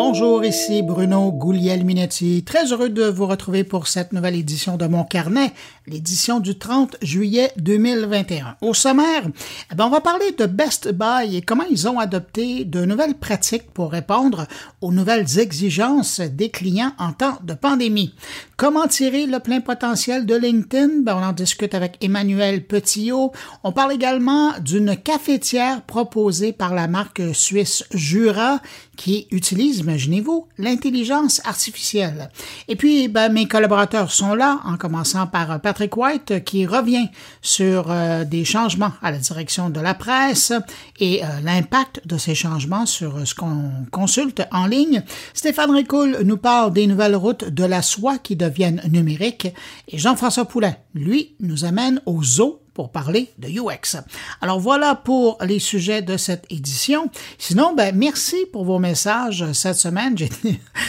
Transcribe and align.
Bonjour, 0.00 0.44
ici 0.44 0.82
Bruno 0.82 1.32
Guglielminetti. 1.32 2.44
Très 2.44 2.70
heureux 2.72 2.88
de 2.88 3.02
vous 3.02 3.26
retrouver 3.26 3.64
pour 3.64 3.88
cette 3.88 4.12
nouvelle 4.12 4.36
édition 4.36 4.76
de 4.76 4.86
mon 4.86 5.02
carnet, 5.02 5.50
l'édition 5.88 6.40
du 6.40 6.58
30 6.58 6.96
juillet 7.02 7.52
2021. 7.56 8.56
Au 8.60 8.74
sommaire, 8.74 9.24
eh 9.70 9.74
ben, 9.74 9.86
on 9.86 9.90
va 9.90 10.00
parler 10.00 10.32
de 10.38 10.46
Best 10.46 10.92
Buy 10.92 11.36
et 11.36 11.42
comment 11.42 11.64
ils 11.70 11.88
ont 11.88 11.98
adopté 11.98 12.64
de 12.64 12.84
nouvelles 12.84 13.14
pratiques 13.14 13.70
pour 13.72 13.90
répondre 13.90 14.46
aux 14.80 14.92
nouvelles 14.92 15.38
exigences 15.38 16.20
des 16.20 16.50
clients 16.50 16.92
en 16.98 17.12
temps 17.12 17.38
de 17.42 17.54
pandémie. 17.54 18.14
Comment 18.56 18.86
tirer 18.86 19.26
le 19.26 19.38
plein 19.38 19.60
potentiel 19.60 20.26
de 20.26 20.34
LinkedIn? 20.34 21.02
Ben, 21.02 21.16
on 21.16 21.24
en 21.24 21.32
discute 21.32 21.74
avec 21.74 21.96
Emmanuel 22.02 22.66
Petillot. 22.66 23.32
On 23.64 23.72
parle 23.72 23.92
également 23.92 24.52
d'une 24.58 24.96
cafetière 24.96 25.82
proposée 25.82 26.52
par 26.52 26.74
la 26.74 26.88
marque 26.88 27.22
suisse 27.32 27.84
Jura 27.94 28.60
qui 28.96 29.28
utilise, 29.30 29.78
imaginez-vous, 29.78 30.48
l'intelligence 30.58 31.40
artificielle. 31.44 32.30
Et 32.66 32.74
puis, 32.74 33.06
ben, 33.06 33.32
mes 33.32 33.46
collaborateurs 33.46 34.10
sont 34.10 34.34
là, 34.34 34.60
en 34.64 34.76
commençant 34.76 35.28
par 35.28 35.60
Patrick 35.60 35.77
White, 35.96 36.44
qui 36.44 36.66
revient 36.66 37.08
sur 37.42 37.90
euh, 37.90 38.24
des 38.24 38.44
changements 38.44 38.92
à 39.02 39.10
la 39.10 39.18
direction 39.18 39.70
de 39.70 39.80
la 39.80 39.94
presse 39.94 40.52
et 40.98 41.24
euh, 41.24 41.26
l'impact 41.42 42.06
de 42.06 42.18
ces 42.18 42.34
changements 42.34 42.86
sur 42.86 43.26
ce 43.26 43.34
qu'on 43.34 43.70
consulte 43.90 44.42
en 44.52 44.66
ligne. 44.66 45.02
Stéphane 45.34 45.70
Ricoul 45.70 46.18
nous 46.24 46.36
parle 46.36 46.72
des 46.72 46.86
nouvelles 46.86 47.16
routes 47.16 47.44
de 47.44 47.64
la 47.64 47.82
soie 47.82 48.18
qui 48.18 48.36
deviennent 48.36 48.82
numériques. 48.88 49.48
Et 49.88 49.98
Jean-François 49.98 50.44
Poulain, 50.44 50.74
lui, 50.94 51.34
nous 51.40 51.64
amène 51.64 52.00
aux 52.06 52.40
eaux 52.40 52.62
pour 52.78 52.92
parler 52.92 53.28
de 53.38 53.48
UX. 53.48 53.96
Alors 54.40 54.60
voilà 54.60 54.94
pour 54.94 55.36
les 55.44 55.58
sujets 55.58 56.00
de 56.00 56.16
cette 56.16 56.46
édition. 56.48 57.10
Sinon, 57.36 57.74
ben, 57.74 57.92
merci 57.92 58.36
pour 58.52 58.64
vos 58.64 58.78
messages 58.78 59.50
cette 59.50 59.74
semaine. 59.74 60.14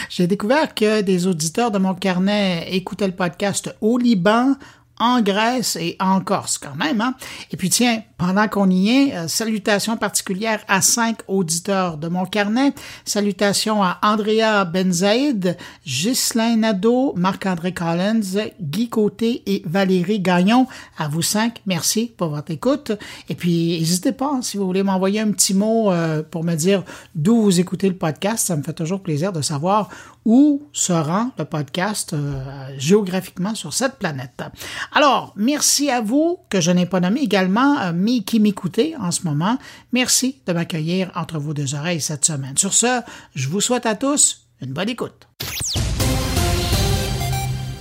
J'ai 0.08 0.26
découvert 0.28 0.72
que 0.72 1.00
des 1.00 1.26
auditeurs 1.26 1.72
de 1.72 1.78
mon 1.78 1.94
carnet 1.94 2.68
écoutaient 2.70 3.08
le 3.08 3.12
podcast 3.12 3.74
au 3.80 3.98
Liban, 3.98 4.54
en 5.00 5.22
Grèce 5.22 5.76
et 5.76 5.96
en 5.98 6.20
Corse 6.20 6.58
quand 6.58 6.76
même. 6.76 7.00
Hein? 7.00 7.14
Et 7.50 7.56
puis 7.56 7.70
tiens, 7.70 8.02
pendant 8.18 8.46
qu'on 8.48 8.70
y 8.70 8.90
est, 8.90 9.16
euh, 9.16 9.28
salutations 9.28 9.96
particulières 9.96 10.60
à 10.68 10.82
cinq 10.82 11.18
auditeurs 11.26 11.96
de 11.96 12.06
mon 12.08 12.26
carnet. 12.26 12.74
Salutations 13.04 13.82
à 13.82 13.98
Andrea 14.02 14.64
Benzaïd, 14.66 15.56
Ghislain 15.86 16.56
Nadeau, 16.56 17.14
Marc-André 17.16 17.72
Collins, 17.72 18.20
Guy 18.60 18.90
Côté 18.90 19.42
et 19.46 19.62
Valérie 19.64 20.20
Gagnon. 20.20 20.66
À 20.98 21.08
vous 21.08 21.22
cinq, 21.22 21.62
merci 21.64 22.12
pour 22.16 22.28
votre 22.28 22.52
écoute. 22.52 22.92
Et 23.30 23.34
puis, 23.34 23.78
n'hésitez 23.78 24.12
pas, 24.12 24.38
si 24.42 24.58
vous 24.58 24.66
voulez 24.66 24.82
m'envoyer 24.82 25.20
un 25.20 25.32
petit 25.32 25.54
mot 25.54 25.90
euh, 25.90 26.22
pour 26.22 26.44
me 26.44 26.54
dire 26.54 26.84
d'où 27.14 27.40
vous 27.42 27.58
écoutez 27.58 27.88
le 27.88 27.96
podcast, 27.96 28.46
ça 28.46 28.56
me 28.56 28.62
fait 28.62 28.74
toujours 28.74 29.02
plaisir 29.02 29.32
de 29.32 29.40
savoir 29.40 29.88
où 30.30 30.68
se 30.72 30.92
rend 30.92 31.32
le 31.38 31.44
podcast 31.44 32.12
euh, 32.12 32.68
géographiquement 32.78 33.56
sur 33.56 33.72
cette 33.72 33.98
planète. 33.98 34.44
Alors, 34.92 35.32
merci 35.34 35.90
à 35.90 36.00
vous 36.00 36.38
que 36.48 36.60
je 36.60 36.70
n'ai 36.70 36.86
pas 36.86 37.00
nommé 37.00 37.20
également, 37.20 37.80
euh, 37.80 37.92
mais 37.92 38.20
qui 38.20 38.38
m'écoutez 38.38 38.94
en 38.96 39.10
ce 39.10 39.24
moment. 39.24 39.58
Merci 39.92 40.40
de 40.46 40.52
m'accueillir 40.52 41.10
entre 41.16 41.40
vos 41.40 41.52
deux 41.52 41.74
oreilles 41.74 42.00
cette 42.00 42.24
semaine. 42.24 42.56
Sur 42.56 42.74
ce, 42.74 43.00
je 43.34 43.48
vous 43.48 43.60
souhaite 43.60 43.86
à 43.86 43.96
tous 43.96 44.46
une 44.60 44.72
bonne 44.72 44.88
écoute. 44.88 45.26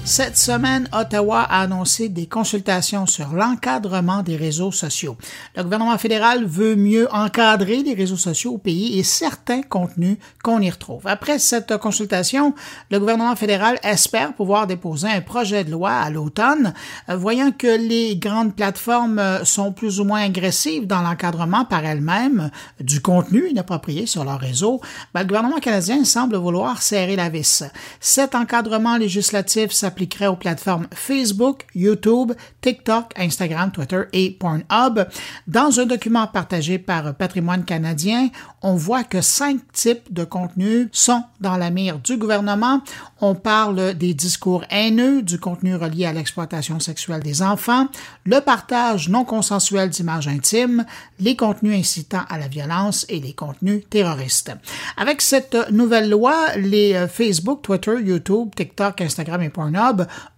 Cette 0.10 0.40
semaine, 0.40 0.90
Ottawa 0.92 1.42
a 1.42 1.62
annoncé 1.62 2.10
des 2.10 2.26
consultations 2.26 3.06
sur 3.06 3.32
l'encadrement 3.32 4.24
des 4.24 4.38
réseaux 4.38 4.72
sociaux. 4.72 5.16
Le 5.56 5.62
gouvernement 5.62 5.96
fédéral 6.00 6.46
veut 6.46 6.76
mieux 6.76 7.08
encadrer 7.14 7.84
les 7.84 7.94
réseaux 7.94 8.18
sociaux 8.18 8.54
au 8.54 8.58
pays 8.58 8.98
et 8.98 9.04
certains 9.04 9.62
contenus 9.62 10.18
qu'on 10.44 10.62
y 10.62 10.70
retrouve. 10.72 11.06
Après 11.06 11.38
cette 11.38 11.78
consultation, 11.78 12.56
le 12.90 13.00
gouvernement 13.00 13.36
fédéral 13.36 13.78
espère 13.84 14.34
pouvoir 14.34 14.66
déposer 14.66 15.08
un 15.08 15.22
projet 15.22 15.64
de 15.64 15.70
loi 15.70 15.92
à 15.92 16.10
l'automne, 16.10 16.74
euh, 17.08 17.16
voyant 17.16 17.52
que 17.52 17.68
les 17.68 18.18
grandes 18.18 18.56
plateformes 18.56 19.20
euh, 19.20 19.46
sont 19.46 19.72
plus 19.72 20.00
ou 20.00 20.06
moins 20.06 20.24
agressives 20.24 20.88
dans 20.88 21.04
l'encadrement 21.04 21.66
par 21.66 21.86
elles-mêmes 21.86 22.50
du 22.80 23.00
contenu 23.00 23.48
inapproprié 23.48 24.08
sur 24.08 24.24
leur 24.24 24.40
réseau. 24.40 24.82
Ben, 25.14 25.22
le 25.22 25.28
gouvernement 25.28 25.60
canadien 25.60 26.04
semble 26.04 26.36
vouloir 26.36 26.82
serrer 26.82 27.16
la 27.16 27.30
vis. 27.30 27.64
Cet 28.00 28.34
encadrement 28.34 28.98
législatif 28.98 29.72
s'applique 29.72 29.99
appliquerait 30.00 30.28
aux 30.28 30.38
plateformes 30.38 30.88
Facebook, 30.94 31.66
YouTube, 31.76 32.32
TikTok, 32.62 33.12
Instagram, 33.18 33.70
Twitter 33.70 34.04
et 34.14 34.32
Pornhub. 34.32 35.06
Dans 35.46 35.78
un 35.78 35.86
document 35.86 36.26
partagé 36.28 36.80
par 36.80 37.14
Patrimoine 37.16 37.66
canadien, 37.66 38.30
on 38.62 38.76
voit 38.76 39.04
que 39.04 39.20
cinq 39.20 39.60
types 39.74 40.14
de 40.14 40.24
contenus 40.24 40.88
sont 40.94 41.24
dans 41.42 41.58
la 41.58 41.70
mire 41.70 42.00
du 42.00 42.16
gouvernement. 42.16 42.82
On 43.20 43.36
parle 43.36 43.94
des 43.96 44.14
discours 44.14 44.64
haineux, 44.70 45.22
du 45.22 45.38
contenu 45.38 45.76
relié 45.76 46.06
à 46.06 46.14
l'exploitation 46.14 46.80
sexuelle 46.80 47.22
des 47.22 47.42
enfants, 47.42 47.88
le 48.24 48.40
partage 48.40 49.10
non 49.10 49.26
consensuel 49.26 49.90
d'images 49.90 50.30
intimes, 50.30 50.86
les 51.20 51.36
contenus 51.36 51.78
incitant 51.78 52.24
à 52.30 52.38
la 52.38 52.48
violence 52.48 53.06
et 53.10 53.20
les 53.20 53.34
contenus 53.34 53.84
terroristes. 53.90 54.54
Avec 54.96 55.22
cette 55.22 55.58
nouvelle 55.72 56.10
loi, 56.10 56.56
les 56.56 56.94
euh, 56.94 57.08
Facebook, 57.10 57.62
Twitter, 57.64 57.96
YouTube, 58.02 58.56
TikTok, 58.56 59.02
Instagram 59.02 59.42
et 59.42 59.50
Pornhub 59.50 59.79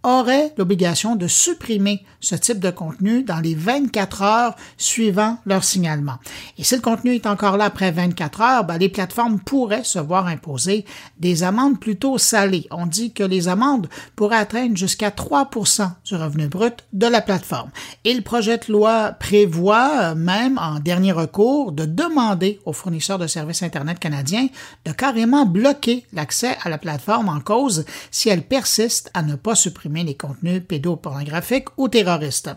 auraient 0.03 0.53
l'obligation 0.57 1.15
de 1.15 1.27
supprimer 1.27 2.03
ce 2.19 2.35
type 2.35 2.59
de 2.59 2.69
contenu 2.69 3.23
dans 3.23 3.39
les 3.39 3.55
24 3.55 4.21
heures 4.21 4.55
suivant 4.77 5.37
leur 5.45 5.63
signalement. 5.63 6.17
Et 6.57 6.63
si 6.63 6.75
le 6.75 6.81
contenu 6.81 7.15
est 7.15 7.25
encore 7.25 7.57
là 7.57 7.65
après 7.65 7.91
24 7.91 8.41
heures, 8.41 8.63
ben, 8.63 8.77
les 8.77 8.89
plateformes 8.89 9.39
pourraient 9.39 9.83
se 9.83 9.99
voir 9.99 10.27
imposer 10.27 10.85
des 11.19 11.43
amendes 11.43 11.79
plutôt 11.79 12.17
salées. 12.17 12.67
On 12.71 12.85
dit 12.85 13.13
que 13.13 13.23
les 13.23 13.47
amendes 13.47 13.87
pourraient 14.15 14.37
atteindre 14.37 14.77
jusqu'à 14.77 15.09
3% 15.09 15.89
du 16.05 16.15
revenu 16.15 16.47
brut 16.47 16.85
de 16.93 17.07
la 17.07 17.21
plateforme. 17.21 17.71
Et 18.03 18.13
le 18.13 18.21
projet 18.21 18.57
de 18.57 18.71
loi 18.71 19.11
prévoit 19.19 20.15
même, 20.15 20.57
en 20.57 20.79
dernier 20.79 21.11
recours, 21.11 21.71
de 21.71 21.85
demander 21.85 22.59
aux 22.65 22.73
fournisseurs 22.73 23.19
de 23.19 23.27
services 23.27 23.63
Internet 23.63 23.99
canadiens 23.99 24.47
de 24.85 24.91
carrément 24.91 25.45
bloquer 25.45 26.05
l'accès 26.13 26.57
à 26.63 26.69
la 26.69 26.77
plateforme 26.77 27.29
en 27.29 27.39
cause 27.39 27.85
si 28.09 28.29
elle 28.29 28.43
persiste 28.43 29.11
à 29.13 29.23
ne 29.23 29.30
pas 29.35 29.55
supprimer 29.55 30.03
les 30.03 30.15
contenus 30.15 30.61
pédopornographiques 30.67 31.69
ou 31.77 31.87
terroristes. 31.87 32.49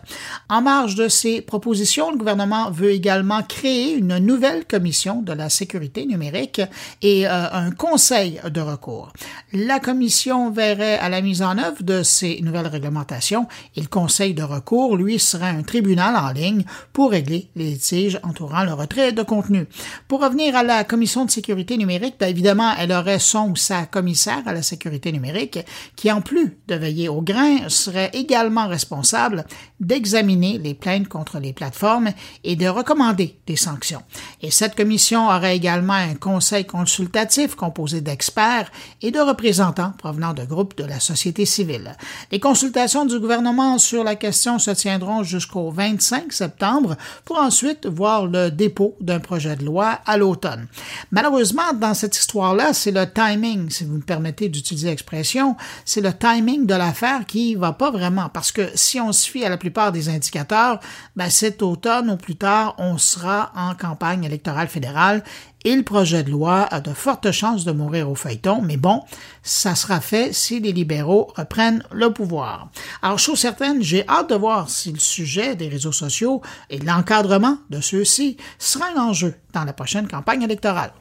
En 0.49 0.61
marge 0.61 0.95
de 0.95 1.07
ces 1.07 1.41
propositions, 1.41 2.11
le 2.11 2.17
gouvernement 2.17 2.71
veut 2.71 2.91
également 2.91 3.41
créer 3.43 3.93
une 3.93 4.17
nouvelle 4.17 4.65
commission 4.65 5.21
de 5.21 5.33
la 5.33 5.49
sécurité 5.49 6.05
numérique 6.05 6.61
et 7.01 7.27
euh, 7.27 7.51
un 7.51 7.71
conseil 7.71 8.39
de 8.49 8.61
recours. 8.61 9.11
La 9.53 9.79
commission 9.79 10.51
verrait 10.51 10.99
à 10.99 11.09
la 11.09 11.21
mise 11.21 11.41
en 11.41 11.57
œuvre 11.57 11.83
de 11.83 12.03
ces 12.03 12.39
nouvelles 12.41 12.67
réglementations 12.67 13.47
et 13.75 13.81
le 13.81 13.87
conseil 13.87 14.33
de 14.33 14.43
recours, 14.43 14.97
lui, 14.97 15.19
serait 15.19 15.49
un 15.49 15.63
tribunal 15.63 16.15
en 16.15 16.31
ligne 16.31 16.63
pour 16.93 17.11
régler 17.11 17.49
les 17.55 17.71
litiges 17.71 18.19
entourant 18.23 18.63
le 18.63 18.73
retrait 18.73 19.11
de 19.11 19.23
contenu. 19.23 19.67
Pour 20.07 20.21
revenir 20.21 20.55
à 20.55 20.63
la 20.63 20.83
commission 20.83 21.25
de 21.25 21.31
sécurité 21.31 21.77
numérique, 21.77 22.15
bien 22.19 22.27
évidemment, 22.27 22.73
elle 22.77 22.91
aurait 22.91 23.19
son 23.19 23.51
ou 23.51 23.55
sa 23.55 23.85
commissaire 23.85 24.43
à 24.45 24.53
la 24.53 24.61
sécurité 24.61 25.11
numérique 25.11 25.59
qui, 25.95 26.11
en 26.11 26.21
plus 26.21 26.57
de 26.67 26.75
veiller 26.75 27.09
au 27.09 27.21
grain, 27.21 27.69
serait 27.69 28.11
également 28.13 28.67
responsable 28.67 29.45
d'examiner 29.79 30.57
les 30.57 30.73
plaintes 30.73 31.07
contre 31.07 31.39
les 31.39 31.53
plateformes 31.53 32.09
et 32.43 32.55
de 32.55 32.67
recommander 32.67 33.37
des 33.47 33.55
sanctions. 33.55 34.01
Et 34.41 34.51
cette 34.51 34.75
commission 34.75 35.27
aurait 35.27 35.55
également 35.55 35.93
un 35.93 36.15
conseil 36.15 36.65
consultatif 36.65 37.55
composé 37.55 38.01
d'experts 38.01 38.71
et 39.01 39.11
de 39.11 39.19
représentants 39.19 39.93
provenant 39.97 40.33
de 40.33 40.43
groupes 40.43 40.77
de 40.77 40.83
la 40.83 40.99
société 40.99 41.45
civile. 41.45 41.95
Les 42.31 42.39
consultations 42.39 43.05
du 43.05 43.19
gouvernement 43.19 43.77
sur 43.77 44.03
la 44.03 44.15
question 44.15 44.59
se 44.59 44.71
tiendront 44.71 45.23
jusqu'au 45.23 45.71
25 45.71 46.31
septembre 46.31 46.95
pour 47.25 47.37
ensuite 47.37 47.85
voir 47.85 48.27
le 48.27 48.49
dépôt 48.49 48.95
d'un 49.01 49.19
projet 49.19 49.55
de 49.55 49.65
loi 49.65 49.99
à 50.05 50.17
l'automne. 50.17 50.67
Malheureusement, 51.11 51.73
dans 51.73 51.93
cette 51.93 52.15
histoire-là, 52.15 52.73
c'est 52.73 52.91
le 52.91 53.05
timing, 53.11 53.69
si 53.69 53.83
vous 53.83 53.95
me 53.95 54.01
permettez 54.01 54.49
d'utiliser 54.49 54.89
l'expression, 54.89 55.55
c'est 55.83 56.01
le 56.01 56.13
timing 56.13 56.54
de 56.63 56.73
l'affaire 56.73 57.25
qui 57.25 57.55
va 57.55 57.73
pas 57.73 57.91
vraiment 57.91 58.29
parce 58.29 58.51
que 58.51 58.69
si 58.75 58.99
on 59.01 59.11
se 59.11 59.29
fie 59.29 59.43
à 59.43 59.49
la 59.49 59.57
plupart 59.57 59.91
des 59.91 60.09
indicateurs, 60.09 60.79
ben 61.15 61.29
cet 61.29 61.61
automne 61.61 62.09
ou 62.09 62.17
plus 62.17 62.37
tard, 62.37 62.75
on 62.77 62.97
sera 62.97 63.51
en 63.55 63.75
campagne 63.75 64.23
électorale 64.23 64.69
fédérale 64.69 65.23
et 65.65 65.75
le 65.75 65.83
projet 65.83 66.23
de 66.23 66.31
loi 66.31 66.61
a 66.71 66.79
de 66.79 66.93
fortes 66.93 67.31
chances 67.31 67.65
de 67.65 67.71
mourir 67.71 68.09
au 68.09 68.15
feuilleton, 68.15 68.61
mais 68.61 68.77
bon, 68.77 69.01
ça 69.41 69.75
sera 69.75 69.99
fait 69.99 70.31
si 70.31 70.59
les 70.59 70.71
libéraux 70.71 71.33
reprennent 71.35 71.83
le 71.91 72.13
pouvoir. 72.13 72.69
Alors, 73.01 73.17
chose 73.17 73.39
certaine, 73.39 73.81
j'ai 73.81 74.07
hâte 74.07 74.29
de 74.29 74.35
voir 74.35 74.69
si 74.69 74.91
le 74.91 74.99
sujet 74.99 75.55
des 75.55 75.67
réseaux 75.67 75.91
sociaux 75.91 76.41
et 76.69 76.77
l'encadrement 76.77 77.57
de 77.71 77.81
ceux-ci 77.81 78.37
sera 78.59 78.85
un 78.95 79.01
enjeu 79.01 79.33
dans 79.53 79.65
la 79.65 79.73
prochaine 79.73 80.07
campagne 80.07 80.43
électorale. 80.43 80.93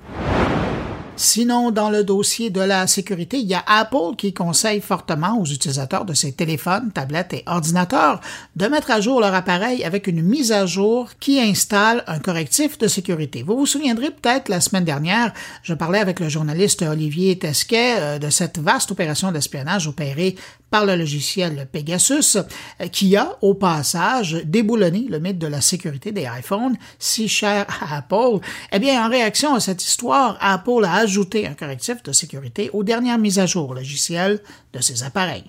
Sinon, 1.16 1.70
dans 1.70 1.90
le 1.90 2.02
dossier 2.02 2.50
de 2.50 2.60
la 2.60 2.88
sécurité, 2.88 3.38
il 3.38 3.46
y 3.46 3.54
a 3.54 3.62
Apple 3.68 4.16
qui 4.18 4.34
conseille 4.34 4.80
fortement 4.80 5.40
aux 5.40 5.44
utilisateurs 5.44 6.04
de 6.04 6.12
ses 6.12 6.32
téléphones, 6.32 6.90
tablettes 6.92 7.34
et 7.34 7.44
ordinateurs 7.46 8.20
de 8.56 8.66
mettre 8.66 8.90
à 8.90 9.00
jour 9.00 9.20
leur 9.20 9.32
appareil 9.32 9.84
avec 9.84 10.08
une 10.08 10.22
mise 10.22 10.50
à 10.50 10.66
jour 10.66 11.10
qui 11.20 11.40
installe 11.40 12.02
un 12.08 12.18
correctif 12.18 12.78
de 12.78 12.88
sécurité. 12.88 13.44
Vous 13.44 13.56
vous 13.56 13.66
souviendrez 13.66 14.10
peut-être 14.10 14.48
la 14.48 14.60
semaine 14.60 14.84
dernière, 14.84 15.32
je 15.62 15.74
parlais 15.74 16.00
avec 16.00 16.18
le 16.18 16.28
journaliste 16.28 16.82
Olivier 16.82 17.38
Tesquet 17.38 17.96
euh, 17.98 18.18
de 18.18 18.30
cette 18.30 18.58
vaste 18.58 18.90
opération 18.90 19.30
d'espionnage 19.30 19.86
opérée 19.86 20.34
par 20.74 20.86
le 20.86 20.96
logiciel 20.96 21.68
Pegasus, 21.70 22.36
euh, 22.36 22.88
qui 22.90 23.16
a, 23.16 23.36
au 23.42 23.54
passage, 23.54 24.42
déboulonné 24.44 25.06
le 25.08 25.20
mythe 25.20 25.38
de 25.38 25.46
la 25.46 25.60
sécurité 25.60 26.10
des 26.10 26.26
iPhones, 26.40 26.76
si 26.98 27.28
cher 27.28 27.64
à 27.80 27.98
Apple. 27.98 28.44
Eh 28.72 28.80
bien, 28.80 29.06
en 29.06 29.08
réaction 29.08 29.54
à 29.54 29.60
cette 29.60 29.84
histoire, 29.84 30.36
Apple 30.40 30.84
a 30.84 30.94
ajouté 30.94 31.46
un 31.46 31.54
correctif 31.54 32.02
de 32.02 32.10
sécurité 32.10 32.70
aux 32.72 32.82
dernières 32.82 33.18
mises 33.18 33.38
à 33.38 33.46
jour 33.46 33.72
logicielles 33.72 34.40
de 34.72 34.80
ses 34.80 35.04
appareils. 35.04 35.44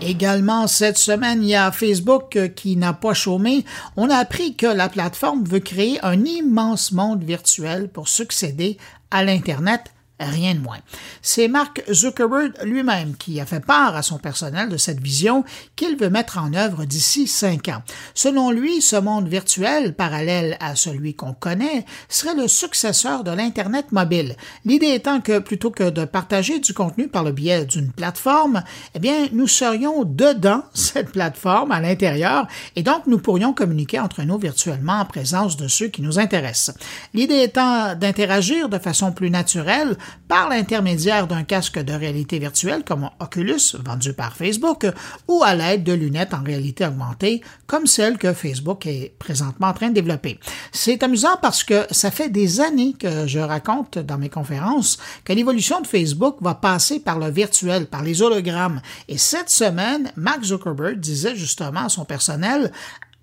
Également, 0.00 0.66
cette 0.68 0.96
semaine, 0.96 1.42
il 1.42 1.50
y 1.50 1.54
a 1.54 1.70
Facebook 1.70 2.36
euh, 2.36 2.48
qui 2.48 2.78
n'a 2.78 2.94
pas 2.94 3.12
chômé. 3.12 3.66
On 3.98 4.08
a 4.08 4.16
appris 4.16 4.54
que 4.56 4.64
la 4.64 4.88
plateforme 4.88 5.44
veut 5.44 5.60
créer 5.60 6.02
un 6.02 6.24
immense 6.24 6.92
monde 6.92 7.22
virtuel 7.22 7.90
pour 7.90 8.08
succéder 8.08 8.78
à 9.10 9.22
l'Internet 9.22 9.92
rien 10.26 10.54
de 10.54 10.60
moins. 10.60 10.78
C'est 11.22 11.48
Mark 11.48 11.82
Zuckerberg 11.90 12.52
lui-même 12.64 13.16
qui 13.16 13.40
a 13.40 13.46
fait 13.46 13.64
part 13.64 13.96
à 13.96 14.02
son 14.02 14.18
personnel 14.18 14.68
de 14.68 14.76
cette 14.76 15.00
vision 15.00 15.44
qu'il 15.76 15.96
veut 15.96 16.10
mettre 16.10 16.38
en 16.38 16.52
œuvre 16.54 16.84
d'ici 16.84 17.26
cinq 17.26 17.68
ans. 17.68 17.82
Selon 18.14 18.50
lui, 18.50 18.82
ce 18.82 18.96
monde 18.96 19.28
virtuel, 19.28 19.94
parallèle 19.94 20.56
à 20.60 20.76
celui 20.76 21.14
qu'on 21.14 21.32
connaît, 21.32 21.84
serait 22.08 22.34
le 22.34 22.48
successeur 22.48 23.24
de 23.24 23.30
l'Internet 23.30 23.92
mobile. 23.92 24.36
L'idée 24.64 24.94
étant 24.94 25.20
que 25.20 25.38
plutôt 25.38 25.70
que 25.70 25.90
de 25.90 26.04
partager 26.04 26.58
du 26.60 26.74
contenu 26.74 27.08
par 27.08 27.24
le 27.24 27.32
biais 27.32 27.64
d'une 27.64 27.90
plateforme, 27.90 28.62
eh 28.94 28.98
bien, 28.98 29.28
nous 29.32 29.46
serions 29.46 30.04
dedans 30.04 30.62
cette 30.74 31.12
plateforme 31.12 31.72
à 31.72 31.80
l'intérieur 31.80 32.46
et 32.76 32.82
donc 32.82 33.06
nous 33.06 33.18
pourrions 33.18 33.52
communiquer 33.52 34.00
entre 34.00 34.22
nous 34.22 34.38
virtuellement 34.38 35.00
en 35.00 35.04
présence 35.04 35.56
de 35.56 35.68
ceux 35.68 35.88
qui 35.88 36.02
nous 36.02 36.18
intéressent. 36.18 36.74
L'idée 37.14 37.42
étant 37.42 37.94
d'interagir 37.94 38.68
de 38.68 38.78
façon 38.78 39.12
plus 39.12 39.30
naturelle 39.30 39.96
par 40.28 40.48
l'intermédiaire 40.48 41.26
d'un 41.26 41.42
casque 41.42 41.78
de 41.78 41.92
réalité 41.92 42.38
virtuelle 42.38 42.84
comme 42.84 43.10
Oculus, 43.18 43.76
vendu 43.84 44.12
par 44.12 44.36
Facebook, 44.36 44.86
ou 45.28 45.42
à 45.42 45.54
l'aide 45.54 45.84
de 45.84 45.92
lunettes 45.92 46.34
en 46.34 46.42
réalité 46.42 46.86
augmentée, 46.86 47.40
comme 47.66 47.86
celles 47.86 48.18
que 48.18 48.32
Facebook 48.32 48.86
est 48.86 49.14
présentement 49.18 49.68
en 49.68 49.72
train 49.72 49.88
de 49.88 49.94
développer. 49.94 50.38
C'est 50.72 51.02
amusant 51.02 51.36
parce 51.42 51.64
que 51.64 51.86
ça 51.90 52.10
fait 52.10 52.28
des 52.28 52.60
années 52.60 52.94
que 52.98 53.26
je 53.26 53.38
raconte 53.38 53.98
dans 53.98 54.18
mes 54.18 54.28
conférences 54.28 54.98
que 55.24 55.32
l'évolution 55.32 55.80
de 55.80 55.86
Facebook 55.86 56.36
va 56.40 56.54
passer 56.54 57.00
par 57.00 57.18
le 57.18 57.30
virtuel, 57.30 57.86
par 57.86 58.02
les 58.02 58.22
hologrammes. 58.22 58.80
Et 59.08 59.18
cette 59.18 59.50
semaine, 59.50 60.12
Mark 60.16 60.44
Zuckerberg 60.44 60.98
disait 61.00 61.36
justement 61.36 61.86
à 61.86 61.88
son 61.88 62.04
personnel 62.04 62.72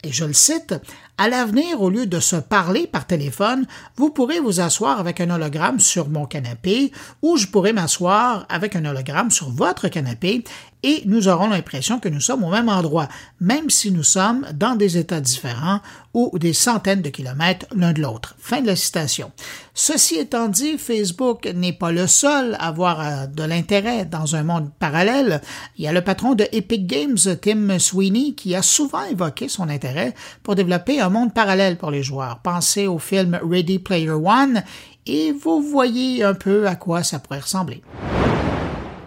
et 0.04 0.12
je 0.12 0.26
le 0.26 0.34
cite, 0.34 0.76
À 1.20 1.30
l'avenir, 1.30 1.82
au 1.82 1.90
lieu 1.90 2.06
de 2.06 2.20
se 2.20 2.36
parler 2.36 2.86
par 2.86 3.08
téléphone, 3.08 3.66
vous 3.96 4.12
pourrez 4.12 4.40
vous 4.40 4.60
asseoir 4.60 5.00
avec 5.00 5.20
un 5.20 5.32
hologramme 5.32 5.80
sur 5.80 6.10
mon 6.10 6.28
canapé 6.28 6.92
ou 7.24 7.38
je 7.38 7.48
pourrai 7.48 7.74
m'asseoir 7.74 8.46
avec 8.50 8.76
un 8.76 8.86
hologramme 8.86 9.32
sur 9.32 9.50
votre 9.50 9.88
canapé 9.88 10.44
et 10.84 11.02
nous 11.06 11.28
aurons 11.28 11.48
l'impression 11.48 12.00
que 12.00 12.08
nous 12.08 12.20
sommes 12.20 12.44
au 12.44 12.52
même 12.52 12.70
endroit, 12.70 13.08
même 13.40 13.70
si 13.70 13.92
nous 13.92 14.04
sommes 14.04 14.46
dans 14.54 14.76
des 14.76 14.98
États 14.98 15.22
différents 15.22 15.80
ou 16.14 16.38
des 16.38 16.54
centaines 16.54 17.02
de 17.02 17.10
kilomètres 17.10 17.66
l'un 17.76 17.94
de 17.94 18.02
l'autre. 18.02 18.36
Fin 18.40 18.62
de 18.62 18.68
la 18.68 18.76
citation. 18.76 19.32
Ceci 19.74 20.16
étant 20.16 20.48
dit, 20.48 20.78
Facebook 20.78 21.48
n'est 21.54 21.74
pas 21.74 21.92
le 21.92 22.08
seul 22.08 22.56
à 22.56 22.68
avoir 22.68 23.02
euh, 23.02 23.28
de 23.28 23.44
l'intérêt 23.44 24.06
dans 24.06 24.36
un 24.36 24.44
monde 24.44 24.72
parallèle. 24.80 25.42
Il 25.78 25.86
y 25.86 25.88
a 25.88 25.92
le 25.92 26.02
patron 26.02 26.34
de 26.36 26.48
Epic 26.52 26.88
Games, 26.88 27.18
Tim 27.42 27.78
Sweeney, 27.78 28.34
qui 28.34 28.56
a 28.56 28.62
souvent 28.62 29.04
évoqué 29.04 29.50
son 29.50 29.70
intérêt 29.70 30.16
pour 30.42 30.56
développer 30.56 31.00
un 31.00 31.07
monde 31.10 31.34
parallèle 31.34 31.78
pour 31.78 31.92
les 31.92 32.04
joueurs. 32.04 32.40
Pensez 32.44 32.88
au 32.88 33.00
film 33.00 33.40
Ready 33.44 33.80
Player 33.80 34.12
One 34.12 34.64
et 35.06 35.32
vous 35.32 35.62
voyez 35.62 36.24
un 36.24 36.34
peu 36.34 36.68
à 36.68 36.76
quoi 36.76 37.04
ça 37.04 37.20
pourrait 37.20 37.40
ressembler. 37.40 37.82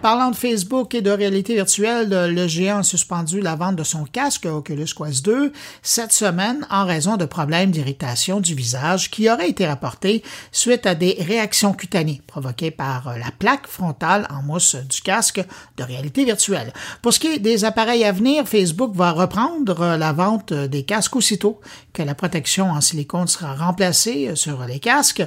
Parlant 0.03 0.31
de 0.31 0.37
Facebook 0.37 0.95
et 0.95 1.03
de 1.03 1.11
réalité 1.11 1.53
virtuelle, 1.53 2.09
le 2.35 2.49
géant 2.49 2.79
a 2.79 2.83
suspendu 2.83 3.43
la 3.43 3.55
vente 3.55 3.77
de 3.77 3.85
son 3.85 4.05
casque 4.05 4.47
Oculus 4.47 4.89
Quest 4.97 5.23
2 5.27 5.53
cette 5.83 6.13
semaine 6.13 6.67
en 6.71 6.87
raison 6.87 7.19
de 7.19 7.27
problèmes 7.27 7.71
d'irritation 7.71 8.41
du 8.41 8.55
visage 8.55 9.11
qui 9.11 9.29
auraient 9.29 9.51
été 9.51 9.67
rapportés 9.67 10.23
suite 10.53 10.87
à 10.87 10.95
des 10.95 11.19
réactions 11.21 11.75
cutanées 11.75 12.23
provoquées 12.27 12.71
par 12.71 13.15
la 13.19 13.31
plaque 13.39 13.67
frontale 13.67 14.27
en 14.31 14.41
mousse 14.41 14.75
du 14.75 15.03
casque 15.03 15.45
de 15.77 15.85
réalité 15.85 16.25
virtuelle. 16.25 16.73
Pour 17.03 17.13
ce 17.13 17.21
qui 17.21 17.27
est 17.27 17.39
des 17.39 17.67
appareils 17.67 18.05
à 18.05 18.13
venir, 18.13 18.49
Facebook 18.49 18.95
va 18.95 19.13
reprendre 19.13 19.97
la 19.97 20.13
vente 20.15 20.55
des 20.55 20.85
casques 20.85 21.17
aussitôt 21.17 21.61
que 21.93 22.03
la 22.03 22.15
protection 22.15 22.71
en 22.71 22.81
silicone 22.81 23.29
sera 23.29 23.55
remplacée 23.55 24.31
sur 24.35 24.65
les 24.65 24.79
casques. 24.79 25.25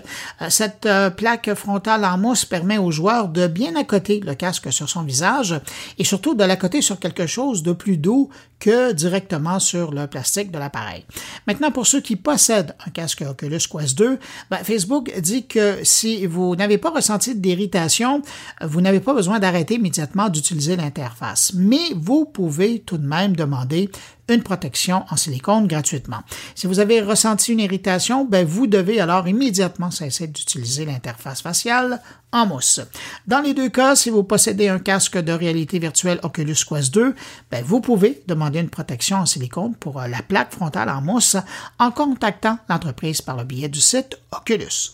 Cette 0.49 0.89
plaque 1.15 1.53
frontale 1.53 2.05
en 2.05 2.17
mousse 2.17 2.43
permet 2.45 2.79
aux 2.79 2.89
joueurs 2.89 3.27
de 3.27 3.45
bien 3.45 3.75
accoter 3.75 4.19
le 4.19 4.33
casque 4.33 4.62
sur 4.71 4.89
son 4.89 5.03
visage 5.03 5.59
et 5.97 6.03
surtout 6.03 6.35
de 6.35 6.43
l'accoter 6.43 6.81
sur 6.81 6.99
quelque 6.99 7.27
chose 7.27 7.63
de 7.63 7.73
plus 7.73 7.97
doux 7.97 8.29
que 8.59 8.93
directement 8.93 9.59
sur 9.59 9.91
le 9.91 10.07
plastique 10.07 10.49
de 10.51 10.57
l'appareil. 10.57 11.05
Maintenant, 11.47 11.71
pour 11.71 11.85
ceux 11.85 11.99
qui 11.99 12.15
possèdent 12.15 12.75
un 12.87 12.91
casque 12.91 13.21
Oculus 13.21 13.59
Quest 13.69 13.97
2, 13.97 14.19
ben, 14.49 14.57
Facebook 14.63 15.11
dit 15.19 15.45
que 15.47 15.79
si 15.83 16.25
vous 16.25 16.55
n'avez 16.55 16.77
pas 16.77 16.89
ressenti 16.89 17.35
d'irritation, 17.35 18.21
vous 18.61 18.79
n'avez 18.79 19.01
pas 19.01 19.13
besoin 19.13 19.39
d'arrêter 19.39 19.75
immédiatement 19.75 20.29
d'utiliser 20.29 20.77
l'interface. 20.77 21.51
Mais 21.55 21.91
vous 21.95 22.25
pouvez 22.25 22.79
tout 22.79 22.97
de 22.97 23.05
même 23.05 23.35
demander 23.35 23.89
une 24.29 24.43
protection 24.43 25.05
en 25.09 25.17
silicone 25.17 25.67
gratuitement. 25.67 26.21
Si 26.55 26.67
vous 26.67 26.79
avez 26.79 27.01
ressenti 27.01 27.51
une 27.51 27.59
irritation, 27.59 28.25
ben 28.25 28.45
vous 28.45 28.67
devez 28.67 28.99
alors 28.99 29.27
immédiatement 29.27 29.91
cesser 29.91 30.27
d'utiliser 30.27 30.85
l'interface 30.85 31.41
faciale 31.41 32.01
en 32.31 32.45
mousse. 32.45 32.79
Dans 33.27 33.41
les 33.41 33.53
deux 33.53 33.69
cas, 33.69 33.95
si 33.95 34.09
vous 34.09 34.23
possédez 34.23 34.69
un 34.69 34.79
casque 34.79 35.17
de 35.17 35.33
réalité 35.33 35.79
virtuelle 35.79 36.19
Oculus 36.23 36.57
Quest 36.67 36.93
2, 36.93 37.15
ben 37.51 37.63
vous 37.63 37.81
pouvez 37.81 38.23
demander 38.27 38.59
une 38.59 38.69
protection 38.69 39.17
en 39.17 39.25
silicone 39.25 39.75
pour 39.75 40.01
euh, 40.01 40.07
la 40.07 40.21
plaque 40.21 40.53
frontale 40.53 40.89
en 40.89 41.01
mousse 41.01 41.37
en 41.79 41.91
contactant 41.91 42.57
l'entreprise 42.69 43.21
par 43.21 43.37
le 43.37 43.43
biais 43.43 43.69
du 43.69 43.81
site 43.81 44.17
Oculus. 44.31 44.93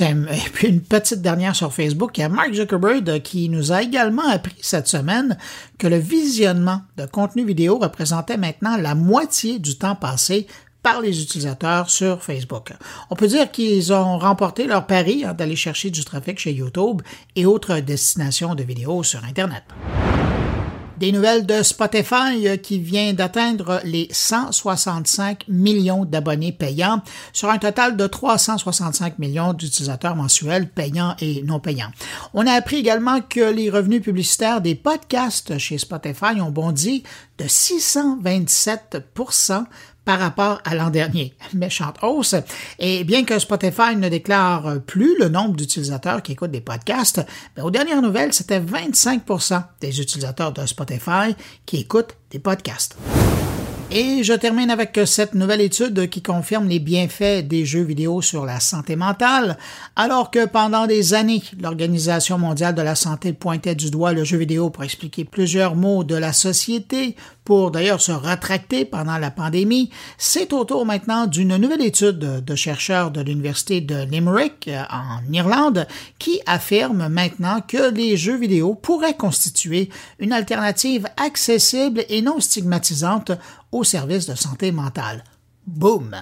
Et 0.00 0.50
puis 0.52 0.68
une 0.68 0.82
petite 0.82 1.22
dernière 1.22 1.56
sur 1.56 1.72
Facebook, 1.72 2.18
il 2.18 2.20
y 2.20 2.24
a 2.24 2.28
Mark 2.28 2.52
Zuckerberg 2.52 3.08
euh, 3.08 3.18
qui 3.18 3.48
nous 3.48 3.72
a 3.72 3.82
également 3.82 4.28
appris 4.28 4.56
cette 4.60 4.88
semaine 4.88 5.38
que 5.78 5.86
le 5.86 5.96
visionnement 5.96 6.82
de 6.96 7.06
contenu 7.06 7.44
vidéo 7.44 7.78
représentait 7.78 8.36
maintenant 8.36 8.76
la 8.76 8.94
moitié 8.94 9.58
du 9.58 9.78
temps 9.78 9.94
passé 9.94 10.46
par 10.82 11.00
les 11.00 11.22
utilisateurs 11.22 11.88
sur 11.88 12.22
Facebook. 12.22 12.72
On 13.10 13.16
peut 13.16 13.26
dire 13.26 13.50
qu'ils 13.50 13.92
ont 13.92 14.18
remporté 14.18 14.66
leur 14.66 14.86
pari 14.86 15.24
hein, 15.24 15.34
d'aller 15.34 15.56
chercher 15.56 15.90
du 15.90 16.04
trafic 16.04 16.38
chez 16.38 16.52
YouTube 16.52 17.02
et 17.34 17.46
autres 17.46 17.78
destinations 17.80 18.54
de 18.54 18.62
vidéos 18.62 19.02
sur 19.02 19.24
Internet. 19.24 19.64
Des 20.98 21.12
nouvelles 21.12 21.44
de 21.44 21.62
Spotify 21.62 22.46
euh, 22.46 22.56
qui 22.56 22.78
vient 22.78 23.12
d'atteindre 23.12 23.80
les 23.84 24.08
165 24.10 25.44
millions 25.46 26.06
d'abonnés 26.06 26.52
payants 26.52 27.02
sur 27.34 27.50
un 27.50 27.58
total 27.58 27.96
de 27.96 28.06
365 28.06 29.18
millions 29.18 29.52
d'utilisateurs 29.52 30.16
mensuels 30.16 30.68
payants 30.68 31.14
et 31.20 31.42
non 31.42 31.60
payants. 31.60 31.90
On 32.32 32.46
a 32.46 32.52
appris 32.52 32.76
également 32.76 33.20
que 33.20 33.40
les 33.40 33.68
revenus 33.68 34.02
publicitaires 34.02 34.62
des 34.62 34.74
podcasts 34.74 35.58
chez 35.58 35.76
Spotify 35.76 36.40
ont 36.40 36.50
bondi 36.50 37.02
de 37.36 37.46
627 37.46 38.98
par 40.06 40.18
rapport 40.18 40.62
à 40.64 40.74
l'an 40.74 40.88
dernier. 40.88 41.34
Méchante 41.52 41.96
hausse. 42.00 42.36
Et 42.78 43.04
bien 43.04 43.24
que 43.24 43.38
Spotify 43.38 43.96
ne 43.96 44.08
déclare 44.08 44.80
plus 44.86 45.18
le 45.18 45.28
nombre 45.28 45.56
d'utilisateurs 45.56 46.22
qui 46.22 46.32
écoutent 46.32 46.52
des 46.52 46.62
podcasts, 46.62 47.20
ben, 47.54 47.64
aux 47.64 47.70
dernières 47.70 48.00
nouvelles, 48.00 48.32
c'était 48.32 48.60
25% 48.60 49.62
des 49.82 50.00
utilisateurs 50.00 50.52
de 50.52 50.64
Spotify 50.64 51.34
qui 51.66 51.78
écoutent 51.78 52.16
des 52.30 52.38
podcasts. 52.38 52.96
Et 53.92 54.24
je 54.24 54.32
termine 54.32 54.70
avec 54.70 54.98
cette 55.06 55.34
nouvelle 55.34 55.60
étude 55.60 56.10
qui 56.10 56.20
confirme 56.20 56.68
les 56.68 56.80
bienfaits 56.80 57.46
des 57.46 57.64
jeux 57.64 57.84
vidéo 57.84 58.20
sur 58.20 58.44
la 58.44 58.58
santé 58.58 58.96
mentale, 58.96 59.56
alors 59.94 60.32
que 60.32 60.44
pendant 60.44 60.88
des 60.88 61.14
années, 61.14 61.42
l'Organisation 61.60 62.36
mondiale 62.36 62.74
de 62.74 62.82
la 62.82 62.96
santé 62.96 63.32
pointait 63.32 63.76
du 63.76 63.90
doigt 63.90 64.12
le 64.12 64.24
jeu 64.24 64.38
vidéo 64.38 64.70
pour 64.70 64.82
expliquer 64.82 65.24
plusieurs 65.24 65.76
mots 65.76 66.02
de 66.02 66.16
la 66.16 66.32
société, 66.32 67.14
pour 67.46 67.70
d'ailleurs 67.70 68.02
se 68.02 68.10
rétracter 68.10 68.84
pendant 68.84 69.18
la 69.18 69.30
pandémie, 69.30 69.90
c'est 70.18 70.52
au 70.52 70.64
tour 70.64 70.84
maintenant 70.84 71.28
d'une 71.28 71.56
nouvelle 71.56 71.82
étude 71.82 72.18
de 72.18 72.54
chercheurs 72.56 73.12
de 73.12 73.20
l'Université 73.20 73.80
de 73.80 74.04
Limerick 74.04 74.66
euh, 74.66 74.82
en 74.90 75.32
Irlande 75.32 75.86
qui 76.18 76.40
affirme 76.46 77.06
maintenant 77.06 77.60
que 77.60 77.92
les 77.92 78.16
jeux 78.16 78.36
vidéo 78.36 78.74
pourraient 78.74 79.16
constituer 79.16 79.90
une 80.18 80.32
alternative 80.32 81.06
accessible 81.16 82.04
et 82.08 82.20
non 82.20 82.40
stigmatisante 82.40 83.30
au 83.76 83.84
service 83.84 84.26
de 84.26 84.34
santé 84.34 84.72
mentale. 84.72 85.22
Boum! 85.66 86.16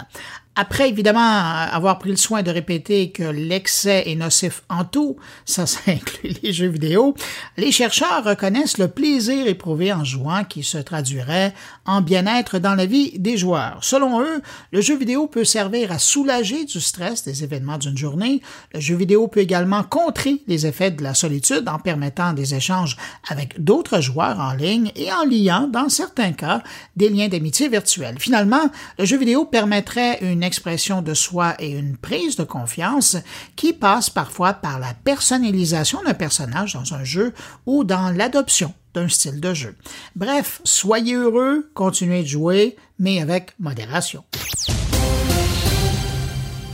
Après, 0.57 0.87
évidemment, 0.87 1.19
avoir 1.19 1.99
pris 1.99 2.11
le 2.11 2.15
soin 2.15 2.41
de 2.41 2.49
répéter 2.49 3.11
que 3.11 3.23
l'excès 3.23 4.03
est 4.07 4.15
nocif 4.15 4.63
en 4.69 4.85
tout, 4.85 5.17
ça, 5.45 5.65
ça 5.65 5.79
inclut 5.87 6.33
les 6.41 6.53
jeux 6.53 6.69
vidéo, 6.69 7.13
les 7.57 7.73
chercheurs 7.73 8.23
reconnaissent 8.23 8.77
le 8.77 8.87
plaisir 8.87 9.47
éprouvé 9.47 9.91
en 9.91 10.05
jouant 10.05 10.45
qui 10.45 10.63
se 10.63 10.77
traduirait 10.77 11.53
en 11.85 11.99
bien-être 11.99 12.57
dans 12.59 12.73
la 12.73 12.85
vie 12.85 13.19
des 13.19 13.35
joueurs. 13.35 13.79
Selon 13.81 14.21
eux, 14.21 14.41
le 14.71 14.79
jeu 14.79 14.95
vidéo 14.97 15.27
peut 15.27 15.43
servir 15.43 15.91
à 15.91 15.99
soulager 15.99 16.63
du 16.63 16.79
stress 16.79 17.23
des 17.25 17.43
événements 17.43 17.77
d'une 17.77 17.97
journée. 17.97 18.41
Le 18.73 18.79
jeu 18.79 18.95
vidéo 18.95 19.27
peut 19.27 19.41
également 19.41 19.83
contrer 19.83 20.41
les 20.47 20.65
effets 20.65 20.91
de 20.91 21.03
la 21.03 21.13
solitude 21.13 21.67
en 21.67 21.79
permettant 21.79 22.31
des 22.31 22.55
échanges 22.55 22.95
avec 23.27 23.61
d'autres 23.61 23.99
joueurs 23.99 24.39
en 24.39 24.53
ligne 24.53 24.91
et 24.95 25.11
en 25.11 25.25
liant, 25.25 25.67
dans 25.67 25.89
certains 25.89 26.31
cas, 26.31 26.63
des 26.95 27.09
liens 27.09 27.27
d'amitié 27.27 27.67
virtuels. 27.67 28.19
Finalement, 28.19 28.69
le 28.97 29.03
jeu 29.03 29.17
vidéo 29.17 29.43
permettrait 29.43 30.19
une 30.21 30.44
expression 30.45 31.01
de 31.01 31.13
soi 31.13 31.55
et 31.59 31.71
une 31.71 31.97
prise 31.97 32.35
de 32.37 32.43
confiance 32.43 33.17
qui 33.55 33.73
passe 33.73 34.09
parfois 34.09 34.53
par 34.53 34.79
la 34.79 34.93
personnalisation 34.93 36.01
d'un 36.03 36.13
personnage 36.13 36.73
dans 36.73 36.93
un 36.93 37.03
jeu 37.03 37.33
ou 37.65 37.83
dans 37.83 38.11
l'adoption 38.11 38.73
d'un 38.93 39.09
style 39.09 39.41
de 39.41 39.53
jeu. 39.53 39.75
Bref, 40.15 40.61
soyez 40.63 41.15
heureux, 41.15 41.69
continuez 41.73 42.21
de 42.23 42.27
jouer, 42.27 42.77
mais 42.97 43.21
avec 43.21 43.51
modération. 43.59 44.23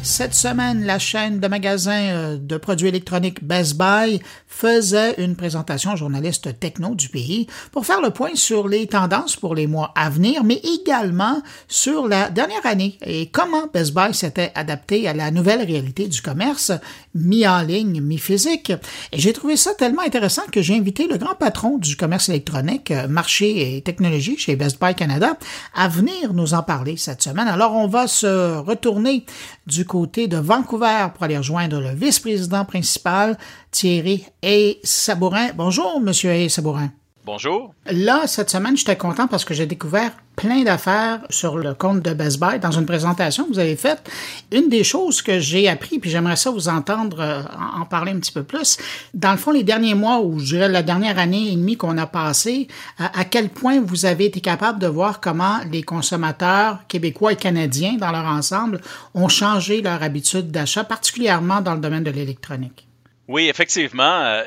Cette 0.04 0.34
semaine, 0.34 0.84
la 0.84 0.98
chaîne 0.98 1.40
de 1.40 1.48
magasins 1.48 2.10
euh, 2.10 2.38
de 2.38 2.58
produits 2.58 2.88
électroniques 2.88 3.44
Best 3.44 3.78
Buy 3.78 4.20
faisait 4.48 5.14
une 5.20 5.36
présentation 5.36 5.94
aux 5.94 5.96
journalistes 5.96 6.60
techno 6.60 6.96
du 6.96 7.08
pays 7.08 7.46
pour 7.72 7.86
faire 7.86 8.02
le 8.02 8.10
point 8.10 8.32
sur 8.34 8.68
les 8.68 8.88
tendances 8.88 9.36
pour 9.36 9.54
les 9.54 9.68
mois 9.68 9.94
à 9.96 10.10
venir, 10.10 10.44
mais 10.44 10.60
également 10.64 11.44
sur 11.68 12.08
la 12.08 12.32
dernière 12.32 12.66
année 12.66 12.98
et 13.06 13.30
comment 13.30 13.68
Best 13.72 13.94
Buy 13.94 14.14
s'était 14.16 14.52
adapté 14.56 15.08
à 15.08 15.14
la 15.14 15.30
nouvelle 15.30 15.64
réalité 15.64 16.08
du 16.08 16.22
commerce, 16.22 16.72
mis 17.16 17.48
en 17.48 17.62
ligne, 17.62 18.02
mis 18.02 18.18
physique. 18.18 18.72
Et 19.12 19.20
j'ai 19.20 19.34
trouvé 19.34 19.58
ça 19.58 19.74
tellement 19.74 20.02
intéressant 20.02 20.44
que 20.52 20.62
j'ai 20.62 20.76
invité 20.76 21.08
le 21.08 21.18
grand 21.18 21.36
patron 21.36 21.78
du 21.78 21.96
commerce 21.96 22.30
électronique, 22.30 22.92
euh, 22.92 23.08
marché 23.08 23.76
et 23.76 23.82
technologie 23.82 24.38
chez 24.38 24.56
Best 24.56 24.80
Buy 24.80 24.96
Canada 24.96 25.38
à 25.74 25.88
venir 25.88 26.34
nous 26.34 26.54
en 26.54 26.64
parler 26.64 26.98
cette 26.98 27.22
semaine. 27.22 27.48
Alors, 27.48 27.74
on 27.74 27.88
va 27.88 28.08
se 28.08 28.58
retourner 28.58 29.26
du 29.68 29.86
côté 29.86 30.28
de 30.28 30.38
Vancouver 30.38 31.08
pour 31.14 31.24
aller 31.24 31.38
rejoindre 31.38 31.80
le 31.80 31.94
vice-président 31.94 32.66
principal, 32.66 33.38
Thierry 33.72 34.26
A. 34.44 34.74
Sabourin. 34.84 35.50
Bonjour, 35.56 36.00
Monsieur 36.00 36.32
A. 36.32 36.50
Sabourin. 36.50 36.92
Bonjour. 37.24 37.74
Là, 37.86 38.26
cette 38.26 38.50
semaine, 38.50 38.76
j'étais 38.76 38.98
content 38.98 39.28
parce 39.28 39.46
que 39.46 39.54
j'ai 39.54 39.68
découvert 39.68 40.12
plein 40.42 40.64
d'affaires 40.64 41.20
sur 41.30 41.56
le 41.60 41.76
compte 41.76 42.02
de 42.02 42.14
Best 42.16 42.40
Buy 42.40 42.60
dans 42.60 42.72
une 42.72 42.88
présentation 42.88 43.46
que 43.46 43.54
vous 43.54 43.60
avez 43.60 43.76
faite. 43.76 44.10
Une 44.52 44.70
des 44.70 44.84
choses 44.84 45.22
que 45.22 45.40
j'ai 45.40 45.70
appris, 45.70 46.00
puis 46.00 46.10
j'aimerais 46.10 46.36
ça 46.36 46.50
vous 46.50 46.68
entendre 46.68 47.20
euh, 47.20 47.44
en 47.80 47.86
parler 47.86 48.12
un 48.12 48.20
petit 48.20 48.32
peu 48.32 48.42
plus, 48.42 48.80
dans 49.14 49.32
le 49.32 49.38
fond, 49.38 49.52
les 49.52 49.64
derniers 49.64 49.94
mois 49.94 50.20
ou 50.20 50.40
je 50.40 50.56
dirais 50.56 50.68
la 50.68 50.82
dernière 50.82 51.20
année 51.20 51.52
et 51.52 51.56
demie 51.56 51.78
qu'on 51.78 51.96
a 52.00 52.08
passé, 52.08 52.68
à, 52.98 53.24
quel 53.24 53.50
point 53.50 53.82
vous 53.82 54.06
avez 54.06 54.26
été 54.26 54.42
capable 54.42 54.80
de 54.80 54.88
voir 54.88 55.20
comment 55.22 55.60
les 55.72 55.84
consommateurs 55.84 56.80
québécois 56.88 57.34
et 57.34 57.36
canadiens 57.36 57.98
dans 58.00 58.12
leur 58.12 58.26
ensemble 58.26 58.82
ont 59.14 59.30
changé 59.30 59.84
leur 59.84 60.02
habitude 60.02 60.50
d'achat, 60.50 60.84
particulièrement 60.84 61.62
dans 61.62 61.76
le 61.76 61.82
domaine 61.82 62.04
de 62.04 62.12
l'électronique? 62.12 62.88
Oui, 63.28 63.48
effectivement. 63.48 64.24
Euh, 64.24 64.44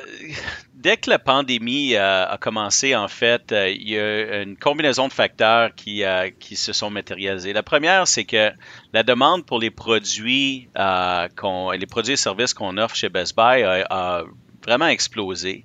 dès 0.84 0.98
que 0.98 1.10
la 1.10 1.18
pandémie 1.18 1.96
euh, 1.96 2.26
a 2.28 2.38
commencé, 2.38 2.94
en 2.94 3.08
fait, 3.08 3.50
euh, 3.50 3.70
il 3.70 3.88
y 3.88 3.98
a 3.98 4.42
une 4.42 4.56
combinaison 4.56 5.08
de 5.08 5.12
facteurs 5.12 5.74
qui, 5.74 6.04
qui 6.38 6.54
se 6.54 6.72
sont 6.72 6.90
matérialisés. 6.90 7.52
La 7.52 7.64
première, 7.64 8.06
c'est 8.06 8.24
que 8.24 8.52
la 8.92 9.02
demande 9.02 9.44
pour 9.44 9.58
les 9.58 9.70
produits, 9.70 10.68
les 10.76 11.86
produits 11.86 12.12
et 12.12 12.16
services 12.16 12.54
qu'on 12.54 12.76
offre 12.76 12.94
chez 12.94 13.08
Best 13.08 13.34
Buy 13.34 13.62
a 13.64 14.24
vraiment 14.64 14.86
explosé. 14.86 15.64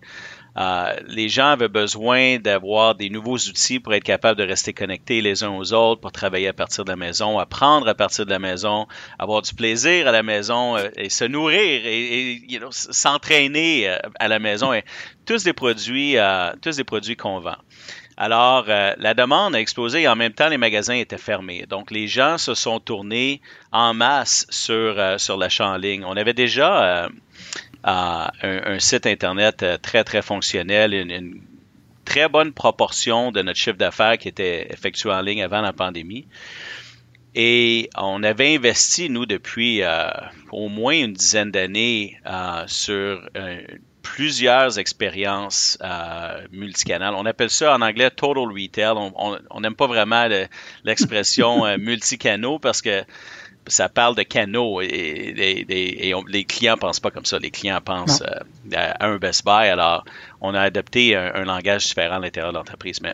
Euh, 0.60 0.94
les 1.08 1.30
gens 1.30 1.48
avaient 1.48 1.70
besoin 1.70 2.38
d'avoir 2.38 2.96
des 2.96 3.10
nouveaux 3.10 3.38
outils 3.38 3.80
pour 3.80 3.94
être 3.94 4.04
capables 4.04 4.38
de 4.38 4.46
rester 4.46 4.74
connectés 4.74 5.22
les 5.22 5.44
uns 5.44 5.51
aux 5.51 5.72
autres, 5.74 6.01
pour 6.01 6.12
travailler 6.12 6.50
à 6.50 6.54
partir 6.54 6.84
de 6.84 6.89
la 6.89 6.98
maison, 6.98 7.39
apprendre 7.39 7.88
à 7.88 7.96
partir 7.96 8.25
de 8.25 8.32
la 8.32 8.39
maison, 8.39 8.86
avoir 9.18 9.42
du 9.42 9.54
plaisir 9.54 10.08
à 10.08 10.12
la 10.12 10.22
maison 10.22 10.75
euh, 10.75 10.89
et 10.98 11.10
se 11.10 11.24
nourrir 11.24 11.82
et, 11.86 12.60
s'entraîner 12.72 13.89
euh, 13.89 13.98
à 14.20 14.28
la 14.28 14.39
maison. 14.39 14.74
Et 14.74 14.84
tous 15.25 15.44
des 15.44 15.54
produits, 15.54 16.18
tous 16.62 16.84
produits 16.84 17.16
qu'on 17.16 17.39
vend. 17.39 17.58
Alors, 18.18 18.66
la 18.66 19.13
demande 19.13 19.56
a 19.56 19.60
explosé 19.60 20.01
et 20.01 20.08
en 20.08 20.16
même 20.16 20.34
temps, 20.34 20.50
les 20.50 20.58
magasins 20.58 20.96
étaient 20.96 21.20
fermés. 21.20 21.66
Donc, 21.70 21.92
les 21.92 22.08
gens 22.08 22.38
se 22.38 22.56
sont 22.56 22.80
tournés 22.80 23.39
en 23.72 23.94
masse 23.94 24.48
sur, 24.50 24.98
sur 25.20 25.38
l'achat 25.38 25.68
en 25.68 25.78
ligne. 25.78 26.04
On 26.04 26.18
avait 26.18 26.34
déjà 26.34 27.08
un, 27.84 28.80
site 28.80 29.06
Internet 29.06 29.64
euh, 29.64 29.78
très, 29.78 30.04
très 30.04 30.22
fonctionnel, 30.22 30.94
une, 30.94 31.42
très 32.06 32.28
bonne 32.28 32.54
proportion 32.54 33.32
de 33.32 33.42
notre 33.44 33.60
chiffre 33.60 33.78
d'affaires 33.78 34.18
qui 34.18 34.28
était 34.28 34.68
effectué 34.72 35.12
en 35.12 35.22
ligne 35.22 35.44
avant 35.44 35.62
la 35.62 35.74
pandémie. 35.74 36.28
Et 37.36 37.92
on 37.96 38.24
avait 38.24 38.56
investi, 38.56 39.12
nous, 39.12 39.28
depuis 39.28 39.84
euh, 39.84 40.10
au 40.52 40.70
moins 40.70 40.94
une 40.94 41.14
dizaine 41.14 41.52
d'années 41.52 42.20
euh, 42.26 42.64
sur 42.66 43.22
plusieurs 44.02 44.80
expériences 44.80 45.78
multicanales. 46.52 47.14
On 47.16 47.28
appelle 47.28 47.52
ça 47.52 47.76
en 47.76 47.82
anglais 47.82 48.10
total 48.10 48.52
retail. 48.52 48.96
On 49.16 49.62
n'aime 49.62 49.76
pas 49.76 49.86
vraiment 49.86 50.28
l'expression 50.84 51.66
multicanaux 51.78 52.58
parce 52.58 52.82
que 52.82 53.04
ça 53.70 53.88
parle 53.88 54.16
de 54.16 54.24
canaux 54.24 54.82
et, 54.82 55.64
les 56.28 56.44
clients 56.44 56.78
pensent 56.78 57.00
pas 57.00 57.12
comme 57.12 57.26
ça. 57.26 57.40
Les 57.40 57.52
clients 57.52 57.82
pensent 57.82 58.22
euh, 58.22 58.76
à 58.76 59.06
un 59.06 59.18
Best 59.18 59.46
Buy. 59.46 59.68
Alors, 59.68 60.04
on 60.42 60.54
a 60.54 60.62
adopté 60.62 61.16
un, 61.16 61.46
langage 61.46 61.86
différent 61.86 62.16
à 62.16 62.20
l'intérieur 62.20 62.52
de 62.52 62.58
l'entreprise. 62.58 63.02
Mais 63.02 63.14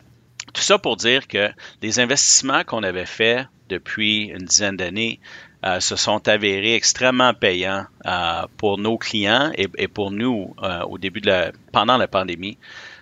tout 0.53 0.61
ça 0.61 0.77
pour 0.77 0.95
dire 0.95 1.27
que 1.27 1.49
les 1.81 1.99
investissements 1.99 2.63
qu'on 2.63 2.83
avait 2.83 3.05
faits 3.05 3.47
depuis 3.69 4.25
une 4.25 4.45
dizaine 4.45 4.77
d'années 4.77 5.19
euh, 5.65 5.79
se 5.79 5.95
sont 5.95 6.27
avérés 6.27 6.75
extrêmement 6.75 7.33
payants 7.33 7.85
euh, 8.05 8.43
pour 8.57 8.77
nos 8.77 8.97
clients 8.97 9.51
et, 9.55 9.87
pour 9.87 10.11
nous 10.11 10.55
au 10.87 10.97
début 10.97 11.21
de 11.21 11.27
la, 11.27 11.51
pendant 11.71 11.97
la 11.97 12.07
pandémie. 12.07 12.57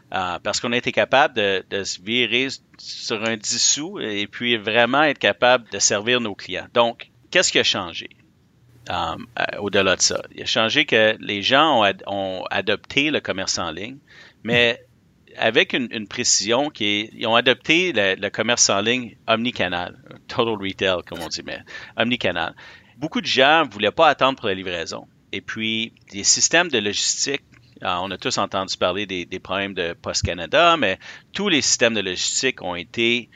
parce 0.09 0.59
qu'on 0.59 0.71
a 0.71 0.77
été 0.77 0.91
capable 0.91 1.35
de, 1.35 1.63
de, 1.69 1.83
se 1.83 2.01
virer 2.01 2.47
sur 2.77 3.23
un 3.23 3.37
dissous 3.37 3.99
et 3.99 4.27
puis 4.27 4.57
vraiment 4.57 5.03
être 5.03 5.19
capable 5.19 5.69
de 5.71 5.79
servir 5.79 6.21
nos 6.21 6.35
clients. 6.35 6.67
Donc, 6.73 7.11
qu'est-ce 7.33 7.51
qui 7.51 7.57
a 7.57 7.63
changé 7.63 8.09
um, 8.89 9.25
euh, 9.39 9.57
au-delà 9.57 9.95
de 9.95 10.01
ça? 10.01 10.21
Il 10.35 10.43
a 10.43 10.45
changé 10.45 10.85
que 10.85 11.17
les 11.19 11.41
gens 11.41 11.83
ont, 12.05 12.43
adopté 12.51 13.09
le 13.09 13.21
commerce 13.21 13.57
en 13.57 13.71
ligne, 13.71 13.97
mais 14.43 14.79
avec 15.37 15.73
une, 15.73 16.07
précision 16.07 16.69
qui 16.69 16.85
est, 16.85 17.09
ils 17.13 17.25
ont 17.25 17.33
adopté 17.33 17.91
le, 17.91 18.29
commerce 18.29 18.69
en 18.69 18.81
ligne 18.81 19.17
omnicanal, 19.25 19.97
total 20.27 20.53
retail 20.61 21.01
comme 21.07 21.21
on 21.21 21.27
dit, 21.27 21.41
mais 21.43 21.59
omnicanal. 21.97 22.53
Beaucoup 22.97 23.19
de 23.19 23.25
gens 23.25 23.65
ne 23.65 23.71
voulaient 23.71 23.91
pas 23.91 24.09
attendre 24.09 24.37
pour 24.37 24.47
la 24.47 24.53
livraison. 24.53 25.07
Et 25.31 25.41
puis, 25.41 25.91
les 26.13 26.23
systèmes 26.23 26.67
de 26.67 26.77
logistique, 26.77 27.41
euh, 27.81 27.95
on 28.03 28.11
a 28.11 28.17
tous 28.19 28.37
entendu 28.37 28.77
parler 28.77 29.07
des, 29.07 29.25
des 29.25 29.39
problèmes 29.39 29.73
de 29.73 29.93
Post 29.93 30.23
Canada, 30.23 30.77
mais 30.77 30.99
tous 31.33 31.49
les 31.49 31.63
systèmes 31.63 31.95
de 31.95 32.01
logistique 32.01 32.61
ont 32.61 32.75
été 32.75 33.31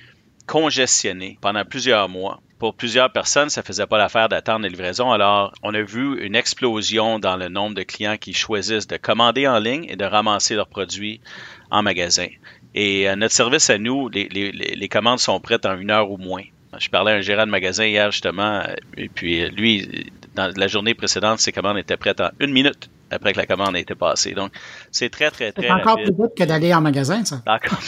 congestionnés 0.46 1.40
pendant 1.42 1.66
plusieurs 1.66 2.08
mois 2.10 2.44
pour 2.60 2.74
plusieurs 2.74 3.12
personnes, 3.12 3.50
ça 3.50 3.62
faisait 3.62 3.86
pas 3.86 3.98
l'affaire 3.98 4.30
d'attendre 4.30 4.64
la 4.64 4.70
livraison. 4.70 5.12
Alors, 5.12 5.54
on 5.62 5.74
a 5.74 5.82
vu 5.82 6.24
une 6.24 6.36
explosion 6.36 7.20
dans 7.20 7.38
le 7.38 7.50
nombre 7.50 7.76
de 7.76 7.84
clients 7.84 8.18
qui 8.18 8.34
choisissent 8.34 8.88
de 8.88 8.98
commander 8.98 9.48
en 9.48 9.60
ligne 9.60 9.86
et 9.90 9.96
de 9.96 10.06
ramasser 10.06 10.56
leurs 10.56 10.68
produits 10.68 11.22
en 11.70 11.84
magasin. 11.84 12.28
Et 12.74 13.10
euh, 13.10 13.16
notre 13.16 13.34
service 13.34 13.70
à 13.70 13.78
nous, 13.78 14.10
les, 14.10 14.90
commandes 14.90 15.20
sont 15.20 15.40
prêtes 15.40 15.66
en 15.66 15.78
une 15.78 15.92
heure 15.92 16.12
ou 16.12 16.18
moins. 16.18 16.44
Je 16.80 16.90
parlais 16.90 17.14
à 17.14 17.16
un 17.16 17.22
gérant 17.22 17.46
de 17.46 17.52
magasin 17.52 17.86
hier 17.86 18.12
justement, 18.12 18.60
euh, 18.60 18.76
et 18.98 19.10
puis 19.10 19.42
euh, 19.42 19.50
lui, 19.50 20.12
dans 20.36 20.52
la 20.56 20.68
journée 20.68 20.94
précédente, 20.94 21.40
ses 21.40 21.52
commandes 21.52 21.78
étaient 21.78 21.98
prêtes 21.98 22.22
en 22.22 22.30
une 22.40 22.52
minute 22.52 22.90
après 23.10 23.34
que 23.34 23.38
la 23.38 23.46
commande 23.46 23.76
a 23.76 23.80
été 23.80 23.96
passée. 23.96 24.34
Donc, 24.34 24.52
c'est 24.92 25.10
très, 25.10 25.32
très, 25.32 25.52
très. 25.52 25.64
C'est 25.64 25.72
encore 25.72 25.96
plus 25.96 26.12
vite 26.12 26.36
que 26.38 26.44
d'aller 26.44 26.74
en 26.74 26.82
magasin, 26.82 27.24
ça. 27.24 27.42
D'accord. 27.46 27.80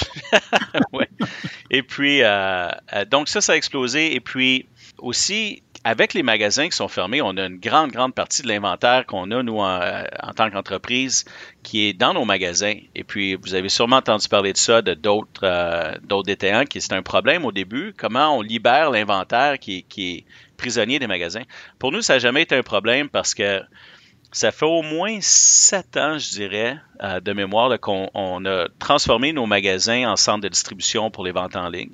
oui. 0.94 1.06
Et 1.72 1.84
puis, 1.84 2.22
euh, 2.22 2.70
euh, 2.94 3.06
donc 3.06 3.30
ça, 3.30 3.42
ça 3.42 3.54
a 3.54 3.56
explosé. 3.56 4.16
Et 4.16 4.20
puis 4.20 4.66
aussi, 4.98 5.64
avec 5.84 6.14
les 6.14 6.24
magasins 6.24 6.68
qui 6.70 6.76
sont 6.76 6.88
fermés, 6.88 7.22
on 7.22 7.38
a 7.38 7.46
une 7.46 7.58
grande, 7.58 7.92
grande 7.92 8.14
partie 8.14 8.42
de 8.42 8.48
l'inventaire 8.48 9.06
qu'on 9.06 9.32
a, 9.32 9.44
nous, 9.44 9.60
en, 9.60 9.82
euh, 9.82 10.04
tant 10.36 10.50
qu'entreprise, 10.50 11.26
qui 11.64 11.88
est 11.88 11.94
dans 11.94 12.14
nos 12.14 12.26
magasins. 12.26 12.76
Et 12.96 13.04
puis, 13.04 13.36
vous 13.36 13.54
avez 13.54 13.70
sûrement 13.70 13.98
entendu 13.98 14.28
parler 14.28 14.54
de 14.54 14.58
ça, 14.58 14.82
de 14.82 14.94
d'autres 14.94 15.98
d'autres 16.04 16.26
détaillants, 16.26 16.66
qui 16.66 16.82
c'est 16.82 16.94
un 16.94 17.04
problème 17.04 17.46
au 17.46 17.52
début. 17.52 17.94
Comment 17.98 18.38
on 18.38 18.42
libère 18.42 18.92
l'inventaire 18.92 19.58
qui, 19.60 19.84
qui 19.84 20.12
est 20.12 20.26
prisonnier 20.60 21.00
des 21.00 21.08
magasins. 21.08 21.44
Pour 21.80 21.92
nous, 21.92 22.02
ça 22.02 22.14
n'a 22.14 22.20
jamais 22.20 22.44
été 22.44 22.56
un 22.56 22.64
problème 22.64 23.10
parce 23.10 23.34
que 23.34 23.62
ça 24.32 24.52
fait 24.52 24.66
au 24.66 24.82
moins 24.82 25.18
sept 25.22 25.98
ans, 25.98 26.18
je 26.18 26.30
dirais, 26.30 26.78
euh, 27.04 27.20
de 27.20 27.34
mémoire, 27.34 27.80
qu'on 27.80 28.46
a 28.46 28.68
transformé 28.78 29.34
nos 29.34 29.46
magasins 29.46 30.10
en 30.10 30.16
centres 30.16 30.42
de 30.42 30.50
distribution 30.50 31.10
pour 31.10 31.24
les 31.24 31.32
ventes 31.32 31.56
en 31.56 31.70
ligne. 31.70 31.92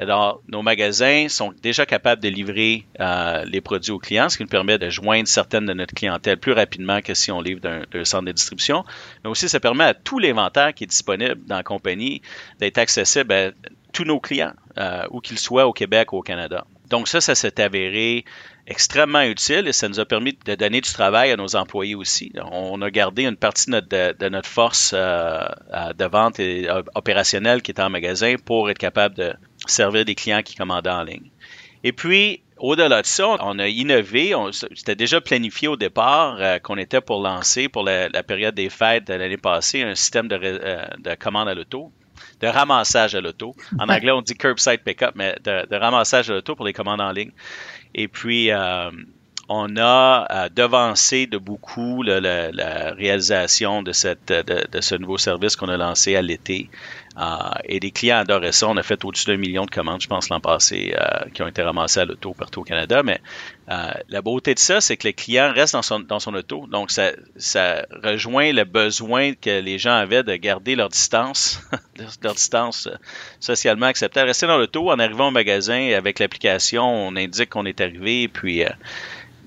Alors, 0.00 0.42
nos 0.46 0.62
magasins 0.62 1.26
sont 1.28 1.52
déjà 1.60 1.84
capables 1.84 2.22
de 2.22 2.28
livrer 2.28 2.86
euh, 3.00 3.44
les 3.44 3.60
produits 3.60 3.90
aux 3.90 3.98
clients, 3.98 4.28
ce 4.28 4.36
qui 4.36 4.44
nous 4.44 4.48
permet 4.48 4.78
de 4.78 4.90
joindre 4.90 5.26
certaines 5.26 5.66
de 5.66 5.72
notre 5.72 5.92
clientèle 5.92 6.36
plus 6.36 6.52
rapidement 6.52 7.00
que 7.00 7.14
si 7.14 7.32
on 7.32 7.40
livre 7.40 7.60
d'un 7.60 8.04
centre 8.04 8.24
de 8.24 8.32
distribution. 8.32 8.84
Mais 9.24 9.30
aussi, 9.30 9.48
ça 9.48 9.58
permet 9.58 9.84
à 9.84 9.94
tout 9.94 10.20
l'inventaire 10.20 10.72
qui 10.72 10.84
est 10.84 10.88
disponible 10.88 11.44
dans 11.46 11.56
la 11.56 11.62
compagnie 11.64 12.22
d'être 12.60 12.78
accessible 12.78 13.32
à 13.32 13.50
tous 13.92 14.04
nos 14.04 14.20
clients, 14.20 14.52
euh, 14.78 15.02
où 15.10 15.20
qu'ils 15.20 15.38
soient 15.38 15.66
au 15.66 15.72
Québec 15.72 16.12
ou 16.12 16.18
au 16.18 16.22
Canada. 16.22 16.64
Donc 16.88 17.08
ça, 17.08 17.20
ça 17.20 17.34
s'est 17.34 17.60
avéré 17.60 18.24
extrêmement 18.66 19.22
utile 19.22 19.66
et 19.66 19.72
ça 19.72 19.88
nous 19.88 20.00
a 20.00 20.04
permis 20.04 20.36
de 20.44 20.54
donner 20.54 20.80
du 20.80 20.92
travail 20.92 21.30
à 21.30 21.36
nos 21.36 21.56
employés 21.56 21.94
aussi. 21.94 22.32
On 22.50 22.80
a 22.82 22.90
gardé 22.90 23.24
une 23.24 23.36
partie 23.36 23.70
de 23.70 24.28
notre, 24.28 24.48
force 24.48 24.92
euh, 24.94 25.46
de 25.96 26.04
vente 26.04 26.38
et 26.38 26.68
opérationnelle 26.94 27.62
qui 27.62 27.70
était 27.70 27.82
en 27.82 27.90
magasin 27.90 28.34
pour 28.44 28.70
être 28.70 28.78
capable 28.78 29.14
de 29.16 29.32
servir 29.66 30.04
des 30.04 30.14
clients 30.14 30.42
qui 30.42 30.54
commandaient 30.54 30.90
en 30.90 31.02
ligne. 31.02 31.30
Et 31.84 31.92
puis, 31.92 32.42
au-delà 32.58 33.02
de 33.02 33.06
ça, 33.06 33.36
on 33.40 33.58
a 33.58 33.68
innové. 33.68 34.34
C'était 34.74 34.96
déjà 34.96 35.20
planifié 35.20 35.68
au 35.68 35.76
départ 35.76 36.36
euh, 36.40 36.58
qu'on 36.58 36.76
était 36.76 37.00
pour 37.00 37.22
lancer 37.22 37.68
pour 37.68 37.84
la, 37.84 38.10
période 38.22 38.54
des 38.54 38.68
fêtes 38.68 39.06
de 39.06 39.14
l'année 39.14 39.36
passée 39.36 39.82
un 39.82 39.94
système 39.94 40.28
euh, 40.30 40.86
de 40.98 41.14
commande 41.14 41.48
à 41.48 41.54
l'auto 41.54 41.92
de 42.40 42.46
ramassage 42.46 43.14
à 43.14 43.20
l'auto. 43.20 43.54
En 43.78 43.88
anglais, 43.88 44.12
on 44.12 44.22
dit 44.22 44.34
curbside 44.34 44.82
pickup, 44.84 45.12
mais 45.14 45.36
de, 45.44 45.76
ramassage 45.76 46.30
à 46.30 46.34
l'auto 46.34 46.54
pour 46.54 46.66
les 46.66 46.72
commandes 46.72 47.00
en 47.00 47.12
ligne. 47.12 47.32
Et 47.94 48.08
puis, 48.08 48.50
euh, 48.50 48.90
on 49.48 49.76
a 49.78 50.26
euh, 50.30 50.48
devancé 50.54 51.26
de 51.26 51.38
beaucoup 51.38 52.02
la 52.02 52.92
réalisation 52.92 53.82
de, 53.82 53.92
cette, 53.92 54.30
de, 54.30 54.80
ce 54.80 54.94
nouveau 54.94 55.18
service 55.18 55.56
qu'on 55.56 55.68
a 55.68 55.76
lancé 55.76 56.16
à 56.16 56.22
l'été. 56.22 56.68
Euh, 57.18 57.24
et 57.64 57.80
les 57.80 57.90
clients 57.90 58.18
adoraient 58.18 58.52
ça. 58.52 58.68
On 58.68 58.76
a 58.76 58.82
fait 58.82 59.04
au-dessus 59.04 59.26
d'un 59.26 59.36
million 59.36 59.64
de 59.64 59.70
commandes, 59.70 60.00
je 60.00 60.06
pense, 60.06 60.28
l'an 60.28 60.40
passé, 60.40 60.94
euh, 60.96 61.28
qui 61.34 61.42
ont 61.42 61.48
été 61.48 61.62
ramassées 61.62 62.00
à 62.00 62.04
l'auto 62.04 62.32
partout 62.32 62.60
au 62.60 62.64
Canada. 62.64 63.02
Mais 63.02 63.20
la 64.08 64.22
beauté 64.22 64.54
de 64.54 64.58
ça, 64.58 64.80
c'est 64.80 64.96
que 64.96 65.06
les 65.06 65.12
clients 65.12 65.52
restent 65.52 65.74
dans 65.74 65.82
son, 65.82 66.00
dans 66.00 66.20
son 66.20 66.34
auto. 66.34 66.66
Donc, 66.68 66.90
ça, 66.90 67.10
ça 67.36 67.84
rejoint 68.02 68.52
le 68.52 68.64
besoin 68.64 69.34
que 69.34 69.60
les 69.60 69.78
gens 69.78 69.94
avaient 69.94 70.22
de 70.22 70.34
garder 70.36 70.74
leur 70.74 70.88
distance, 70.88 71.60
leur 72.22 72.34
distance 72.34 72.88
socialement 73.40 73.86
acceptable. 73.86 74.28
Rester 74.28 74.46
dans 74.46 74.56
l'auto, 74.56 74.90
en 74.90 74.98
arrivant 74.98 75.28
au 75.28 75.32
magasin, 75.32 75.92
avec 75.92 76.18
l'application, 76.18 76.84
on 76.84 77.14
indique 77.16 77.50
qu'on 77.50 77.66
est 77.66 77.80
arrivé, 77.80 78.28
puis 78.28 78.64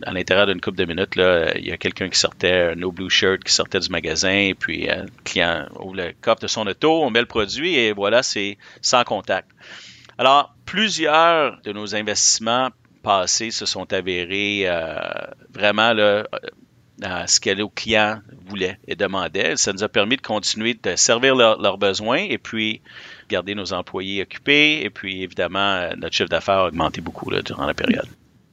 à 0.05 0.13
l'intérieur 0.13 0.47
d'une 0.47 0.61
couple 0.61 0.77
de 0.77 0.85
minutes, 0.85 1.15
là, 1.15 1.57
il 1.57 1.65
y 1.65 1.71
a 1.71 1.77
quelqu'un 1.77 2.09
qui 2.09 2.17
sortait, 2.17 2.75
No 2.75 2.91
Blue 2.91 3.09
Shirt 3.09 3.43
qui 3.43 3.53
sortait 3.53 3.79
du 3.79 3.89
magasin, 3.89 4.51
puis 4.57 4.89
euh, 4.89 5.03
le 5.03 5.23
client 5.23 5.67
ouvre 5.79 5.95
le 5.95 6.13
coffre 6.21 6.41
de 6.41 6.47
son 6.47 6.67
auto, 6.67 7.03
on 7.03 7.09
met 7.09 7.19
le 7.19 7.25
produit 7.25 7.75
et 7.75 7.93
voilà, 7.93 8.23
c'est 8.23 8.57
sans 8.81 9.03
contact. 9.03 9.49
Alors, 10.17 10.53
plusieurs 10.65 11.59
de 11.61 11.71
nos 11.71 11.95
investissements 11.95 12.69
passés 13.03 13.51
se 13.51 13.65
sont 13.65 13.91
avérés 13.93 14.63
euh, 14.65 14.95
vraiment 15.51 15.93
là, 15.93 16.27
euh, 17.03 17.25
ce 17.25 17.39
que 17.39 17.49
le 17.49 17.67
client 17.67 18.21
voulait 18.45 18.77
et 18.87 18.95
demandait. 18.95 19.55
Ça 19.55 19.73
nous 19.73 19.83
a 19.83 19.89
permis 19.89 20.17
de 20.17 20.21
continuer 20.21 20.75
de 20.75 20.95
servir 20.95 21.35
leurs 21.35 21.77
besoins 21.77 22.19
et 22.19 22.37
puis 22.37 22.81
garder 23.29 23.55
nos 23.55 23.73
employés 23.73 24.21
occupés 24.21 24.83
et 24.83 24.89
puis 24.89 25.23
évidemment 25.23 25.89
notre 25.97 26.15
chiffre 26.15 26.29
d'affaires 26.29 26.59
a 26.59 26.67
augmenté 26.67 27.01
beaucoup 27.01 27.31
là, 27.31 27.41
durant 27.41 27.65
la 27.65 27.73
période. 27.73 28.07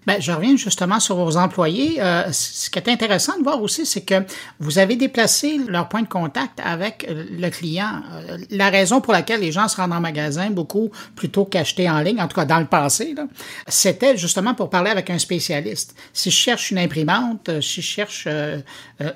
Ben, 0.08 0.22
je 0.22 0.32
reviens 0.32 0.56
justement 0.56 1.00
sur 1.00 1.16
vos 1.16 1.36
employés. 1.36 1.98
Euh, 2.00 2.32
ce 2.32 2.70
qui 2.70 2.78
est 2.78 2.88
intéressant 2.88 3.36
de 3.38 3.42
voir 3.44 3.62
aussi, 3.62 3.84
c'est 3.84 4.00
que 4.00 4.24
vous 4.58 4.78
avez 4.78 4.96
déplacé 4.96 5.60
leur 5.68 5.86
point 5.90 6.00
de 6.00 6.08
contact 6.08 6.60
avec 6.64 7.06
le 7.10 7.50
client. 7.50 8.00
Euh, 8.14 8.38
la 8.48 8.70
raison 8.70 9.02
pour 9.02 9.12
laquelle 9.12 9.40
les 9.40 9.52
gens 9.52 9.68
se 9.68 9.76
rendent 9.76 9.92
en 9.92 10.00
magasin 10.00 10.48
beaucoup 10.48 10.90
plutôt 11.14 11.44
qu'acheter 11.44 11.90
en 11.90 12.00
ligne, 12.00 12.22
en 12.22 12.26
tout 12.26 12.36
cas 12.36 12.46
dans 12.46 12.58
le 12.58 12.64
passé, 12.64 13.14
c'était 13.66 14.16
justement 14.16 14.54
pour 14.54 14.70
parler 14.70 14.90
avec 14.90 15.10
un 15.10 15.18
spécialiste. 15.18 15.94
Si 16.14 16.30
je 16.30 16.36
cherche 16.36 16.70
une 16.70 16.78
imprimante, 16.78 17.50
euh, 17.50 17.60
si 17.60 17.82
je 17.82 17.86
cherche 17.86 18.26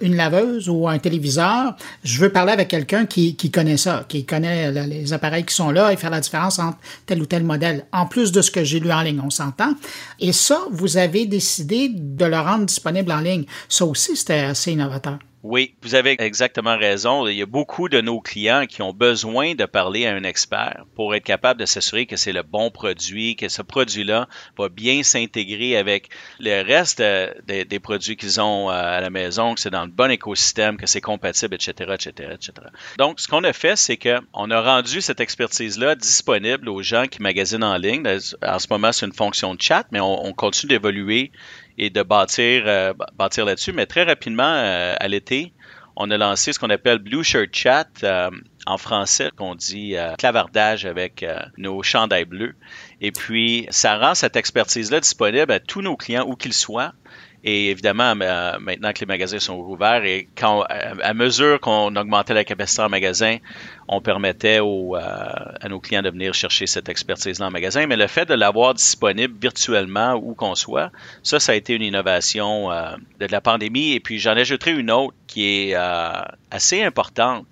une 0.03 0.15
laveuse 0.15 0.69
ou 0.69 0.89
un 0.89 0.99
téléviseur, 0.99 1.75
je 2.05 2.19
veux 2.19 2.29
parler 2.29 2.53
avec 2.53 2.69
quelqu'un 2.69 3.07
qui, 3.07 3.35
qui 3.35 3.51
connaît 3.51 3.79
ça, 3.79 4.05
qui 4.07 4.27
connaît 4.27 4.71
les 4.87 5.15
appareils 5.15 5.45
qui 5.45 5.55
sont 5.55 5.71
là 5.71 5.91
et 5.91 5.97
faire 5.97 6.11
la 6.11 6.21
différence 6.21 6.59
entre 6.59 6.77
tel 7.07 7.23
ou 7.23 7.27
tel 7.27 7.45
modèle, 7.45 7.87
en 7.93 8.05
plus 8.05 8.31
de 8.31 8.43
ce 8.43 8.51
que 8.51 8.63
j'ai 8.63 8.79
lu 8.79 8.93
en 8.93 9.01
ligne, 9.01 9.23
on 9.25 9.31
s'entend. 9.31 9.73
Et 10.21 10.33
ça, 10.33 10.61
avez 10.97 11.27
décidé 11.27 11.89
de 11.89 12.25
le 12.25 12.39
rendre 12.39 12.67
disponible 12.67 13.13
en 13.13 13.21
ligne. 13.21 13.45
Ça 13.69 13.85
aussi, 13.85 14.17
c'était 14.17 14.41
assez 14.41 14.73
innovateur. 14.73 15.19
Oui, 15.43 15.75
vous 15.83 15.97
avez 15.97 16.15
exactement 16.21 16.79
raison. 16.79 17.27
Il 17.27 17.37
y 17.37 17.43
a 17.43 17.47
beaucoup 17.47 17.89
de 17.89 18.01
nos 18.01 18.21
clients 18.21 18.67
qui 18.69 18.81
ont 18.81 18.93
besoin 18.93 19.57
de 19.57 19.65
parler 19.65 20.07
à 20.07 20.15
un 20.15 20.23
expert 20.23 20.85
pour 20.95 21.17
être 21.17 21.25
capable 21.25 21.59
de 21.59 21.67
s'assurer 21.67 22.07
que 22.07 22.17
c'est 22.17 22.33
le 22.33 22.45
bon 22.45 22.71
produit, 22.71 23.35
que 23.35 23.49
ce 23.49 23.61
produit-là 23.61 24.29
va 24.57 24.69
bien 24.69 25.03
s'intégrer 25.03 25.77
avec 25.77 26.11
le 26.39 26.63
reste 26.63 27.03
des 27.03 27.81
produits 27.81 28.17
qu'ils 28.17 28.41
ont 28.41 28.71
euh, 28.71 28.73
à 28.73 29.01
la 29.01 29.11
maison, 29.11 29.55
que 29.55 29.61
c'est 29.61 29.71
dans 29.71 29.85
le 29.85 29.91
bon 29.91 30.13
écosystème, 30.13 30.77
que 30.77 30.87
c'est 30.87 31.01
compatible, 31.01 31.57
etc., 31.57 31.91
etc., 31.95 32.11
etc. 32.35 32.53
Donc, 32.99 33.19
ce 33.19 33.27
qu'on 33.27 33.43
a 33.43 33.53
fait, 33.53 33.75
c'est 33.75 33.97
qu'on 33.97 34.51
a 34.53 34.61
rendu 34.61 35.01
cette 35.01 35.19
expertise-là 35.19 35.97
disponible 35.97 36.69
aux 36.69 36.83
gens 36.83 37.07
qui 37.07 37.21
magasinent 37.21 37.65
en 37.65 37.79
ligne. 37.79 38.07
En 38.47 38.59
ce 38.61 38.69
moment, 38.71 38.93
c'est 38.93 39.07
une 39.07 39.13
fonction 39.13 39.57
de 39.57 39.61
chat, 39.61 39.87
mais 39.91 39.99
on 39.99 40.33
continue 40.35 40.69
d'évoluer 40.71 41.33
et 41.79 41.91
de 41.91 42.03
bâtir, 42.03 42.65
euh, 42.67 42.93
bâtir 43.17 43.45
là-dessus. 43.45 43.73
Mais 43.73 43.87
très 43.87 44.05
rapidement, 44.05 44.43
euh, 44.45 44.95
à 44.99 45.09
l'été, 45.09 45.53
on 45.97 46.11
a 46.11 46.17
lancé 46.17 46.53
ce 46.53 46.59
qu'on 46.59 46.71
appelle 46.71 46.99
Blue 46.99 47.23
Shirt 47.23 47.51
Chat 47.53 47.87
euh, 48.03 48.31
en 48.67 48.79
français, 48.79 49.31
qu'on 49.37 49.55
dit 49.55 49.95
clavardage 50.19 50.87
avec 50.87 51.25
nos 51.59 51.83
chandails 51.83 52.25
bleus. 52.25 52.55
Et 53.01 53.13
puis, 53.13 53.67
ça 53.71 53.99
rend 53.99 54.15
cette 54.15 54.37
expertise-là 54.37 55.01
disponible 55.01 55.53
à 55.53 55.61
tous 55.61 55.83
nos 55.83 55.97
clients, 55.97 56.25
où 56.27 56.37
qu'ils 56.37 56.55
soient, 56.55 56.93
et 57.45 57.71
évidemment, 57.71 58.15
euh, 58.21 58.59
maintenant 58.61 58.93
que 58.93 59.01
les 59.01 59.07
magasins 59.07 59.41
sont 59.41 59.57
ouverts 59.57 60.05
et 60.05 60.29
à 61.03 61.13
mesure 61.13 61.59
qu'on 61.59 61.95
augmentait 61.97 62.35
la 62.35 62.45
capacité 62.45 62.83
en 62.83 62.89
magasin, 62.89 63.39
on 63.89 64.01
permettait 64.01 64.61
euh, 64.61 64.97
à 64.97 65.69
nos 65.69 65.81
clients 65.81 66.03
de 66.03 66.11
venir 66.11 66.35
chercher 66.35 66.69
cette 66.69 66.89
expertise 66.89 67.39
dans 67.39 67.47
le 67.47 67.53
magasin. 67.53 67.87
Mais 67.89 67.97
le 67.97 68.07
fait 68.07 68.27
de 68.27 68.35
l'avoir 68.35 68.75
disponible 68.75 69.37
virtuellement 69.41 70.15
où 70.15 70.35
qu'on 70.35 70.55
soit, 70.55 70.93
ça, 71.25 71.41
ça 71.41 71.51
a 71.51 71.55
été 71.57 71.75
une 71.75 71.83
innovation 71.83 72.71
euh, 72.71 72.95
de 73.19 73.27
la 73.27 73.41
pandémie. 73.41 73.93
Et 73.93 74.01
puis, 74.01 74.21
j'en 74.21 74.37
ajouterai 74.37 74.71
une 74.71 74.93
autre 74.93 75.15
qui 75.27 75.71
est 75.71 75.75
assez 76.51 76.83
importante 76.83 77.47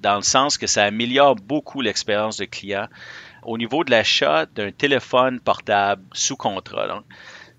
dans 0.00 0.16
le 0.16 0.22
sens 0.22 0.56
que 0.56 0.66
ça 0.66 0.84
améliore 0.84 1.36
beaucoup 1.36 1.82
l'expérience 1.82 2.38
de 2.38 2.46
client 2.46 2.88
au 3.42 3.56
niveau 3.58 3.84
de 3.84 3.90
l'achat 3.90 4.46
d'un 4.46 4.72
téléphone 4.72 5.38
portable 5.38 6.02
sous 6.12 6.36
contrat. 6.36 6.88
Donc, 6.88 7.04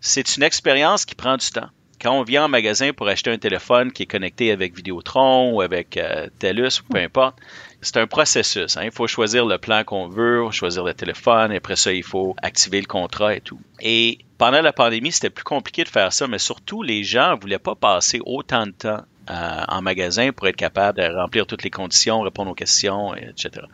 c'est 0.01 0.38
une 0.38 0.43
expérience 0.43 1.05
qui 1.05 1.15
prend 1.15 1.38
du 1.38 1.49
temps. 1.49 1.69
Quand 2.01 2.17
on 2.17 2.23
vient 2.23 2.45
en 2.45 2.47
magasin 2.47 2.93
pour 2.93 3.09
acheter 3.09 3.29
un 3.29 3.38
téléphone 3.38 3.91
qui 3.91 4.03
est 4.03 4.05
connecté 4.05 4.51
avec 4.51 4.73
Vidéotron 4.73 5.51
ou 5.51 5.62
avec 5.62 5.97
euh, 5.97 6.27
TELUS 6.39 6.79
ou 6.79 6.93
peu 6.93 6.99
importe, 6.99 7.35
c'est 7.81 7.97
un 7.97 8.07
processus. 8.07 8.77
Hein. 8.77 8.83
Il 8.85 8.91
faut 8.91 9.07
choisir 9.07 9.45
le 9.45 9.57
plan 9.57 9.83
qu'on 9.83 10.07
veut, 10.07 10.49
choisir 10.51 10.85
le 10.85 10.93
téléphone, 10.93 11.51
et 11.51 11.57
après 11.57 11.75
ça, 11.75 11.91
il 11.91 12.03
faut 12.03 12.35
activer 12.41 12.79
le 12.79 12.88
contrat 12.88 13.35
et 13.35 13.41
tout. 13.41 13.59
Et 13.81 14.19
pendant 14.38 14.62
la 14.62 14.71
pandémie, 14.71 15.12
c'était 15.12 15.29
plus 15.29 15.43
compliqué 15.43 15.83
de 15.83 15.89
faire 15.89 16.13
ça, 16.13 16.27
mais 16.27 16.39
surtout, 16.39 16.83
les 16.83 17.03
gens 17.03 17.35
ne 17.35 17.41
voulaient 17.41 17.59
pas 17.59 17.75
passer 17.75 18.21
autant 18.25 18.65
de 18.65 18.71
temps 18.71 19.01
en 19.30 19.82
magasin 19.82 20.32
pour 20.32 20.48
être 20.48 20.56
capable 20.56 21.00
de 21.00 21.15
remplir 21.15 21.46
toutes 21.46 21.63
les 21.63 21.70
conditions, 21.70 22.22
répondre 22.22 22.52
aux 22.52 22.56
questions, 22.56 23.15
etc. 23.15 23.65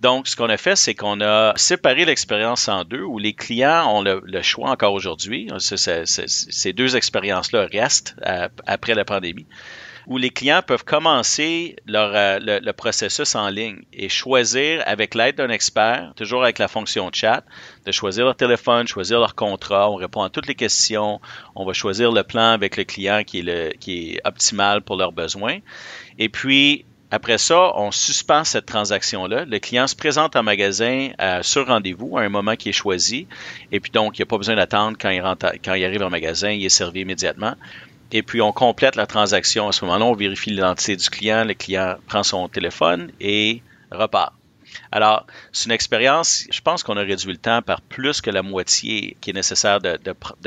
Donc, 0.00 0.28
ce 0.28 0.36
qu'on 0.36 0.48
a 0.48 0.56
fait, 0.56 0.76
c'est 0.76 0.94
qu'on 0.94 1.20
a 1.20 1.52
séparé 1.56 2.04
l'expérience 2.04 2.68
en 2.68 2.84
deux, 2.84 3.02
où 3.02 3.18
les 3.18 3.34
clients 3.34 3.88
ont 3.96 4.02
le, 4.02 4.42
choix 4.42 4.70
encore 4.70 4.92
aujourd'hui. 4.92 5.48
Ces 5.58 6.72
deux 6.72 6.96
expériences-là 6.96 7.66
restent 7.72 8.16
euh, 8.26 8.48
après 8.66 8.94
la 8.94 9.04
pandémie 9.04 9.46
où 10.06 10.18
les 10.18 10.30
clients 10.30 10.62
peuvent 10.66 10.84
commencer 10.84 11.76
leur, 11.86 12.12
euh, 12.14 12.38
le, 12.40 12.72
processus 12.72 13.34
en 13.34 13.48
ligne 13.48 13.82
et 13.92 14.08
choisir 14.08 14.82
avec 14.86 15.14
l'aide 15.14 15.36
d'un 15.36 15.50
expert, 15.50 16.12
toujours 16.16 16.42
avec 16.42 16.58
la 16.58 16.68
fonction 16.68 17.10
chat, 17.12 17.44
de 17.86 17.92
choisir 17.92 18.24
leur 18.24 18.36
téléphone, 18.36 18.86
choisir 18.86 19.20
leur 19.20 19.34
contrat, 19.34 19.90
on 19.90 19.96
répond 19.96 20.22
à 20.22 20.30
toutes 20.30 20.46
les 20.46 20.54
questions, 20.54 21.20
on 21.54 21.64
va 21.64 21.72
choisir 21.72 22.12
le 22.12 22.22
plan 22.22 22.52
avec 22.52 22.76
le 22.76 22.84
client 22.84 23.22
qui 23.24 23.40
est, 23.40 23.78
qui 23.78 24.12
est 24.12 24.20
optimal 24.24 24.82
pour 24.82 24.96
leurs 24.96 25.12
besoins. 25.12 25.58
Et 26.18 26.28
puis, 26.28 26.84
après 27.10 27.36
ça, 27.36 27.76
on 27.76 27.90
suspend 27.90 28.42
cette 28.42 28.64
transaction-là. 28.64 29.44
Le 29.44 29.58
client 29.58 29.86
se 29.86 29.94
présente 29.94 30.34
en 30.34 30.42
magasin 30.42 31.10
euh, 31.20 31.42
sur 31.42 31.66
rendez-vous 31.66 32.16
à 32.16 32.22
un 32.22 32.30
moment 32.30 32.56
qui 32.56 32.70
est 32.70 32.72
choisi. 32.72 33.26
Et 33.70 33.80
puis 33.80 33.90
donc, 33.90 34.18
il 34.18 34.22
n'y 34.22 34.24
a 34.24 34.26
pas 34.26 34.38
besoin 34.38 34.56
d'attendre 34.56 34.96
quand 34.98 35.36
quand 35.62 35.74
il 35.74 35.84
arrive 35.84 36.02
en 36.02 36.08
magasin, 36.08 36.50
il 36.50 36.64
est 36.64 36.70
servi 36.70 37.02
immédiatement 37.02 37.54
et 38.12 38.22
puis 38.22 38.40
on 38.40 38.52
complète 38.52 38.96
la 38.96 39.06
transaction. 39.06 39.68
À 39.68 39.72
ce 39.72 39.84
moment-là, 39.84 40.04
on 40.04 40.14
vérifie 40.14 40.50
l'identité 40.50 40.96
du 40.96 41.08
client, 41.10 41.44
le 41.44 41.54
client 41.54 41.96
prend 42.06 42.22
son 42.22 42.48
téléphone 42.48 43.10
et 43.20 43.62
repart. 43.90 44.34
Alors, 44.90 45.26
c'est 45.52 45.66
une 45.66 45.72
expérience, 45.72 46.46
je 46.50 46.60
pense 46.60 46.82
qu'on 46.82 46.96
a 46.96 47.02
réduit 47.02 47.32
le 47.32 47.38
temps 47.38 47.62
par 47.62 47.80
plus 47.80 48.20
que 48.20 48.30
la 48.30 48.42
moitié 48.42 49.16
qui 49.20 49.30
est 49.30 49.34
nécessaire 49.34 49.80
de, 49.80 49.98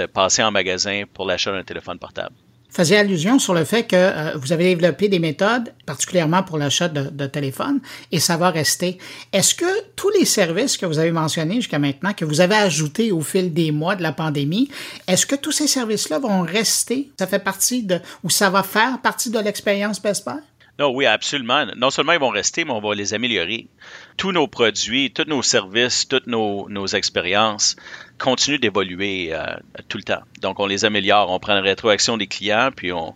passer 0.08 0.44
en 0.44 0.52
magasin 0.52 1.04
pour 1.14 1.26
l'achat 1.26 1.52
d'un 1.52 1.64
téléphone 1.64 2.00
portable. 2.00 2.36
Faisiez 2.76 2.98
allusion 2.98 3.40
sur 3.40 3.54
le 3.54 3.64
fait 3.64 3.84
que 3.84 3.96
euh, 3.96 4.34
vous 4.36 4.52
avez 4.52 4.76
développé 4.76 5.08
des 5.08 5.20
méthodes, 5.20 5.72
particulièrement 5.86 6.44
pour 6.44 6.58
l'achat 6.58 6.90
de, 6.90 7.10
de 7.10 7.26
téléphone, 7.26 7.80
et 8.12 8.20
ça 8.20 8.36
va 8.36 8.50
rester. 8.50 8.98
Est-ce 9.32 9.56
que 9.56 9.66
tous 9.96 10.10
les 10.10 10.26
services 10.26 10.76
que 10.76 10.86
vous 10.86 11.00
avez 11.00 11.12
mentionnés 11.12 11.56
jusqu'à 11.56 11.80
maintenant, 11.80 12.14
que 12.14 12.26
vous 12.26 12.42
avez 12.42 12.56
ajoutés 12.56 13.14
au 13.14 13.22
fil 13.22 13.54
des 13.54 13.72
mois 13.72 13.96
de 13.96 14.04
la 14.04 14.12
pandémie, 14.12 14.70
est-ce 15.08 15.26
que 15.26 15.36
tous 15.36 15.54
ces 15.54 15.68
services-là 15.68 16.20
vont 16.20 16.42
rester? 16.42 17.10
Ça 17.18 17.28
fait 17.28 17.40
partie 17.40 17.84
de, 17.84 18.00
ou 18.24 18.30
ça 18.30 18.50
va 18.50 18.62
faire 18.62 19.00
partie 19.02 19.30
de 19.30 19.40
l'expérience 19.40 20.02
Best 20.02 20.26
Buy? 20.26 20.36
Non, 20.78 20.90
oui, 20.94 21.06
absolument. 21.06 21.66
Non 21.78 21.90
seulement 21.90 22.12
ils 22.12 22.20
vont 22.20 22.30
rester, 22.30 22.66
mais 22.66 22.72
on 22.72 22.82
va 22.82 22.96
les 22.96 23.14
améliorer. 23.14 23.68
Tous 24.18 24.34
nos 24.34 24.48
produits, 24.48 25.12
tous 25.12 25.24
nos 25.28 25.42
services, 25.42 26.06
toutes 26.08 26.28
nos, 26.28 26.86
expériences 26.88 27.78
continuent 28.18 28.60
d'évoluer 28.60 29.30
euh, 29.32 29.56
tout 29.88 29.98
le 29.98 30.04
temps. 30.04 30.22
Donc, 30.42 30.60
on 30.60 30.66
les 30.66 30.84
améliore. 30.84 31.32
On 31.32 31.40
prend 31.40 31.54
la 31.54 31.62
rétroaction 31.62 32.18
des 32.18 32.28
clients, 32.28 32.72
puis 32.76 32.92
on, 32.92 33.16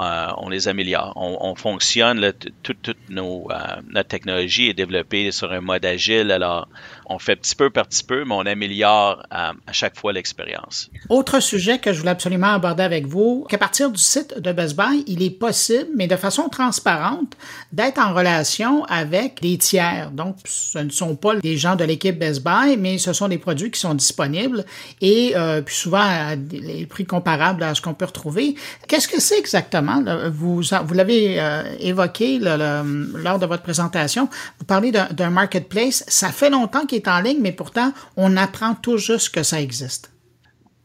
euh, 0.00 0.48
les 0.48 0.66
améliore. 0.66 1.12
On, 1.16 1.54
fonctionne, 1.54 2.32
toute, 2.62 2.96
nos, 3.10 3.48
euh, 3.50 3.56
notre 3.90 4.08
technologie 4.08 4.70
est 4.70 4.74
développée 4.74 5.30
sur 5.30 5.52
un 5.52 5.60
mode 5.60 5.84
agile. 5.84 6.30
Alors, 6.30 6.68
on 7.06 7.18
fait 7.18 7.36
petit 7.36 7.54
peu 7.54 7.70
par 7.70 7.86
petit 7.86 8.04
peu, 8.04 8.24
mais 8.24 8.34
on 8.34 8.46
améliore 8.46 9.22
euh, 9.32 9.52
à 9.66 9.72
chaque 9.72 9.98
fois 9.98 10.12
l'expérience. 10.12 10.90
Autre 11.08 11.40
sujet 11.40 11.78
que 11.78 11.92
je 11.92 11.98
voulais 11.98 12.10
absolument 12.10 12.52
aborder 12.54 12.82
avec 12.82 13.06
vous, 13.06 13.46
qu'à 13.48 13.58
partir 13.58 13.90
du 13.90 14.00
site 14.00 14.38
de 14.38 14.52
Best 14.52 14.76
Buy, 14.76 15.04
il 15.06 15.22
est 15.22 15.30
possible, 15.30 15.90
mais 15.94 16.06
de 16.06 16.16
façon 16.16 16.48
transparente, 16.48 17.36
d'être 17.72 17.98
en 17.98 18.14
relation 18.14 18.84
avec 18.84 19.40
des 19.40 19.58
tiers. 19.58 20.10
Donc, 20.10 20.36
ce 20.44 20.78
ne 20.78 20.90
sont 20.90 21.16
pas 21.16 21.36
des 21.36 21.56
gens 21.56 21.76
de 21.76 21.84
l'équipe 21.84 22.18
Best 22.18 22.42
Buy, 22.42 22.76
mais 22.78 22.98
ce 22.98 23.12
sont 23.12 23.28
des 23.28 23.38
produits 23.38 23.70
qui 23.70 23.80
sont 23.80 23.94
disponibles 23.94 24.64
et 25.00 25.34
puis 25.64 25.74
souvent 25.74 25.98
à 26.00 26.36
des 26.36 26.86
prix 26.86 27.04
comparables 27.04 27.62
à 27.62 27.74
ce 27.74 27.80
qu'on 27.80 27.94
peut 27.94 28.04
retrouver. 28.04 28.54
Qu'est-ce 28.88 29.08
que 29.08 29.20
c'est 29.20 29.38
exactement? 29.38 30.02
Vous, 30.30 30.62
vous 30.62 30.94
l'avez 30.94 31.40
euh, 31.40 31.62
évoqué 31.80 32.38
lors 32.38 33.38
de 33.38 33.46
votre 33.46 33.62
présentation. 33.62 34.28
Vous 34.58 34.64
parlez 34.64 34.92
d'un 34.92 35.30
marketplace. 35.30 36.04
Ça 36.08 36.30
fait 36.30 36.50
longtemps 36.50 36.86
qu'il 36.86 36.93
est 36.94 37.08
en 37.08 37.20
ligne, 37.20 37.40
mais 37.40 37.52
pourtant, 37.52 37.92
on 38.16 38.36
apprend 38.36 38.74
tout 38.74 38.98
juste 38.98 39.34
que 39.34 39.42
ça 39.42 39.60
existe. 39.60 40.10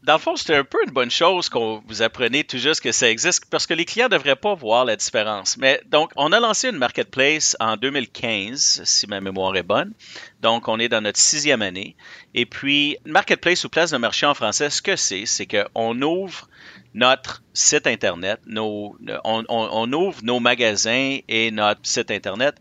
Dans 0.02 0.14
le 0.14 0.18
fond, 0.18 0.34
c'est 0.34 0.56
un 0.56 0.64
peu 0.64 0.78
une 0.86 0.92
bonne 0.92 1.10
chose 1.10 1.50
qu'on 1.50 1.82
vous 1.86 2.00
apprenez 2.00 2.42
tout 2.42 2.56
juste 2.56 2.80
que 2.80 2.90
ça 2.90 3.10
existe 3.10 3.44
parce 3.50 3.66
que 3.66 3.74
les 3.74 3.84
clients 3.84 4.06
ne 4.06 4.16
devraient 4.16 4.34
pas 4.34 4.54
voir 4.54 4.86
la 4.86 4.96
différence. 4.96 5.58
Mais 5.58 5.82
donc, 5.86 6.10
on 6.16 6.32
a 6.32 6.40
lancé 6.40 6.70
une 6.70 6.78
marketplace 6.78 7.54
en 7.60 7.76
2015, 7.76 8.80
si 8.84 9.06
ma 9.08 9.20
mémoire 9.20 9.54
est 9.56 9.62
bonne. 9.62 9.92
Donc, 10.40 10.68
on 10.68 10.78
est 10.78 10.88
dans 10.88 11.02
notre 11.02 11.18
sixième 11.18 11.60
année. 11.60 11.96
Et 12.32 12.46
puis, 12.46 12.96
marketplace 13.04 13.64
ou 13.64 13.68
place 13.68 13.90
de 13.90 13.98
marché 13.98 14.24
en 14.24 14.32
français, 14.32 14.70
ce 14.70 14.80
que 14.80 14.96
c'est, 14.96 15.26
c'est 15.26 15.46
qu'on 15.46 16.00
ouvre 16.00 16.48
notre 16.94 17.42
site 17.52 17.86
Internet, 17.86 18.40
nos, 18.46 18.96
on, 19.24 19.92
ouvre 19.92 20.20
nos 20.22 20.40
magasins 20.40 21.18
et 21.28 21.50
notre 21.50 21.80
site 21.84 22.10
Internet 22.10 22.56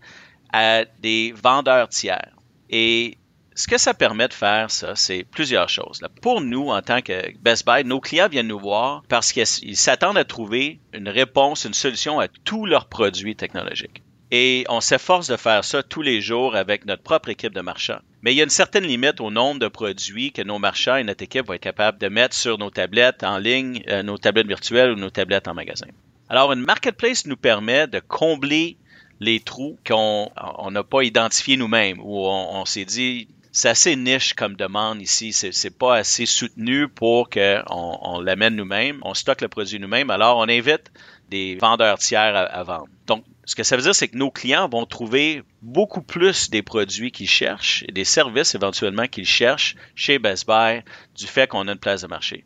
à 0.51 0.83
des 1.01 1.33
vendeurs 1.41 1.87
tiers. 1.87 2.35
Et 2.69 3.17
ce 3.55 3.67
que 3.67 3.77
ça 3.77 3.93
permet 3.93 4.27
de 4.27 4.33
faire, 4.33 4.71
ça, 4.71 4.95
c'est 4.95 5.23
plusieurs 5.23 5.69
choses. 5.69 6.01
Pour 6.21 6.41
nous, 6.41 6.69
en 6.69 6.81
tant 6.81 7.01
que 7.01 7.37
Best 7.39 7.65
Buy, 7.65 7.83
nos 7.83 7.99
clients 7.99 8.29
viennent 8.29 8.47
nous 8.47 8.59
voir 8.59 9.03
parce 9.09 9.33
qu'ils 9.33 9.77
s'attendent 9.77 10.17
à 10.17 10.23
trouver 10.23 10.79
une 10.93 11.09
réponse, 11.09 11.65
une 11.65 11.73
solution 11.73 12.19
à 12.19 12.27
tous 12.27 12.65
leurs 12.65 12.87
produits 12.87 13.35
technologiques. 13.35 14.01
Et 14.31 14.65
on 14.69 14.79
s'efforce 14.79 15.27
de 15.27 15.37
faire 15.37 15.65
ça 15.65 15.81
tous 15.81 16.03
les 16.03 16.21
jours 16.21 16.55
avec 16.55 16.85
notre 16.85 17.01
propre 17.01 17.29
équipe 17.29 17.53
de 17.53 17.61
marchands. 17.61 17.99
Mais 18.21 18.33
il 18.33 18.37
y 18.37 18.41
a 18.41 18.43
une 18.43 18.49
certaine 18.49 18.85
limite 18.85 19.21
au 19.21 19.31
nombre 19.31 19.59
de 19.59 19.67
produits 19.67 20.31
que 20.31 20.41
nos 20.41 20.59
marchands 20.59 20.97
et 20.97 21.03
notre 21.03 21.23
équipe 21.23 21.47
vont 21.47 21.53
être 21.53 21.61
capables 21.61 21.97
de 21.97 22.09
mettre 22.09 22.35
sur 22.35 22.57
nos 22.57 22.69
tablettes 22.69 23.23
en 23.23 23.39
ligne, 23.39 23.81
euh, 23.87 24.03
nos 24.03 24.17
tablettes 24.17 24.47
virtuelles 24.47 24.91
ou 24.91 24.95
nos 24.95 25.09
tablettes 25.09 25.47
en 25.47 25.53
magasin. 25.53 25.87
Alors, 26.29 26.53
une 26.53 26.61
marketplace 26.61 27.25
nous 27.25 27.37
permet 27.37 27.87
de 27.87 27.99
combler 27.99 28.77
les 29.19 29.39
trous 29.39 29.77
qu'on 29.85 30.31
n'a 30.71 30.83
pas 30.83 31.03
identifiés 31.03 31.57
nous-mêmes, 31.57 31.99
où 31.99 32.25
on, 32.25 32.65
s'est 32.65 32.85
dit, 32.85 33.27
c'est 33.51 33.69
assez 33.69 33.95
niche 33.95 34.33
comme 34.33 34.55
demande 34.55 35.01
ici, 35.01 35.33
c'est 35.33 35.77
pas 35.77 35.95
assez 35.97 36.25
soutenu 36.25 36.87
pour 36.87 37.29
qu'on 37.29 37.63
on, 37.69 38.21
l'amène 38.21 38.55
nous-mêmes, 38.55 38.99
on 39.03 39.13
stocke 39.13 39.41
le 39.41 39.47
produit 39.47 39.79
nous-mêmes, 39.79 40.09
alors 40.09 40.37
on 40.37 40.47
invite 40.47 40.91
des 41.29 41.55
vendeurs 41.55 41.97
tiers 41.97 42.35
à, 42.35 42.63
vendre. 42.63 42.87
Donc, 43.07 43.23
ce 43.45 43.55
que 43.55 43.63
ça 43.63 43.75
veut 43.75 43.81
dire, 43.81 43.95
c'est 43.95 44.07
que 44.07 44.17
nos 44.17 44.31
clients 44.31 44.67
vont 44.69 44.85
trouver 44.85 45.43
beaucoup 45.61 46.01
plus 46.01 46.49
des 46.49 46.61
produits 46.61 47.11
qu'ils 47.11 47.29
cherchent 47.29 47.83
et 47.87 47.91
des 47.91 48.03
services 48.03 48.55
éventuellement 48.55 49.07
qu'ils 49.07 49.25
cherchent 49.25 49.75
chez 49.95 50.19
Best 50.19 50.47
Buy 50.47 50.83
du 51.15 51.25
fait 51.25 51.47
qu'on 51.47 51.67
a 51.67 51.71
une 51.71 51.79
place 51.79 52.01
de 52.01 52.07
marché. 52.07 52.45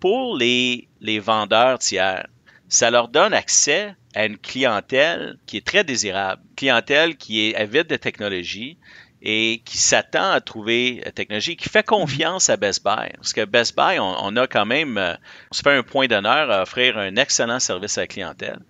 Pour 0.00 0.36
les, 0.36 0.88
les 1.00 1.18
vendeurs 1.18 1.78
tiers, 1.78 2.26
ça 2.68 2.90
leur 2.90 3.08
donne 3.08 3.34
accès 3.34 3.94
à 4.14 4.26
une 4.26 4.38
clientèle 4.38 5.38
qui 5.46 5.56
est 5.56 5.66
très 5.66 5.84
désirable, 5.84 6.42
clientèle 6.56 7.16
qui 7.16 7.48
est 7.48 7.54
avide 7.54 7.86
de 7.86 7.96
technologie 7.96 8.78
et 9.22 9.62
qui 9.64 9.78
s'attend 9.78 10.30
à 10.30 10.40
trouver 10.40 11.02
la 11.04 11.12
technologie, 11.12 11.56
qui 11.56 11.68
fait 11.68 11.86
confiance 11.86 12.48
à 12.48 12.56
Best 12.56 12.84
Buy. 12.84 13.10
Parce 13.16 13.32
que 13.32 13.44
Best 13.44 13.76
Buy, 13.76 13.98
on, 13.98 14.36
a 14.36 14.46
quand 14.46 14.66
même, 14.66 14.96
euh, 14.98 15.14
on 15.50 15.54
se 15.54 15.62
fait 15.62 15.76
un 15.76 15.82
point 15.82 16.06
d'honneur 16.06 16.50
à 16.50 16.62
offrir 16.62 16.96
un 16.96 17.16
excellent 17.16 17.60
service 17.60 17.98
à 17.98 18.02
la 18.02 18.06
clientèle. 18.06 18.60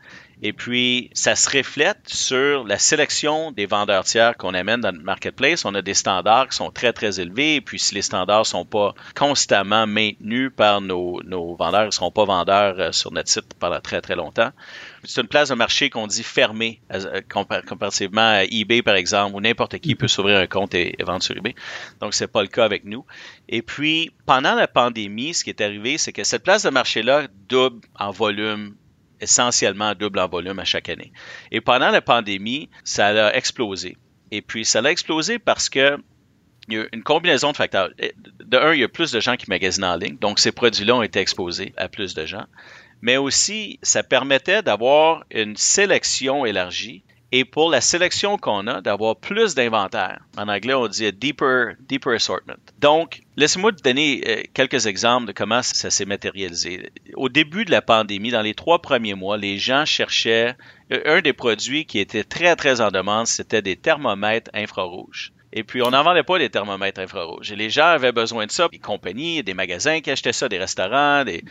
Et 0.43 0.55
puis, 0.55 1.11
ça 1.13 1.37
se 1.37 1.55
reflète 1.55 1.99
sur 2.07 2.65
la 2.65 2.79
sélection 2.79 3.53
des 3.53 3.67
vendeurs 3.67 4.05
tiers 4.05 4.37
qu'on 4.39 4.55
amène 4.55 4.81
dans 4.81 4.95
le 4.95 5.03
marketplace. 5.03 5.67
On 5.67 5.75
a 5.75 5.83
des 5.83 5.93
standards 5.93 6.49
qui 6.49 6.57
sont 6.57 6.71
très, 6.71 6.95
très 6.95 7.21
élevés. 7.21 7.57
Et 7.57 7.61
puis, 7.61 7.79
si 7.79 7.95
les 7.95 8.01
standards 8.01 8.47
sont 8.47 8.65
pas 8.65 8.95
constamment 9.15 9.87
maintenus 9.87 10.51
par 10.57 10.81
nos, 10.81 11.21
nos 11.25 11.55
vendeurs, 11.57 11.83
ils 11.83 11.87
ne 11.87 11.91
seront 11.91 12.11
pas 12.11 12.25
vendeurs 12.25 12.81
euh, 12.81 12.93
sur 12.93 13.13
notre 13.13 13.29
site 13.29 13.53
pendant 13.59 13.81
très, 13.81 14.01
très 14.01 14.17
longtemps. 14.17 14.51
C'est 15.05 15.21
une 15.21 15.29
place 15.29 15.49
de 15.49 15.55
marché 15.55 15.89
qu'on 15.91 16.07
dit 16.07 16.23
fermée, 16.23 16.81
euh, 16.93 17.21
comparativement 17.31 18.21
à 18.21 18.45
eBay, 18.45 18.83
par 18.83 18.97
exemple, 18.97 19.35
où 19.37 19.41
n'importe 19.41 19.79
qui 19.79 19.95
peut 19.95 20.09
s'ouvrir 20.09 20.39
un 20.39 20.47
compte 20.47 20.75
et, 20.75 20.95
vendre 21.01 21.23
sur 21.23 21.37
eBay. 21.37 21.55
Donc, 22.01 22.15
c'est 22.15 22.27
pas 22.27 22.43
le 22.43 22.49
cas 22.49 22.65
avec 22.65 22.85
nous. 22.85 23.05
Et 23.49 23.63
puis, 23.63 24.13
pendant 24.27 24.55
la 24.55 24.69
pandémie, 24.69 25.33
ce 25.35 25.45
qui 25.45 25.51
est 25.51 25.61
arrivé, 25.61 25.99
c'est 25.99 26.13
que 26.13 26.25
cette 26.25 26.43
place 26.43 26.65
de 26.65 26.71
marché-là 26.71 27.29
double 27.49 27.81
en 27.99 28.11
volume 28.11 28.75
essentiellement 29.21 29.95
double 29.95 30.19
en 30.19 30.29
volume 30.29 30.59
à 30.59 30.65
chaque 30.65 30.89
année. 30.89 31.13
Et 31.51 31.61
pendant 31.61 31.91
la 31.91 32.01
pandémie, 32.01 32.71
ça 32.85 33.29
a 33.29 33.35
explosé. 33.35 33.97
Et 34.31 34.43
puis, 34.43 34.65
ça 34.65 34.81
a 34.81 34.91
explosé 34.91 35.39
parce 35.39 35.69
que 35.69 35.99
il 36.69 36.75
y 36.75 36.79
a 36.79 36.87
une 36.93 37.03
combinaison 37.03 37.51
de 37.53 37.57
facteurs. 37.57 37.91
De 38.39 38.57
un, 38.57 38.73
il 38.75 38.81
y 38.81 38.85
a 38.85 38.89
plus 38.89 39.11
de 39.13 39.21
gens 39.21 39.37
qui 39.37 39.47
magasinent 39.49 39.85
en 39.85 39.97
ligne, 39.97 40.17
donc 40.19 40.39
ces 40.39 40.53
produits-là 40.53 40.97
ont 40.97 41.03
été 41.03 41.19
exposés 41.19 41.73
à 41.77 41.89
plus 41.89 42.15
de 42.15 42.27
gens. 42.27 42.45
Mais 43.03 43.17
aussi, 43.17 43.79
ça 43.83 44.03
permettait 44.03 44.63
d'avoir 44.63 45.25
une 45.31 45.57
sélection 45.57 46.45
élargie 46.45 47.03
et 47.33 47.45
pour 47.45 47.71
la 47.71 47.81
sélection 47.81 48.37
qu'on 48.39 48.67
a, 48.67 48.81
d'avoir 48.81 49.17
plus 49.17 49.55
d'inventaire. 49.55 50.21
En 50.37 50.49
anglais, 50.49 50.75
on 50.75 50.89
dit 50.89 51.13
deeper, 51.13 51.75
deeper 51.81 52.15
assortment. 52.15 52.57
Donc, 52.81 53.23
laissez-moi 53.37 53.73
te 53.73 53.83
donner 53.83 54.23
euh, 54.27 54.43
quelques 54.53 54.87
exemples 54.87 55.29
de 55.29 55.33
comment 55.33 55.63
ça 55.63 55.91
s'est 55.91 56.05
matérialisé. 56.05 56.91
Au 57.15 57.29
début 57.29 57.65
de 57.65 57.71
la 57.71 57.83
pandémie, 57.83 58.33
dans 58.33 58.43
les 58.43 58.55
trois 58.55 58.83
premiers 58.83 59.15
mois, 59.15 59.37
les 59.37 59.59
gens 59.59 59.85
cherchaient 59.85 60.57
euh, 60.93 61.01
un 61.05 61.21
des 61.21 61.33
produits 61.33 61.87
qui 61.87 62.01
était 62.01 62.25
très, 62.25 62.57
très 62.57 62.81
en 62.81 62.91
demande, 62.91 63.29
c'était 63.29 63.63
des 63.63 63.77
thermomètres 63.77 64.51
infrarouges. 64.53 65.33
Et 65.53 65.65
puis, 65.65 65.83
on 65.83 65.91
n'en 65.91 66.05
vendait 66.05 66.23
pas 66.23 66.39
des 66.39 66.49
thermomètres 66.49 67.01
infrarouges. 67.01 67.53
Les 67.53 67.71
gens 67.71 67.87
avaient 67.87 68.13
besoin 68.13 68.47
de 68.47 68.53
ça. 68.53 68.69
Des 68.69 68.79
compagnies, 68.79 69.43
des 69.43 69.55
magasins 69.55 70.01
qui 70.01 70.11
achetaient 70.11 70.33
ça, 70.33 70.49
des 70.49 70.59
restaurants, 70.59 71.25
des, 71.25 71.43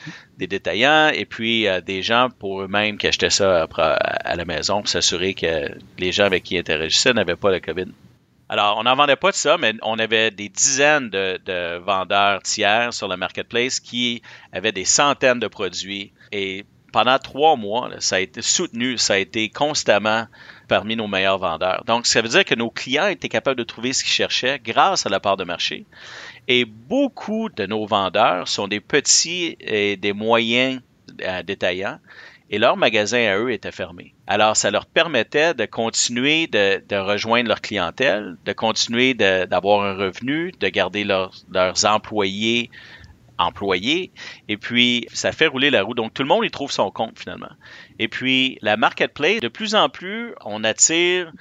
détaillants, 0.48 1.10
et 1.10 1.26
puis 1.26 1.68
euh, 1.68 1.82
des 1.82 2.02
gens 2.02 2.30
pour 2.40 2.62
eux-mêmes 2.62 2.98
qui 2.98 3.08
achetaient 3.08 3.30
ça 3.30 3.68
à, 3.78 4.36
la 4.36 4.46
maison 4.46 4.80
pour 4.80 4.88
s'assurer 4.88 5.34
que 5.34 5.70
les 5.98 6.12
gens 6.14 6.24
avec 6.24 6.44
qui 6.44 6.56
ils 6.56 6.60
interagissaient 6.60 7.14
n'avaient 7.14 7.36
pas 7.36 7.52
le 7.52 7.60
COVID. 7.60 7.88
Alors, 8.48 8.78
on 8.78 8.84
n'en 8.84 8.96
vendait 8.96 9.18
pas 9.18 9.32
de 9.32 9.36
ça, 9.36 9.58
mais 9.58 9.74
on 9.84 10.00
avait 10.00 10.32
des 10.32 10.50
dizaines 10.50 11.10
de, 11.10 11.40
de, 11.46 11.78
vendeurs 11.78 12.42
tiers 12.42 12.94
sur 12.94 13.08
le 13.08 13.18
marketplace 13.18 13.80
qui 13.80 14.24
avaient 14.54 14.72
des 14.72 14.86
centaines 14.86 15.40
de 15.40 15.48
produits. 15.48 16.14
Et 16.32 16.66
pendant 16.91 17.17
trois 17.19 17.56
mois, 17.56 17.89
ça 17.99 18.17
a 18.17 18.19
été 18.19 18.41
soutenu, 18.41 18.97
ça 18.97 19.13
a 19.13 19.17
été 19.17 19.49
constamment 19.49 20.25
parmi 20.67 20.95
nos 20.95 21.08
meilleurs 21.08 21.39
vendeurs. 21.39 21.84
Donc, 21.86 22.06
ça 22.06 22.21
veut 22.21 22.30
dire 22.30 22.45
que 22.45 22.56
nos 22.56 22.69
clients 22.69 23.08
étaient 23.08 23.30
capables 23.30 23.58
de 23.58 23.63
trouver 23.63 23.93
ce 23.93 24.04
qu'ils 24.04 24.13
cherchaient 24.13 24.60
grâce 24.63 25.06
à 25.06 25.10
la 25.10 25.19
part 25.19 25.38
de 25.38 25.43
marché. 25.43 25.86
Et 26.47 26.65
beaucoup 26.65 27.49
de 27.49 27.65
nos 27.65 27.86
vendeurs 27.86 28.47
sont 28.47 28.67
des 28.67 28.80
petits 28.80 29.58
et 29.60 29.97
des 29.97 30.13
moyens 30.13 30.82
euh, 31.21 31.43
détaillants 31.43 31.99
et 32.52 32.58
leurs 32.58 32.78
magasins 32.78 33.28
à 33.28 33.38
eux 33.38 33.52
étaient 33.52 33.71
fermés. 33.71 34.13
Alors, 34.25 34.58
ça 34.58 34.71
leur 34.71 34.86
permettait 34.88 35.54
de 35.54 35.65
continuer 35.65 36.47
de, 36.47 36.95
rejoindre 36.95 37.47
leur 37.47 37.62
clientèle, 37.62 38.38
de 38.45 38.54
continuer 38.54 39.13
d'avoir 39.13 39.84
un 39.84 39.95
revenu, 39.95 40.52
de 40.60 40.67
garder 40.69 41.04
leurs 41.04 41.86
employés 41.86 42.71
employés. 43.39 44.12
Et 44.47 44.58
puis, 44.58 45.08
ça 45.12 45.32
fait 45.32 45.47
rouler 45.47 45.71
la 45.71 45.82
roue. 45.82 45.95
Donc, 45.95 46.13
tout 46.13 46.21
le 46.21 46.28
monde 46.28 46.45
y 46.45 46.52
trouve 46.52 46.71
son 46.71 46.91
compte 46.91 47.17
finalement. 47.17 47.52
Et 47.97 48.08
puis, 48.08 48.60
la 48.62 48.78
marketplace, 48.78 49.39
de 49.39 49.47
plus 49.47 49.73
en 49.73 49.89
plus, 49.89 50.34
on 50.45 50.63
attire 50.63 51.32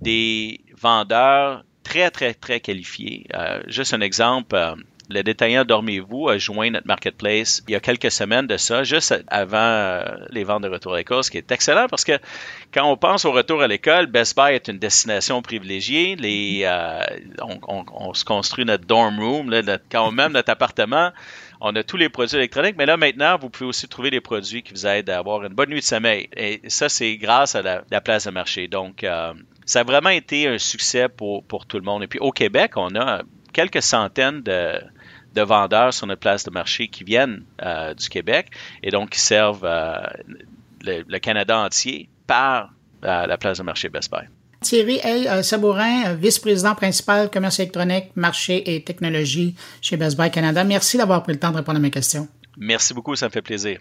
des 0.00 0.60
vendeurs 0.80 1.64
très, 1.88 2.10
très, 2.10 2.34
très 2.34 2.60
qualifiés. 2.60 3.26
Euh, 3.34 3.60
juste 3.66 3.94
un 3.94 4.00
exemple. 4.00 4.54
Euh, 4.54 4.74
Le 5.10 5.22
détaillant 5.22 5.64
Dormez-vous 5.64 6.28
a 6.28 6.36
joint 6.36 6.70
notre 6.70 6.86
marketplace 6.86 7.62
il 7.66 7.72
y 7.72 7.74
a 7.74 7.80
quelques 7.80 8.10
semaines 8.10 8.46
de 8.46 8.58
ça, 8.58 8.84
juste 8.84 9.14
avant 9.28 9.56
euh, 9.56 10.02
les 10.28 10.44
ventes 10.44 10.64
de 10.64 10.68
retour 10.68 10.92
à 10.92 10.98
l'école, 10.98 11.24
ce 11.24 11.30
qui 11.30 11.38
est 11.38 11.50
excellent 11.50 11.86
parce 11.88 12.04
que 12.04 12.18
quand 12.74 12.84
on 12.84 12.98
pense 12.98 13.24
au 13.24 13.32
retour 13.32 13.62
à 13.62 13.68
l'école, 13.68 14.06
Best 14.06 14.36
Buy 14.36 14.52
est 14.52 14.68
une 14.68 14.78
destination 14.78 15.40
privilégiée. 15.40 16.14
Les, 16.16 16.68
on, 17.40 18.12
se 18.12 18.26
construit 18.26 18.66
notre 18.66 18.84
dorm 18.84 19.18
room, 19.18 19.48
là, 19.48 19.62
quand 19.90 20.12
même 20.12 20.32
notre 20.32 20.50
appartement. 20.50 21.10
On 21.60 21.74
a 21.74 21.82
tous 21.82 21.96
les 21.96 22.08
produits 22.08 22.36
électroniques, 22.36 22.76
mais 22.78 22.86
là 22.86 22.96
maintenant, 22.96 23.36
vous 23.38 23.50
pouvez 23.50 23.68
aussi 23.68 23.88
trouver 23.88 24.10
des 24.10 24.20
produits 24.20 24.62
qui 24.62 24.72
vous 24.72 24.86
aident 24.86 25.10
à 25.10 25.18
avoir 25.18 25.44
une 25.44 25.54
bonne 25.54 25.70
nuit 25.70 25.80
de 25.80 25.84
sommeil. 25.84 26.28
Et 26.36 26.60
ça, 26.68 26.88
c'est 26.88 27.16
grâce 27.16 27.54
à 27.54 27.62
la, 27.62 28.00
place 28.00 28.26
de 28.26 28.30
marché. 28.30 28.68
Donc, 28.68 29.02
euh, 29.02 29.34
ça 29.66 29.80
a 29.80 29.84
vraiment 29.84 30.10
été 30.10 30.46
un 30.46 30.58
succès 30.58 31.08
pour, 31.08 31.44
pour 31.44 31.66
tout 31.66 31.78
le 31.78 31.84
monde. 31.84 32.02
Et 32.02 32.06
puis 32.06 32.20
au 32.20 32.30
Québec, 32.30 32.72
on 32.76 32.94
a 32.94 33.22
quelques 33.52 33.82
centaines 33.82 34.42
de, 34.42 34.80
de 35.34 35.42
vendeurs 35.42 35.92
sur 35.92 36.06
notre 36.06 36.20
place 36.20 36.44
de 36.44 36.50
marché 36.50 36.88
qui 36.88 37.02
viennent 37.02 37.44
euh, 37.62 37.94
du 37.94 38.08
Québec 38.08 38.48
et 38.82 38.90
donc 38.90 39.10
qui 39.10 39.20
servent 39.20 39.64
euh, 39.64 40.00
le, 40.82 41.18
Canada 41.18 41.58
entier 41.58 42.08
par 42.26 42.72
la 43.02 43.38
place 43.38 43.58
de 43.58 43.62
marché 43.62 43.88
Best 43.88 44.10
Buy. 44.10 44.26
Thierry 44.60 45.00
Hey, 45.02 45.28
Sabourin, 45.42 46.14
vice-président 46.14 46.74
principal 46.74 47.30
commerce 47.30 47.60
électronique, 47.60 48.10
marché 48.16 48.74
et 48.74 48.82
technologie 48.82 49.54
chez 49.80 49.96
Best 49.96 50.16
Buy 50.16 50.30
Canada. 50.30 50.64
Merci 50.64 50.96
d'avoir 50.96 51.22
pris 51.22 51.32
le 51.32 51.38
temps 51.38 51.50
de 51.50 51.56
répondre 51.56 51.78
à 51.78 51.80
mes 51.80 51.90
questions. 51.90 52.28
Merci 52.56 52.92
beaucoup, 52.92 53.14
ça 53.14 53.26
me 53.26 53.30
fait 53.30 53.42
plaisir. 53.42 53.78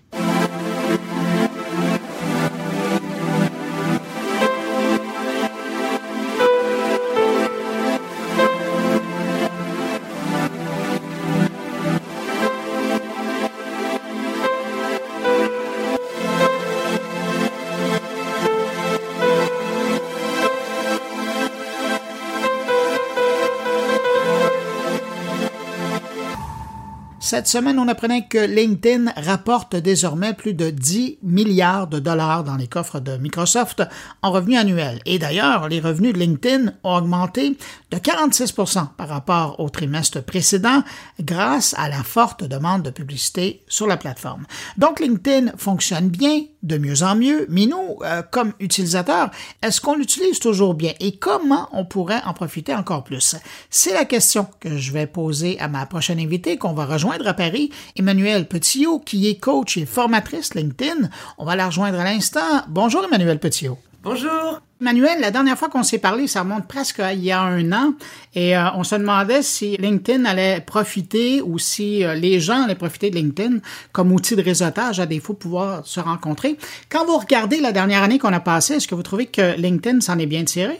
Cette 27.29 27.49
semaine, 27.49 27.77
on 27.77 27.89
apprenait 27.89 28.25
que 28.25 28.37
LinkedIn 28.37 29.11
rapporte 29.17 29.75
désormais 29.75 30.33
plus 30.33 30.53
de 30.53 30.69
10 30.69 31.17
milliards 31.23 31.87
de 31.87 31.99
dollars 31.99 32.45
dans 32.45 32.55
les 32.55 32.69
coffres 32.69 33.01
de 33.01 33.17
Microsoft 33.17 33.83
en 34.21 34.31
revenus 34.31 34.57
annuels. 34.57 35.01
Et 35.05 35.19
d'ailleurs, 35.19 35.67
les 35.67 35.81
revenus 35.81 36.13
de 36.13 36.19
LinkedIn 36.19 36.71
ont 36.85 36.95
augmenté 36.95 37.57
de 37.91 37.97
46% 37.97 38.93
par 38.95 39.09
rapport 39.09 39.59
au 39.59 39.69
trimestre 39.69 40.23
précédent 40.23 40.83
grâce 41.19 41.75
à 41.77 41.89
la 41.89 42.01
forte 42.01 42.45
demande 42.45 42.83
de 42.83 42.91
publicité 42.91 43.61
sur 43.67 43.87
la 43.87 43.97
plateforme. 43.97 44.45
Donc 44.77 45.01
LinkedIn 45.01 45.51
fonctionne 45.57 46.07
bien, 46.07 46.43
de 46.67 46.77
mieux 46.77 47.01
en 47.01 47.15
mieux, 47.15 47.47
mais 47.49 47.65
nous, 47.65 47.97
euh, 48.03 48.21
comme 48.29 48.53
utilisateurs, 48.59 49.31
est-ce 49.61 49.81
qu'on 49.81 49.95
l'utilise 49.95 50.39
toujours 50.39 50.73
bien 50.73 50.93
et 50.99 51.15
comment 51.17 51.69
on 51.71 51.85
pourrait 51.85 52.21
en 52.25 52.33
profiter 52.33 52.75
encore 52.75 53.03
plus? 53.03 53.35
C'est 53.69 53.93
la 53.93 54.05
question 54.05 54.47
que 54.59 54.77
je 54.77 54.91
vais 54.91 55.07
poser 55.07 55.59
à 55.59 55.67
ma 55.67 55.85
prochaine 55.85 56.19
invitée 56.19 56.57
qu'on 56.57 56.73
va 56.73 56.85
rejoindre 56.85 57.27
à 57.27 57.33
Paris, 57.33 57.71
Emmanuel 57.95 58.47
Petillot, 58.47 58.99
qui 58.99 59.27
est 59.27 59.39
coach 59.39 59.77
et 59.77 59.85
formatrice 59.85 60.53
LinkedIn. 60.53 61.09
On 61.37 61.45
va 61.45 61.55
la 61.55 61.67
rejoindre 61.67 61.99
à 61.99 62.03
l'instant. 62.03 62.63
Bonjour 62.67 63.03
Emmanuel 63.05 63.39
Petillot. 63.39 63.77
Bonjour. 64.03 64.61
Manuel, 64.79 65.19
la 65.21 65.31
dernière 65.31 65.57
fois 65.57 65.69
qu'on 65.69 65.81
s'est 65.81 65.97
parlé, 65.97 66.27
ça 66.27 66.41
remonte 66.41 66.67
presque 66.67 67.01
il 67.11 67.23
y 67.23 67.31
a 67.31 67.41
un 67.41 67.71
an, 67.71 67.93
et 68.35 68.55
euh, 68.55 68.71
on 68.75 68.83
se 68.83 68.93
demandait 68.93 69.41
si 69.41 69.75
LinkedIn 69.77 70.23
allait 70.25 70.61
profiter 70.61 71.41
ou 71.41 71.57
si 71.57 72.03
euh, 72.03 72.13
les 72.13 72.39
gens 72.39 72.63
allaient 72.63 72.75
profiter 72.75 73.09
de 73.09 73.15
LinkedIn 73.15 73.57
comme 73.91 74.11
outil 74.11 74.35
de 74.35 74.43
réseautage 74.43 74.99
à 74.99 75.07
défaut 75.07 75.33
de 75.33 75.39
pouvoir 75.39 75.85
se 75.87 75.99
rencontrer. 75.99 76.57
Quand 76.89 77.05
vous 77.05 77.17
regardez 77.17 77.59
la 77.59 77.71
dernière 77.71 78.03
année 78.03 78.19
qu'on 78.19 78.33
a 78.33 78.39
passée, 78.39 78.75
est-ce 78.75 78.87
que 78.87 78.93
vous 78.93 79.01
trouvez 79.01 79.25
que 79.25 79.57
LinkedIn 79.57 79.99
s'en 80.01 80.19
est 80.19 80.27
bien 80.27 80.43
tiré? 80.43 80.79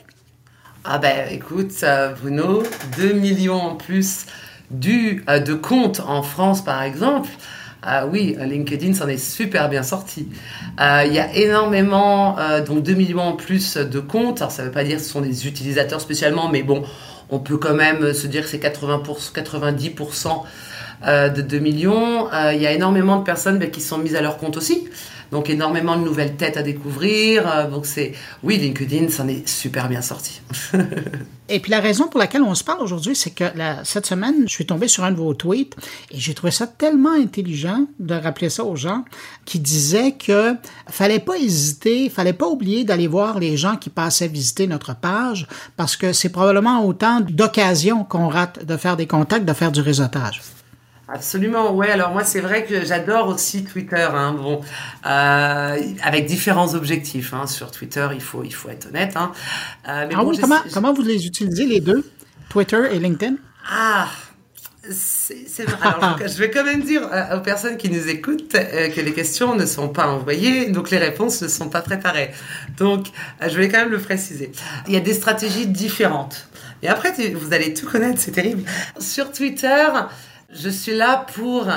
Ah 0.84 0.98
ben 0.98 1.26
écoute, 1.32 1.72
euh, 1.82 2.14
Bruno, 2.14 2.62
2 2.98 3.14
millions 3.14 3.60
en 3.60 3.74
plus 3.74 4.26
du, 4.70 5.24
de 5.26 5.54
comptes 5.54 6.00
en 6.06 6.22
France 6.22 6.62
par 6.62 6.82
exemple. 6.82 7.30
Ah 7.82 8.06
oui, 8.06 8.36
LinkedIn 8.40 8.92
s'en 8.92 9.06
est 9.06 9.18
super 9.18 9.68
bien 9.68 9.84
sorti. 9.84 10.28
Euh, 10.80 11.04
il 11.06 11.12
y 11.12 11.20
a 11.20 11.32
énormément, 11.34 12.36
euh, 12.38 12.60
donc 12.60 12.82
2 12.82 12.94
millions 12.94 13.20
en 13.20 13.32
plus 13.34 13.76
de 13.76 14.00
comptes. 14.00 14.40
Alors 14.40 14.50
ça 14.50 14.62
ne 14.62 14.68
veut 14.68 14.72
pas 14.72 14.82
dire 14.82 14.96
que 14.96 15.02
ce 15.02 15.10
sont 15.10 15.20
des 15.20 15.46
utilisateurs 15.46 16.00
spécialement, 16.00 16.48
mais 16.48 16.64
bon, 16.64 16.82
on 17.30 17.38
peut 17.38 17.56
quand 17.56 17.74
même 17.74 18.12
se 18.12 18.26
dire 18.26 18.42
que 18.42 18.48
c'est 18.48 18.58
80 18.58 19.02
90% 19.32 20.42
euh, 21.06 21.28
de 21.28 21.40
2 21.40 21.58
millions. 21.60 22.28
Il 22.52 22.60
y 22.60 22.66
a 22.66 22.72
énormément 22.72 23.16
de 23.20 23.24
personnes 23.24 23.58
ben, 23.58 23.70
qui 23.70 23.80
sont 23.80 23.98
mises 23.98 24.16
à 24.16 24.22
leur 24.22 24.38
compte 24.38 24.56
aussi. 24.56 24.88
Donc 25.30 25.50
énormément 25.50 25.96
de 25.96 26.04
nouvelles 26.04 26.36
têtes 26.36 26.56
à 26.56 26.62
découvrir. 26.62 27.46
Euh, 27.46 27.68
donc 27.68 27.86
c'est 27.86 28.12
oui, 28.42 28.56
LinkedIn 28.56 29.08
s'en 29.08 29.28
est 29.28 29.46
super 29.48 29.88
bien 29.88 30.02
sorti. 30.02 30.40
et 31.48 31.60
puis 31.60 31.70
la 31.70 31.80
raison 31.80 32.08
pour 32.08 32.18
laquelle 32.18 32.42
on 32.42 32.54
se 32.54 32.64
parle 32.64 32.82
aujourd'hui, 32.82 33.14
c'est 33.14 33.30
que 33.30 33.44
cette 33.84 34.06
semaine, 34.06 34.42
je 34.46 34.52
suis 34.52 34.66
tombé 34.66 34.88
sur 34.88 35.04
un 35.04 35.10
de 35.10 35.16
vos 35.16 35.34
tweets 35.34 35.76
et 36.10 36.18
j'ai 36.18 36.34
trouvé 36.34 36.50
ça 36.50 36.66
tellement 36.66 37.12
intelligent 37.12 37.86
de 37.98 38.14
rappeler 38.14 38.48
ça 38.48 38.64
aux 38.64 38.76
gens 38.76 39.04
qui 39.44 39.58
disaient 39.58 40.12
que 40.12 40.54
fallait 40.88 41.18
pas 41.18 41.36
hésiter, 41.36 42.08
fallait 42.08 42.32
pas 42.32 42.46
oublier 42.46 42.84
d'aller 42.84 43.06
voir 43.06 43.38
les 43.38 43.56
gens 43.56 43.76
qui 43.76 43.90
passaient 43.90 44.28
visiter 44.28 44.66
notre 44.66 44.94
page 44.94 45.46
parce 45.76 45.96
que 45.96 46.12
c'est 46.12 46.30
probablement 46.30 46.84
autant 46.84 47.20
d'occasions 47.20 48.04
qu'on 48.04 48.28
rate 48.28 48.64
de 48.64 48.76
faire 48.76 48.96
des 48.96 49.06
contacts, 49.06 49.44
de 49.44 49.52
faire 49.52 49.72
du 49.72 49.80
réseautage. 49.80 50.40
Absolument, 51.10 51.74
ouais. 51.74 51.90
Alors 51.90 52.10
moi, 52.10 52.22
c'est 52.22 52.40
vrai 52.40 52.64
que 52.66 52.84
j'adore 52.84 53.28
aussi 53.28 53.64
Twitter. 53.64 54.06
Hein, 54.12 54.34
bon, 54.34 54.60
euh, 55.06 55.76
avec 56.02 56.26
différents 56.26 56.74
objectifs. 56.74 57.32
Hein, 57.32 57.46
sur 57.46 57.70
Twitter, 57.70 58.06
il 58.12 58.20
faut, 58.20 58.44
il 58.44 58.54
faut 58.54 58.68
être 58.68 58.88
honnête. 58.88 59.16
Hein. 59.16 59.32
Euh, 59.88 60.06
mais 60.06 60.14
ah 60.16 60.22
bon, 60.22 60.36
comment, 60.38 60.60
comment 60.72 60.92
vous 60.92 61.02
les 61.02 61.26
utilisez 61.26 61.64
les 61.64 61.80
deux, 61.80 62.04
Twitter 62.50 62.82
et 62.92 62.98
LinkedIn? 62.98 63.36
Ah, 63.70 64.08
c'est 64.90 65.66
Alors, 65.80 66.18
je 66.20 66.38
vais 66.38 66.50
quand 66.50 66.64
même 66.64 66.82
dire 66.82 67.02
aux 67.34 67.40
personnes 67.40 67.78
qui 67.78 67.88
nous 67.90 68.06
écoutent 68.08 68.54
euh, 68.54 68.90
que 68.90 69.00
les 69.00 69.12
questions 69.14 69.54
ne 69.54 69.64
sont 69.64 69.88
pas 69.88 70.08
envoyées, 70.08 70.66
donc 70.66 70.90
les 70.90 70.98
réponses 70.98 71.40
ne 71.40 71.48
sont 71.48 71.70
pas 71.70 71.80
préparées. 71.80 72.32
Donc, 72.76 73.06
je 73.40 73.56
vais 73.56 73.68
quand 73.68 73.78
même 73.78 73.90
le 73.90 73.98
préciser. 73.98 74.52
Il 74.86 74.92
y 74.92 74.96
a 74.98 75.00
des 75.00 75.14
stratégies 75.14 75.66
différentes. 75.66 76.48
Et 76.82 76.88
après, 76.88 77.12
vous 77.34 77.52
allez 77.52 77.74
tout 77.74 77.86
connaître, 77.86 78.20
c'est 78.20 78.30
terrible. 78.30 78.62
Sur 78.98 79.32
Twitter, 79.32 79.86
je 80.50 80.68
suis 80.68 80.94
là 80.94 81.26
pour 81.34 81.68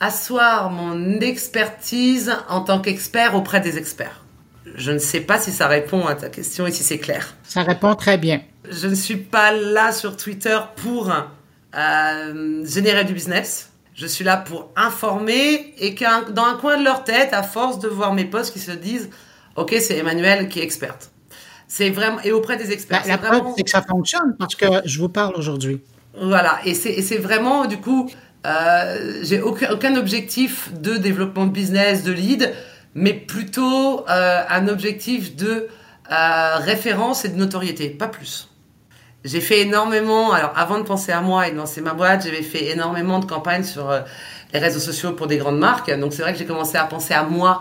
asseoir 0.00 0.70
mon 0.70 1.20
expertise 1.20 2.34
en 2.48 2.60
tant 2.60 2.80
qu'expert 2.80 3.34
auprès 3.34 3.60
des 3.60 3.78
experts. 3.78 4.22
Je 4.76 4.92
ne 4.92 4.98
sais 4.98 5.20
pas 5.20 5.38
si 5.38 5.52
ça 5.52 5.68
répond 5.68 6.06
à 6.06 6.14
ta 6.14 6.28
question 6.28 6.66
et 6.66 6.72
si 6.72 6.82
c'est 6.82 6.98
clair. 6.98 7.34
Ça 7.42 7.62
répond 7.62 7.94
très 7.94 8.18
bien. 8.18 8.40
Je 8.70 8.88
ne 8.88 8.94
suis 8.94 9.16
pas 9.16 9.52
là 9.52 9.92
sur 9.92 10.16
Twitter 10.16 10.58
pour 10.76 11.12
euh, 11.76 12.66
générer 12.66 13.04
du 13.04 13.12
business. 13.12 13.70
Je 13.94 14.06
suis 14.06 14.24
là 14.24 14.36
pour 14.36 14.70
informer 14.74 15.74
et 15.78 15.94
que 15.94 16.30
dans 16.32 16.44
un 16.44 16.56
coin 16.56 16.78
de 16.78 16.84
leur 16.84 17.04
tête, 17.04 17.32
à 17.32 17.42
force 17.42 17.78
de 17.78 17.88
voir 17.88 18.14
mes 18.14 18.24
posts, 18.24 18.52
qui 18.52 18.58
se 18.58 18.72
disent 18.72 19.10
Ok, 19.56 19.74
c'est 19.80 19.96
Emmanuel 19.96 20.48
qui 20.48 20.60
est 20.60 20.64
experte. 20.64 21.10
C'est 21.68 21.90
vraiment 21.90 22.20
et 22.22 22.32
auprès 22.32 22.56
des 22.56 22.72
experts. 22.72 23.02
Bah, 23.02 23.08
la, 23.08 23.18
preuve, 23.18 23.52
c'est 23.56 23.62
que 23.62 23.70
ça 23.70 23.82
fonctionne 23.82 24.34
parce 24.38 24.54
que 24.56 24.66
je 24.84 24.98
vous 24.98 25.08
parle 25.08 25.34
aujourd'hui. 25.36 25.80
Voilà, 26.20 26.60
et 26.64 26.74
c'est 26.74 27.18
vraiment 27.18 27.66
du 27.66 27.78
coup, 27.78 28.08
euh, 28.46 29.20
j'ai 29.22 29.40
aucun, 29.40 29.72
aucun, 29.72 29.96
objectif 29.96 30.70
de 30.72 30.96
développement 30.96 31.46
de 31.46 31.50
business, 31.50 32.04
de 32.04 32.12
lead, 32.12 32.52
mais 32.94 33.14
plutôt 33.14 34.08
euh, 34.08 34.42
un 34.48 34.68
objectif 34.68 35.34
de 35.34 35.66
euh, 36.12 36.56
référence 36.58 37.24
et 37.24 37.30
de 37.30 37.36
notoriété, 37.36 37.88
pas 37.88 38.06
plus. 38.06 38.48
J'ai 39.24 39.40
fait 39.40 39.60
énormément, 39.60 40.32
alors 40.32 40.52
avant 40.54 40.78
de 40.78 40.84
penser 40.84 41.10
à 41.10 41.20
moi 41.20 41.48
et 41.48 41.50
de 41.50 41.56
lancer 41.56 41.80
ma 41.80 41.94
boîte, 41.94 42.24
j'avais 42.24 42.42
fait 42.42 42.66
énormément 42.66 43.18
de 43.18 43.24
campagnes 43.24 43.64
sur 43.64 43.90
les 44.52 44.58
réseaux 44.58 44.80
sociaux 44.80 45.12
pour 45.12 45.26
des 45.26 45.38
grandes 45.38 45.58
marques. 45.58 45.90
Donc 45.98 46.12
c'est 46.12 46.20
vrai 46.20 46.34
que 46.34 46.38
j'ai 46.38 46.44
commencé 46.44 46.76
à 46.76 46.84
penser 46.84 47.14
à 47.14 47.22
moi 47.22 47.60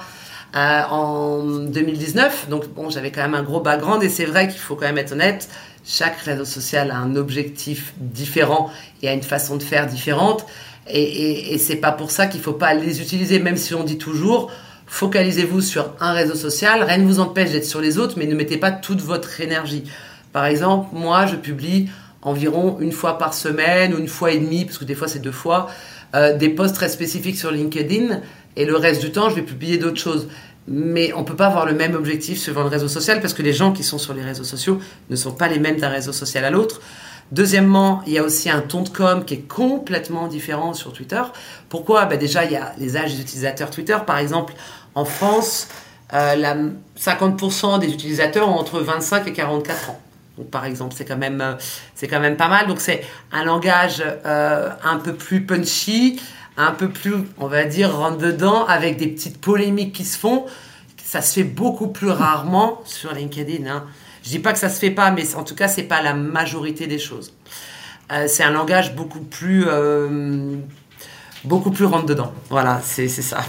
en 0.53 1.39
2019. 1.41 2.49
Donc 2.49 2.67
bon, 2.67 2.89
j'avais 2.89 3.11
quand 3.11 3.21
même 3.21 3.33
un 3.33 3.43
gros 3.43 3.61
background 3.61 4.03
et 4.03 4.09
c'est 4.09 4.25
vrai 4.25 4.49
qu'il 4.49 4.59
faut 4.59 4.75
quand 4.75 4.87
même 4.87 4.97
être 4.97 5.13
honnête 5.13 5.47
chaque 5.85 6.17
réseau 6.21 6.45
social 6.45 6.91
a 6.91 6.97
un 6.97 7.15
objectif 7.15 7.93
différent 7.97 8.71
et 9.01 9.09
a 9.09 9.13
une 9.13 9.23
façon 9.23 9.57
de 9.57 9.63
faire 9.63 9.87
différente. 9.87 10.45
Et, 10.87 11.01
et, 11.01 11.53
et 11.53 11.57
c'est 11.57 11.77
pas 11.77 11.91
pour 11.91 12.11
ça 12.11 12.27
qu'il 12.27 12.41
faut 12.41 12.53
pas 12.53 12.73
les 12.73 13.01
utiliser, 13.01 13.39
même 13.39 13.57
si 13.57 13.73
on 13.73 13.83
dit 13.83 13.97
toujours 13.97 14.51
focalisez-vous 14.93 15.61
sur 15.61 15.95
un 15.99 16.13
réseau 16.13 16.35
social, 16.35 16.83
rien 16.83 16.97
ne 16.97 17.07
vous 17.07 17.19
empêche 17.19 17.51
d'être 17.51 17.65
sur 17.65 17.81
les 17.81 17.97
autres, 17.97 18.13
mais 18.17 18.27
ne 18.27 18.35
mettez 18.35 18.57
pas 18.57 18.71
toute 18.71 19.01
votre 19.01 19.41
énergie. 19.41 19.85
Par 20.31 20.45
exemple, 20.45 20.89
moi, 20.93 21.25
je 21.25 21.35
publie 21.35 21.89
environ 22.21 22.77
une 22.79 22.91
fois 22.91 23.17
par 23.17 23.33
semaine 23.33 23.95
ou 23.95 23.97
une 23.97 24.07
fois 24.07 24.31
et 24.31 24.37
demie, 24.37 24.65
parce 24.65 24.77
que 24.77 24.85
des 24.85 24.93
fois 24.93 25.07
c'est 25.07 25.19
deux 25.19 25.31
fois, 25.31 25.67
euh, 26.15 26.37
des 26.37 26.49
posts 26.49 26.75
très 26.75 26.89
spécifiques 26.89 27.37
sur 27.37 27.51
LinkedIn, 27.51 28.21
et 28.55 28.65
le 28.65 28.75
reste 28.75 29.01
du 29.01 29.11
temps, 29.11 29.29
je 29.29 29.35
vais 29.35 29.41
publier 29.41 29.79
d'autres 29.79 29.99
choses 29.99 30.27
mais 30.67 31.11
on 31.13 31.23
peut 31.23 31.35
pas 31.35 31.47
avoir 31.47 31.65
le 31.65 31.73
même 31.73 31.95
objectif 31.95 32.39
sur 32.39 32.53
le 32.53 32.67
réseau 32.67 32.87
social 32.87 33.19
parce 33.21 33.33
que 33.33 33.41
les 33.41 33.53
gens 33.53 33.71
qui 33.73 33.83
sont 33.83 33.97
sur 33.97 34.13
les 34.13 34.23
réseaux 34.23 34.43
sociaux 34.43 34.79
ne 35.09 35.15
sont 35.15 35.33
pas 35.33 35.47
les 35.47 35.59
mêmes 35.59 35.77
d'un 35.77 35.89
réseau 35.89 36.13
social 36.13 36.45
à 36.45 36.49
l'autre. 36.49 36.81
Deuxièmement, 37.31 38.01
il 38.05 38.13
y 38.13 38.17
a 38.17 38.23
aussi 38.23 38.49
un 38.49 38.61
ton 38.61 38.83
de 38.83 38.89
com 38.89 39.25
qui 39.25 39.33
est 39.33 39.47
complètement 39.47 40.27
différent 40.27 40.73
sur 40.73 40.93
Twitter. 40.93 41.21
Pourquoi? 41.69 42.05
Ben 42.05 42.19
Déjà, 42.19 42.45
il 42.45 42.51
y 42.51 42.55
a 42.55 42.73
les 42.77 42.95
âges 42.95 43.15
des 43.15 43.21
utilisateurs 43.21 43.71
Twitter. 43.71 43.97
Par 44.05 44.19
exemple, 44.19 44.53
en 44.93 45.05
France, 45.05 45.67
euh, 46.13 46.35
la, 46.35 46.55
50% 46.99 47.79
des 47.79 47.87
utilisateurs 47.87 48.47
ont 48.47 48.59
entre 48.59 48.79
25 48.79 49.27
et 49.27 49.33
44 49.33 49.89
ans. 49.89 49.99
Donc, 50.37 50.49
par 50.49 50.65
exemple, 50.65 50.93
c'est 50.95 51.05
quand 51.05 51.17
même, 51.17 51.41
euh, 51.41 52.07
quand 52.07 52.19
même 52.19 52.37
pas 52.37 52.49
mal. 52.49 52.67
Donc, 52.67 52.81
c'est 52.81 53.03
un 53.31 53.43
langage 53.43 54.03
euh, 54.25 54.69
un 54.83 54.97
peu 54.97 55.13
plus 55.13 55.45
punchy, 55.45 56.21
un 56.57 56.71
peu 56.71 56.89
plus, 56.89 57.15
on 57.37 57.47
va 57.47 57.65
dire, 57.65 57.95
rentre 57.95 58.17
dedans, 58.17 58.65
avec 58.65 58.97
des 58.97 59.07
petites 59.07 59.39
polémiques 59.39 59.93
qui 59.93 60.05
se 60.05 60.17
font. 60.17 60.45
Ça 61.03 61.21
se 61.21 61.33
fait 61.33 61.43
beaucoup 61.43 61.87
plus 61.87 62.09
rarement 62.09 62.81
sur 62.85 63.13
LinkedIn. 63.13 63.69
Hein. 63.69 63.85
Je 64.23 64.29
dis 64.29 64.39
pas 64.39 64.53
que 64.53 64.59
ça 64.59 64.69
se 64.69 64.79
fait 64.79 64.91
pas, 64.91 65.11
mais 65.11 65.35
en 65.35 65.43
tout 65.43 65.55
cas, 65.55 65.67
c'est 65.67 65.83
pas 65.83 66.01
la 66.01 66.13
majorité 66.13 66.87
des 66.87 66.99
choses. 66.99 67.33
Euh, 68.11 68.25
c'est 68.27 68.43
un 68.43 68.51
langage 68.51 68.95
beaucoup 68.95 69.21
plus 69.21 69.65
euh, 69.67 70.55
beaucoup 71.45 71.71
plus 71.71 71.85
rentre 71.85 72.05
dedans. 72.05 72.31
Voilà, 72.49 72.81
c'est 72.83 73.07
ça. 73.09 73.39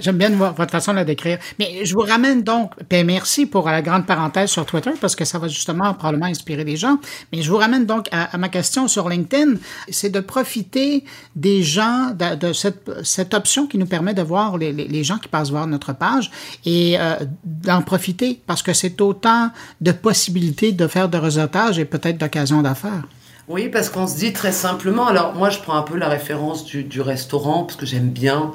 J'aime 0.00 0.16
bien 0.16 0.30
votre 0.30 0.70
façon 0.70 0.92
de 0.92 0.96
la 0.96 1.04
décrire. 1.04 1.38
Mais 1.58 1.84
je 1.84 1.94
vous 1.94 2.00
ramène 2.00 2.42
donc, 2.42 2.72
ben 2.88 3.06
merci 3.06 3.46
pour 3.46 3.68
la 3.68 3.82
grande 3.82 4.06
parenthèse 4.06 4.50
sur 4.50 4.66
Twitter, 4.66 4.92
parce 5.00 5.16
que 5.16 5.24
ça 5.24 5.38
va 5.38 5.48
justement 5.48 5.94
probablement 5.94 6.26
inspirer 6.26 6.64
les 6.64 6.76
gens. 6.76 6.98
Mais 7.32 7.42
je 7.42 7.50
vous 7.50 7.56
ramène 7.56 7.86
donc 7.86 8.08
à, 8.12 8.36
ma 8.38 8.48
question 8.48 8.88
sur 8.88 9.08
LinkedIn. 9.08 9.54
C'est 9.88 10.10
de 10.10 10.20
profiter 10.20 11.04
des 11.36 11.62
gens, 11.62 12.12
de, 12.14 12.52
cette, 12.52 13.34
option 13.34 13.66
qui 13.66 13.78
nous 13.78 13.86
permet 13.86 14.14
de 14.14 14.22
voir 14.22 14.58
les, 14.58 14.72
les, 14.72 15.04
gens 15.04 15.18
qui 15.18 15.28
passent 15.28 15.50
voir 15.50 15.66
notre 15.66 15.92
page 15.92 16.30
et 16.64 16.98
euh, 16.98 17.16
d'en 17.44 17.82
profiter, 17.82 18.40
parce 18.46 18.62
que 18.62 18.72
c'est 18.72 19.00
autant 19.00 19.50
de 19.80 19.92
possibilités 19.92 20.72
de 20.72 20.86
faire 20.86 21.08
de 21.08 21.18
réseautage 21.18 21.78
et 21.78 21.84
peut-être 21.84 22.18
d'occasions 22.18 22.62
d'affaires. 22.62 23.04
Oui, 23.50 23.68
parce 23.68 23.88
qu'on 23.90 24.06
se 24.06 24.16
dit 24.16 24.32
très 24.32 24.52
simplement, 24.52 25.08
alors 25.08 25.34
moi 25.34 25.50
je 25.50 25.58
prends 25.58 25.74
un 25.74 25.82
peu 25.82 25.98
la 25.98 26.08
référence 26.08 26.64
du, 26.64 27.00
restaurant, 27.00 27.64
parce 27.64 27.74
que 27.74 27.84
j'aime 27.84 28.10
bien, 28.10 28.52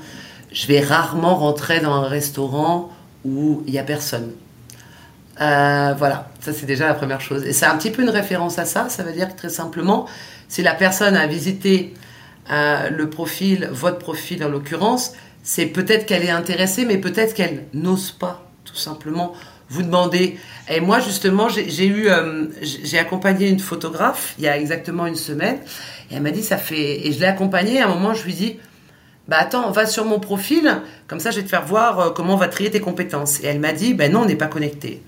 je 0.54 0.68
vais 0.68 0.80
rarement 0.80 1.36
rentrer 1.36 1.82
dans 1.82 1.96
un 1.96 2.08
restaurant 2.08 2.90
où 3.26 3.62
il 3.68 3.74
n'y 3.74 3.78
a 3.78 3.84
personne. 3.84 4.32
Euh, 5.42 5.94
voilà, 5.98 6.30
ça 6.40 6.54
c'est 6.54 6.66
déjà 6.66 6.88
la 6.88 6.94
première 6.94 7.20
chose. 7.20 7.44
Et 7.44 7.52
c'est 7.52 7.66
un 7.66 7.76
petit 7.76 7.92
peu 7.92 8.04
une 8.04 8.10
référence 8.10 8.58
à 8.58 8.64
ça, 8.64 8.88
ça 8.88 9.04
veut 9.04 9.12
dire 9.12 9.28
que 9.28 9.38
très 9.38 9.50
simplement, 9.50 10.08
si 10.48 10.62
la 10.62 10.74
personne 10.74 11.18
a 11.18 11.28
visité 11.28 11.94
euh, 12.50 12.90
le 12.90 13.10
profil, 13.10 13.68
votre 13.74 14.00
profil 14.00 14.46
en 14.46 14.48
l'occurrence, 14.48 15.12
c'est 15.44 15.66
peut-être 15.66 16.06
qu'elle 16.06 16.24
est 16.24 16.32
intéressée, 16.32 16.86
mais 16.86 17.00
peut-être 17.00 17.34
qu'elle 17.34 17.66
n'ose 17.74 18.12
pas, 18.12 18.50
tout 18.64 18.78
simplement, 18.78 19.34
vous 19.70 19.84
demander. 19.84 20.38
Et 20.70 20.80
moi, 20.80 21.00
justement, 21.00 21.50
j'ai 21.50 21.88
eu, 21.88 22.08
euh, 22.08 22.46
j'ai 22.62 22.98
accompagné 22.98 23.50
une 23.50 23.60
photographe 23.60 24.36
il 24.38 24.44
y 24.44 24.48
a 24.48 24.58
exactement 24.58 25.06
une 25.06 25.16
semaine. 25.16 25.58
Et 26.12 26.16
elle 26.16 26.22
m'a 26.22 26.32
dit, 26.32 26.44
ça 26.44 26.58
fait. 26.58 27.08
Et 27.08 27.12
je 27.12 27.20
l'ai 27.20 27.26
accompagnée. 27.26 27.82
À 27.82 27.86
un 27.86 27.90
moment, 27.90 28.14
je 28.14 28.24
lui 28.24 28.34
dis, 28.34 28.58
bah 29.28 29.38
attends, 29.40 29.72
va 29.72 29.88
sur 29.88 30.06
mon 30.06 30.20
profil, 30.20 30.82
comme 31.08 31.20
ça, 31.20 31.32
je 31.32 31.38
vais 31.38 31.44
te 31.44 31.50
faire 31.50 31.66
voir 31.66 32.00
euh, 32.00 32.10
comment 32.12 32.36
on 32.36 32.38
va 32.38 32.48
trier 32.48 32.70
tes 32.70 32.80
compétences. 32.80 33.40
Et 33.42 33.48
elle 33.48 33.60
m'a 33.60 33.74
dit, 33.74 33.94
ben 33.94 34.12
non, 34.12 34.22
on 34.22 34.26
n'est 34.26 34.36
pas 34.36 34.48
connecté. 34.48 35.02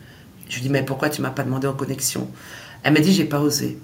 Je 0.49 0.55
lui 0.55 0.63
dis, 0.63 0.69
mais 0.69 0.83
pourquoi 0.83 1.09
tu 1.09 1.21
m'as 1.21 1.29
pas 1.29 1.43
demandé 1.43 1.67
en 1.67 1.73
connexion? 1.73 2.29
Elle 2.83 2.93
m'a 2.93 2.99
dit, 2.99 3.13
j'ai 3.13 3.25
pas 3.25 3.39
osé. 3.39 3.77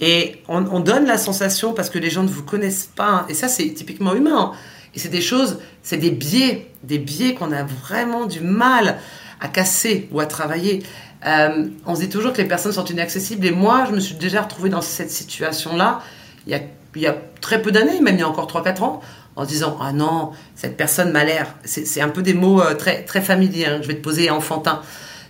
Et 0.00 0.42
on, 0.48 0.80
donne 0.80 1.06
la 1.06 1.18
sensation, 1.18 1.72
parce 1.72 1.90
que 1.90 1.98
les 1.98 2.10
gens 2.10 2.22
ne 2.22 2.28
vous 2.28 2.42
connaissent 2.42 2.90
pas, 2.94 3.24
et 3.28 3.34
ça, 3.34 3.48
c'est 3.48 3.72
typiquement 3.72 4.14
humain. 4.14 4.52
Et 4.94 4.98
c'est 4.98 5.08
des 5.08 5.20
choses, 5.20 5.58
c'est 5.82 5.96
des 5.96 6.10
biais, 6.10 6.68
des 6.82 6.98
biais 6.98 7.34
qu'on 7.34 7.52
a 7.52 7.62
vraiment 7.62 8.26
du 8.26 8.40
mal 8.40 8.98
à 9.42 9.48
casser 9.48 10.08
ou 10.12 10.20
à 10.20 10.26
travailler. 10.26 10.82
Euh, 11.26 11.66
on 11.84 11.94
se 11.94 12.00
dit 12.00 12.08
toujours 12.08 12.32
que 12.32 12.40
les 12.40 12.48
personnes 12.48 12.72
sont 12.72 12.84
inaccessibles. 12.84 13.44
Et 13.46 13.50
moi, 13.50 13.84
je 13.88 13.94
me 13.94 14.00
suis 14.00 14.14
déjà 14.14 14.42
retrouvée 14.42 14.70
dans 14.70 14.80
cette 14.80 15.10
situation-là 15.10 16.00
il 16.46 16.60
il 16.94 17.00
y 17.00 17.06
a 17.06 17.16
très 17.40 17.62
peu 17.62 17.72
d'années, 17.72 18.02
même 18.02 18.16
il 18.16 18.20
y 18.20 18.22
a 18.22 18.28
encore 18.28 18.46
3-4 18.46 18.82
ans, 18.82 19.00
en 19.34 19.44
se 19.44 19.48
disant 19.48 19.78
Ah 19.80 19.92
non, 19.92 20.32
cette 20.54 20.76
personne 20.76 21.10
m'a 21.10 21.24
l'air. 21.24 21.54
C'est 21.64 22.02
un 22.02 22.10
peu 22.10 22.20
des 22.20 22.34
mots 22.34 22.60
euh, 22.60 22.74
très, 22.74 23.02
très 23.04 23.22
familiers. 23.22 23.66
Hein. 23.66 23.78
je 23.80 23.88
vais 23.88 23.94
te 23.94 24.02
poser 24.02 24.28
enfantin. 24.28 24.82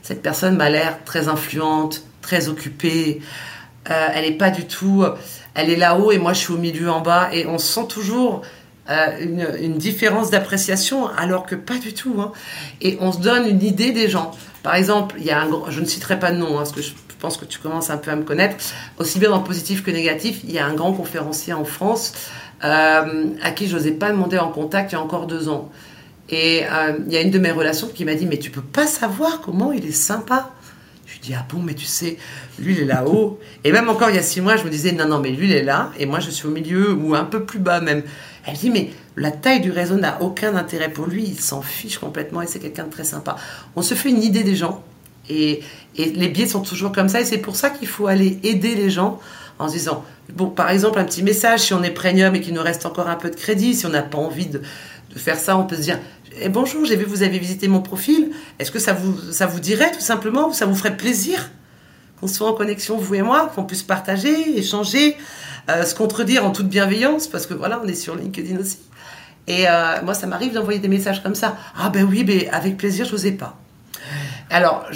Cette 0.03 0.22
personne 0.22 0.57
m'a 0.57 0.70
l'air 0.70 1.05
très 1.05 1.29
influente, 1.29 2.03
très 2.20 2.48
occupée. 2.48 3.22
Euh, 3.90 4.09
elle 4.12 4.29
n'est 4.29 4.37
pas 4.37 4.51
du 4.51 4.66
tout. 4.66 5.05
Elle 5.55 5.70
est 5.70 5.77
là-haut 5.77 6.11
et 6.11 6.18
moi 6.18 6.33
je 6.33 6.40
suis 6.40 6.53
au 6.53 6.59
milieu 6.59 6.90
en 6.90 7.01
bas. 7.01 7.29
Et 7.33 7.46
on 7.46 7.59
sent 7.59 7.87
toujours 7.88 8.42
une, 8.88 9.78
différence 9.78 10.30
d'appréciation, 10.30 11.08
alors 11.08 11.46
que 11.46 11.54
pas 11.54 11.78
du 11.78 11.94
tout. 11.94 12.16
Hein. 12.18 12.32
Et 12.80 12.98
on 13.00 13.12
se 13.12 13.20
donne 13.20 13.46
une 13.48 13.62
idée 13.62 13.92
des 13.92 14.08
gens. 14.08 14.32
Par 14.62 14.74
exemple, 14.74 15.16
il 15.18 15.24
y 15.24 15.30
a 15.30 15.40
un 15.40 15.48
je 15.68 15.80
ne 15.80 15.86
citerai 15.86 16.18
pas 16.18 16.32
de 16.32 16.36
nom, 16.36 16.54
hein, 16.54 16.58
parce 16.58 16.72
que 16.72 16.82
je 16.82 16.92
pense 17.18 17.36
que 17.36 17.44
tu 17.44 17.58
commences 17.58 17.90
un 17.90 17.96
peu 17.96 18.10
à 18.10 18.16
me 18.16 18.24
connaître, 18.24 18.56
aussi 18.98 19.18
bien 19.18 19.30
dans 19.30 19.40
positif 19.40 19.84
que 19.84 19.90
négatif, 19.90 20.40
il 20.44 20.52
y 20.52 20.58
a 20.58 20.66
un 20.66 20.74
grand 20.74 20.92
conférencier 20.92 21.52
en 21.52 21.64
France 21.64 22.12
euh, 22.64 23.26
à 23.42 23.50
qui 23.52 23.66
je 23.66 23.76
n'osais 23.76 23.92
pas 23.92 24.10
demander 24.10 24.38
en 24.38 24.50
contact 24.50 24.92
il 24.92 24.96
y 24.96 24.98
a 24.98 25.00
encore 25.00 25.26
deux 25.26 25.48
ans. 25.48 25.70
Et 26.28 26.62
euh, 26.64 26.98
il 27.06 27.12
y 27.12 27.16
a 27.16 27.20
une 27.20 27.30
de 27.30 27.38
mes 27.38 27.50
relations 27.50 27.88
qui 27.88 28.04
m'a 28.04 28.14
dit, 28.14 28.26
mais 28.26 28.38
tu 28.38 28.50
peux 28.50 28.62
pas 28.62 28.86
savoir 28.86 29.40
comment 29.40 29.72
il 29.72 29.86
est 29.86 29.92
sympa. 29.92 30.50
Je 31.06 31.12
lui 31.12 31.20
dis, 31.20 31.34
ah 31.34 31.44
bon, 31.48 31.60
mais 31.60 31.74
tu 31.74 31.84
sais, 31.84 32.16
lui, 32.58 32.74
il 32.74 32.80
est 32.80 32.84
là-haut. 32.86 33.38
Et 33.64 33.72
même 33.72 33.88
encore 33.88 34.10
il 34.10 34.16
y 34.16 34.18
a 34.18 34.22
six 34.22 34.40
mois, 34.40 34.56
je 34.56 34.64
me 34.64 34.70
disais, 34.70 34.92
non, 34.92 35.06
non, 35.06 35.18
mais 35.18 35.30
lui, 35.30 35.48
il 35.48 35.52
est 35.52 35.62
là, 35.62 35.92
et 35.98 36.06
moi, 36.06 36.20
je 36.20 36.30
suis 36.30 36.46
au 36.46 36.50
milieu, 36.50 36.92
ou 36.92 37.14
un 37.14 37.24
peu 37.24 37.44
plus 37.44 37.58
bas 37.58 37.80
même. 37.80 38.02
Elle 38.46 38.57
dit, 38.57 38.70
mais 38.70 38.90
la 39.16 39.31
taille 39.31 39.61
du 39.61 39.70
réseau 39.70 39.96
n'a 39.96 40.20
aucun 40.20 40.57
intérêt 40.57 40.88
pour 40.90 41.07
lui, 41.07 41.24
il 41.24 41.40
s'en 41.40 41.62
fiche 41.62 41.98
complètement 41.98 42.42
et 42.42 42.46
c'est 42.46 42.59
quelqu'un 42.59 42.85
de 42.85 42.90
très 42.90 43.05
sympa. 43.05 43.37
On 43.76 43.83
se 43.83 43.94
fait 43.94 44.11
une 44.11 44.22
idée 44.22 44.42
des 44.42 44.57
gens 44.57 44.83
et, 45.28 45.61
les 45.96 46.28
biais 46.28 46.46
sont 46.46 46.62
toujours 46.62 46.90
comme 46.90 47.09
ça 47.09 47.20
et 47.20 47.24
c'est 47.24 47.38
pour 47.38 47.55
ça 47.55 47.70
qu'il 47.70 47.87
faut 47.87 48.07
aller 48.07 48.38
aider 48.42 48.74
les 48.74 48.90
gens 48.90 49.20
en 49.59 49.68
se 49.68 49.74
disant, 49.74 50.05
bon, 50.35 50.48
par 50.48 50.70
exemple, 50.70 50.98
un 50.98 51.05
petit 51.05 51.22
message, 51.22 51.61
si 51.61 51.74
on 51.74 51.83
est 51.83 51.90
premium 51.90 52.35
et 52.35 52.40
qu'il 52.40 52.55
nous 52.55 52.62
reste 52.62 52.87
encore 52.87 53.09
un 53.09 53.16
peu 53.16 53.31
de 53.31 53.37
crédit, 53.37 53.74
si 53.74 53.87
on 53.87 53.90
n'a 53.90 54.02
pas 54.02 54.18
envie 54.18 54.46
de, 54.46 54.61
faire 55.14 55.38
ça, 55.38 55.59
on 55.59 55.64
peut 55.64 55.76
se 55.76 55.83
dire, 55.83 55.98
eh, 56.40 56.48
bonjour, 56.48 56.87
j'ai 56.87 56.96
vu 56.96 57.05
que 57.05 57.11
vous 57.11 57.22
avez 57.22 57.38
visité 57.38 57.68
mon 57.68 57.83
profil, 57.83 58.31
est-ce 58.59 58.70
que 58.70 58.78
ça 58.78 58.94
vous, 58.94 59.14
ça 59.31 59.46
vous 59.46 59.61
dirait 59.61 59.92
tout 59.92 60.00
simplement, 60.00 60.52
ça 60.52 60.64
vous 60.64 60.74
ferait 60.74 60.96
plaisir 60.96 61.50
qu'on 62.22 62.28
soit 62.28 62.48
en 62.48 62.54
connexion, 62.54 62.96
vous 62.96 63.16
et 63.16 63.22
moi, 63.22 63.50
qu'on 63.52 63.64
puisse 63.64 63.82
partager, 63.82 64.56
échanger 64.56 65.16
euh, 65.68 65.85
se 65.85 65.94
contredire 65.94 66.44
en 66.44 66.50
toute 66.50 66.68
bienveillance, 66.68 67.28
parce 67.28 67.46
que 67.46 67.54
voilà, 67.54 67.80
on 67.85 67.88
est 67.88 67.94
sur 67.94 68.16
LinkedIn 68.16 68.58
aussi. 68.58 68.78
Et 69.46 69.68
euh, 69.68 70.02
moi, 70.02 70.14
ça 70.14 70.26
m'arrive 70.26 70.52
d'envoyer 70.52 70.78
des 70.78 70.88
messages 70.88 71.22
comme 71.22 71.35
ça. 71.35 71.56
Ah 71.76 71.88
ben 71.88 72.04
oui, 72.04 72.24
mais 72.26 72.48
avec 72.50 72.76
plaisir, 72.76 73.06
je 73.06 73.12
n'osais 73.12 73.32
pas. 73.32 73.56
Alors, 74.50 74.87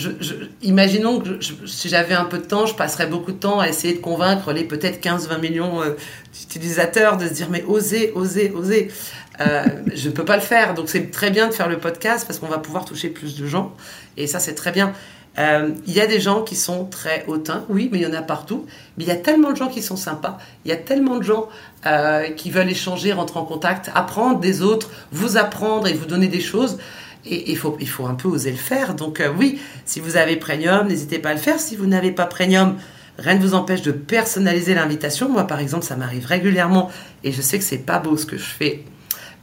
imaginons 0.63 1.21
que 1.21 1.39
si 1.67 1.89
j'avais 1.89 2.15
un 2.15 2.27
peu 2.27 2.39
de 2.39 2.45
temps, 2.45 2.67
je 2.67 2.75
passerais 2.75 3.07
beaucoup 3.07 3.33
de 3.33 3.39
temps 3.39 3.61
à 3.61 3.69
essayer 3.69 3.95
de 3.95 4.01
convaincre 4.01 4.53
les 4.53 4.65
peut-être 4.65 5.03
15-20 5.03 5.41
millions 5.41 5.83
euh, 5.83 5.97
d'utilisateurs 6.33 7.17
de 7.17 7.27
se 7.27 7.33
dire 7.33 7.49
mais 7.51 7.65
osez, 7.67 8.13
osez, 8.15 8.53
osez. 8.55 8.91
je 9.39 10.09
ne 10.09 10.13
peux 10.13 10.25
pas 10.25 10.37
le 10.37 10.43
faire. 10.43 10.75
Donc 10.75 10.89
c'est 10.89 11.11
très 11.11 11.31
bien 11.31 11.49
de 11.49 11.55
faire 11.55 11.69
le 11.69 11.79
podcast 11.79 12.27
parce 12.27 12.39
qu'on 12.39 12.49
va 12.49 12.59
pouvoir 12.59 12.85
toucher 12.85 13.09
plus 13.09 13.37
de 13.37 13.47
gens. 13.47 13.73
Et 14.17 14.27
ça, 14.27 14.41
c'est 14.41 14.55
très 14.55 14.73
bien. 14.73 14.93
Euh, 15.39 15.71
il 15.87 15.93
y 15.93 16.01
a 16.01 16.07
des 16.07 16.21
gens 16.21 16.43
qui 16.43 16.57
sont 16.57 16.85
très 16.85 17.25
hautains, 17.27 17.65
oui, 17.69 17.89
mais 17.93 17.99
il 17.99 18.03
y 18.03 18.07
en 18.07 18.15
a 18.15 18.23
partout. 18.23 18.67
Mais 18.97 19.05
il 19.05 19.09
y 19.09 19.13
a 19.13 19.17
tellement 19.17 19.51
de 19.51 19.57
gens 19.57 19.69
qui 19.69 19.83
sont 19.83 19.97
sympas. 19.97 20.39
Il 20.65 20.71
y 20.71 20.73
a 20.73 20.77
tellement 20.77 21.19
de 21.19 21.23
gens 21.23 21.49
euh, 21.87 22.31
qui 22.31 22.51
veulent 22.51 22.71
échanger, 22.71 23.13
rentrer 23.13 23.39
en 23.39 23.45
contact, 23.45 23.91
apprendre 23.95 24.41
des 24.41 24.63
autres, 24.63 24.91
vous 25.13 25.37
apprendre 25.37 25.87
et 25.89 25.93
vous 25.93 26.07
donner 26.07 26.29
des 26.29 26.41
choses. 26.41 26.79
Et 27.27 27.51
il 27.51 27.59
faut, 27.59 27.77
il 27.81 27.89
faut 27.89 28.07
un 28.07 28.15
peu 28.15 28.29
oser 28.29 28.51
le 28.51 28.57
faire. 28.57 28.95
Donc 28.95 29.21
euh, 29.21 29.31
oui, 29.37 29.61
si 29.85 30.01
vous 30.01 30.17
avez 30.17 30.37
Premium, 30.37 30.87
n'hésitez 30.87 31.19
pas 31.19 31.31
à 31.31 31.35
le 31.35 31.41
faire. 31.41 31.61
Si 31.61 31.77
vous 31.77 31.87
n'avez 31.87 32.13
pas 32.13 32.27
Premium, 32.27 32.77
rien 33.19 33.35
ne 33.35 33.41
vous 33.41 33.55
empêche 33.55 33.83
de 33.83 33.93
personnaliser 33.93 34.75
l'invitation. 34.75 35.29
Moi, 35.29 35.47
par 35.47 35.61
exemple, 35.61 35.85
ça 35.85 35.97
m'arrive 35.97 36.25
régulièrement 36.25 36.91
et 37.25 37.33
je 37.33 37.43
sais 37.43 37.59
que 37.59 37.65
c'est 37.65 37.79
pas 37.79 37.99
beau 37.99 38.17
ce 38.17 38.27
que 38.27 38.37
je 38.37 38.45
fais, 38.45 38.85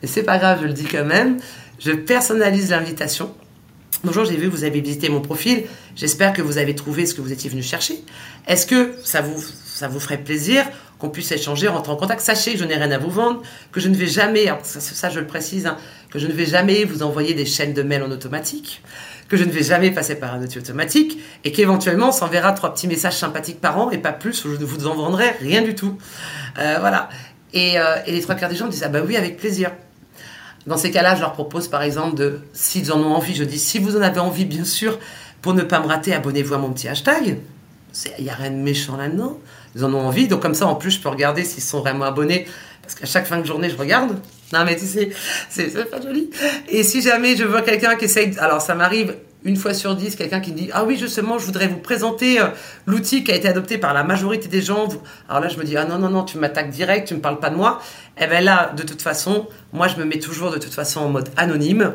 mais 0.01 0.07
c'est 0.07 0.23
pas 0.23 0.37
grave, 0.37 0.59
je 0.61 0.67
le 0.67 0.73
dis 0.73 0.85
quand 0.85 1.05
même. 1.05 1.37
Je 1.79 1.91
personnalise 1.91 2.69
l'invitation 2.69 3.33
Bonjour, 4.05 4.25
j'ai 4.25 4.35
vu 4.35 4.47
vous 4.47 4.65
avez 4.65 4.81
visité 4.81 5.07
mon 5.07 5.21
profil. 5.21 5.63
J'espère 5.95 6.33
que 6.33 6.41
vous 6.41 6.57
avez 6.57 6.75
trouvé 6.75 7.05
ce 7.05 7.13
que 7.15 7.21
vous 7.21 7.31
étiez 7.31 7.49
venu 7.49 7.63
chercher. 7.63 8.03
Est-ce 8.49 8.67
que 8.67 8.95
ça 9.05 9.21
vous, 9.21 9.41
ça 9.65 9.87
vous 9.87 10.01
ferait 10.01 10.17
plaisir 10.17 10.65
qu'on 10.99 11.09
puisse 11.09 11.31
échanger, 11.31 11.69
rentrer 11.69 11.93
en 11.93 11.95
contact? 11.95 12.19
Sachez 12.19 12.51
que 12.51 12.59
je 12.59 12.65
n'ai 12.65 12.75
rien 12.75 12.91
à 12.91 12.97
vous 12.97 13.09
vendre, 13.09 13.41
que 13.71 13.79
je 13.79 13.87
ne 13.87 13.95
vais 13.95 14.07
jamais, 14.07 14.51
ça, 14.63 15.09
je 15.09 15.21
le 15.21 15.25
précise, 15.25 15.67
hein, 15.67 15.77
que 16.11 16.19
je 16.19 16.27
ne 16.27 16.33
vais 16.33 16.45
jamais 16.45 16.83
vous 16.83 17.01
envoyer 17.01 17.33
des 17.33 17.45
chaînes 17.45 17.71
de 17.71 17.81
mails 17.81 18.03
en 18.03 18.11
automatique, 18.11 18.83
que 19.29 19.37
je 19.37 19.45
ne 19.45 19.51
vais 19.51 19.63
jamais 19.63 19.89
passer 19.89 20.15
par 20.15 20.33
un 20.33 20.43
outil 20.43 20.57
automatique, 20.57 21.19
et 21.45 21.53
qu'éventuellement 21.53 22.09
on 22.09 22.11
s'enverra 22.11 22.51
trois 22.51 22.73
petits 22.73 22.89
messages 22.89 23.15
sympathiques 23.15 23.61
par 23.61 23.77
an 23.79 23.89
et 23.89 23.99
pas 23.99 24.11
plus, 24.11 24.43
où 24.43 24.53
je 24.53 24.59
ne 24.59 24.65
vous 24.65 24.85
en 24.85 24.95
vendrai 24.95 25.29
rien 25.39 25.61
du 25.61 25.75
tout. 25.75 25.97
Euh, 26.59 26.75
voilà. 26.81 27.07
Et, 27.53 27.79
euh, 27.79 27.95
et 28.05 28.11
les 28.11 28.19
trois 28.19 28.35
quarts 28.35 28.49
des 28.49 28.57
gens 28.57 28.67
disent 28.67 28.83
ah 28.83 28.89
bah 28.89 28.99
oui 29.07 29.15
avec 29.15 29.37
plaisir. 29.37 29.71
Dans 30.65 30.77
ces 30.77 30.91
cas-là, 30.91 31.15
je 31.15 31.21
leur 31.21 31.33
propose 31.33 31.67
par 31.67 31.81
exemple 31.81 32.15
de, 32.15 32.39
s'ils 32.53 32.91
en 32.91 32.99
ont 33.01 33.13
envie, 33.13 33.35
je 33.35 33.43
dis 33.43 33.59
si 33.59 33.79
vous 33.79 33.97
en 33.97 34.01
avez 34.01 34.19
envie, 34.19 34.45
bien 34.45 34.63
sûr, 34.63 34.97
pour 35.41 35.53
ne 35.53 35.61
pas 35.61 35.79
me 35.79 35.87
rater, 35.87 36.13
abonnez-vous 36.13 36.53
à 36.53 36.57
mon 36.57 36.71
petit 36.71 36.87
hashtag. 36.87 37.39
Il 38.17 38.23
n'y 38.23 38.29
a 38.29 38.35
rien 38.35 38.51
de 38.51 38.55
méchant 38.55 38.97
là-dedans. 38.97 39.37
Ils 39.75 39.83
en 39.83 39.93
ont 39.93 40.07
envie, 40.07 40.27
donc 40.27 40.41
comme 40.41 40.55
ça, 40.55 40.65
en 40.67 40.75
plus, 40.75 40.91
je 40.91 40.99
peux 40.99 41.09
regarder 41.09 41.43
s'ils 41.43 41.61
sont 41.63 41.81
vraiment 41.81 42.05
abonnés. 42.05 42.47
Parce 42.81 42.95
qu'à 42.95 43.05
chaque 43.05 43.27
fin 43.27 43.37
de 43.37 43.45
journée, 43.45 43.69
je 43.69 43.77
regarde. 43.77 44.19
Non, 44.51 44.65
mais 44.65 44.75
tu 44.75 44.85
sais, 44.85 45.09
c'est 45.49 45.89
pas 45.89 46.01
joli. 46.01 46.29
Et 46.69 46.83
si 46.83 47.01
jamais 47.01 47.35
je 47.35 47.43
vois 47.43 47.61
quelqu'un 47.61 47.95
qui 47.95 48.05
essaye. 48.05 48.37
Alors, 48.39 48.61
ça 48.61 48.75
m'arrive 48.75 49.15
une 49.45 49.57
fois 49.57 49.73
sur 49.73 49.95
dix, 49.95 50.15
quelqu'un 50.15 50.39
qui 50.39 50.51
me 50.51 50.57
dit 50.57 50.69
Ah 50.73 50.83
oui, 50.85 50.97
justement, 50.97 51.37
je 51.37 51.45
voudrais 51.45 51.67
vous 51.67 51.77
présenter 51.77 52.39
euh, 52.39 52.47
l'outil 52.85 53.23
qui 53.23 53.31
a 53.31 53.35
été 53.35 53.47
adopté 53.47 53.77
par 53.77 53.93
la 53.93 54.03
majorité 54.03 54.47
des 54.47 54.61
gens. 54.61 54.87
Alors 55.27 55.41
là, 55.41 55.47
je 55.49 55.57
me 55.57 55.63
dis 55.63 55.75
Ah 55.77 55.85
non, 55.85 55.99
non, 55.99 56.09
non, 56.09 56.23
tu 56.23 56.37
m'attaques 56.37 56.69
direct, 56.69 57.07
tu 57.07 57.13
ne 57.13 57.17
me 57.19 57.21
parles 57.21 57.39
pas 57.39 57.49
de 57.49 57.55
moi. 57.55 57.79
Et 58.17 58.23
eh 58.23 58.27
bien 58.27 58.41
là, 58.41 58.71
de 58.75 58.83
toute 58.83 59.01
façon, 59.01 59.47
moi, 59.71 59.87
je 59.87 59.97
me 59.97 60.05
mets 60.05 60.19
toujours 60.19 60.51
de 60.51 60.57
toute 60.57 60.73
façon 60.73 61.01
en 61.01 61.09
mode 61.09 61.29
anonyme. 61.35 61.93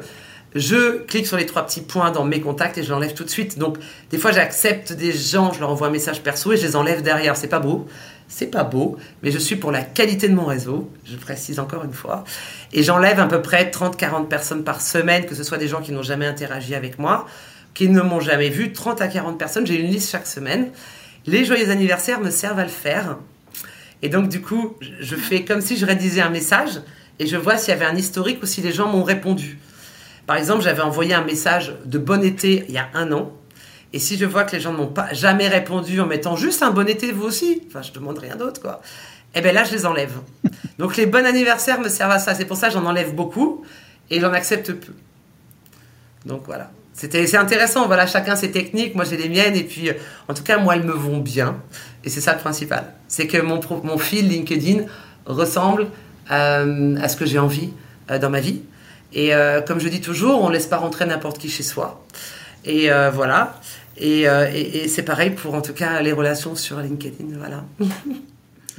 Je 0.55 1.03
clique 1.05 1.27
sur 1.27 1.37
les 1.37 1.45
trois 1.45 1.67
petits 1.67 1.83
points 1.83 2.11
dans 2.11 2.25
mes 2.25 2.41
contacts 2.41 2.79
et 2.79 2.83
je 2.83 2.91
l'enlève 2.91 3.13
tout 3.13 3.25
de 3.25 3.31
suite. 3.31 3.59
Donc, 3.59 3.77
des 4.11 4.19
fois, 4.19 4.33
j'accepte 4.33 4.93
des 4.93 5.13
gens, 5.13 5.53
je 5.53 5.61
leur 5.61 5.71
envoie 5.71 5.89
un 5.89 5.91
message 5.91 6.23
perso 6.23 6.53
et 6.53 6.57
je 6.57 6.67
les 6.67 6.77
enlève 6.77 7.03
derrière. 7.03 7.37
C'est 7.37 7.49
pas 7.49 7.61
beau. 7.61 7.87
C'est 8.29 8.51
pas 8.51 8.63
beau, 8.63 8.99
mais 9.23 9.31
je 9.31 9.39
suis 9.39 9.57
pour 9.57 9.73
la 9.73 9.83
qualité 9.83 10.29
de 10.29 10.35
mon 10.35 10.45
réseau, 10.45 10.93
je 11.05 11.17
précise 11.17 11.59
encore 11.59 11.85
une 11.85 11.95
fois. 11.95 12.25
Et 12.73 12.83
j'enlève 12.83 13.19
à 13.19 13.27
peu 13.27 13.41
près 13.41 13.71
30-40 13.71 14.29
personnes 14.29 14.65
par 14.65 14.83
semaine, 14.83 15.25
que 15.25 15.35
ce 15.35 15.43
soit 15.43 15.57
des 15.57 15.67
gens 15.67 15.81
qui 15.81 15.93
n'ont 15.93 16.03
jamais 16.03 16.27
interagi 16.27 16.75
avec 16.75 16.99
moi, 16.99 17.27
qui 17.73 17.89
ne 17.89 18.03
m'ont 18.03 18.21
jamais 18.21 18.51
vu, 18.51 18.73
30 18.73 19.01
à 19.01 19.09
40 19.09 19.39
personnes, 19.39 19.67
j'ai 19.67 19.81
une 19.81 19.91
liste 19.91 20.11
chaque 20.11 20.27
semaine. 20.27 20.71
Les 21.27 21.45
joyeux 21.45 21.71
anniversaires 21.71 22.21
me 22.21 22.31
servent 22.31 22.59
à 22.59 22.65
le 22.65 22.71
faire. 22.71 23.17
Et 24.03 24.09
donc, 24.09 24.29
du 24.29 24.41
coup, 24.41 24.77
je 25.01 25.17
fais 25.17 25.45
comme 25.45 25.61
si 25.61 25.77
je 25.77 25.87
rédigeais 25.87 26.21
un 26.21 26.31
message 26.31 26.81
et 27.19 27.27
je 27.27 27.37
vois 27.37 27.57
s'il 27.57 27.71
y 27.71 27.77
avait 27.77 27.87
un 27.87 27.97
historique 27.97 28.43
ou 28.43 28.47
si 28.47 28.61
les 28.61 28.73
gens 28.73 28.89
m'ont 28.89 29.03
répondu. 29.03 29.59
Par 30.27 30.37
exemple, 30.37 30.63
j'avais 30.63 30.83
envoyé 30.83 31.15
un 31.15 31.25
message 31.25 31.75
de 31.87 31.99
bon 31.99 32.23
été 32.23 32.65
il 32.69 32.75
y 32.75 32.79
a 32.79 32.89
un 32.95 33.13
an. 33.13 33.33
Et 33.93 33.99
si 33.99 34.19
je 34.19 34.25
vois 34.27 34.45
que 34.45 34.53
les 34.53 34.61
gens 34.61 34.73
n'ont 34.73 34.89
pas 34.89 35.13
jamais 35.13 35.49
répondu 35.49 36.01
en 36.01 36.07
mettant 36.07 36.37
juste 36.37 36.63
un 36.63 36.71
bon 36.71 36.87
été, 36.89 37.13
vous 37.13 37.25
aussi, 37.25 37.63
enfin, 37.69 37.83
je 37.83 37.93
demande 37.93 38.19
rien 38.19 38.37
d'autre, 38.37 38.61
quoi. 38.61 38.83
Eh 39.35 39.41
bien 39.41 39.53
là, 39.53 39.65
je 39.65 39.73
les 39.73 39.87
enlève. 39.87 40.13
Donc 40.79 40.97
les 40.97 41.07
bons 41.07 41.25
anniversaires 41.25 41.81
me 41.81 41.89
servent 41.89 42.13
à 42.13 42.19
ça. 42.19 42.35
C'est 42.35 42.45
pour 42.45 42.57
ça 42.57 42.69
que 42.69 42.75
j'en 42.75 42.85
enlève 42.85 43.15
beaucoup 43.15 43.65
et 44.11 44.21
j'en 44.21 44.33
accepte 44.33 44.73
peu. 44.73 44.93
Donc 46.27 46.43
voilà. 46.47 46.71
C'était, 46.93 47.27
c'est 47.27 47.37
intéressant. 47.37 47.87
Voilà, 47.87 48.07
chacun 48.07 48.35
ses 48.37 48.51
techniques. 48.51 48.95
Moi, 48.95 49.05
j'ai 49.05 49.17
les 49.17 49.29
miennes. 49.29 49.55
Et 49.55 49.63
puis, 49.63 49.91
en 50.27 50.35
tout 50.35 50.43
cas, 50.43 50.59
moi, 50.59 50.75
elles 50.75 50.85
me 50.85 50.93
vont 50.93 51.19
bien. 51.19 51.57
Et 52.05 52.11
c'est 52.11 52.21
ça 52.21 52.33
le 52.33 52.41
principal. 52.41 52.93
C'est 53.07 53.27
que 53.27 53.39
mon, 53.39 53.61
mon 53.85 53.99
fil 53.99 54.29
LinkedIn 54.29 54.85
ressemble 55.25 55.87
euh, 56.31 56.97
à 57.01 57.09
ce 57.09 57.17
que 57.17 57.25
j'ai 57.25 57.39
envie 57.39 57.71
euh, 58.11 58.19
dans 58.19 58.31
ma 58.31 58.41
vie. 58.41 58.63
Et 59.13 59.35
euh, 59.35 59.61
comme 59.61 59.81
je 59.81 59.89
dis 59.89 60.01
toujours, 60.01 60.43
on 60.43 60.49
ne 60.49 60.55
laisse 60.55 60.67
pas 60.67 60.77
rentrer 60.77 61.07
n'importe 61.07 61.39
qui 61.39 61.49
chez 61.49 61.63
soi. 61.63 62.05
Et 62.65 62.91
euh, 62.91 63.11
voilà. 63.11 63.55
Euh, 64.01 64.51
et, 64.53 64.85
et, 64.85 64.89
c'est 64.89 65.03
pareil 65.03 65.31
pour 65.31 65.55
en 65.55 65.63
tout 65.63 65.73
cas 65.73 66.01
les 66.01 66.13
relations 66.13 66.55
sur 66.55 66.81
LinkedIn. 66.81 67.37
Voilà. 67.39 67.65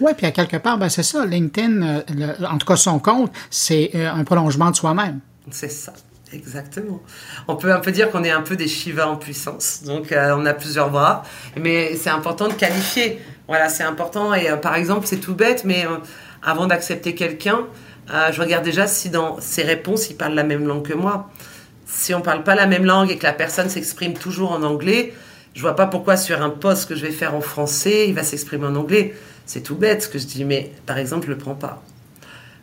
Oui, 0.01 0.13
puis 0.15 0.25
à 0.25 0.31
quelque 0.31 0.55
part, 0.55 0.77
ben 0.77 0.87
c'est 0.87 1.03
ça. 1.03 1.25
LinkedIn, 1.25 2.03
en 2.49 2.57
tout 2.57 2.65
cas 2.65 2.77
son 2.77 2.99
compte, 2.99 3.33
c'est 3.49 3.93
un 3.93 4.23
prolongement 4.23 4.71
de 4.71 4.75
soi-même. 4.77 5.19
C'est 5.51 5.69
ça. 5.69 5.91
Exactement. 6.31 7.01
On 7.49 7.57
peut 7.57 7.73
un 7.73 7.81
peu 7.81 7.91
dire 7.91 8.09
qu'on 8.09 8.23
est 8.23 8.31
un 8.31 8.39
peu 8.39 8.55
des 8.55 8.69
Shiva 8.69 9.09
en 9.09 9.17
puissance. 9.17 9.81
Donc, 9.83 10.13
on 10.13 10.45
a 10.45 10.53
plusieurs 10.53 10.89
bras. 10.89 11.23
Mais 11.59 11.97
c'est 11.97 12.11
important 12.11 12.47
de 12.47 12.53
qualifier. 12.53 13.19
Voilà, 13.49 13.67
c'est 13.67 13.83
important. 13.83 14.33
Et 14.33 14.47
par 14.61 14.75
exemple, 14.75 15.05
c'est 15.05 15.19
tout 15.19 15.35
bête, 15.35 15.65
mais 15.65 15.85
avant 16.41 16.65
d'accepter 16.65 17.13
quelqu'un, 17.13 17.65
euh, 18.11 18.31
je 18.31 18.41
regarde 18.41 18.63
déjà 18.63 18.87
si 18.87 19.09
dans 19.09 19.39
ses 19.39 19.63
réponses, 19.63 20.09
il 20.09 20.15
parle 20.15 20.33
la 20.33 20.43
même 20.43 20.65
langue 20.65 20.87
que 20.87 20.93
moi. 20.93 21.29
Si 21.91 22.13
on 22.13 22.21
parle 22.21 22.43
pas 22.43 22.55
la 22.55 22.67
même 22.67 22.85
langue 22.85 23.09
et 23.09 23.17
que 23.17 23.23
la 23.23 23.33
personne 23.33 23.67
s'exprime 23.67 24.13
toujours 24.13 24.51
en 24.51 24.61
anglais, 24.61 25.13
je 25.55 25.61
vois 25.61 25.75
pas 25.75 25.87
pourquoi 25.87 26.17
sur 26.17 26.41
un 26.41 26.51
poste 26.51 26.87
que 26.87 26.95
je 26.95 27.05
vais 27.05 27.11
faire 27.11 27.33
en 27.33 27.41
français, 27.41 28.07
il 28.07 28.13
va 28.13 28.23
s'exprimer 28.23 28.67
en 28.67 28.75
anglais. 28.75 29.15
C'est 29.47 29.61
tout 29.61 29.75
bête 29.75 30.03
ce 30.03 30.07
que 30.07 30.19
je 30.19 30.27
dis, 30.27 30.45
mais 30.45 30.71
par 30.85 30.99
exemple, 30.99 31.25
je 31.25 31.31
le 31.31 31.37
prends 31.37 31.55
pas. 31.55 31.81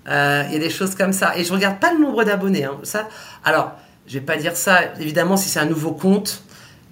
Euh, 0.09 0.45
il 0.47 0.53
y 0.53 0.57
a 0.57 0.61
des 0.61 0.71
choses 0.71 0.95
comme 0.95 1.13
ça. 1.13 1.37
Et 1.37 1.43
je 1.43 1.53
regarde 1.53 1.81
pas 1.81 1.93
le 1.93 1.99
nombre 1.99 2.23
d'abonnés. 2.23 2.65
Hein. 2.65 2.79
Ça, 2.85 3.09
alors, 3.45 3.73
je 4.07 4.15
vais 4.15 4.25
pas 4.25 4.37
dire 4.37 4.57
ça. 4.57 4.95
Évidemment, 5.01 5.37
si 5.37 5.49
c'est 5.49 5.59
un 5.59 5.67
nouveau 5.67 5.91
compte, 5.91 6.43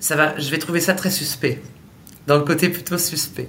ça 0.00 0.16
va, 0.16 0.36
je 0.36 0.50
vais 0.50 0.58
trouver 0.58 0.80
ça 0.80 0.94
très 0.94 1.10
suspect. 1.10 1.62
Dans 2.26 2.36
le 2.36 2.42
côté 2.42 2.68
plutôt 2.68 2.98
suspect. 2.98 3.48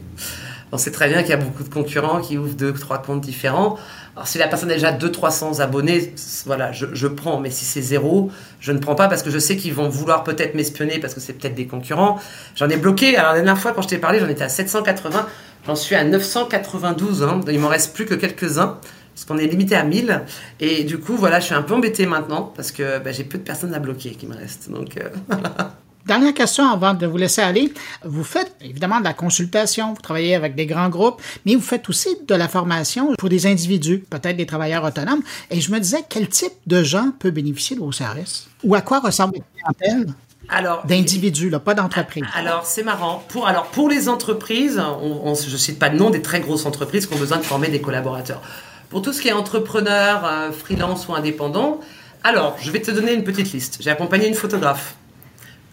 On 0.72 0.78
sait 0.78 0.92
très 0.92 1.08
bien 1.08 1.22
qu'il 1.22 1.30
y 1.30 1.34
a 1.34 1.38
beaucoup 1.38 1.64
de 1.64 1.70
concurrents 1.70 2.22
qui 2.22 2.38
ouvrent 2.38 2.56
deux, 2.56 2.74
trois 2.74 3.02
comptes 3.02 3.22
différents. 3.22 3.78
Alors, 4.16 4.28
si 4.28 4.38
la 4.38 4.48
personne 4.48 4.72
a 4.72 4.74
déjà 4.74 4.92
200-300 4.92 5.62
abonnés, 5.62 6.14
voilà, 6.46 6.72
je, 6.72 7.08
prends. 7.08 7.40
Mais 7.40 7.52
si 7.52 7.66
c'est 7.66 7.82
zéro, 7.82 8.32
je 8.60 8.72
ne 8.72 8.80
prends 8.80 8.96
pas 8.96 9.08
parce 9.08 9.24
que 9.24 9.30
je 9.30 9.40
sais 9.40 9.58
qu'ils 9.58 9.74
vont 9.74 9.90
vouloir 9.90 10.24
peut-être 10.24 10.56
m'espionner 10.56 11.00
parce 11.00 11.14
que 11.14 11.20
c'est 11.20 11.34
peut-être 11.34 11.56
des 11.56 11.68
concurrents. 11.68 12.20
J'en 12.56 12.70
ai 12.70 12.78
bloqué. 12.78 13.16
Alors, 13.18 13.34
la 13.34 13.42
dernière 13.42 13.60
fois, 13.60 13.74
quand 13.74 13.82
je 13.82 13.90
t'ai 13.90 13.98
parlé, 13.98 14.20
j'en 14.20 14.28
étais 14.28 14.44
à 14.44 14.50
780. 14.50 15.28
J'en 15.68 15.76
suis 15.76 15.96
à 15.96 16.04
992. 16.04 17.24
Hein. 17.24 17.42
Il 17.50 17.60
m'en 17.60 17.70
reste 17.70 17.94
plus 17.94 18.06
que 18.06 18.16
quelques-uns 18.16 18.80
parce 19.14 19.26
qu'on 19.26 19.38
est 19.38 19.48
limité 19.48 19.76
à 19.76 19.84
1000. 19.84 20.24
Et 20.60 20.84
du 20.84 21.00
coup, 21.00 21.16
voilà, 21.16 21.40
je 21.40 21.46
suis 21.46 21.56
un 21.56 21.62
peu 21.62 21.74
embêté 21.74 22.06
maintenant 22.06 22.54
parce 22.56 22.72
que 22.72 23.00
bah, 23.00 23.12
j'ai 23.12 23.24
peu 23.24 23.38
de 23.38 23.44
personnes 23.44 23.74
à 23.74 23.80
bloquer 23.80 24.12
qui 24.12 24.28
me 24.28 24.36
restent. 24.36 24.70
Donc, 24.70 24.98
euh, 24.98 25.10
Dernière 26.06 26.36
question 26.36 26.70
avant 26.70 26.94
de 26.94 27.08
vous 27.08 27.18
laisser 27.18 27.42
aller. 27.42 27.74
Vous 28.04 28.24
faites 28.24 28.56
évidemment 28.62 29.00
de 29.00 29.06
la 29.06 29.14
consultation, 29.14 29.96
vous 29.96 30.02
travaillez 30.02 30.36
avec 30.36 30.54
des 30.54 30.68
grands 30.68 30.90
groupes, 30.90 31.20
mais 31.48 31.56
vous 31.56 31.62
faites 31.62 31.90
aussi 31.90 32.10
de 32.28 32.36
la 32.36 32.48
formation 32.48 33.16
pour 33.18 33.28
des 33.28 33.48
individus, 33.48 34.06
peut-être 34.08 34.38
des 34.38 34.46
travailleurs 34.46 34.84
autonomes. 34.84 35.22
Et 35.50 35.62
je 35.62 35.72
me 35.72 35.80
disais, 35.80 36.06
quel 36.08 36.30
type 36.30 36.54
de 36.68 36.84
gens 36.84 37.10
peut 37.18 37.32
bénéficier 37.32 37.76
de 37.76 37.82
vos 37.82 37.92
services? 37.92 38.48
Ou 38.64 38.76
à 38.76 38.82
quoi 38.82 39.00
ressemble 39.00 39.40
la 39.40 39.74
clientèle? 39.74 40.14
Alors, 40.48 40.86
d'individus, 40.86 41.50
pas 41.64 41.74
d'entreprises. 41.74 42.24
Alors, 42.36 42.68
c'est 42.68 42.84
marrant. 42.84 43.24
Pour, 43.30 43.48
alors, 43.48 43.66
pour 43.66 43.90
les 43.90 44.08
entreprises, 44.08 44.80
on, 44.80 45.34
je 45.34 45.52
ne 45.52 45.58
cite 45.58 45.80
pas 45.80 45.90
de 45.90 45.98
nom 45.98 46.12
des 46.12 46.22
très 46.22 46.40
grosses 46.40 46.68
entreprises 46.68 47.08
qui 47.08 47.16
ont 47.16 47.20
besoin 47.20 47.40
de 47.40 47.44
former 47.44 47.70
des 47.70 47.82
collaborateurs. 47.82 48.44
Pour 48.92 49.02
tout 49.02 49.12
ce 49.12 49.22
qui 49.22 49.30
est 49.30 49.34
entrepreneur, 49.34 50.24
euh, 50.24 50.52
freelance 50.52 51.08
ou 51.08 51.16
indépendant, 51.16 51.80
alors, 52.24 52.58
je 52.62 52.70
vais 52.70 52.82
te 52.82 52.92
donner 52.92 53.14
une 53.14 53.24
petite 53.24 53.52
liste. 53.54 53.80
J'ai 53.80 53.90
accompagné 53.90 54.28
une 54.28 54.36
photographe 54.36 54.96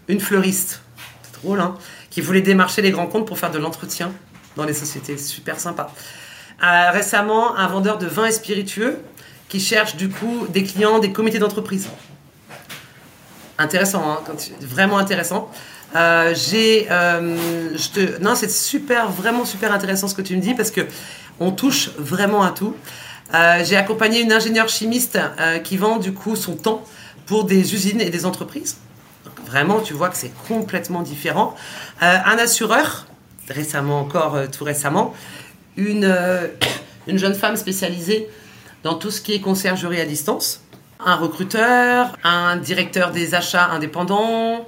une 0.07 0.19
fleuriste, 0.19 0.81
c'est 1.23 1.41
drôle, 1.41 1.59
hein, 1.59 1.75
qui 2.09 2.21
voulait 2.21 2.41
démarcher 2.41 2.81
les 2.81 2.91
grands 2.91 3.07
comptes 3.07 3.27
pour 3.27 3.39
faire 3.39 3.51
de 3.51 3.59
l'entretien 3.59 4.11
dans 4.55 4.65
les 4.65 4.73
sociétés. 4.73 5.17
Super 5.17 5.59
sympa. 5.59 5.91
Euh, 6.63 6.91
récemment, 6.91 7.57
un 7.57 7.67
vendeur 7.67 7.97
de 7.97 8.05
vins 8.05 8.25
et 8.25 8.31
spiritueux 8.31 8.99
qui 9.49 9.59
cherche 9.59 9.95
du 9.95 10.09
coup 10.09 10.47
des 10.49 10.63
clients 10.63 10.99
des 10.99 11.11
comités 11.11 11.39
d'entreprise. 11.39 11.89
Intéressant, 13.57 14.03
hein, 14.09 14.19
vraiment 14.61 14.97
intéressant. 14.97 15.51
Euh, 15.95 16.33
j'ai, 16.33 16.87
euh, 16.89 17.37
non, 18.21 18.35
c'est 18.35 18.49
super, 18.49 19.09
vraiment 19.11 19.45
super 19.45 19.71
intéressant 19.71 20.07
ce 20.07 20.15
que 20.15 20.23
tu 20.23 20.35
me 20.35 20.41
dis 20.41 20.55
parce 20.55 20.71
que 20.71 20.81
on 21.39 21.51
touche 21.51 21.91
vraiment 21.97 22.43
à 22.43 22.51
tout. 22.51 22.75
j'ai 23.63 23.75
accompagné 23.75 24.21
une 24.21 24.31
ingénieure 24.31 24.69
chimiste 24.69 25.19
qui 25.63 25.77
vend 25.77 25.97
du 25.97 26.13
coup 26.13 26.35
son 26.35 26.55
temps 26.55 26.83
pour 27.25 27.43
des 27.43 27.73
usines 27.73 28.01
et 28.01 28.09
des 28.09 28.25
entreprises. 28.25 28.77
Vraiment, 29.53 29.81
tu 29.81 29.93
vois 29.93 30.09
que 30.09 30.17
c'est 30.17 30.33
complètement 30.47 31.03
différent. 31.03 31.55
Euh, 32.01 32.17
un 32.25 32.39
assureur, 32.39 33.05
récemment 33.49 33.99
encore, 33.99 34.33
euh, 34.33 34.47
tout 34.47 34.63
récemment, 34.63 35.13
une, 35.77 36.05
euh, 36.05 36.47
une 37.07 37.19
jeune 37.19 37.35
femme 37.35 37.55
spécialisée 37.55 38.27
dans 38.81 38.95
tout 38.95 39.11
ce 39.11 39.21
qui 39.21 39.31
est 39.33 39.41
conciergerie 39.41 40.01
à 40.01 40.05
distance, 40.05 40.63
un 40.99 41.15
recruteur, 41.15 42.17
un 42.23 42.55
directeur 42.57 43.11
des 43.11 43.35
achats 43.35 43.67
indépendants. 43.67 44.67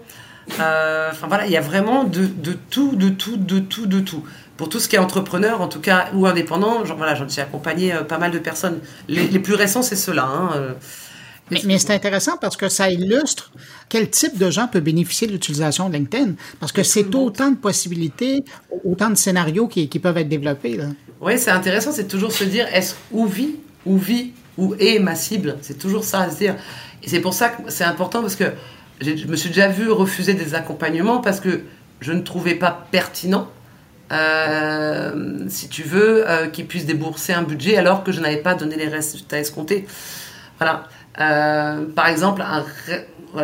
Enfin 0.52 1.28
voilà, 1.28 1.48
il 1.48 1.52
y 1.52 1.58
a 1.58 1.62
vraiment 1.62 2.04
de, 2.04 2.28
de, 2.28 2.54
tout, 2.54 2.96
de 2.96 3.10
tout, 3.10 3.38
de 3.38 3.58
tout, 3.58 3.88
de 3.88 4.00
tout. 4.00 4.24
Pour 4.56 4.70
tout 4.70 4.80
ce 4.80 4.88
qui 4.88 4.98
est 4.98 5.00
entrepreneur, 5.00 5.62
en 5.62 5.68
tout 5.68 5.82
cas, 5.82 6.10
ou 6.14 6.28
indépendant, 6.28 6.86
genre, 6.86 6.98
voilà, 6.98 7.16
j'en 7.16 7.26
ai 7.26 7.40
accompagné 7.40 7.92
pas 8.08 8.20
mal 8.20 8.30
de 8.30 8.38
personnes. 8.38 8.82
Les, 9.08 9.40
plus 9.40 9.56
récents, 9.56 9.82
c'est 9.82 9.96
ceux-là. 9.96 10.26
Hein, 10.26 10.76
mais, 11.52 11.78
c'est 11.78 11.94
intéressant 11.94 12.38
parce 12.38 12.58
que 12.58 12.70
ça 12.70 12.90
illustre 12.90 13.52
quel 13.90 14.10
type 14.10 14.38
de 14.38 14.50
gens 14.50 14.68
peut 14.68 14.80
bénéficier 14.80 15.28
de 15.28 15.34
l'utilisation 15.34 15.90
de 15.90 15.94
LinkedIn. 15.94 16.34
Parce 16.60 16.72
que 16.72 16.84
c'est 16.84 17.14
autant 17.14 17.52
de 17.52 17.56
possibilités, 17.56 18.44
autant 18.84 19.10
de 19.10 19.16
scénarios 19.16 19.68
qui, 19.68 19.88
peuvent 20.00 20.18
être 20.18 20.30
développés. 20.30 20.80
Oui, 21.22 21.38
c'est 21.38 21.52
intéressant, 21.52 21.92
c'est 21.92 22.08
toujours 22.08 22.32
se 22.32 22.44
dire 22.44 22.68
est-ce 22.74 22.96
où 23.12 23.26
vit, 23.28 23.58
où 23.86 23.98
vit, 23.98 24.34
où 24.58 24.76
est 24.80 25.00
ma 25.00 25.16
cible? 25.16 25.58
C'est 25.62 25.78
toujours 25.78 26.04
ça 26.04 26.22
à 26.22 26.30
se 26.32 26.38
dire. 26.38 26.56
Et 27.04 27.10
c'est 27.10 27.22
pour 27.22 27.34
ça 27.34 27.50
que 27.50 27.70
c'est 27.70 27.84
important 27.84 28.22
parce 28.22 28.36
que 28.36 28.46
je 29.02 29.28
me 29.28 29.36
suis 29.36 29.50
déjà 29.50 29.68
vu 29.68 29.90
refuser 29.92 30.34
des 30.34 30.56
accompagnements 30.56 31.20
parce 31.20 31.40
que 31.40 31.62
je 32.00 32.12
ne 32.12 32.22
trouvais 32.22 32.56
pas 32.56 32.88
pertinent. 32.92 33.50
Euh, 34.12 35.46
si 35.48 35.68
tu 35.68 35.82
veux, 35.82 36.30
euh, 36.30 36.48
qu'ils 36.48 36.68
puissent 36.68 36.86
débourser 36.86 37.34
un 37.34 37.42
budget 37.42 37.78
alors 37.78 38.04
que 38.04 38.12
je 38.12 38.22
n'avais 38.22 38.38
pas 38.38 38.54
donné 38.54 38.76
les 38.76 38.88
résultats 38.88 39.40
escomptés. 39.40 39.88
Voilà. 40.58 40.84
Euh, 41.20 41.86
par 41.96 42.08
exemple, 42.08 42.44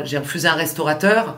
j'ai 0.04 0.18
refusé 0.18 0.48
un 0.48 0.54
restaurateur 0.54 1.38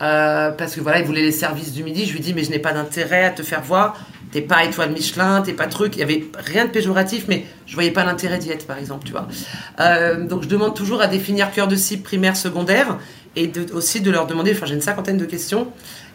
euh, 0.00 0.50
parce 0.52 0.74
que 0.74 0.80
voilà, 0.80 1.00
il 1.00 1.04
voulait 1.04 1.22
les 1.22 1.32
services 1.32 1.72
du 1.72 1.84
midi. 1.84 2.06
Je 2.06 2.12
lui 2.12 2.20
dis 2.20 2.34
mais 2.34 2.44
je 2.44 2.50
n'ai 2.50 2.58
pas 2.58 2.72
d'intérêt 2.72 3.24
à 3.24 3.30
te 3.30 3.42
faire 3.42 3.62
voir. 3.62 3.96
T'es 4.30 4.42
pas 4.42 4.64
étoile 4.64 4.90
Michelin, 4.90 5.40
t'es 5.40 5.54
pas 5.54 5.66
truc. 5.66 5.96
Il 5.96 6.00
y 6.00 6.02
avait 6.02 6.26
rien 6.36 6.66
de 6.66 6.70
péjoratif, 6.70 7.24
mais 7.28 7.46
je 7.66 7.74
voyais 7.74 7.90
pas 7.90 8.04
l'intérêt 8.04 8.38
d'y 8.38 8.50
être, 8.50 8.66
par 8.66 8.76
exemple, 8.76 9.06
tu 9.06 9.12
vois. 9.12 9.26
Euh, 9.80 10.26
donc 10.26 10.42
je 10.42 10.48
demande 10.48 10.74
toujours 10.74 11.00
à 11.00 11.06
définir 11.06 11.50
cœur 11.50 11.66
de 11.66 11.76
cible 11.76 12.02
primaire, 12.02 12.36
secondaire, 12.36 12.98
et 13.36 13.50
aussi 13.72 14.02
de 14.02 14.10
leur 14.10 14.26
demander. 14.26 14.52
Enfin, 14.52 14.66
j'ai 14.66 14.74
une 14.74 14.82
cinquantaine 14.82 15.16
de 15.16 15.24
questions, 15.24 15.68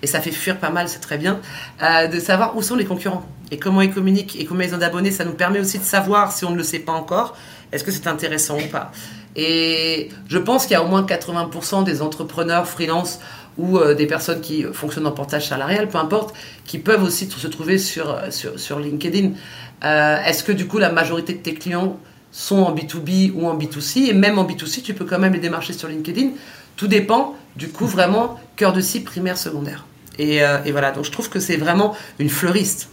et 0.04 0.08
ça 0.08 0.22
fait 0.22 0.32
fuir 0.32 0.60
pas 0.60 0.70
mal, 0.70 0.90
c'est 0.90 1.00
très 1.00 1.18
bien, 1.18 1.40
de 1.82 2.20
savoir 2.20 2.56
où 2.56 2.62
sont 2.62 2.76
les 2.76 2.86
concurrents 2.86 3.26
et 3.50 3.58
comment 3.58 3.82
ils 3.82 3.94
communiquent 3.94 4.36
et 4.40 4.46
combien 4.46 4.68
ils 4.68 4.76
ont 4.76 4.80
d'abonnés. 4.80 5.12
Ça 5.12 5.26
nous 5.26 5.34
permet 5.34 5.60
aussi 5.60 5.80
de 5.80 5.84
savoir 5.84 6.32
si 6.32 6.46
on 6.46 6.52
ne 6.52 6.58
le 6.58 6.64
sait 6.64 6.80
pas 6.80 6.92
encore, 6.92 7.36
est-ce 7.74 7.84
que 7.84 7.92
c'est 7.92 8.08
intéressant 8.08 8.58
ou 8.58 8.68
pas? 8.68 8.92
Et 9.36 10.10
je 10.28 10.38
pense 10.38 10.66
qu'il 10.66 10.74
y 10.74 10.76
a 10.76 10.84
au 10.84 10.88
moins 10.88 11.04
80% 11.04 11.84
des 11.84 12.02
entrepreneurs 12.02 12.68
freelance 12.68 13.20
ou 13.58 13.80
des 13.80 14.06
personnes 14.06 14.42
qui 14.42 14.64
fonctionnent 14.74 15.08
en 15.08 15.12
portage 15.12 15.48
salarial, 15.48 15.88
peu 15.88 15.98
importe, 15.98 16.36
qui 16.66 16.80
peuvent 16.80 17.04
aussi 17.04 17.30
se 17.30 17.48
trouver 17.48 17.78
sur, 17.78 18.20
sur, 18.30 18.60
sur 18.60 18.80
LinkedIn. 18.80 19.32
Est-ce 19.82 20.44
que 20.44 20.52
du 20.52 20.68
coup 20.68 20.78
la 20.78 20.92
majorité 20.92 21.34
de 21.34 21.40
tes 21.40 21.54
clients 21.54 22.00
sont 22.32 22.58
en 22.58 22.76
B2B 22.76 23.32
ou 23.34 23.48
en 23.48 23.58
B2C 23.58 24.10
Et 24.10 24.14
même 24.14 24.40
en 24.40 24.46
B2C, 24.46 24.82
tu 24.82 24.94
peux 24.94 25.06
quand 25.06 25.20
même 25.20 25.34
les 25.34 25.40
démarcher 25.40 25.74
sur 25.74 25.88
LinkedIn. 25.88 26.30
Tout 26.76 26.88
dépend, 26.88 27.36
du 27.56 27.70
coup, 27.70 27.86
vraiment, 27.86 28.40
cœur 28.56 28.74
de 28.74 28.82
cible, 28.82 29.06
primaire, 29.06 29.38
secondaire. 29.38 29.86
Et, 30.18 30.38
et 30.38 30.72
voilà, 30.72 30.92
donc 30.92 31.06
je 31.06 31.12
trouve 31.12 31.30
que 31.30 31.40
c'est 31.40 31.58
vraiment 31.58 31.96
une 32.20 32.30
fleuriste. 32.30 32.90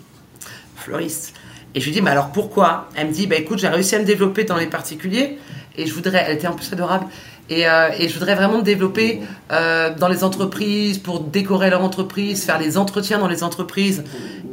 Fleuriste. 0.76 1.34
Et 1.74 1.80
je 1.80 1.86
lui 1.86 1.92
dis, 1.92 2.02
mais 2.02 2.10
alors 2.10 2.32
pourquoi? 2.32 2.88
Elle 2.96 3.08
me 3.08 3.12
dit, 3.12 3.26
bah 3.26 3.36
écoute, 3.36 3.58
j'ai 3.58 3.68
réussi 3.68 3.94
à 3.94 3.98
me 3.98 4.04
développer 4.04 4.44
dans 4.44 4.56
les 4.56 4.66
particuliers 4.66 5.38
et 5.76 5.86
je 5.86 5.94
voudrais, 5.94 6.24
elle 6.26 6.36
était 6.36 6.48
en 6.48 6.54
plus 6.54 6.72
adorable, 6.72 7.06
et, 7.48 7.66
euh, 7.68 7.90
je 7.98 8.12
voudrais 8.12 8.34
vraiment 8.34 8.58
me 8.58 8.62
développer 8.62 9.20
euh, 9.50 9.94
dans 9.94 10.08
les 10.08 10.22
entreprises 10.24 10.98
pour 10.98 11.20
décorer 11.20 11.70
leur 11.70 11.82
entreprise, 11.82 12.44
faire 12.44 12.58
les 12.58 12.78
entretiens 12.78 13.18
dans 13.18 13.28
les 13.28 13.42
entreprises. 13.42 14.04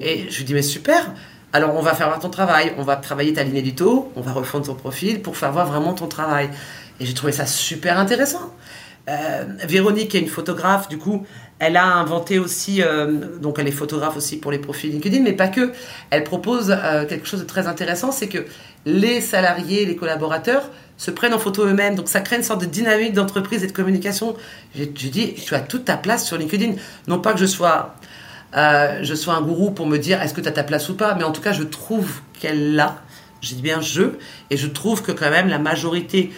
Et 0.02 0.28
je 0.30 0.38
lui 0.38 0.46
dis, 0.46 0.54
mais 0.54 0.62
super 0.62 1.12
alors 1.54 1.76
on 1.76 1.82
va 1.82 1.94
faire 1.94 2.08
voir 2.08 2.20
ton 2.20 2.30
travail, 2.30 2.74
on 2.78 2.84
va 2.84 2.98
travailler 2.98 3.34
ta 3.34 3.44
ligne 3.44 3.56
édito, 3.56 4.12
on 4.16 4.22
va 4.22 4.34
refondre 4.34 4.66
ton 4.66 4.76
profil 4.76 5.22
pour 5.22 5.38
faire 5.38 5.52
voir 5.52 5.66
vraiment 5.66 5.94
ton 5.94 6.08
travail. 6.08 6.50
Et 7.00 7.06
j'ai 7.06 7.14
trouvé 7.14 7.32
ça 7.32 7.46
super 7.46 7.98
intéressant. 7.98 8.54
Euh, 9.10 9.46
Véronique 9.64 10.14
est 10.14 10.20
une 10.20 10.28
photographe, 10.28 10.90
du 10.90 10.98
coup, 10.98 11.26
elle 11.60 11.76
a 11.76 11.86
inventé 11.86 12.38
aussi, 12.38 12.84
euh, 12.84 13.40
donc 13.42 13.58
elle 13.58 13.68
est 13.68 13.72
photographe 13.72 14.16
aussi 14.16 14.38
pour 14.38 14.52
les 14.52 14.60
profils 14.60 14.92
LinkedIn, 14.92 15.24
mais 15.24 15.34
pas 15.34 15.48
que. 15.48 15.72
Elle 16.12 16.24
propose 16.24 16.70
euh, 16.72 17.06
quelque 17.06 17.28
chose 17.28 17.40
de 17.40 17.46
très 17.46 17.68
intéressant, 17.68 18.12
c'est 18.12 18.28
que 18.28 18.46
les 18.86 19.22
salariés, 19.22 19.86
les 19.86 19.96
collaborateurs 19.96 20.70
se 20.98 21.10
prennent 21.10 21.34
en 21.34 21.40
photo 21.40 21.66
eux-mêmes. 21.66 21.96
Donc 21.96 22.10
ça 22.10 22.22
crée 22.22 22.36
une 22.36 22.44
sorte 22.44 22.62
de 22.62 22.68
dynamique 22.68 23.14
d'entreprise 23.14 23.64
et 23.64 23.68
de 23.68 23.72
communication. 23.72 24.36
J'ai 24.76 24.86
dit, 24.86 25.34
tu 25.34 25.56
as 25.56 25.60
toute 25.60 25.86
ta 25.86 25.98
place 25.98 26.26
sur 26.26 26.38
LinkedIn. 26.38 26.74
Non 27.08 27.20
pas 27.20 27.34
que 27.34 27.40
je 27.40 27.48
sois, 27.48 27.96
euh, 28.56 29.00
je 29.02 29.16
sois 29.16 29.34
un 29.34 29.42
gourou 29.42 29.72
pour 29.72 29.88
me 29.88 29.98
dire 29.98 30.22
est-ce 30.22 30.36
que 30.36 30.42
tu 30.42 30.48
as 30.48 30.52
ta 30.52 30.64
place 30.64 30.90
ou 30.90 30.96
pas, 30.96 31.16
mais 31.16 31.24
en 31.24 31.32
tout 31.32 31.42
cas, 31.42 31.54
je 31.54 31.64
trouve 31.64 32.22
qu'elle 32.40 32.76
l'a. 32.76 33.02
J'ai 33.42 33.56
dit 33.56 33.62
bien 33.62 33.82
je, 33.82 34.04
et 34.52 34.58
je 34.58 34.68
trouve 34.68 35.02
que 35.02 35.12
quand 35.12 35.30
même 35.30 35.48
la 35.48 35.60
majorité 35.60 36.32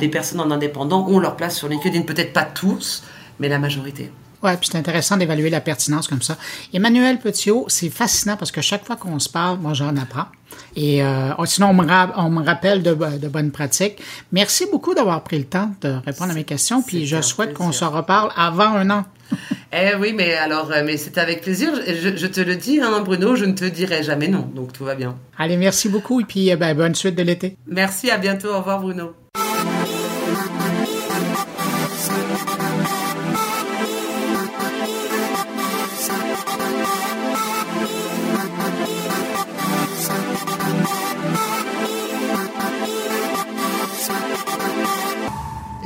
des 0.00 0.08
personnes 0.08 0.40
en 0.40 0.50
indépendant 0.50 1.06
ont 1.08 1.20
leur 1.20 1.36
place 1.36 1.56
sur 1.56 1.68
LinkedIn. 1.68 2.02
Peut-être 2.02 2.32
pas 2.32 2.44
tous, 2.44 3.04
mais 3.38 3.48
la 3.48 3.58
majorité. 3.58 4.10
Oui, 4.46 4.52
puis 4.58 4.68
c'est 4.70 4.78
intéressant 4.78 5.16
d'évaluer 5.16 5.50
la 5.50 5.60
pertinence 5.60 6.06
comme 6.06 6.22
ça. 6.22 6.36
Emmanuel 6.72 7.18
Petiot, 7.18 7.64
c'est 7.66 7.90
fascinant 7.90 8.36
parce 8.36 8.52
que 8.52 8.60
chaque 8.60 8.84
fois 8.84 8.94
qu'on 8.94 9.18
se 9.18 9.28
parle, 9.28 9.58
moi, 9.58 9.74
j'en 9.74 9.96
apprends. 9.96 10.26
Et 10.76 11.02
euh, 11.02 11.32
sinon, 11.46 11.70
on 11.70 11.74
me, 12.30 12.44
rappelle 12.44 12.84
de, 12.84 12.94
bonnes 12.94 13.50
pratiques. 13.50 14.00
Merci 14.30 14.66
beaucoup 14.70 14.94
d'avoir 14.94 15.24
pris 15.24 15.38
le 15.38 15.46
temps 15.46 15.72
de 15.80 15.96
répondre 16.06 16.30
à 16.30 16.34
mes 16.34 16.44
questions. 16.44 16.80
Puis 16.80 17.06
je 17.06 17.20
souhaite 17.20 17.54
qu'on 17.54 17.72
se 17.72 17.84
reparle 17.84 18.30
avant 18.36 18.72
un 18.74 18.88
an. 18.90 19.04
eh 19.72 19.96
oui, 19.98 20.12
mais 20.16 20.34
alors, 20.34 20.70
euh, 20.70 20.82
mais 20.86 20.96
c'est 20.96 21.18
avec 21.18 21.42
plaisir. 21.42 21.72
Je, 21.74 22.26
te 22.28 22.40
le 22.40 22.54
dis, 22.54 22.80
hein, 22.80 23.00
Bruno, 23.04 23.34
je 23.34 23.44
ne 23.44 23.54
te 23.54 23.64
dirai 23.64 24.04
jamais 24.04 24.28
non. 24.28 24.48
Donc 24.54 24.72
tout 24.72 24.84
va 24.84 24.94
bien. 24.94 25.16
Allez, 25.36 25.56
merci 25.56 25.88
beaucoup. 25.88 26.20
Et 26.20 26.24
puis, 26.24 26.52
euh, 26.52 26.56
ben, 26.56 26.76
bonne 26.76 26.94
suite 26.94 27.16
de 27.16 27.22
l'été. 27.24 27.56
Merci, 27.66 28.08
à 28.10 28.18
bientôt. 28.18 28.50
Au 28.50 28.58
revoir, 28.58 28.80
Bruno. 28.80 29.14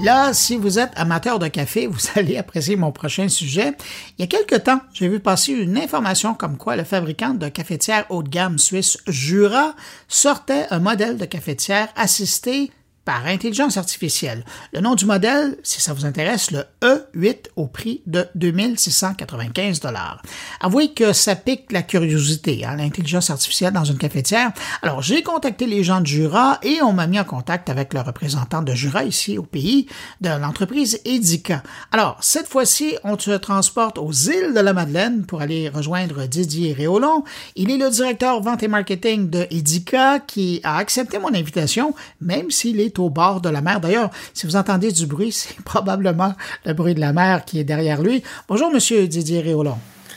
Là, 0.02 0.32
si 0.32 0.56
vous 0.56 0.78
êtes 0.78 0.92
amateur 0.96 1.38
de 1.38 1.46
café, 1.48 1.86
vous 1.86 2.00
allez 2.14 2.38
apprécier 2.38 2.74
mon 2.76 2.90
prochain 2.90 3.28
sujet. 3.28 3.74
Il 4.16 4.22
y 4.22 4.24
a 4.24 4.26
quelque 4.26 4.54
temps, 4.54 4.80
j'ai 4.94 5.08
vu 5.08 5.20
passer 5.20 5.52
une 5.52 5.76
information 5.76 6.32
comme 6.32 6.56
quoi 6.56 6.74
le 6.76 6.84
fabricant 6.84 7.34
de 7.34 7.48
cafetières 7.48 8.06
haut 8.08 8.22
de 8.22 8.30
gamme 8.30 8.58
suisse 8.58 8.96
Jura 9.06 9.74
sortait 10.08 10.66
un 10.70 10.78
modèle 10.78 11.18
de 11.18 11.26
cafetière 11.26 11.88
assisté 11.96 12.70
par 13.10 13.26
intelligence 13.26 13.76
artificielle. 13.76 14.44
Le 14.72 14.78
nom 14.78 14.94
du 14.94 15.04
modèle, 15.04 15.56
si 15.64 15.80
ça 15.80 15.92
vous 15.92 16.06
intéresse, 16.06 16.52
le 16.52 16.62
E8 16.80 17.46
au 17.56 17.66
prix 17.66 18.02
de 18.06 18.28
2695 18.36 19.80
dollars. 19.80 20.22
Avouez 20.60 20.92
que 20.92 21.12
ça 21.12 21.34
pique 21.34 21.72
la 21.72 21.82
curiosité, 21.82 22.64
hein, 22.64 22.76
l'intelligence 22.76 23.30
artificielle 23.30 23.72
dans 23.72 23.82
une 23.82 23.98
cafetière. 23.98 24.52
Alors, 24.82 25.02
j'ai 25.02 25.24
contacté 25.24 25.66
les 25.66 25.82
gens 25.82 26.00
de 26.00 26.06
Jura 26.06 26.60
et 26.62 26.82
on 26.82 26.92
m'a 26.92 27.08
mis 27.08 27.18
en 27.18 27.24
contact 27.24 27.68
avec 27.68 27.94
le 27.94 28.00
représentant 28.00 28.62
de 28.62 28.74
Jura 28.74 29.02
ici 29.02 29.38
au 29.38 29.42
pays, 29.42 29.88
de 30.20 30.28
l'entreprise 30.28 31.00
Edica. 31.04 31.64
Alors, 31.90 32.16
cette 32.20 32.46
fois-ci, 32.46 32.94
on 33.02 33.18
se 33.18 33.32
transporte 33.32 33.98
aux 33.98 34.12
îles 34.12 34.54
de 34.54 34.60
la 34.60 34.72
Madeleine 34.72 35.26
pour 35.26 35.40
aller 35.40 35.68
rejoindre 35.68 36.26
Didier 36.26 36.74
Réolon. 36.74 37.24
Il 37.56 37.72
est 37.72 37.76
le 37.76 37.90
directeur 37.90 38.40
vente 38.40 38.62
et 38.62 38.68
marketing 38.68 39.30
de 39.30 39.48
Edica 39.50 40.20
qui 40.20 40.60
a 40.62 40.76
accepté 40.76 41.18
mon 41.18 41.34
invitation, 41.34 41.92
même 42.20 42.52
s'il 42.52 42.78
est 42.78 42.99
au 43.00 43.10
bord 43.10 43.40
de 43.40 43.48
la 43.48 43.60
mer. 43.60 43.80
D'ailleurs, 43.80 44.10
si 44.34 44.46
vous 44.46 44.56
entendez 44.56 44.92
du 44.92 45.06
bruit, 45.06 45.32
c'est 45.32 45.60
probablement 45.62 46.34
le 46.64 46.72
bruit 46.72 46.94
de 46.94 47.00
la 47.00 47.12
mer 47.12 47.44
qui 47.44 47.58
est 47.58 47.64
derrière 47.64 48.02
lui. 48.02 48.22
Bonjour, 48.48 48.70
Monsieur 48.70 49.06
Didier 49.06 49.40
Réolon. 49.40 49.76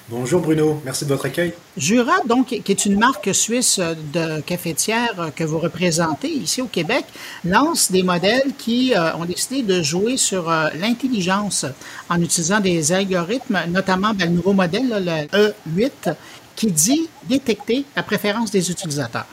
Bonjour 0.10 0.42
Bruno, 0.42 0.82
merci 0.84 1.06
de 1.06 1.10
votre 1.10 1.28
accueil. 1.28 1.54
Jura, 1.78 2.12
donc, 2.28 2.48
qui 2.48 2.72
est 2.72 2.86
une 2.86 3.00
marque 3.00 3.34
suisse 3.34 3.80
de 4.14 4.42
cafetière 4.42 5.32
que 5.34 5.46
vous 5.46 5.60
représentez 5.60 6.28
ici 6.28 6.62
au 6.62 6.66
Québec, 6.66 7.06
lance 7.46 7.90
des 7.90 8.04
modèles 8.04 8.52
qui 8.58 8.94
euh, 8.94 9.16
ont 9.16 9.24
décidé 9.24 9.62
de 9.62 9.82
jouer 9.82 10.18
sur 10.18 10.50
euh, 10.50 10.68
l'intelligence 10.78 11.66
en 12.10 12.22
utilisant 12.22 12.60
des 12.60 12.92
algorithmes, 12.92 13.58
notamment 13.70 14.14
ben, 14.14 14.30
le 14.30 14.36
nouveau 14.36 14.52
modèle, 14.52 14.90
le 14.90 15.48
E8, 15.72 16.16
qui 16.58 16.70
dit 16.70 17.08
détecter 17.30 17.86
la 17.96 18.04
préférence 18.04 18.52
des 18.52 18.70
utilisateurs. 18.70 19.26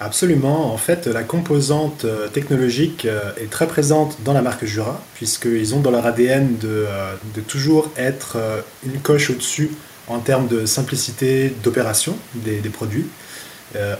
Absolument. 0.00 0.72
En 0.72 0.76
fait, 0.76 1.06
la 1.06 1.22
composante 1.22 2.04
euh, 2.04 2.26
technologique 2.28 3.04
euh, 3.04 3.30
est 3.40 3.48
très 3.48 3.68
présente 3.68 4.18
dans 4.24 4.32
la 4.32 4.42
marque 4.42 4.64
Jura, 4.64 5.00
puisqu'ils 5.14 5.74
ont 5.74 5.80
dans 5.80 5.92
leur 5.92 6.04
ADN 6.04 6.58
de, 6.58 6.86
euh, 6.88 7.14
toujours 7.46 7.92
être 7.96 8.36
une 8.84 9.00
coche 9.00 9.30
au-dessus 9.30 9.70
en 10.08 10.18
termes 10.18 10.48
de 10.48 10.66
simplicité 10.66 11.54
d'opération 11.62 12.16
des, 12.34 12.60
produits, 12.68 13.06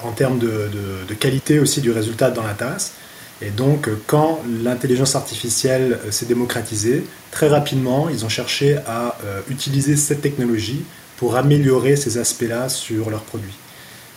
en 0.03 0.13
termes 0.13 0.39
de, 0.39 1.15
qualité 1.19 1.59
aussi 1.59 1.81
du 1.81 1.91
résultat 1.91 2.31
dans 2.31 2.43
la 2.43 2.53
tasse. 2.53 2.93
Et 3.41 3.51
donc, 3.51 3.89
quand 4.07 4.43
l'intelligence 4.63 5.17
artificielle 5.17 5.99
s'est 6.11 6.27
démocratisée, 6.27 7.05
très 7.31 7.49
rapidement, 7.49 8.11
ils 8.11 8.25
ont 8.27 8.29
cherché 8.29 8.77
à 8.87 9.17
utiliser 9.49 9.97
cette 9.97 10.21
technologie 10.21 10.85
pour 11.17 11.37
améliorer 11.37 11.97
ces 11.97 12.19
aspects-là 12.19 12.69
sur 12.69 13.09
leurs 13.09 13.23
produits. 13.23 13.57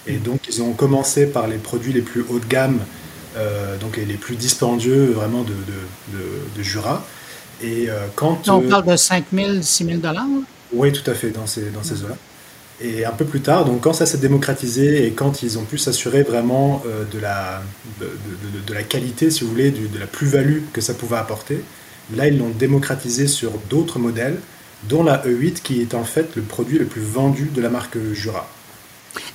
Et 0.08 0.18
donc, 0.18 0.40
ils 0.48 0.62
ont 0.62 0.74
commencé 0.74 1.28
par 1.28 1.48
les 1.48 1.58
produits 1.58 1.94
les 1.94 2.02
plus 2.02 2.26
haut 2.30 2.40
de 2.40 2.46
gamme, 2.46 2.80
euh, 3.36 3.78
donc 3.78 3.98
les, 3.98 4.06
plus 4.16 4.36
dispendieux 4.36 5.12
vraiment 5.12 5.44
de, 5.44 5.54
de, 6.56 6.64
Jura. 6.64 7.06
Et 7.62 7.90
euh, 7.90 8.08
quand. 8.16 8.48
on 8.48 8.64
euh, 8.64 8.70
parle 8.70 8.86
de 8.86 8.96
5 8.96 9.26
000, 9.34 9.62
6 9.62 9.86
000 9.86 9.98
dollars 9.98 10.26
Oui, 10.74 10.92
tout 10.92 11.10
à 11.10 11.14
fait, 11.14 11.30
dans 11.30 11.46
ces, 11.46 11.70
dans 11.70 11.84
ces 11.84 12.04
eaux-là. 12.04 12.16
Et 12.80 13.06
un 13.06 13.12
peu 13.12 13.26
plus 13.26 13.42
tard, 13.42 13.66
donc 13.66 13.82
quand 13.82 13.94
ça 13.94 14.06
s'est 14.06 14.20
démocratisé 14.20 15.08
et 15.08 15.12
quand 15.12 15.42
ils 15.42 15.58
ont 15.58 15.64
pu 15.64 15.80
s'assurer 15.80 16.22
vraiment 16.22 16.84
de, 17.12 17.18
la, 17.18 17.64
de, 18.00 18.74
la 18.74 18.84
qualité, 18.84 19.32
si 19.32 19.44
vous 19.44 19.50
voulez, 19.50 19.72
de 19.72 20.00
la 20.00 20.06
plus-value 20.06 20.60
que 20.74 20.80
ça 20.80 20.94
pouvait 20.94 21.16
apporter, 21.16 21.64
là 22.16 22.28
ils 22.28 22.38
l'ont 22.38 22.52
démocratisé 22.52 23.26
sur 23.26 23.54
d'autres 23.68 23.98
modèles, 23.98 24.38
dont 24.84 25.04
la 25.04 25.26
E8 25.26 25.64
qui 25.64 25.82
est 25.82 25.96
en 25.96 26.04
fait 26.04 26.36
le 26.36 26.44
produit 26.44 26.78
le 26.78 26.86
plus 26.86 27.02
vendu 27.02 27.50
de 27.52 27.62
la 27.64 27.70
marque 27.70 27.98
Jura. 28.14 28.48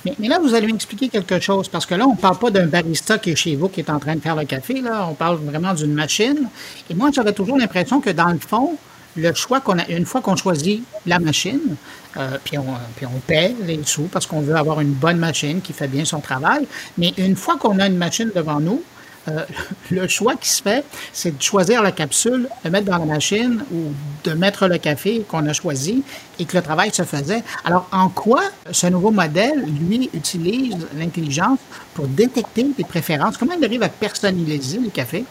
Mais, 0.05 0.15
là, 0.27 0.39
vous 0.39 0.53
allez 0.53 0.67
m'expliquer 0.67 1.09
quelque 1.09 1.39
chose, 1.39 1.67
parce 1.67 1.85
que 1.85 1.95
là, 1.95 2.05
on 2.07 2.13
ne 2.13 2.19
parle 2.19 2.37
pas 2.37 2.51
d'un 2.51 2.65
barista 2.65 3.17
qui 3.17 3.31
est 3.31 3.35
chez 3.35 3.55
vous, 3.55 3.69
qui 3.69 3.79
est 3.81 3.89
en 3.89 3.99
train 3.99 4.15
de 4.15 4.21
faire 4.21 4.35
le 4.35 4.45
café, 4.45 4.81
là, 4.81 5.07
on 5.09 5.13
parle 5.13 5.37
vraiment 5.37 5.73
d'une 5.73 5.93
machine. 5.93 6.49
Et 6.89 6.93
moi, 6.93 7.09
j'avais 7.13 7.33
toujours 7.33 7.57
l'impression 7.57 8.01
que 8.01 8.09
dans 8.09 8.29
le 8.29 8.39
fond, 8.39 8.77
le 9.15 9.33
choix 9.33 9.61
qu'on 9.61 9.77
a, 9.77 9.87
une 9.89 10.05
fois 10.05 10.21
qu'on 10.21 10.35
choisit 10.35 10.83
la 11.05 11.19
machine, 11.19 11.75
euh, 12.17 12.37
puis, 12.43 12.57
on, 12.57 12.65
puis 12.95 13.05
on 13.05 13.19
paie 13.19 13.55
les 13.65 13.79
sous 13.85 14.03
parce 14.03 14.25
qu'on 14.25 14.41
veut 14.41 14.55
avoir 14.55 14.81
une 14.81 14.93
bonne 14.93 15.17
machine 15.17 15.61
qui 15.61 15.73
fait 15.73 15.87
bien 15.87 16.05
son 16.05 16.19
travail, 16.19 16.67
mais 16.97 17.13
une 17.17 17.35
fois 17.35 17.57
qu'on 17.57 17.79
a 17.79 17.87
une 17.87 17.97
machine 17.97 18.31
devant 18.33 18.59
nous, 18.59 18.83
euh, 19.29 19.45
le 19.89 20.07
choix 20.07 20.35
qui 20.35 20.49
se 20.49 20.61
fait, 20.61 20.83
c'est 21.13 21.37
de 21.37 21.41
choisir 21.41 21.81
la 21.81 21.91
capsule, 21.91 22.49
de 22.63 22.69
mettre 22.69 22.85
dans 22.85 22.97
la 22.97 23.05
machine 23.05 23.63
ou 23.71 23.93
de 24.23 24.33
mettre 24.33 24.67
le 24.67 24.77
café 24.77 25.23
qu'on 25.27 25.45
a 25.47 25.53
choisi 25.53 26.03
et 26.39 26.45
que 26.45 26.57
le 26.57 26.63
travail 26.63 26.91
se 26.93 27.03
faisait. 27.03 27.43
Alors, 27.63 27.87
en 27.91 28.09
quoi 28.09 28.41
ce 28.71 28.87
nouveau 28.87 29.11
modèle, 29.11 29.63
lui, 29.65 30.09
utilise 30.13 30.75
l'intelligence 30.97 31.59
pour 31.93 32.07
détecter 32.07 32.65
des 32.77 32.83
préférences? 32.83 33.37
Comment 33.37 33.53
il 33.57 33.63
arrive 33.63 33.83
à 33.83 33.89
personnaliser 33.89 34.79
le 34.79 34.89
café? 34.89 35.23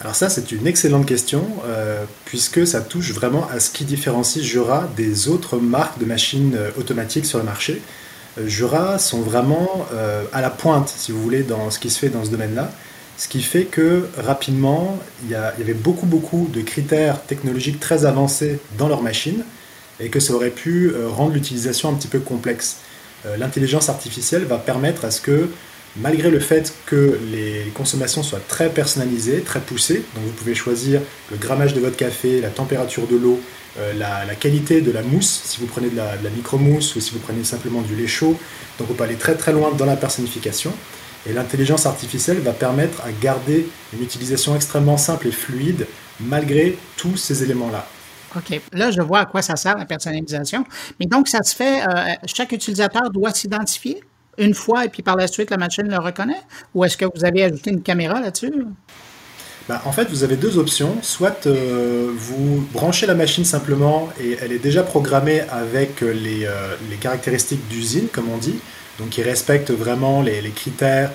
Alors 0.00 0.14
ça, 0.14 0.30
c'est 0.30 0.52
une 0.52 0.66
excellente 0.66 1.06
question, 1.06 1.44
euh, 1.66 2.04
puisque 2.24 2.66
ça 2.66 2.80
touche 2.80 3.12
vraiment 3.12 3.48
à 3.52 3.58
ce 3.58 3.70
qui 3.70 3.84
différencie 3.84 4.44
Jura 4.44 4.88
des 4.96 5.28
autres 5.28 5.58
marques 5.58 5.98
de 5.98 6.04
machines 6.04 6.54
euh, 6.56 6.70
automatiques 6.78 7.26
sur 7.26 7.38
le 7.38 7.44
marché. 7.44 7.82
Jura 8.46 9.00
sont 9.00 9.20
vraiment 9.20 9.84
à 10.32 10.40
la 10.40 10.50
pointe, 10.50 10.88
si 10.96 11.10
vous 11.10 11.20
voulez, 11.20 11.42
dans 11.42 11.72
ce 11.72 11.80
qui 11.80 11.90
se 11.90 11.98
fait 11.98 12.08
dans 12.08 12.24
ce 12.24 12.30
domaine-là. 12.30 12.70
Ce 13.18 13.28
qui 13.28 13.42
fait 13.42 13.64
que 13.64 14.06
rapidement, 14.16 14.98
il 15.24 15.30
y, 15.30 15.34
avait 15.34 15.74
beaucoup, 15.74 16.06
beaucoup 16.06 16.48
de 16.52 16.62
critères 16.62 17.20
technologiques 17.22 17.80
très 17.80 18.06
avancés 18.06 18.60
dans 18.78 18.88
leur 18.88 19.02
machine 19.02 19.44
et 19.98 20.08
que 20.08 20.20
ça 20.20 20.32
aurait 20.34 20.50
pu 20.50 20.92
rendre 21.08 21.32
l'utilisation 21.32 21.88
un 21.88 21.94
petit 21.94 22.06
peu 22.06 22.20
complexe. 22.20 22.76
L'intelligence 23.36 23.88
artificielle 23.88 24.44
va 24.44 24.56
permettre 24.58 25.04
à 25.04 25.10
ce 25.10 25.20
que 25.20 25.48
malgré 25.96 26.30
le 26.30 26.40
fait 26.40 26.72
que 26.86 27.18
les 27.32 27.70
consommations 27.74 28.22
soient 28.22 28.40
très 28.46 28.68
personnalisées, 28.68 29.40
très 29.40 29.60
poussées, 29.60 30.02
donc 30.14 30.24
vous 30.24 30.32
pouvez 30.32 30.54
choisir 30.54 31.00
le 31.30 31.36
grammage 31.36 31.74
de 31.74 31.80
votre 31.80 31.96
café, 31.96 32.40
la 32.40 32.50
température 32.50 33.06
de 33.06 33.16
l'eau, 33.16 33.40
euh, 33.78 33.92
la, 33.94 34.34
qualité 34.34 34.80
de 34.80 34.90
la 34.90 35.02
mousse, 35.02 35.42
si 35.44 35.60
vous 35.60 35.66
prenez 35.66 35.88
de 35.90 35.96
la, 35.96 36.16
micro-mousse 36.34 36.96
ou 36.96 37.00
si 37.00 37.12
vous 37.12 37.18
prenez 37.18 37.44
simplement 37.44 37.82
du 37.82 37.94
lait 37.94 38.06
chaud, 38.06 38.36
donc 38.78 38.88
on 38.90 38.94
peut 38.94 39.04
aller 39.04 39.16
très 39.16 39.34
très 39.34 39.52
loin 39.52 39.72
dans 39.72 39.86
la 39.86 39.96
personnification. 39.96 40.72
Et 41.26 41.32
l'intelligence 41.32 41.86
artificielle 41.86 42.38
va 42.38 42.52
permettre 42.52 43.02
à 43.02 43.12
garder 43.12 43.68
une 43.92 44.02
utilisation 44.02 44.54
extrêmement 44.54 44.96
simple 44.96 45.28
et 45.28 45.32
fluide 45.32 45.86
malgré 46.20 46.78
tous 46.96 47.16
ces 47.16 47.42
éléments-là. 47.42 47.86
OK. 48.36 48.60
Là, 48.72 48.90
je 48.90 49.00
vois 49.00 49.20
à 49.20 49.26
quoi 49.26 49.42
ça 49.42 49.56
sert 49.56 49.76
la 49.76 49.86
personnalisation. 49.86 50.64
Mais 51.00 51.06
donc, 51.06 51.28
ça 51.28 51.42
se 51.42 51.54
fait, 51.54 51.82
euh, 51.82 52.14
chaque 52.26 52.52
utilisateur 52.52 53.10
doit 53.10 53.32
s'identifier? 53.32 54.02
une 54.38 54.54
fois 54.54 54.84
et 54.84 54.88
puis 54.88 55.02
par 55.02 55.16
la 55.16 55.26
suite, 55.26 55.50
la 55.50 55.56
machine 55.56 55.88
le 55.88 55.98
reconnaît? 55.98 56.40
Ou 56.74 56.84
est-ce 56.84 56.96
que 56.96 57.04
vous 57.04 57.24
avez 57.24 57.44
ajouté 57.44 57.70
une 57.70 57.82
caméra 57.82 58.20
là-dessus? 58.20 58.52
Bah, 59.68 59.82
en 59.84 59.92
fait, 59.92 60.08
vous 60.08 60.24
avez 60.24 60.36
deux 60.36 60.56
options. 60.56 60.96
Soit 61.02 61.46
euh, 61.46 62.10
vous 62.16 62.66
branchez 62.72 63.06
la 63.06 63.14
machine 63.14 63.44
simplement 63.44 64.08
et 64.18 64.38
elle 64.40 64.52
est 64.52 64.58
déjà 64.58 64.82
programmée 64.82 65.42
avec 65.50 66.00
les, 66.00 66.46
euh, 66.46 66.74
les 66.88 66.96
caractéristiques 66.96 67.68
d'usine, 67.68 68.08
comme 68.08 68.30
on 68.30 68.38
dit, 68.38 68.54
donc 68.98 69.10
qui 69.10 69.22
respecte 69.22 69.70
vraiment 69.70 70.22
les, 70.22 70.40
critères 70.50 71.10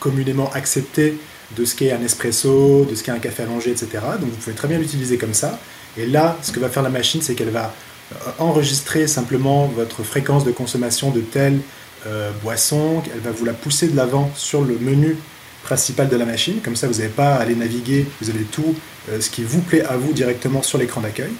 communément 0.00 0.50
acceptés 0.52 1.18
de 1.56 1.64
ce 1.64 1.74
qu'est 1.74 1.92
un 1.92 2.02
espresso, 2.02 2.86
de 2.88 2.94
ce 2.94 3.02
qu'est 3.02 3.10
un 3.10 3.18
café 3.18 3.44
allongé, 3.44 3.70
etc. 3.70 3.88
Donc 4.20 4.30
vous 4.30 4.36
pouvez 4.36 4.56
très 4.56 4.68
bien 4.68 4.78
l'utiliser 4.78 5.16
comme 5.18 5.34
ça. 5.34 5.58
Et 5.96 6.06
là, 6.06 6.36
ce 6.42 6.52
que 6.52 6.60
va 6.60 6.68
faire 6.68 6.82
la 6.82 6.90
machine, 6.90 7.22
c'est 7.22 7.34
qu'elle 7.34 7.50
va 7.50 7.72
euh, 8.12 8.30
enregistrer 8.38 9.06
simplement 9.06 9.66
votre 9.66 10.02
fréquence 10.02 10.44
de 10.44 10.52
consommation 10.52 11.10
de 11.10 11.20
telle 11.20 11.58
euh, 12.06 12.30
boisson, 12.42 13.02
elle 13.12 13.20
va 13.20 13.32
vous 13.32 13.44
la 13.44 13.52
pousser 13.52 13.88
de 13.88 13.96
l'avant 13.96 14.30
sur 14.34 14.62
le 14.62 14.78
menu 14.78 15.16
principal 15.64 16.08
de 16.08 16.16
la 16.16 16.24
machine, 16.24 16.60
comme 16.62 16.76
ça 16.76 16.86
vous 16.86 16.94
n'avez 16.94 17.08
pas 17.08 17.34
à 17.34 17.40
aller 17.40 17.54
naviguer, 17.54 18.06
vous 18.20 18.30
avez 18.30 18.44
tout 18.44 18.74
euh, 19.10 19.20
ce 19.20 19.28
qui 19.28 19.42
vous 19.42 19.60
plaît 19.60 19.82
à 19.82 19.96
vous 19.96 20.12
directement 20.12 20.62
sur 20.62 20.78
l'écran 20.78 21.00
d'accueil. 21.00 21.32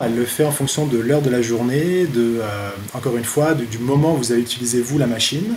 Elle 0.00 0.16
le 0.16 0.24
fait 0.24 0.44
en 0.44 0.50
fonction 0.50 0.86
de 0.86 0.98
l'heure 0.98 1.22
de 1.22 1.30
la 1.30 1.42
journée, 1.42 2.06
euh, 2.16 2.70
encore 2.94 3.16
une 3.16 3.24
fois, 3.24 3.54
du 3.54 3.78
moment 3.78 4.14
où 4.14 4.16
vous 4.16 4.32
avez 4.32 4.40
utilisé 4.40 4.80
vous 4.80 4.98
la 4.98 5.06
machine. 5.06 5.56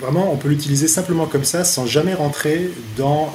Vraiment, 0.00 0.32
on 0.32 0.36
peut 0.36 0.48
l'utiliser 0.48 0.88
simplement 0.88 1.26
comme 1.26 1.44
ça, 1.44 1.64
sans 1.64 1.86
jamais 1.86 2.14
rentrer 2.14 2.70
dans 2.96 3.32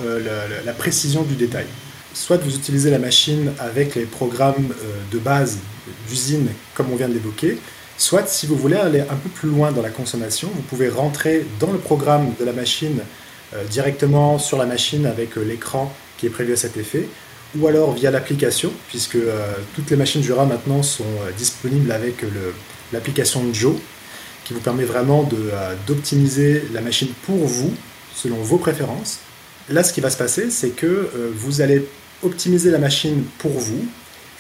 la, 0.65 0.73
précision 0.73 1.23
du 1.23 1.35
détail. 1.35 1.65
Soit 2.13 2.37
vous 2.43 2.53
utilisez 2.53 2.89
la 2.89 2.99
machine 2.99 3.53
avec 3.59 3.95
les 3.95 4.03
programmes 4.03 4.67
de 5.09 5.19
base 5.19 5.59
d'usine, 6.09 6.49
comme 6.75 6.91
on 6.91 6.97
vient 6.97 7.07
de 7.07 7.13
l'évoquer, 7.13 7.57
Soit, 7.99 8.29
si 8.29 8.47
vous 8.47 8.55
voulez 8.55 8.77
aller 8.77 9.01
un 9.01 9.15
peu 9.15 9.27
plus 9.27 9.49
loin 9.49 9.73
dans 9.73 9.81
la 9.81 9.89
consommation, 9.89 10.49
vous 10.55 10.61
pouvez 10.61 10.87
rentrer 10.87 11.45
dans 11.59 11.69
le 11.73 11.77
programme 11.77 12.31
de 12.39 12.45
la 12.45 12.53
machine 12.53 13.01
euh, 13.53 13.65
directement 13.65 14.39
sur 14.39 14.57
la 14.57 14.65
machine 14.65 15.05
avec 15.05 15.37
euh, 15.37 15.41
l'écran 15.41 15.93
qui 16.17 16.25
est 16.25 16.29
prévu 16.29 16.53
à 16.53 16.55
cet 16.55 16.77
effet, 16.77 17.09
ou 17.57 17.67
alors 17.67 17.93
via 17.93 18.11
l'application, 18.11 18.71
puisque 18.89 19.15
euh, 19.15 19.53
toutes 19.75 19.89
les 19.89 19.95
machines 19.95 20.21
Jura 20.21 20.45
maintenant 20.45 20.83
sont 20.83 21.05
disponibles 21.37 21.91
avec 21.91 22.23
l'application 22.93 23.41
Joe, 23.53 23.75
qui 24.45 24.53
vous 24.53 24.59
permet 24.59 24.85
vraiment 24.85 25.29
d'optimiser 25.87 26.63
la 26.73 26.81
machine 26.81 27.09
pour 27.25 27.45
vous, 27.45 27.73
selon 28.15 28.37
vos 28.37 28.57
préférences. 28.57 29.19
Là, 29.69 29.83
ce 29.83 29.93
qui 29.93 30.01
va 30.01 30.09
se 30.09 30.17
passer, 30.17 30.49
c'est 30.49 30.69
que 30.69 31.11
vous 31.35 31.61
allez 31.61 31.85
optimiser 32.23 32.71
la 32.71 32.79
machine 32.79 33.23
pour 33.37 33.51
vous, 33.51 33.85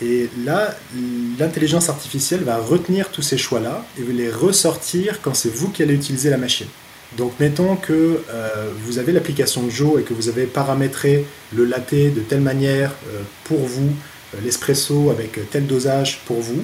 et 0.01 0.29
là, 0.45 0.75
l'intelligence 1.37 1.89
artificielle 1.89 2.43
va 2.43 2.57
retenir 2.57 3.09
tous 3.09 3.21
ces 3.21 3.37
choix-là 3.37 3.85
et 3.97 4.01
les 4.01 4.31
ressortir 4.31 5.21
quand 5.21 5.33
c'est 5.33 5.53
vous 5.53 5.69
qui 5.69 5.83
allez 5.83 5.93
utiliser 5.93 6.29
la 6.29 6.37
machine. 6.37 6.67
Donc 7.17 7.33
mettons 7.39 7.75
que 7.75 8.21
euh, 8.29 8.71
vous 8.85 8.99
avez 8.99 9.11
l'application 9.11 9.69
Joe 9.69 10.01
et 10.01 10.03
que 10.03 10.13
vous 10.13 10.29
avez 10.29 10.45
paramétré 10.45 11.25
le 11.55 11.65
latte 11.65 11.93
de 11.93 12.21
telle 12.21 12.41
manière 12.41 12.91
euh, 13.07 13.21
pour 13.45 13.59
vous, 13.59 13.89
euh, 14.35 14.37
l'espresso 14.43 15.09
avec 15.09 15.39
tel 15.49 15.65
dosage 15.65 16.21
pour 16.25 16.39
vous. 16.39 16.61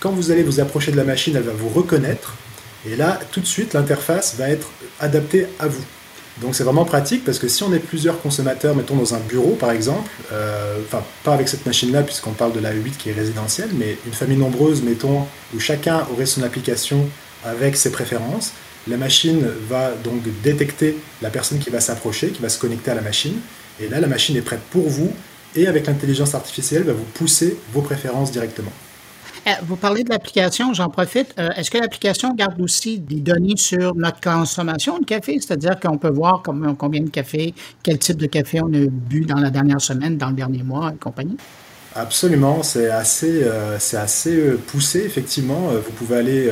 Quand 0.00 0.10
vous 0.10 0.30
allez 0.32 0.42
vous 0.42 0.60
approcher 0.60 0.90
de 0.90 0.96
la 0.96 1.04
machine, 1.04 1.36
elle 1.36 1.44
va 1.44 1.52
vous 1.52 1.68
reconnaître. 1.68 2.34
Et 2.86 2.96
là, 2.96 3.20
tout 3.30 3.40
de 3.40 3.46
suite, 3.46 3.72
l'interface 3.72 4.34
va 4.36 4.50
être 4.50 4.68
adaptée 5.00 5.46
à 5.58 5.68
vous. 5.68 5.84
Donc 6.42 6.56
c'est 6.56 6.64
vraiment 6.64 6.84
pratique 6.84 7.24
parce 7.24 7.38
que 7.38 7.46
si 7.46 7.62
on 7.62 7.72
est 7.72 7.78
plusieurs 7.78 8.20
consommateurs, 8.20 8.74
mettons 8.74 8.96
dans 8.96 9.14
un 9.14 9.20
bureau 9.20 9.52
par 9.52 9.70
exemple, 9.70 10.10
enfin 10.84 11.04
pas 11.22 11.32
avec 11.32 11.46
cette 11.46 11.64
machine-là 11.64 12.02
puisqu'on 12.02 12.32
parle 12.32 12.52
de 12.52 12.58
la 12.58 12.72
8 12.72 12.98
qui 12.98 13.10
est 13.10 13.12
résidentielle, 13.12 13.70
mais 13.78 13.96
une 14.04 14.12
famille 14.12 14.36
nombreuse, 14.36 14.82
mettons, 14.82 15.26
où 15.54 15.60
chacun 15.60 16.04
aurait 16.12 16.26
son 16.26 16.42
application 16.42 17.08
avec 17.44 17.76
ses 17.76 17.92
préférences, 17.92 18.52
la 18.88 18.96
machine 18.96 19.46
va 19.68 19.92
donc 19.92 20.22
détecter 20.42 20.96
la 21.22 21.30
personne 21.30 21.58
qui 21.58 21.70
va 21.70 21.80
s'approcher, 21.80 22.30
qui 22.30 22.42
va 22.42 22.48
se 22.48 22.58
connecter 22.58 22.90
à 22.90 22.94
la 22.94 23.02
machine, 23.02 23.38
et 23.80 23.88
là 23.88 24.00
la 24.00 24.06
machine 24.06 24.36
est 24.36 24.42
prête 24.42 24.62
pour 24.70 24.88
vous, 24.88 25.12
et 25.56 25.66
avec 25.66 25.86
l'intelligence 25.86 26.34
artificielle 26.34 26.82
va 26.82 26.92
vous 26.92 27.04
pousser 27.14 27.56
vos 27.72 27.80
préférences 27.80 28.30
directement. 28.30 28.72
Euh, 29.46 29.50
vous 29.66 29.76
parlez 29.76 30.04
de 30.04 30.10
l'application, 30.10 30.72
j'en 30.72 30.88
profite. 30.88 31.34
Euh, 31.38 31.50
est-ce 31.56 31.70
que 31.70 31.76
l'application 31.76 32.32
garde 32.32 32.58
aussi 32.62 32.98
des 32.98 33.20
données 33.20 33.56
sur 33.56 33.94
notre 33.94 34.20
consommation 34.20 34.98
de 34.98 35.04
café? 35.04 35.38
C'est-à-dire 35.38 35.78
qu'on 35.78 35.98
peut 35.98 36.10
voir 36.10 36.42
combien 36.42 37.02
de 37.02 37.10
café, 37.10 37.52
quel 37.82 37.98
type 37.98 38.16
de 38.16 38.26
café 38.26 38.62
on 38.62 38.72
a 38.72 38.86
bu 38.86 39.26
dans 39.26 39.38
la 39.38 39.50
dernière 39.50 39.82
semaine, 39.82 40.16
dans 40.16 40.28
le 40.28 40.34
dernier 40.34 40.62
mois 40.62 40.92
et 40.94 40.96
compagnie? 40.96 41.36
Absolument, 41.96 42.62
c'est 42.64 42.90
assez, 42.90 43.42
euh, 43.44 43.78
assez 43.92 44.36
poussé, 44.66 45.04
effectivement. 45.04 45.70
Vous 45.72 45.92
pouvez, 45.92 46.16
aller, 46.16 46.50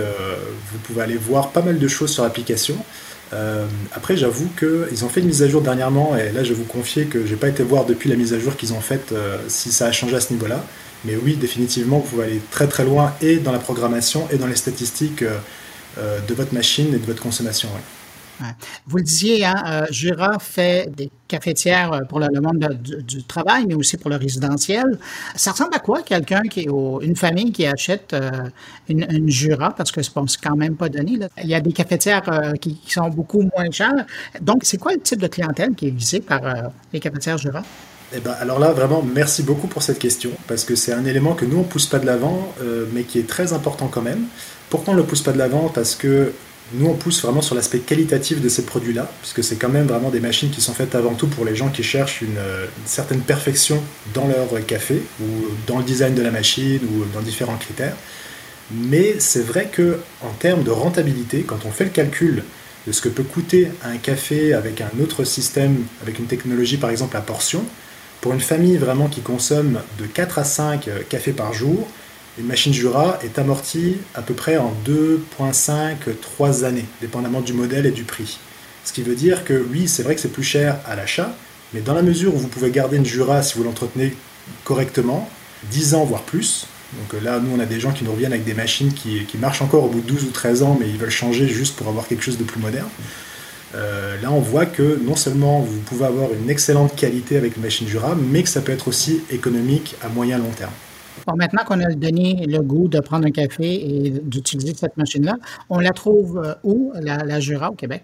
vous 0.72 0.78
pouvez 0.78 1.02
aller 1.02 1.16
voir 1.16 1.50
pas 1.50 1.62
mal 1.62 1.78
de 1.78 1.88
choses 1.88 2.12
sur 2.12 2.22
l'application. 2.22 2.76
après, 3.92 4.16
j'avoue 4.16 4.48
qu'ils 4.58 5.04
ont 5.04 5.08
fait 5.08 5.20
une 5.20 5.26
mise 5.26 5.42
à 5.42 5.48
jour 5.48 5.62
dernièrement, 5.62 6.16
et 6.16 6.30
là, 6.30 6.44
je 6.44 6.50
vais 6.50 6.54
vous 6.54 6.64
confier 6.64 7.06
que 7.06 7.26
j'ai 7.26 7.36
pas 7.36 7.48
été 7.48 7.62
voir 7.62 7.86
depuis 7.86 8.08
la 8.08 8.16
mise 8.16 8.32
à 8.34 8.38
jour 8.38 8.56
qu'ils 8.56 8.72
ont 8.72 8.80
faite 8.80 9.12
si 9.48 9.72
ça 9.72 9.86
a 9.86 9.92
changé 9.92 10.14
à 10.14 10.20
ce 10.20 10.32
niveau-là. 10.32 10.64
Mais 11.04 11.16
oui, 11.16 11.36
définitivement, 11.36 11.98
vous 11.98 12.08
pouvez 12.08 12.24
aller 12.24 12.40
très 12.50 12.68
très 12.68 12.84
loin 12.84 13.14
et 13.20 13.38
dans 13.38 13.52
la 13.52 13.58
programmation 13.58 14.28
et 14.30 14.36
dans 14.36 14.46
les 14.46 14.56
statistiques 14.56 15.22
euh, 15.22 15.38
euh, 15.98 16.20
de 16.20 16.34
votre 16.34 16.54
machine 16.54 16.94
et 16.94 16.98
de 16.98 17.06
votre 17.06 17.22
consommation. 17.22 17.68
Vous 18.86 18.98
le 18.98 19.02
disiez, 19.02 19.44
hein, 19.44 19.62
euh, 19.66 19.86
Jura 19.90 20.38
fait 20.38 20.90
des 20.94 21.10
cafetières 21.28 22.02
pour 22.08 22.20
le, 22.20 22.28
monde 22.40 22.78
du, 22.82 23.24
travail, 23.24 23.64
mais 23.66 23.74
aussi 23.74 23.96
pour 23.96 24.10
le 24.10 24.16
résidentiel. 24.16 24.98
Ça 25.34 25.52
ressemble 25.52 25.74
à 25.74 25.78
quoi 25.78 26.02
quelqu'un 26.02 26.42
qui 26.42 26.60
est 26.60 26.68
une 26.68 27.16
famille 27.16 27.52
qui 27.52 27.66
achète 27.66 28.14
une, 28.88 29.30
Jura? 29.30 29.74
Parce 29.74 29.90
que 29.90 30.02
c'est 30.02 30.12
quand 30.42 30.56
même 30.56 30.76
pas 30.76 30.90
donné. 30.90 31.18
Il 31.42 31.48
y 31.48 31.54
a 31.54 31.60
des 31.60 31.72
cafetières 31.72 32.22
qui, 32.60 32.76
qui, 32.76 32.92
sont 32.92 33.08
beaucoup 33.08 33.40
moins 33.40 33.70
chères. 33.70 34.04
Donc, 34.40 34.64
c'est 34.64 34.76
quoi 34.76 34.92
le 34.92 35.00
type 35.00 35.20
de 35.20 35.28
clientèle 35.28 35.74
qui 35.74 35.88
est 35.88 35.90
visé 35.90 36.20
par 36.20 36.42
les 36.92 37.00
cafetières 37.00 37.38
Jura? 37.38 37.62
Eh 38.14 38.20
ben, 38.20 38.32
alors 38.40 38.58
là, 38.58 38.72
vraiment, 38.72 39.02
merci 39.02 39.42
beaucoup 39.42 39.68
pour 39.68 39.82
cette 39.82 39.98
question, 39.98 40.30
parce 40.46 40.64
que 40.64 40.74
c'est 40.74 40.92
un 40.92 41.04
élément 41.06 41.34
que 41.34 41.46
nous, 41.46 41.56
on 41.56 41.60
ne 41.60 41.64
pousse 41.66 41.86
pas 41.86 41.98
de 41.98 42.04
l'avant, 42.04 42.52
euh, 42.60 42.84
mais 42.92 43.04
qui 43.04 43.18
est 43.18 43.26
très 43.26 43.54
important 43.54 43.88
quand 43.88 44.02
même. 44.02 44.26
Pourquoi 44.68 44.92
on 44.92 44.96
ne 44.96 45.00
le 45.00 45.06
pousse 45.06 45.22
pas 45.22 45.32
de 45.32 45.38
l'avant? 45.38 45.70
Parce 45.72 45.94
que 45.94 46.32
nous, 46.74 46.86
on 46.86 46.94
pousse 46.94 47.22
vraiment 47.22 47.42
sur 47.42 47.54
l'aspect 47.54 47.80
qualitatif 47.80 48.40
de 48.40 48.48
ces 48.48 48.64
produits-là, 48.64 49.10
puisque 49.20 49.44
c'est 49.44 49.56
quand 49.56 49.68
même 49.68 49.86
vraiment 49.86 50.10
des 50.10 50.20
machines 50.20 50.50
qui 50.50 50.60
sont 50.60 50.72
faites 50.72 50.94
avant 50.94 51.14
tout 51.14 51.26
pour 51.26 51.44
les 51.44 51.54
gens 51.54 51.68
qui 51.68 51.82
cherchent 51.82 52.22
une, 52.22 52.38
certaine 52.84 53.20
perfection 53.20 53.82
dans 54.14 54.26
leur 54.26 54.64
café, 54.66 55.02
ou 55.20 55.24
dans 55.66 55.78
le 55.78 55.84
design 55.84 56.14
de 56.14 56.22
la 56.22 56.30
machine, 56.30 56.80
ou 56.82 57.04
dans 57.14 57.20
différents 57.20 57.56
critères. 57.56 57.96
Mais 58.70 59.16
c'est 59.18 59.42
vrai 59.42 59.68
que 59.70 59.98
en 60.22 60.30
termes 60.30 60.62
de 60.62 60.70
rentabilité, 60.70 61.42
quand 61.42 61.66
on 61.66 61.70
fait 61.70 61.84
le 61.84 61.90
calcul 61.90 62.42
de 62.86 62.92
ce 62.92 63.00
que 63.00 63.08
peut 63.08 63.22
coûter 63.22 63.68
un 63.84 63.96
café 63.96 64.54
avec 64.54 64.80
un 64.80 64.90
autre 65.00 65.24
système, 65.24 65.84
avec 66.02 66.18
une 66.18 66.26
technologie 66.26 66.78
par 66.78 66.90
exemple 66.90 67.16
à 67.16 67.20
portion, 67.20 67.64
pour 68.20 68.32
une 68.32 68.40
famille 68.40 68.76
vraiment 68.76 69.08
qui 69.08 69.20
consomme 69.20 69.80
de 69.98 70.06
4 70.06 70.38
à 70.38 70.44
5 70.44 70.88
euh, 70.88 71.00
cafés 71.08 71.32
par 71.32 71.52
jour, 71.52 71.88
une 72.38 72.46
machine 72.46 72.72
Jura 72.72 73.18
est 73.22 73.38
amortie 73.38 73.98
à 74.14 74.22
peu 74.22 74.32
près 74.32 74.56
en 74.56 74.72
2,5-3 74.86 76.64
années, 76.64 76.86
dépendamment 77.00 77.42
du 77.42 77.52
modèle 77.52 77.84
et 77.84 77.90
du 77.90 78.04
prix. 78.04 78.38
Ce 78.84 78.92
qui 78.92 79.02
veut 79.02 79.14
dire 79.14 79.44
que 79.44 79.64
oui, 79.70 79.86
c'est 79.86 80.02
vrai 80.02 80.14
que 80.14 80.20
c'est 80.20 80.32
plus 80.32 80.42
cher 80.42 80.78
à 80.86 80.96
l'achat, 80.96 81.34
mais 81.74 81.80
dans 81.80 81.94
la 81.94 82.02
mesure 82.02 82.34
où 82.34 82.38
vous 82.38 82.48
pouvez 82.48 82.70
garder 82.70 82.96
une 82.96 83.04
Jura 83.04 83.42
si 83.42 83.58
vous 83.58 83.64
l'entretenez 83.64 84.14
correctement, 84.64 85.28
10 85.70 85.94
ans 85.94 86.04
voire 86.04 86.22
plus. 86.22 86.66
Donc 86.98 87.14
euh, 87.14 87.24
là, 87.24 87.38
nous, 87.38 87.54
on 87.54 87.60
a 87.60 87.66
des 87.66 87.80
gens 87.80 87.92
qui 87.92 88.04
nous 88.04 88.12
reviennent 88.12 88.32
avec 88.32 88.44
des 88.44 88.54
machines 88.54 88.92
qui, 88.92 89.26
marchent 89.38 89.62
encore 89.62 89.84
au 89.84 89.88
bout 89.88 90.00
de 90.00 90.06
12 90.06 90.24
ou 90.24 90.30
13 90.30 90.62
ans, 90.62 90.76
mais 90.80 90.88
ils 90.88 90.96
veulent 90.96 91.10
changer 91.10 91.48
juste 91.48 91.76
pour 91.76 91.88
avoir 91.88 92.08
quelque 92.08 92.22
chose 92.22 92.38
de 92.38 92.44
plus 92.44 92.60
moderne. 92.60 92.88
Euh, 93.74 94.20
là, 94.20 94.30
on 94.32 94.40
voit 94.40 94.66
que 94.66 95.00
non 95.02 95.16
seulement 95.16 95.60
vous 95.60 95.80
pouvez 95.80 96.06
avoir 96.06 96.32
une 96.32 96.50
excellente 96.50 96.96
qualité 96.96 97.36
avec 97.36 97.56
une 97.56 97.62
machine 97.62 97.88
Jura, 97.88 98.14
mais 98.14 98.42
que 98.42 98.48
ça 98.48 98.62
peut 98.62 98.72
être 98.72 98.88
aussi 98.88 99.22
économique 99.30 99.96
à 100.02 100.08
moyen 100.08 100.38
long 100.38 100.50
terme. 100.50 100.72
Bon, 101.26 101.36
maintenant 101.36 101.64
qu'on 101.64 101.80
a 101.80 101.92
donné 101.92 102.46
le 102.46 102.60
goût 102.60 102.88
de 102.88 102.98
prendre 103.00 103.26
un 103.26 103.30
café 103.30 103.64
et 103.64 104.10
d'utiliser 104.10 104.74
cette 104.74 104.96
machine-là, 104.96 105.36
on 105.70 105.78
la 105.78 105.90
trouve 105.90 106.42
euh, 106.44 106.54
où, 106.64 106.92
la, 106.94 107.40
Jura, 107.40 107.70
au 107.70 107.74
Québec? 107.74 108.02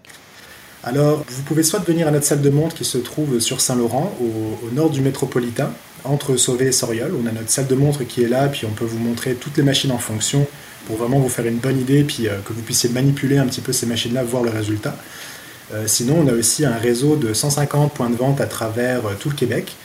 Alors, 0.83 1.25
vous 1.27 1.43
pouvez 1.43 1.63
soit 1.63 1.79
venir 1.79 2.07
à 2.07 2.11
notre 2.11 2.25
salle 2.25 2.41
de 2.41 2.49
montre 2.49 2.75
qui 2.75 2.85
se 2.85 2.97
trouve 2.97 3.39
sur 3.39 3.59
Saint-Laurent, 3.59 4.15
au, 4.21 4.73
nord 4.73 4.89
du 4.89 5.01
métropolitain, 5.01 5.71
entre 6.05 6.37
Sauvé 6.37 6.67
et 6.67 6.71
Soriol. 6.71 7.11
On 7.21 7.27
a 7.27 7.31
notre 7.31 7.49
salle 7.49 7.67
de 7.67 7.75
montre 7.75 8.05
qui 8.05 8.23
est 8.23 8.29
là, 8.29 8.47
puis 8.47 8.65
on 8.65 8.71
peut 8.71 8.85
vous 8.85 8.99
montrer 8.99 9.33
toutes 9.33 9.57
les 9.57 9.63
machines 9.63 9.91
en 9.91 9.97
fonction 9.97 10.47
pour 10.87 10.95
vraiment 10.95 11.19
vous 11.19 11.29
faire 11.29 11.45
une 11.45 11.57
bonne 11.57 11.79
idée, 11.79 12.03
puis 12.03 12.29
que 12.45 12.53
vous 12.53 12.61
puissiez 12.61 12.89
manipuler 12.89 13.37
un 13.37 13.45
petit 13.47 13.61
peu 13.61 13.73
ces 13.73 13.85
machines-là, 13.85 14.23
voir 14.23 14.43
le 14.43 14.49
résultat. 14.49 14.95
sinon, 15.85 16.23
on 16.23 16.27
a 16.27 16.31
aussi 16.31 16.65
un 16.65 16.77
réseau 16.77 17.17
de 17.17 17.33
150 17.33 17.93
points 17.93 18.09
de 18.09 18.15
vente 18.15 18.39
à 18.39 18.45
travers 18.45 19.01
tout 19.19 19.29
le 19.29 19.35
Québec 19.35 19.75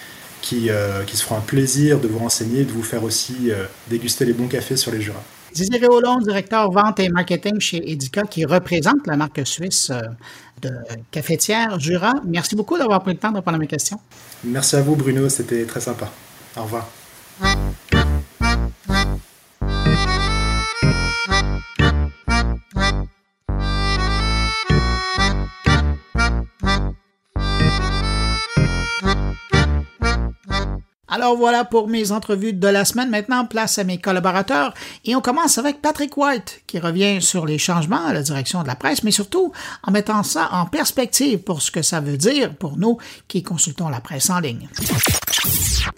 qui, 0.44 0.68
qui 1.06 1.16
se 1.16 1.22
feront 1.22 1.38
un 1.38 1.40
plaisir 1.40 1.98
de 1.98 2.06
vous 2.06 2.18
renseigner, 2.18 2.64
de 2.64 2.72
vous 2.72 2.82
faire 2.82 3.02
aussi 3.02 3.50
déguster 3.88 4.24
les 4.24 4.34
bons 4.34 4.46
cafés 4.46 4.76
sur 4.76 4.92
les 4.92 5.00
Jura. 5.00 5.22
Didier 5.54 5.86
Hollon, 5.86 6.18
directeur 6.18 6.68
vente 6.72 6.98
et 6.98 7.08
marketing 7.08 7.60
chez 7.60 7.76
Edica, 7.88 8.22
qui 8.24 8.44
représente 8.44 9.06
la 9.06 9.16
marque 9.16 9.46
suisse 9.46 9.90
euh, 9.90 10.00
de 10.60 10.70
cafetière 11.12 11.78
Jura. 11.78 12.14
Merci 12.26 12.56
beaucoup 12.56 12.76
d'avoir 12.76 13.00
pris 13.02 13.12
le 13.12 13.18
temps 13.18 13.30
de 13.30 13.36
répondre 13.36 13.54
à 13.54 13.60
mes 13.60 13.68
questions. 13.68 14.00
Merci 14.42 14.74
à 14.74 14.82
vous, 14.82 14.96
Bruno. 14.96 15.28
C'était 15.28 15.64
très 15.64 15.80
sympa. 15.80 16.10
Au 16.56 16.64
revoir. 16.64 16.88
Alors 31.14 31.36
voilà 31.36 31.64
pour 31.64 31.86
mes 31.86 32.10
entrevues 32.10 32.54
de 32.54 32.66
la 32.66 32.84
semaine. 32.84 33.08
Maintenant, 33.08 33.46
place 33.46 33.78
à 33.78 33.84
mes 33.84 33.98
collaborateurs. 33.98 34.74
Et 35.04 35.14
on 35.14 35.20
commence 35.20 35.58
avec 35.58 35.80
Patrick 35.80 36.16
White, 36.16 36.62
qui 36.66 36.80
revient 36.80 37.22
sur 37.22 37.46
les 37.46 37.56
changements 37.56 38.04
à 38.04 38.12
la 38.12 38.20
direction 38.20 38.64
de 38.64 38.66
la 38.66 38.74
presse, 38.74 39.04
mais 39.04 39.12
surtout 39.12 39.52
en 39.84 39.92
mettant 39.92 40.24
ça 40.24 40.48
en 40.50 40.66
perspective 40.66 41.38
pour 41.38 41.62
ce 41.62 41.70
que 41.70 41.82
ça 41.82 42.00
veut 42.00 42.16
dire 42.16 42.56
pour 42.56 42.78
nous 42.78 42.98
qui 43.28 43.44
consultons 43.44 43.88
la 43.90 44.00
presse 44.00 44.28
en 44.28 44.40
ligne. 44.40 44.68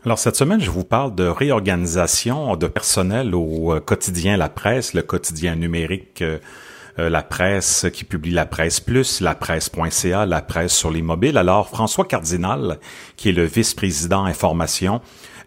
Alors 0.05 0.19
cette 0.19 0.37
semaine, 0.37 0.61
je 0.61 0.71
vous 0.71 0.85
parle 0.85 1.15
de 1.15 1.25
réorganisation 1.25 2.55
de 2.57 2.67
personnel 2.67 3.35
au 3.35 3.73
euh, 3.73 3.81
quotidien 3.81 4.37
La 4.37 4.51
Presse, 4.51 4.93
le 4.93 5.01
quotidien 5.01 5.55
numérique 5.55 6.21
euh, 6.21 6.39
euh, 6.99 7.09
la 7.09 7.23
presse 7.23 7.87
qui 7.93 8.05
publie 8.05 8.33
la 8.33 8.47
presse 8.47 8.81
plus, 8.81 9.21
la 9.21 9.35
presse.ca, 9.35 10.27
la 10.27 10.43
presse 10.43 10.75
sur 10.75 10.91
les 10.91 11.03
mobiles. 11.03 11.39
Alors, 11.39 11.69
François 11.69 12.05
Cardinal, 12.05 12.79
qui 13.17 13.29
est 13.29 13.33
le 13.33 13.45
vice-président 13.45 14.25
information 14.25 15.01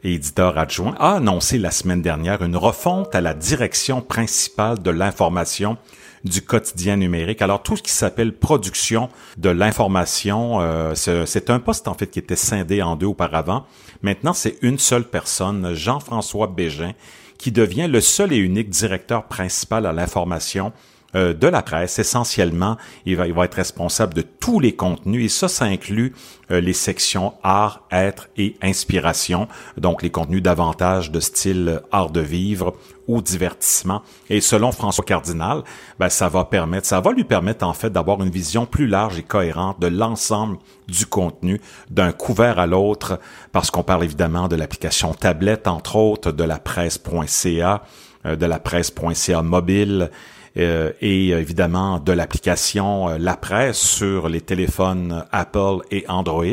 et 0.04 0.14
éditeur 0.14 0.58
adjoint, 0.58 0.96
a 1.00 1.16
annoncé 1.16 1.58
la 1.58 1.72
semaine 1.72 2.02
dernière 2.02 2.44
une 2.44 2.56
refonte 2.56 3.14
à 3.16 3.22
la 3.22 3.34
direction 3.34 4.02
principale 4.02 4.80
de 4.80 4.92
l'information 4.92 5.78
du 6.24 6.42
quotidien 6.42 6.98
numérique. 6.98 7.42
Alors 7.42 7.64
tout 7.64 7.78
ce 7.78 7.84
qui 7.84 7.92
s'appelle 7.92 8.34
production 8.34 9.10
de 9.38 9.50
l'information, 9.50 10.60
euh, 10.62 10.94
c'est 10.96 11.50
un 11.50 11.60
poste 11.60 11.88
en 11.88 11.94
fait 11.94 12.08
qui 12.08 12.20
était 12.20 12.36
scindé 12.36 12.82
en 12.82 12.96
deux 12.96 13.08
auparavant. 13.08 13.66
Maintenant, 14.02 14.34
c'est 14.34 14.58
une 14.62 14.80
seule 14.80 15.06
personne, 15.06 15.74
Jean-François 15.74 16.48
Bégin, 16.48 16.94
qui 17.38 17.52
devient 17.52 17.88
le 17.88 18.02
seul 18.02 18.34
et 18.34 18.38
unique 18.38 18.70
directeur 18.70 19.26
principal 19.26 19.86
à 19.86 19.94
l'information 19.94 20.74
euh, 21.16 21.34
de 21.34 21.48
la 21.48 21.62
presse. 21.62 21.98
Essentiellement, 22.00 22.78
il 23.06 23.18
va, 23.18 23.28
il 23.28 23.34
va 23.34 23.46
être 23.46 23.56
responsable 23.56 24.14
de 24.14 24.22
tous 24.22 24.60
les 24.60 24.76
contenus 24.76 25.26
et 25.26 25.30
ça, 25.30 25.48
ça 25.48 25.66
inclut 25.66 26.14
euh, 26.52 26.62
les 26.62 26.74
sections 26.74 27.34
art, 27.42 27.84
être 27.92 28.28
et 28.38 28.56
inspiration, 28.62 29.48
donc 29.78 30.04
les 30.04 30.12
contenus 30.12 30.44
davantage 30.44 31.12
de 31.12 31.20
style 31.20 31.82
art 31.92 32.12
de 32.12 32.22
vivre 32.22 32.76
ou 33.08 33.24
divertissement. 33.24 34.04
Et 34.30 34.40
selon 34.40 34.72
François 34.72 35.04
Cardinal, 35.04 35.64
ben, 35.98 36.10
ça 36.10 36.30
va 36.30 36.46
permettre, 36.46 36.86
ça 36.86 37.00
va 37.00 37.12
lui 37.12 37.24
permettre 37.24 37.66
en 37.66 37.74
fait 37.74 37.90
d'avoir 37.90 38.22
une 38.22 38.30
vision 38.30 38.68
plus 38.68 38.86
large 38.86 39.18
et 39.18 39.24
cohérente 39.24 39.80
de 39.80 39.88
l'ensemble 39.88 40.58
du 40.88 41.08
contenu 41.08 41.60
d'un 41.90 42.12
couvert 42.12 42.60
à 42.60 42.68
l'autre, 42.68 43.20
parce 43.52 43.72
qu'on 43.72 43.84
parle 43.84 44.04
évidemment 44.04 44.48
de 44.48 44.56
l'application 44.56 45.16
tablette, 45.16 45.68
entre 45.68 45.96
autres, 45.96 46.32
de 46.32 46.44
la 46.44 46.60
presse.ca, 46.60 47.82
euh, 48.26 48.36
de 48.36 48.46
la 48.46 48.60
presse.ca 48.60 49.42
mobile, 49.42 50.12
euh, 50.58 50.92
et 51.02 51.30
évidemment 51.30 52.00
de 52.00 52.12
l'application 52.12 53.10
euh, 53.10 53.18
La 53.18 53.38
Presse 53.38 53.78
sur 53.78 54.30
les 54.30 54.42
téléphones 54.42 55.26
Apple 55.32 55.78
et 55.92 56.06
Android. 56.08 56.46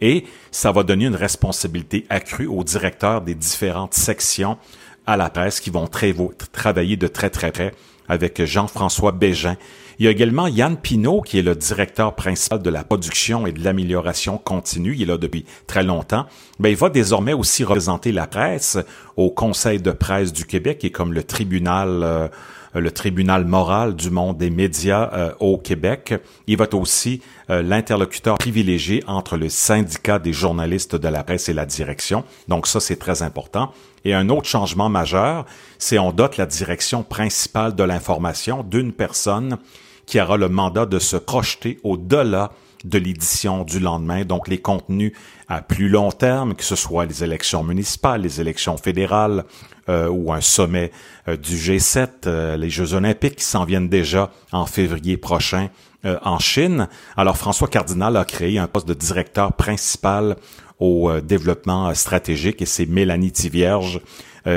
Et 0.00 0.24
ça 0.50 0.72
va 0.72 0.82
donner 0.82 1.06
une 1.06 1.16
responsabilité 1.16 2.06
accrue 2.08 2.46
aux 2.46 2.64
directeurs 2.64 3.20
des 3.20 3.34
différentes 3.34 3.94
sections 3.94 4.56
à 5.06 5.16
la 5.16 5.28
presse 5.28 5.60
qui 5.60 5.70
vont 5.70 5.88
travailler 6.52 6.96
de 6.96 7.06
très 7.06 7.30
très 7.30 7.52
près 7.52 7.74
avec 8.08 8.44
Jean-François 8.44 9.12
Bégin. 9.12 9.56
Il 9.98 10.04
y 10.04 10.08
a 10.08 10.10
également 10.10 10.46
Yann 10.46 10.76
Pinault, 10.76 11.20
qui 11.20 11.38
est 11.38 11.42
le 11.42 11.54
directeur 11.54 12.14
principal 12.14 12.60
de 12.60 12.70
la 12.70 12.82
production 12.82 13.46
et 13.46 13.52
de 13.52 13.62
l'amélioration 13.62 14.38
continue. 14.38 14.94
Il 14.96 15.02
est 15.02 15.06
là 15.06 15.18
depuis 15.18 15.44
très 15.66 15.84
longtemps. 15.84 16.26
Ben, 16.58 16.70
il 16.70 16.76
va 16.76 16.88
désormais 16.88 17.34
aussi 17.34 17.64
représenter 17.64 18.10
la 18.10 18.26
presse 18.26 18.78
au 19.16 19.30
Conseil 19.30 19.80
de 19.80 19.92
presse 19.92 20.32
du 20.32 20.46
Québec, 20.46 20.84
est 20.84 20.90
comme 20.90 21.12
le 21.12 21.22
tribunal 21.22 22.02
euh, 22.02 22.06
euh, 22.06 22.28
le 22.74 22.90
tribunal 22.90 23.44
moral 23.44 23.94
du 23.94 24.10
monde 24.10 24.38
des 24.38 24.50
médias 24.50 25.10
euh, 25.12 25.32
au 25.40 25.58
Québec. 25.58 26.14
Il 26.46 26.56
va 26.56 26.64
être 26.64 26.74
aussi 26.74 27.20
euh, 27.48 27.62
l'interlocuteur 27.62 28.38
privilégié 28.38 29.02
entre 29.06 29.36
le 29.36 29.48
syndicat 29.48 30.18
des 30.18 30.32
journalistes 30.32 30.96
de 30.96 31.08
la 31.08 31.24
presse 31.24 31.48
et 31.48 31.52
la 31.52 31.66
direction. 31.66 32.24
Donc 32.48 32.66
ça, 32.66 32.80
c'est 32.80 32.96
très 32.96 33.22
important. 33.22 33.72
Et 34.04 34.14
un 34.14 34.28
autre 34.28 34.48
changement 34.48 34.88
majeur, 34.88 35.46
c'est 35.78 35.98
on 35.98 36.12
dote 36.12 36.36
la 36.36 36.46
direction 36.46 37.02
principale 37.02 37.74
de 37.74 37.82
l'information 37.82 38.62
d'une 38.62 38.92
personne 38.92 39.58
qui 40.06 40.20
aura 40.20 40.36
le 40.36 40.48
mandat 40.48 40.86
de 40.86 40.98
se 40.98 41.16
projeter 41.16 41.78
au-delà 41.84 42.50
de 42.84 42.98
l'édition 42.98 43.64
du 43.64 43.78
lendemain, 43.78 44.24
donc 44.24 44.48
les 44.48 44.58
contenus 44.58 45.12
à 45.48 45.60
plus 45.60 45.88
long 45.88 46.10
terme, 46.10 46.54
que 46.54 46.64
ce 46.64 46.76
soit 46.76 47.04
les 47.04 47.22
élections 47.24 47.62
municipales, 47.62 48.22
les 48.22 48.40
élections 48.40 48.76
fédérales 48.76 49.44
euh, 49.88 50.08
ou 50.08 50.32
un 50.32 50.40
sommet 50.40 50.92
euh, 51.28 51.36
du 51.36 51.56
G7, 51.56 52.08
euh, 52.26 52.56
les 52.56 52.70
Jeux 52.70 52.94
olympiques 52.94 53.36
qui 53.36 53.44
s'en 53.44 53.64
viennent 53.64 53.88
déjà 53.88 54.30
en 54.52 54.66
février 54.66 55.16
prochain 55.16 55.68
en 56.22 56.38
Chine. 56.38 56.88
Alors 57.14 57.36
François 57.36 57.68
Cardinal 57.68 58.16
a 58.16 58.24
créé 58.24 58.58
un 58.58 58.66
poste 58.66 58.88
de 58.88 58.94
directeur 58.94 59.52
principal 59.52 60.36
au 60.78 61.20
développement 61.20 61.94
stratégique 61.94 62.62
et 62.62 62.64
c'est 62.64 62.86
Mélanie 62.86 63.32
Tivierge 63.32 64.00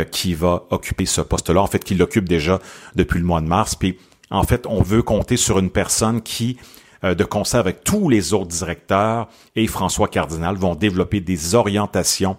qui 0.09 0.35
va 0.35 0.63
occuper 0.69 1.05
ce 1.05 1.19
poste-là, 1.19 1.61
en 1.61 1.67
fait 1.67 1.83
qui 1.83 1.95
l'occupe 1.95 2.29
déjà 2.29 2.59
depuis 2.95 3.19
le 3.19 3.25
mois 3.25 3.41
de 3.41 3.47
mars. 3.47 3.75
Puis 3.75 3.97
en 4.29 4.43
fait, 4.43 4.65
on 4.67 4.81
veut 4.81 5.01
compter 5.01 5.35
sur 5.35 5.59
une 5.59 5.69
personne 5.69 6.21
qui 6.21 6.55
de 7.03 7.23
concert 7.23 7.59
avec 7.59 7.83
tous 7.83 8.09
les 8.09 8.33
autres 8.33 8.47
directeurs 8.47 9.27
et 9.55 9.67
François 9.67 10.07
Cardinal 10.07 10.55
vont 10.55 10.75
développer 10.75 11.19
des 11.19 11.53
orientations 11.55 12.37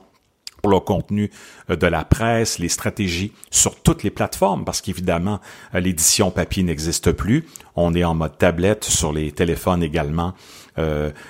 pour 0.64 0.70
le 0.70 0.80
contenu 0.80 1.30
euh, 1.68 1.76
de 1.76 1.86
la 1.86 2.06
presse, 2.06 2.58
les 2.58 2.70
stratégies 2.70 3.32
sur 3.50 3.76
toutes 3.82 4.02
les 4.02 4.10
plateformes, 4.10 4.64
parce 4.64 4.80
qu'évidemment, 4.80 5.40
euh, 5.74 5.80
l'édition 5.80 6.30
papier 6.30 6.62
n'existe 6.62 7.12
plus. 7.12 7.46
On 7.76 7.94
est 7.94 8.02
en 8.02 8.14
mode 8.14 8.38
tablette 8.38 8.84
sur 8.84 9.12
les 9.12 9.30
téléphones 9.30 9.82
également 9.82 10.32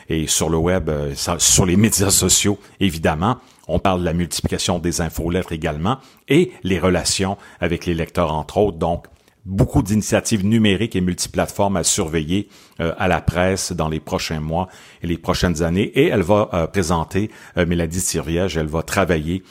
et 0.09 0.27
sur 0.27 0.49
le 0.49 0.57
web, 0.57 0.91
sur 1.37 1.67
les 1.67 1.77
médias 1.77 2.09
sociaux, 2.09 2.59
évidemment. 2.81 3.37
On 3.69 3.79
parle 3.79 4.01
de 4.01 4.07
la 4.07 4.15
multiplication 4.15 4.79
des 4.79 5.03
infolettres 5.03 5.53
également 5.53 5.99
et 6.29 6.51
les 6.63 6.79
relations 6.79 7.37
avec 7.61 7.85
les 7.85 7.93
lecteurs, 7.93 8.33
entre 8.33 8.57
autres. 8.57 8.79
Donc, 8.79 9.05
beaucoup 9.45 9.83
d'initiatives 9.83 10.45
numériques 10.45 10.97
et 10.97 11.01
multiplateformes 11.01 11.77
à 11.77 11.85
surveiller 11.85 12.49
euh, 12.81 12.95
à 12.99 13.09
la 13.09 13.21
presse 13.21 13.73
dans 13.73 13.89
les 13.89 14.01
prochains 14.01 14.41
mois 14.41 14.69
et 15.03 15.07
les 15.07 15.19
prochaines 15.19 15.63
années. 15.63 15.93
Et 15.95 16.07
elle 16.07 16.23
va 16.23 16.49
euh, 16.55 16.67
présenter, 16.67 17.31
euh, 17.57 17.67
Mélanie 17.67 18.01
Sirviège, 18.01 18.57
elle 18.57 18.67
va 18.67 18.83
travailler 18.83 19.43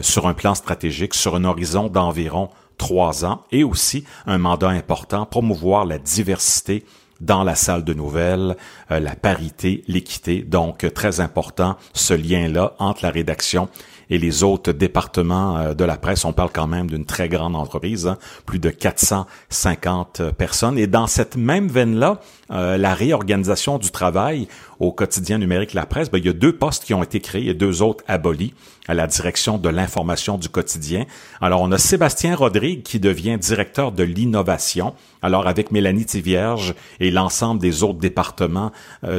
sur 0.00 0.26
un 0.26 0.32
plan 0.32 0.54
stratégique 0.54 1.12
sur 1.12 1.36
un 1.36 1.44
horizon 1.44 1.88
d'environ 1.88 2.48
trois 2.78 3.26
ans 3.26 3.44
et 3.52 3.64
aussi 3.64 4.04
un 4.26 4.38
mandat 4.38 4.70
important, 4.70 5.26
promouvoir 5.26 5.84
la 5.84 5.98
diversité 5.98 6.86
dans 7.20 7.44
la 7.44 7.54
salle 7.54 7.84
de 7.84 7.92
nouvelles, 7.92 8.56
la 8.88 9.14
parité, 9.14 9.84
l'équité. 9.86 10.40
Donc, 10.40 10.90
très 10.94 11.20
important 11.20 11.76
ce 11.92 12.14
lien-là 12.14 12.76
entre 12.78 13.04
la 13.04 13.10
rédaction 13.10 13.68
et 14.10 14.18
les 14.18 14.42
autres 14.42 14.72
départements 14.72 15.58
euh, 15.58 15.74
de 15.74 15.84
la 15.84 15.96
presse. 15.96 16.24
On 16.24 16.32
parle 16.32 16.50
quand 16.52 16.66
même 16.66 16.88
d'une 16.88 17.04
très 17.04 17.28
grande 17.28 17.56
entreprise, 17.56 18.06
hein, 18.06 18.18
plus 18.46 18.58
de 18.58 18.70
450 18.70 20.20
euh, 20.20 20.32
personnes. 20.32 20.78
Et 20.78 20.86
dans 20.86 21.06
cette 21.06 21.36
même 21.36 21.68
veine-là, 21.68 22.20
euh, 22.50 22.78
la 22.78 22.94
réorganisation 22.94 23.78
du 23.78 23.90
travail 23.90 24.48
au 24.78 24.92
quotidien 24.92 25.38
numérique 25.38 25.74
La 25.74 25.86
Presse, 25.86 26.10
ben, 26.10 26.18
il 26.18 26.26
y 26.26 26.28
a 26.28 26.32
deux 26.32 26.56
postes 26.56 26.84
qui 26.84 26.94
ont 26.94 27.02
été 27.02 27.20
créés 27.20 27.48
et 27.48 27.54
deux 27.54 27.82
autres 27.82 28.04
abolis 28.06 28.54
à 28.86 28.94
la 28.94 29.06
direction 29.06 29.58
de 29.58 29.68
l'information 29.68 30.38
du 30.38 30.48
quotidien. 30.48 31.04
Alors, 31.40 31.60
on 31.60 31.72
a 31.72 31.78
Sébastien 31.78 32.34
Rodrigue 32.34 32.82
qui 32.84 33.00
devient 33.00 33.36
directeur 33.38 33.92
de 33.92 34.02
l'innovation. 34.04 34.94
Alors, 35.20 35.46
avec 35.46 35.72
Mélanie 35.72 36.06
Tivierge 36.06 36.74
et 37.00 37.10
l'ensemble 37.10 37.60
des 37.60 37.82
autres 37.82 37.98
départements 37.98 38.72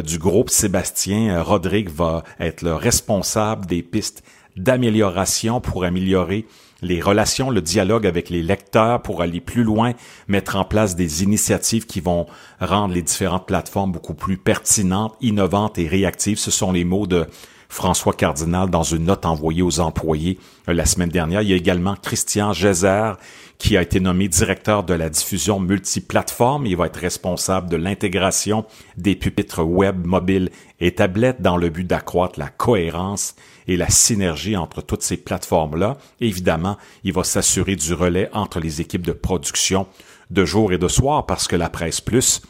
du 0.04 0.18
groupe, 0.18 0.50
Sébastien 0.50 1.44
Rodrigue 1.44 1.90
va 1.90 2.24
être 2.40 2.64
le 2.64 2.74
responsable 2.74 3.68
des 3.68 3.84
pistes 3.84 4.24
d'amélioration 4.60 5.62
pour 5.62 5.84
améliorer 5.84 6.46
les 6.82 7.02
relations, 7.02 7.50
le 7.50 7.62
dialogue 7.62 8.08
avec 8.08 8.30
les 8.30 8.42
lecteurs 8.42 9.02
pour 9.02 9.22
aller 9.22 9.42
plus 9.42 9.64
loin, 9.64 9.94
mettre 10.28 10.56
en 10.56 10.64
place 10.64 10.96
des 10.96 11.24
initiatives 11.24 11.86
qui 11.86 12.00
vont 12.00 12.26
rendre 12.60 12.94
les 12.94 13.02
différentes 13.02 13.46
plateformes 13.46 13.92
beaucoup 13.92 14.14
plus 14.14 14.38
pertinentes, 14.38 15.16
innovantes 15.22 15.78
et 15.78 15.88
réactives. 15.88 16.40
Ce 16.40 16.52
sont 16.52 16.72
les 16.72 16.86
mots 16.86 17.08
de 17.08 17.28
François 17.72 18.14
Cardinal 18.14 18.70
dans 18.70 18.84
une 18.84 19.06
note 19.06 19.26
envoyée 19.26 19.62
aux 19.62 19.80
employés 19.80 20.40
euh, 20.68 20.74
la 20.74 20.86
semaine 20.86 21.10
dernière. 21.10 21.44
Il 21.44 21.50
y 21.50 21.54
a 21.54 21.58
également 21.58 21.96
Christian 21.96 22.52
Gézer 22.52 23.18
qui 23.60 23.78
a 23.78 23.82
été 23.82 24.00
nommé 24.00 24.28
directeur 24.28 24.84
de 24.84 24.94
la 24.96 25.10
diffusion 25.10 25.60
multiplateforme. 25.60 26.66
Il 26.66 26.76
va 26.76 26.88
être 26.88 27.00
responsable 27.00 27.70
de 27.70 27.76
l'intégration 27.76 28.66
des 28.98 29.16
pupitres 29.16 29.64
web, 29.64 30.06
mobiles 30.06 30.50
et 30.80 30.96
tablettes 30.96 31.42
dans 31.42 31.58
le 31.58 31.70
but 31.70 31.86
d'accroître 31.86 32.40
la 32.40 32.48
cohérence 32.48 33.36
et 33.70 33.78
la 33.78 33.90
synergie 33.90 34.58
entre 34.58 34.82
toutes 34.82 35.04
ces 35.04 35.16
plateformes-là. 35.16 35.98
Évidemment, 36.20 36.78
il 37.04 37.14
va 37.14 37.24
s'assurer 37.24 37.76
du 37.76 37.94
relais 37.94 38.28
entre 38.34 38.60
les 38.60 38.82
équipes 38.82 39.06
de 39.06 39.12
production 39.12 39.86
de 40.32 40.44
jour 40.44 40.74
et 40.74 40.80
de 40.80 40.88
soir 40.88 41.28
parce 41.28 41.48
que 41.48 41.56
la 41.56 41.70
presse 41.70 42.02
plus 42.02 42.42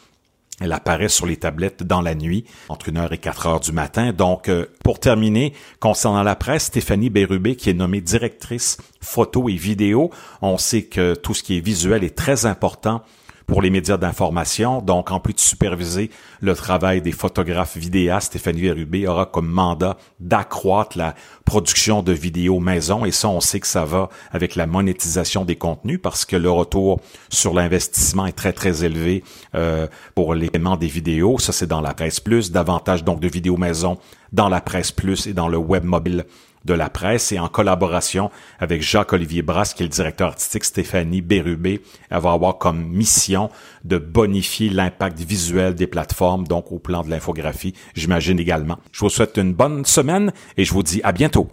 elle 0.62 0.72
apparaît 0.72 1.08
sur 1.08 1.24
les 1.24 1.38
tablettes 1.38 1.82
dans 1.82 2.02
la 2.02 2.14
nuit, 2.14 2.44
entre 2.68 2.90
1h 2.90 3.14
et 3.14 3.16
4h 3.16 3.64
du 3.64 3.72
matin. 3.72 4.12
Donc, 4.12 4.50
euh, 4.50 4.66
pour 4.84 5.00
terminer, 5.00 5.54
concernant 5.80 6.22
la 6.22 6.36
presse, 6.36 6.64
Stéphanie 6.64 7.08
Bérubé, 7.08 7.56
qui 7.56 7.70
est 7.70 7.74
nommée 7.74 8.02
directrice 8.02 8.76
photo 9.00 9.48
et 9.48 9.54
vidéo, 9.54 10.10
on 10.42 10.58
sait 10.58 10.82
que 10.82 11.14
tout 11.14 11.32
ce 11.32 11.42
qui 11.42 11.56
est 11.56 11.64
visuel 11.64 12.04
est 12.04 12.14
très 12.14 12.44
important 12.44 13.02
pour 13.50 13.62
les 13.62 13.70
médias 13.70 13.96
d'information. 13.96 14.80
Donc, 14.80 15.10
en 15.10 15.18
plus 15.18 15.34
de 15.34 15.40
superviser 15.40 16.10
le 16.40 16.54
travail 16.54 17.02
des 17.02 17.10
photographes 17.10 17.76
vidéastes, 17.76 18.28
Stéphanie 18.28 18.60
Verubé 18.60 19.08
aura 19.08 19.26
comme 19.26 19.48
mandat 19.48 19.96
d'accroître 20.20 20.96
la 20.96 21.16
production 21.44 22.04
de 22.04 22.12
vidéos 22.12 22.60
maison. 22.60 23.04
Et 23.04 23.10
ça, 23.10 23.28
on 23.28 23.40
sait 23.40 23.58
que 23.58 23.66
ça 23.66 23.84
va 23.84 24.08
avec 24.30 24.54
la 24.54 24.68
monétisation 24.68 25.44
des 25.44 25.56
contenus 25.56 25.98
parce 26.00 26.24
que 26.24 26.36
le 26.36 26.48
retour 26.48 27.00
sur 27.28 27.52
l'investissement 27.52 28.26
est 28.26 28.32
très, 28.32 28.52
très 28.52 28.84
élevé 28.84 29.24
euh, 29.56 29.88
pour 30.14 30.34
les 30.34 30.48
paiements 30.48 30.76
des 30.76 30.86
vidéos. 30.86 31.40
Ça, 31.40 31.50
c'est 31.52 31.66
dans 31.66 31.80
la 31.80 31.92
presse 31.92 32.20
plus. 32.20 32.52
Davantage 32.52 33.02
donc 33.02 33.18
de 33.18 33.26
vidéos 33.26 33.56
maison 33.56 33.98
dans 34.32 34.48
la 34.48 34.60
presse 34.60 34.92
plus 34.92 35.26
et 35.26 35.32
dans 35.32 35.48
le 35.48 35.58
web 35.58 35.82
mobile 35.82 36.24
de 36.64 36.74
la 36.74 36.90
presse 36.90 37.32
et 37.32 37.38
en 37.38 37.48
collaboration 37.48 38.30
avec 38.58 38.82
Jacques-Olivier 38.82 39.42
Brasse, 39.42 39.74
qui 39.74 39.82
est 39.82 39.86
le 39.86 39.90
directeur 39.90 40.28
artistique, 40.28 40.64
Stéphanie 40.64 41.22
Bérubé, 41.22 41.82
elle 42.10 42.20
va 42.20 42.32
avoir 42.32 42.58
comme 42.58 42.84
mission 42.84 43.50
de 43.84 43.98
bonifier 43.98 44.68
l'impact 44.68 45.18
visuel 45.18 45.74
des 45.74 45.86
plateformes, 45.86 46.46
donc 46.46 46.72
au 46.72 46.78
plan 46.78 47.02
de 47.02 47.10
l'infographie, 47.10 47.74
j'imagine 47.94 48.38
également. 48.38 48.78
Je 48.92 49.00
vous 49.00 49.10
souhaite 49.10 49.36
une 49.36 49.54
bonne 49.54 49.84
semaine 49.84 50.32
et 50.56 50.64
je 50.64 50.72
vous 50.72 50.82
dis 50.82 51.00
à 51.02 51.12
bientôt. 51.12 51.48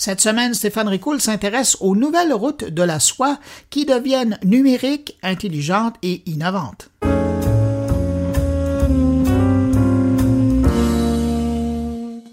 Cette 0.00 0.20
semaine, 0.20 0.54
Stéphane 0.54 0.86
Ricoul 0.86 1.20
s'intéresse 1.20 1.76
aux 1.80 1.96
nouvelles 1.96 2.32
routes 2.32 2.62
de 2.62 2.82
la 2.84 3.00
soie 3.00 3.40
qui 3.68 3.84
deviennent 3.84 4.38
numériques, 4.44 5.18
intelligentes 5.24 5.96
et 6.04 6.22
innovantes. 6.30 6.92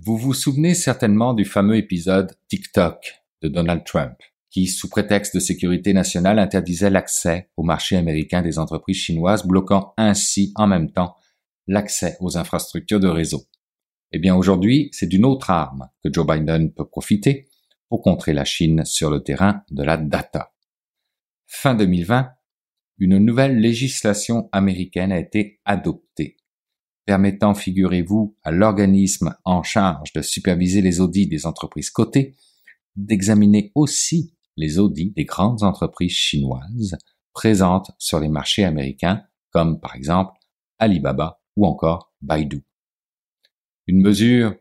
Vous 0.06 0.18
vous 0.18 0.36
souvenez 0.36 0.76
certainement 0.76 1.34
du 1.34 1.44
fameux 1.44 1.78
épisode 1.78 2.38
TikTok 2.50 3.24
de 3.42 3.48
Donald 3.48 3.84
Trump, 3.84 4.14
qui, 4.52 4.68
sous 4.68 4.88
prétexte 4.88 5.34
de 5.34 5.40
sécurité 5.40 5.92
nationale, 5.94 6.38
interdisait 6.38 6.92
l'accès 6.92 7.50
au 7.58 7.64
marché 7.64 7.98
américain 7.98 8.44
des 8.44 8.60
entreprises 8.60 8.98
chinoises, 8.98 9.44
bloquant 9.44 9.96
ainsi 9.98 10.52
en 10.54 10.68
même 10.68 10.92
temps 10.92 11.16
l'accès 11.66 12.16
aux 12.20 12.38
infrastructures 12.38 13.00
de 13.00 13.08
réseau. 13.08 13.42
Eh 14.12 14.20
bien 14.20 14.36
aujourd'hui, 14.36 14.90
c'est 14.92 15.08
d'une 15.08 15.26
autre 15.26 15.50
arme 15.50 15.90
que 16.04 16.14
Joe 16.14 16.28
Biden 16.28 16.72
peut 16.72 16.86
profiter, 16.86 17.50
pour 17.90 18.02
contrer 18.02 18.34
la 18.34 18.46
Chine 18.46 18.84
sur 18.86 19.10
le 19.10 19.22
terrain 19.22 19.64
de 19.72 19.84
la 19.84 19.98
data. 19.98 20.54
Fin 21.48 21.76
2020, 21.76 22.30
une 22.98 23.18
nouvelle 23.18 23.60
législation 23.60 24.50
américaine 24.52 25.12
a 25.12 25.20
été 25.20 25.60
adoptée, 25.66 26.38
permettant, 27.06 27.54
figurez-vous, 27.54 28.38
à 28.44 28.52
l'organisme 28.52 29.36
en 29.44 29.64
charge 29.64 30.14
de 30.14 30.22
superviser 30.22 30.82
les 30.82 31.02
audits 31.02 31.28
des 31.28 31.46
entreprises 31.46 31.90
cotées, 31.90 32.36
d'examiner 32.96 33.72
aussi 33.76 34.34
les 34.58 34.80
audits 34.80 35.12
des 35.12 35.26
grandes 35.26 35.64
entreprises 35.64 36.14
chinoises 36.14 36.98
présentes 37.34 37.92
sur 38.00 38.20
les 38.20 38.30
marchés 38.30 38.64
américains, 38.64 39.24
comme 39.52 39.80
par 39.80 39.96
exemple 39.96 40.40
Alibaba 40.80 41.42
ou 41.56 41.66
encore 41.66 42.14
Baidu. 42.22 42.66
Une 43.88 44.02
mesure, 44.02 44.56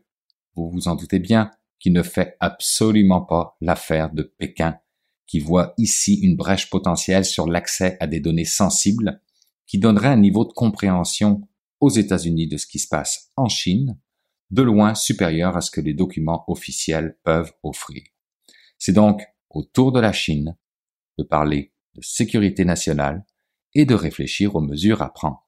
vous 0.55 0.69
vous 0.69 0.87
en 0.87 0.95
doutez 0.95 1.19
bien, 1.19 1.51
qui 1.85 1.91
ne 1.91 2.01
fait 2.01 2.35
absolument 2.39 3.21
pas 3.21 3.55
l'affaire 3.61 4.11
de 4.11 4.23
Pékin, 4.23 4.79
qui 5.27 5.39
voit 5.39 5.75
ici 5.77 6.15
une 6.15 6.35
brèche 6.35 6.71
potentielle 6.71 7.25
sur 7.25 7.45
l'accès 7.45 7.95
à 7.99 8.07
des 8.07 8.19
données 8.19 8.43
sensibles, 8.43 9.21
qui 9.67 9.77
donnerait 9.77 10.07
un 10.07 10.19
niveau 10.19 10.45
de 10.45 10.51
compréhension 10.51 11.47
aux 11.79 11.91
États-Unis 11.91 12.47
de 12.47 12.57
ce 12.57 12.65
qui 12.65 12.79
se 12.79 12.87
passe 12.87 13.29
en 13.35 13.49
Chine, 13.49 13.99
de 14.49 14.63
loin 14.63 14.95
supérieur 14.95 15.55
à 15.55 15.61
ce 15.61 15.69
que 15.69 15.79
les 15.79 15.93
documents 15.93 16.43
officiels 16.47 17.19
peuvent 17.23 17.53
offrir. 17.61 18.01
C'est 18.79 18.91
donc 18.91 19.21
au 19.51 19.61
tour 19.61 19.91
de 19.91 19.99
la 19.99 20.11
Chine 20.11 20.57
de 21.19 21.23
parler 21.23 21.71
de 21.93 22.01
sécurité 22.01 22.65
nationale 22.65 23.27
et 23.75 23.85
de 23.85 23.93
réfléchir 23.93 24.55
aux 24.55 24.61
mesures 24.61 25.03
à 25.03 25.13
prendre. 25.13 25.45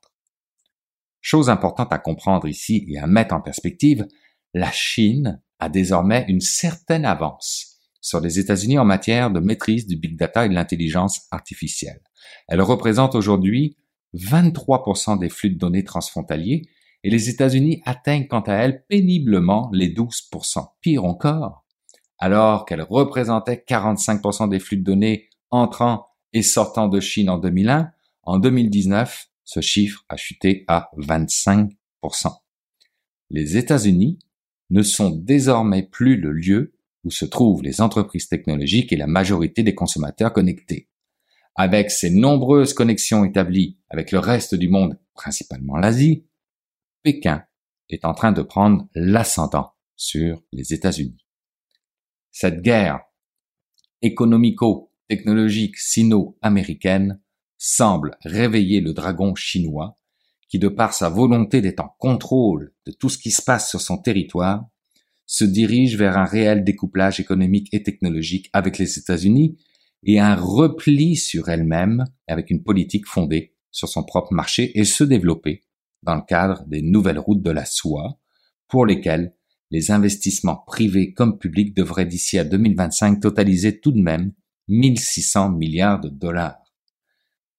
Chose 1.19 1.49
importante 1.49 1.91
à 1.91 1.97
comprendre 1.97 2.47
ici 2.47 2.85
et 2.89 2.99
à 2.99 3.07
mettre 3.07 3.33
en 3.33 3.41
perspective, 3.41 4.07
la 4.53 4.71
Chine 4.71 5.41
a 5.59 5.69
désormais 5.69 6.25
une 6.27 6.41
certaine 6.41 7.05
avance 7.05 7.77
sur 8.01 8.19
les 8.21 8.39
États-Unis 8.39 8.79
en 8.79 8.85
matière 8.85 9.31
de 9.31 9.39
maîtrise 9.39 9.87
du 9.87 9.97
big 9.97 10.17
data 10.17 10.45
et 10.45 10.49
de 10.49 10.53
l'intelligence 10.53 11.27
artificielle. 11.31 12.01
Elle 12.47 12.61
représente 12.61 13.15
aujourd'hui 13.15 13.77
23% 14.15 15.19
des 15.19 15.29
flux 15.29 15.49
de 15.49 15.57
données 15.57 15.83
transfrontaliers 15.83 16.69
et 17.03 17.09
les 17.09 17.29
États-Unis 17.29 17.81
atteignent 17.85 18.27
quant 18.27 18.41
à 18.41 18.53
elle 18.53 18.85
péniblement 18.87 19.69
les 19.73 19.93
12%. 19.93 20.65
Pire 20.81 21.05
encore, 21.05 21.65
alors 22.17 22.65
qu'elle 22.65 22.81
représentait 22.81 23.63
45% 23.67 24.49
des 24.49 24.59
flux 24.59 24.77
de 24.77 24.83
données 24.83 25.29
entrant 25.51 26.07
et 26.33 26.41
sortant 26.41 26.87
de 26.87 26.99
Chine 26.99 27.29
en 27.29 27.37
2001, 27.37 27.91
en 28.23 28.39
2019, 28.39 29.27
ce 29.43 29.61
chiffre 29.61 30.03
a 30.09 30.17
chuté 30.17 30.65
à 30.67 30.89
25%. 30.97 31.71
Les 33.29 33.57
États-Unis 33.57 34.19
ne 34.69 34.81
sont 34.81 35.11
désormais 35.11 35.83
plus 35.83 36.17
le 36.17 36.31
lieu 36.31 36.73
où 37.03 37.11
se 37.11 37.25
trouvent 37.25 37.63
les 37.63 37.81
entreprises 37.81 38.27
technologiques 38.27 38.91
et 38.91 38.97
la 38.97 39.07
majorité 39.07 39.63
des 39.63 39.75
consommateurs 39.75 40.33
connectés. 40.33 40.89
Avec 41.55 41.89
ces 41.89 42.09
nombreuses 42.09 42.73
connexions 42.73 43.23
établies 43.25 43.77
avec 43.89 44.11
le 44.11 44.19
reste 44.19 44.55
du 44.55 44.69
monde, 44.69 44.99
principalement 45.13 45.77
l'Asie, 45.77 46.25
Pékin 47.01 47.45
est 47.89 48.05
en 48.05 48.13
train 48.13 48.31
de 48.31 48.41
prendre 48.41 48.87
l'ascendant 48.93 49.73
sur 49.95 50.43
les 50.51 50.73
États-Unis. 50.73 51.25
Cette 52.31 52.61
guerre 52.61 53.01
économico-technologique 54.01 55.77
sino-américaine 55.77 57.19
semble 57.57 58.17
réveiller 58.21 58.81
le 58.81 58.93
dragon 58.93 59.33
chinois 59.33 59.97
qui, 60.49 60.59
de 60.59 60.67
par 60.67 60.93
sa 60.93 61.09
volonté 61.09 61.61
d'être 61.61 61.81
en 61.81 61.93
contrôle 61.99 62.73
de 62.85 62.91
tout 62.91 63.09
ce 63.09 63.17
qui 63.17 63.31
se 63.31 63.41
passe 63.41 63.69
sur 63.69 63.81
son 63.81 63.97
territoire, 63.97 64.65
se 65.25 65.43
dirige 65.43 65.97
vers 65.97 66.17
un 66.17 66.25
réel 66.25 66.63
découplage 66.63 67.19
économique 67.19 67.67
et 67.73 67.83
technologique 67.83 68.49
avec 68.53 68.77
les 68.77 68.97
États-Unis 68.97 69.57
et 70.03 70.19
un 70.19 70.35
repli 70.35 71.15
sur 71.17 71.49
elle-même 71.49 72.05
avec 72.27 72.49
une 72.49 72.63
politique 72.63 73.05
fondée 73.05 73.53
sur 73.71 73.89
son 73.89 74.03
propre 74.03 74.33
marché 74.33 74.77
et 74.79 74.85
se 74.85 75.03
développer 75.03 75.65
dans 76.03 76.15
le 76.15 76.21
cadre 76.21 76.63
des 76.67 76.81
nouvelles 76.81 77.19
routes 77.19 77.41
de 77.41 77.51
la 77.51 77.65
soie 77.65 78.19
pour 78.67 78.85
lesquelles 78.85 79.33
les 79.69 79.91
investissements 79.91 80.63
privés 80.65 81.13
comme 81.13 81.37
publics 81.37 81.75
devraient 81.75 82.05
d'ici 82.05 82.39
à 82.39 82.45
2025 82.45 83.19
totaliser 83.19 83.79
tout 83.79 83.91
de 83.91 84.01
même 84.01 84.31
1600 84.69 85.51
milliards 85.51 85.99
de 85.99 86.09
dollars. 86.09 86.59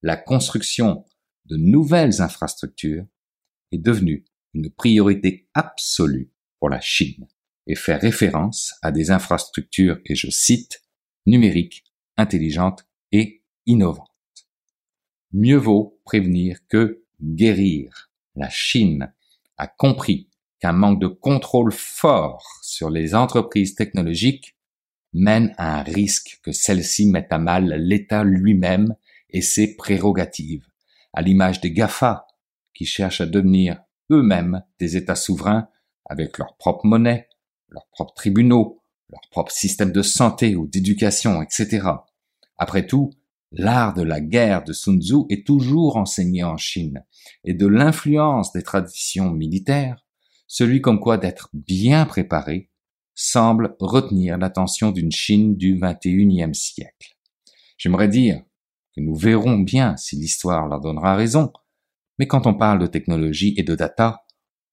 La 0.02 0.16
construction 0.16 1.04
de 1.48 1.56
nouvelles 1.56 2.20
infrastructures 2.20 3.06
est 3.72 3.78
devenue 3.78 4.24
une 4.54 4.70
priorité 4.70 5.48
absolue 5.54 6.30
pour 6.58 6.68
la 6.68 6.80
Chine 6.80 7.26
et 7.66 7.74
fait 7.74 7.96
référence 7.96 8.74
à 8.82 8.92
des 8.92 9.10
infrastructures, 9.10 9.98
et 10.04 10.14
je 10.14 10.30
cite, 10.30 10.82
numériques, 11.26 11.84
intelligentes 12.16 12.86
et 13.12 13.42
innovantes. 13.66 14.08
Mieux 15.32 15.56
vaut 15.56 16.00
prévenir 16.04 16.58
que 16.68 17.02
guérir. 17.22 18.10
La 18.34 18.48
Chine 18.48 19.12
a 19.56 19.66
compris 19.66 20.30
qu'un 20.60 20.72
manque 20.72 21.00
de 21.00 21.06
contrôle 21.06 21.72
fort 21.72 22.46
sur 22.62 22.90
les 22.90 23.14
entreprises 23.14 23.74
technologiques 23.74 24.56
mène 25.12 25.54
à 25.56 25.80
un 25.80 25.82
risque 25.82 26.40
que 26.42 26.52
celles-ci 26.52 27.06
mettent 27.06 27.32
à 27.32 27.38
mal 27.38 27.74
l'État 27.78 28.24
lui-même 28.24 28.94
et 29.30 29.42
ses 29.42 29.76
prérogatives 29.76 30.67
à 31.18 31.20
l'image 31.20 31.60
des 31.60 31.72
GAFA, 31.72 32.28
qui 32.72 32.84
cherchent 32.84 33.20
à 33.20 33.26
devenir 33.26 33.82
eux-mêmes 34.12 34.62
des 34.78 34.96
États 34.96 35.16
souverains 35.16 35.66
avec 36.04 36.38
leur 36.38 36.56
propre 36.56 36.86
monnaie, 36.86 37.28
leurs 37.70 37.88
propres 37.90 38.14
tribunaux, 38.14 38.84
leur 39.10 39.22
propre 39.32 39.50
système 39.50 39.90
de 39.90 40.02
santé 40.02 40.54
ou 40.54 40.68
d'éducation, 40.68 41.42
etc. 41.42 41.88
Après 42.56 42.86
tout, 42.86 43.10
l'art 43.50 43.94
de 43.94 44.02
la 44.02 44.20
guerre 44.20 44.62
de 44.62 44.72
Sun 44.72 45.02
Tzu 45.02 45.24
est 45.28 45.44
toujours 45.44 45.96
enseigné 45.96 46.44
en 46.44 46.56
Chine, 46.56 47.02
et 47.42 47.52
de 47.52 47.66
l'influence 47.66 48.52
des 48.52 48.62
traditions 48.62 49.32
militaires, 49.32 50.06
celui 50.46 50.80
comme 50.80 51.00
quoi 51.00 51.18
d'être 51.18 51.50
bien 51.52 52.06
préparé 52.06 52.70
semble 53.16 53.74
retenir 53.80 54.38
l'attention 54.38 54.92
d'une 54.92 55.10
Chine 55.10 55.56
du 55.56 55.80
XXIe 55.82 56.54
siècle. 56.54 57.16
J'aimerais 57.76 58.06
dire 58.06 58.44
que 58.98 59.02
nous 59.02 59.14
verrons 59.14 59.58
bien 59.58 59.96
si 59.96 60.16
l'histoire 60.16 60.66
leur 60.66 60.80
donnera 60.80 61.14
raison, 61.14 61.52
mais 62.18 62.26
quand 62.26 62.46
on 62.46 62.54
parle 62.54 62.80
de 62.80 62.86
technologie 62.88 63.54
et 63.56 63.62
de 63.62 63.76
data, 63.76 64.24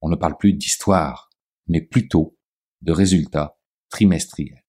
on 0.02 0.10
ne 0.10 0.16
parle 0.16 0.36
plus 0.38 0.54
d'histoire, 0.54 1.30
mais 1.68 1.82
plutôt 1.82 2.36
de 2.82 2.92
résultats 2.92 3.58
trimestriels. 3.90 4.64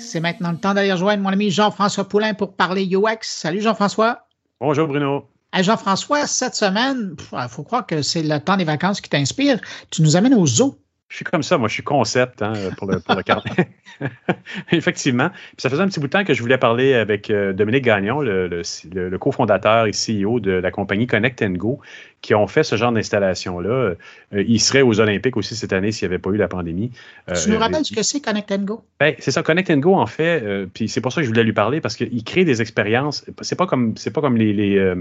C'est 0.00 0.20
maintenant 0.20 0.50
le 0.50 0.58
temps 0.58 0.74
d'aller 0.74 0.92
rejoindre 0.92 1.22
mon 1.22 1.28
ami 1.28 1.50
Jean-François 1.50 2.08
Poulain 2.08 2.34
pour 2.34 2.56
parler 2.56 2.86
UX. 2.86 3.18
Salut 3.22 3.60
Jean-François. 3.60 4.26
Bonjour 4.60 4.88
Bruno. 4.88 5.28
Jean-François, 5.54 6.26
cette 6.26 6.54
semaine, 6.56 7.14
il 7.32 7.48
faut 7.48 7.62
croire 7.62 7.86
que 7.86 8.02
c'est 8.02 8.22
le 8.22 8.40
temps 8.40 8.56
des 8.56 8.64
vacances 8.64 9.00
qui 9.00 9.10
t'inspire. 9.10 9.60
Tu 9.90 10.02
nous 10.02 10.16
amènes 10.16 10.34
au 10.34 10.46
zoo. 10.46 10.76
Je 11.08 11.16
suis 11.16 11.24
comme 11.24 11.42
ça, 11.42 11.56
moi, 11.56 11.68
je 11.68 11.74
suis 11.74 11.82
concept 11.82 12.42
hein, 12.42 12.52
pour 12.76 12.90
le, 12.90 13.00
pour 13.00 13.14
le 13.14 13.22
Effectivement. 14.72 15.30
ça 15.56 15.70
faisait 15.70 15.82
un 15.82 15.88
petit 15.88 16.00
bout 16.00 16.06
de 16.06 16.12
temps 16.12 16.24
que 16.24 16.34
je 16.34 16.42
voulais 16.42 16.58
parler 16.58 16.92
avec 16.94 17.30
euh, 17.30 17.54
Dominique 17.54 17.84
Gagnon, 17.84 18.20
le, 18.20 18.46
le, 18.46 18.62
le 19.08 19.18
cofondateur 19.18 19.86
et 19.86 19.92
CEO 19.92 20.38
de 20.38 20.52
la 20.52 20.70
compagnie 20.70 21.06
Connect 21.06 21.42
Go, 21.52 21.80
qui 22.20 22.34
ont 22.34 22.46
fait 22.46 22.64
ce 22.64 22.76
genre 22.76 22.92
d'installation-là. 22.92 23.68
Euh, 23.70 23.94
ils 24.32 24.60
seraient 24.60 24.82
aux 24.82 24.98
Olympiques 25.00 25.36
aussi 25.36 25.54
cette 25.54 25.72
année 25.72 25.92
s'il 25.92 26.08
n'y 26.08 26.14
avait 26.14 26.20
pas 26.20 26.30
eu 26.30 26.36
la 26.36 26.48
pandémie. 26.48 26.90
Euh, 27.28 27.34
tu 27.34 27.50
nous 27.50 27.58
rappelles 27.58 27.84
ce 27.84 27.94
que 27.94 28.02
c'est 28.02 28.20
Connect 28.20 28.52
Go? 28.64 28.82
Ben, 28.98 29.14
c'est 29.18 29.30
ça, 29.30 29.42
Connect 29.42 29.70
Go, 29.78 29.94
en 29.94 30.06
fait, 30.06 30.42
euh, 30.42 30.66
puis 30.72 30.88
c'est 30.88 31.00
pour 31.00 31.12
ça 31.12 31.20
que 31.20 31.24
je 31.24 31.28
voulais 31.28 31.44
lui 31.44 31.52
parler, 31.52 31.80
parce 31.80 31.96
qu'il 31.96 32.24
crée 32.24 32.44
des 32.44 32.60
expériences. 32.60 33.24
C'est 33.42 33.56
pas 33.56 33.66
comme 33.66 33.96
c'est 33.96 34.12
pas 34.12 34.20
comme 34.20 34.36
les, 34.36 34.52
les 34.52 34.94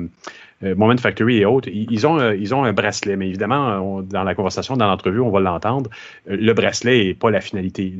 Moment 0.61 0.97
Factory 0.97 1.37
et 1.37 1.45
autres. 1.45 1.69
Ils 1.71 2.07
ont, 2.07 2.31
ils 2.31 2.53
ont 2.55 2.63
un 2.63 2.73
bracelet, 2.73 3.15
mais 3.15 3.27
évidemment, 3.27 4.01
dans 4.01 4.23
la 4.23 4.35
conversation, 4.35 4.75
dans 4.75 4.87
l'entrevue, 4.87 5.19
on 5.19 5.29
va 5.29 5.39
l'entendre. 5.39 5.89
Le 6.25 6.53
bracelet 6.53 7.05
n'est 7.05 7.13
pas 7.13 7.31
la 7.31 7.41
finalité. 7.41 7.93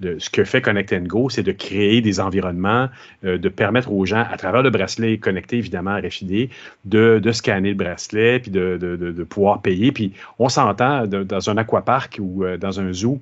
Ce 0.00 0.30
que 0.30 0.44
fait 0.44 0.60
Connect 0.60 0.94
Go, 1.04 1.30
c'est 1.30 1.42
de 1.42 1.52
créer 1.52 2.00
des 2.00 2.20
environnements, 2.20 2.88
de 3.22 3.48
permettre 3.48 3.92
aux 3.92 4.06
gens, 4.06 4.24
à 4.30 4.36
travers 4.36 4.62
le 4.62 4.70
bracelet 4.70 5.18
connecté 5.18 5.58
évidemment 5.58 5.92
à 5.92 6.00
RFID, 6.00 6.50
de, 6.84 7.18
de 7.22 7.32
scanner 7.32 7.70
le 7.70 7.74
bracelet 7.74 8.40
puis 8.40 8.50
de, 8.50 9.26
pouvoir 9.28 9.62
payer. 9.62 9.92
Puis 9.92 10.12
on 10.38 10.48
s'entend 10.48 11.06
dans 11.06 11.50
un 11.50 11.56
aquapark 11.56 12.18
ou 12.20 12.44
euh, 12.44 12.56
dans 12.56 12.80
un 12.80 12.92
zoo, 12.92 13.20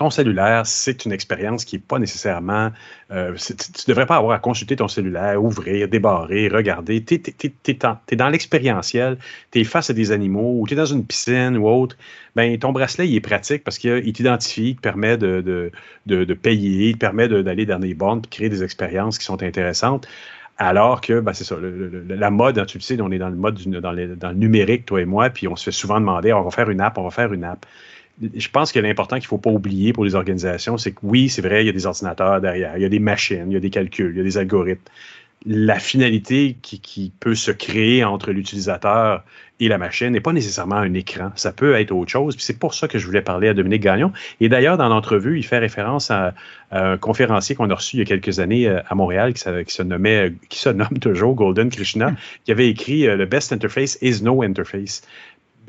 ton 0.00 0.08
cellulaire, 0.08 0.64
c'est 0.64 1.04
une 1.04 1.12
expérience 1.12 1.66
qui 1.66 1.76
n'est 1.76 1.82
pas 1.82 1.98
nécessairement. 1.98 2.70
Euh, 3.10 3.34
tu 3.36 3.52
ne 3.52 3.86
devrais 3.86 4.06
pas 4.06 4.16
avoir 4.16 4.32
à 4.32 4.38
consulter 4.38 4.74
ton 4.74 4.88
cellulaire, 4.88 5.44
ouvrir, 5.44 5.88
débarrer, 5.88 6.48
regarder. 6.48 7.04
Tu 7.04 7.20
es, 7.20 8.16
dans 8.16 8.28
l'expérientiel, 8.30 9.18
tu 9.52 9.60
es 9.60 9.64
face 9.64 9.90
à 9.90 9.92
des 9.92 10.10
animaux 10.10 10.58
ou 10.58 10.66
tu 10.66 10.72
es 10.72 10.76
dans 10.78 10.86
une 10.86 11.04
piscine 11.04 11.58
ou 11.58 11.68
autre. 11.68 11.98
Ben, 12.34 12.58
ton 12.58 12.72
bracelet, 12.72 13.08
il 13.08 13.14
est 13.14 13.20
pratique 13.20 13.62
parce 13.62 13.76
qu'il 13.76 14.10
t'identifie, 14.14 14.70
il 14.70 14.76
te 14.76 14.80
permet 14.80 15.18
de, 15.18 15.70
payer, 16.42 16.88
il 16.88 16.94
te 16.94 16.98
permet 16.98 17.28
d'aller 17.28 17.66
dans 17.66 17.78
des 17.78 17.92
bornes 17.92 18.22
et 18.24 18.28
créer 18.28 18.48
des 18.48 18.64
expériences 18.64 19.18
qui 19.18 19.26
sont 19.26 19.42
intéressantes. 19.42 20.08
Alors 20.56 21.02
que, 21.02 21.20
ben, 21.20 21.34
c'est 21.34 21.44
ça, 21.44 21.56
la 21.60 22.30
mode, 22.30 22.58
hein, 22.58 22.64
tu 22.64 22.78
le 22.78 22.82
sais, 22.82 22.98
on 23.02 23.10
est 23.10 23.18
dans 23.18 23.28
le 23.28 23.36
mode 23.36 23.60
dans, 23.66 23.92
le 23.92 24.34
numérique, 24.34 24.86
toi 24.86 25.02
et 25.02 25.04
moi, 25.04 25.28
puis 25.28 25.46
on 25.46 25.56
se 25.56 25.64
fait 25.64 25.72
souvent 25.72 26.00
demander, 26.00 26.32
on 26.32 26.42
va 26.42 26.50
faire 26.50 26.70
une 26.70 26.80
app, 26.80 26.96
on 26.96 27.04
va 27.04 27.10
faire 27.10 27.34
une 27.34 27.44
app. 27.44 27.66
Je 28.20 28.48
pense 28.48 28.72
que 28.72 28.78
l'important 28.78 29.16
qu'il 29.16 29.24
ne 29.24 29.28
faut 29.28 29.38
pas 29.38 29.50
oublier 29.50 29.92
pour 29.92 30.04
les 30.04 30.14
organisations, 30.14 30.76
c'est 30.76 30.92
que 30.92 31.00
oui, 31.02 31.28
c'est 31.28 31.42
vrai, 31.42 31.62
il 31.62 31.66
y 31.66 31.70
a 31.70 31.72
des 31.72 31.86
ordinateurs 31.86 32.40
derrière, 32.40 32.76
il 32.76 32.82
y 32.82 32.84
a 32.84 32.88
des 32.88 32.98
machines, 32.98 33.46
il 33.48 33.54
y 33.54 33.56
a 33.56 33.60
des 33.60 33.70
calculs, 33.70 34.10
il 34.14 34.18
y 34.18 34.20
a 34.20 34.24
des 34.24 34.38
algorithmes 34.38 34.82
la 35.46 35.78
finalité 35.78 36.56
qui, 36.60 37.12
peut 37.18 37.34
se 37.34 37.50
créer 37.50 38.04
entre 38.04 38.30
l'utilisateur 38.30 39.24
et 39.58 39.68
la 39.68 39.78
machine 39.78 40.10
n'est 40.10 40.20
pas 40.20 40.32
nécessairement 40.32 40.76
un 40.76 40.94
écran. 40.94 41.32
Ça 41.34 41.52
peut 41.52 41.74
être 41.74 41.92
autre 41.92 42.10
chose. 42.10 42.34
c'est 42.38 42.58
pour 42.58 42.74
ça 42.74 42.88
que 42.88 42.98
je 42.98 43.06
voulais 43.06 43.22
parler 43.22 43.48
à 43.48 43.54
Dominique 43.54 43.82
Gagnon. 43.82 44.12
Et 44.40 44.48
d'ailleurs, 44.48 44.76
dans 44.76 44.88
l'entrevue, 44.88 45.38
il 45.38 45.44
fait 45.44 45.58
référence 45.58 46.10
à, 46.10 46.34
un 46.70 46.96
conférencier 46.98 47.56
qu'on 47.56 47.68
a 47.70 47.74
reçu 47.74 47.96
il 47.96 47.98
y 48.00 48.02
a 48.02 48.04
quelques 48.04 48.38
années 48.38 48.68
euh, 48.68 48.80
à 48.88 48.94
Montréal 48.94 49.34
qui, 49.34 49.42
se 49.42 49.82
nommait, 49.82 50.32
qui 50.48 50.58
se 50.58 50.68
nomme 50.68 50.98
toujours 51.00 51.34
Golden 51.34 51.68
Krishna, 51.68 52.14
qui 52.44 52.52
avait 52.52 52.68
écrit 52.68 53.08
euh, 53.08 53.16
The 53.16 53.28
best 53.28 53.52
interface 53.52 53.98
is 54.02 54.22
no 54.22 54.42
interface. 54.42 55.02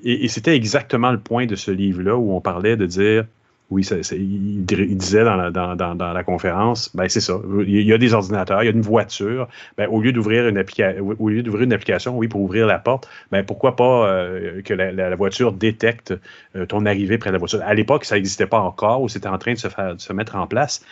Et 0.04 0.28
c'était 0.28 0.56
exactement 0.56 1.12
le 1.12 1.20
point 1.20 1.45
de 1.45 1.56
ce 1.56 1.72
livre-là 1.72 2.18
où 2.18 2.34
on 2.34 2.41
parlait 2.41 2.78
de 2.78 2.86
dire 2.86 3.26
oui, 3.72 3.88
il, 4.12 4.66
disait 4.66 5.24
dans 5.24 6.14
la, 6.14 6.24
conférence, 6.26 6.93
ben 6.93 7.08
c'est 7.08 7.22
ça. 7.22 7.39
Il 7.66 7.82
y 7.82 7.93
a 7.93 7.97
des 7.97 8.14
ordinateurs, 8.14 8.62
il 8.64 8.66
y 8.66 8.70
a 8.70 8.74
une 8.74 8.82
voiture. 8.82 9.47
Ben, 9.78 9.88
au 9.88 10.02
lieu 10.02 10.12
d'ouvrir 10.12 10.45
une, 10.49 10.58
application, 10.58 12.18
oui, 12.18 12.28
pour 12.28 12.41
ouvrir 12.41 12.68
la 12.68 12.80
porte, 12.80 13.10
ben, 13.32 13.45
pourquoi 13.45 13.78
pas 13.78 14.10
euh, 14.10 14.62
que 14.62 14.74
la, 14.74 15.16
voiture 15.16 15.54
détecte 15.54 16.14
euh, 16.58 16.66
ton 16.66 16.86
arrivée 16.86 17.18
près 17.18 17.30
de 17.30 17.36
la 17.36 17.39
voiture. 17.39 17.62
À 17.64 17.74
l'époque, 17.74 18.04
ça 18.04 18.16
n'existait 18.16 18.45
pas 18.45 18.60
encore 18.60 19.02
ou 19.04 19.08
c'était 19.08 19.30
en 19.30 19.38
train 19.38 19.54
de 19.54 19.58
se, 19.58 19.70
faire, 19.70 19.95
de 19.95 20.02
se 20.02 20.12
mettre 20.12 20.36
en 20.36 20.47
place. 20.47 20.84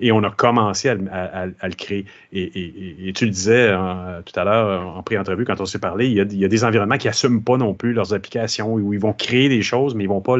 Et 0.00 0.10
on 0.10 0.22
a 0.24 0.30
commencé 0.30 0.88
à, 0.88 0.96
le 0.96 1.74
créer. 1.74 2.06
Et, 2.32 3.12
tu 3.14 3.24
le 3.26 3.30
disais 3.30 3.70
hein, 3.70 4.22
tout 4.24 4.38
à 4.38 4.44
l'heure 4.44 4.96
en 4.96 5.02
pré-entrevue, 5.02 5.44
quand 5.44 5.60
on 5.60 5.66
s'est 5.66 5.78
parlé, 5.78 6.06
il 6.08 6.14
y, 6.14 6.44
a, 6.44 6.48
des 6.48 6.64
environnements 6.64 6.98
qui 6.98 7.06
n'assument 7.06 7.42
pas 7.42 7.56
non 7.56 7.74
plus 7.74 7.92
leurs 7.92 8.14
applications, 8.14 8.74
où 8.74 8.92
ils 8.92 9.00
vont 9.00 9.12
créer 9.12 9.48
des 9.48 9.62
choses, 9.62 9.94
mais 9.94 10.04
ils 10.04 10.08
ne 10.08 10.12
vont 10.12 10.20
pas 10.20 10.38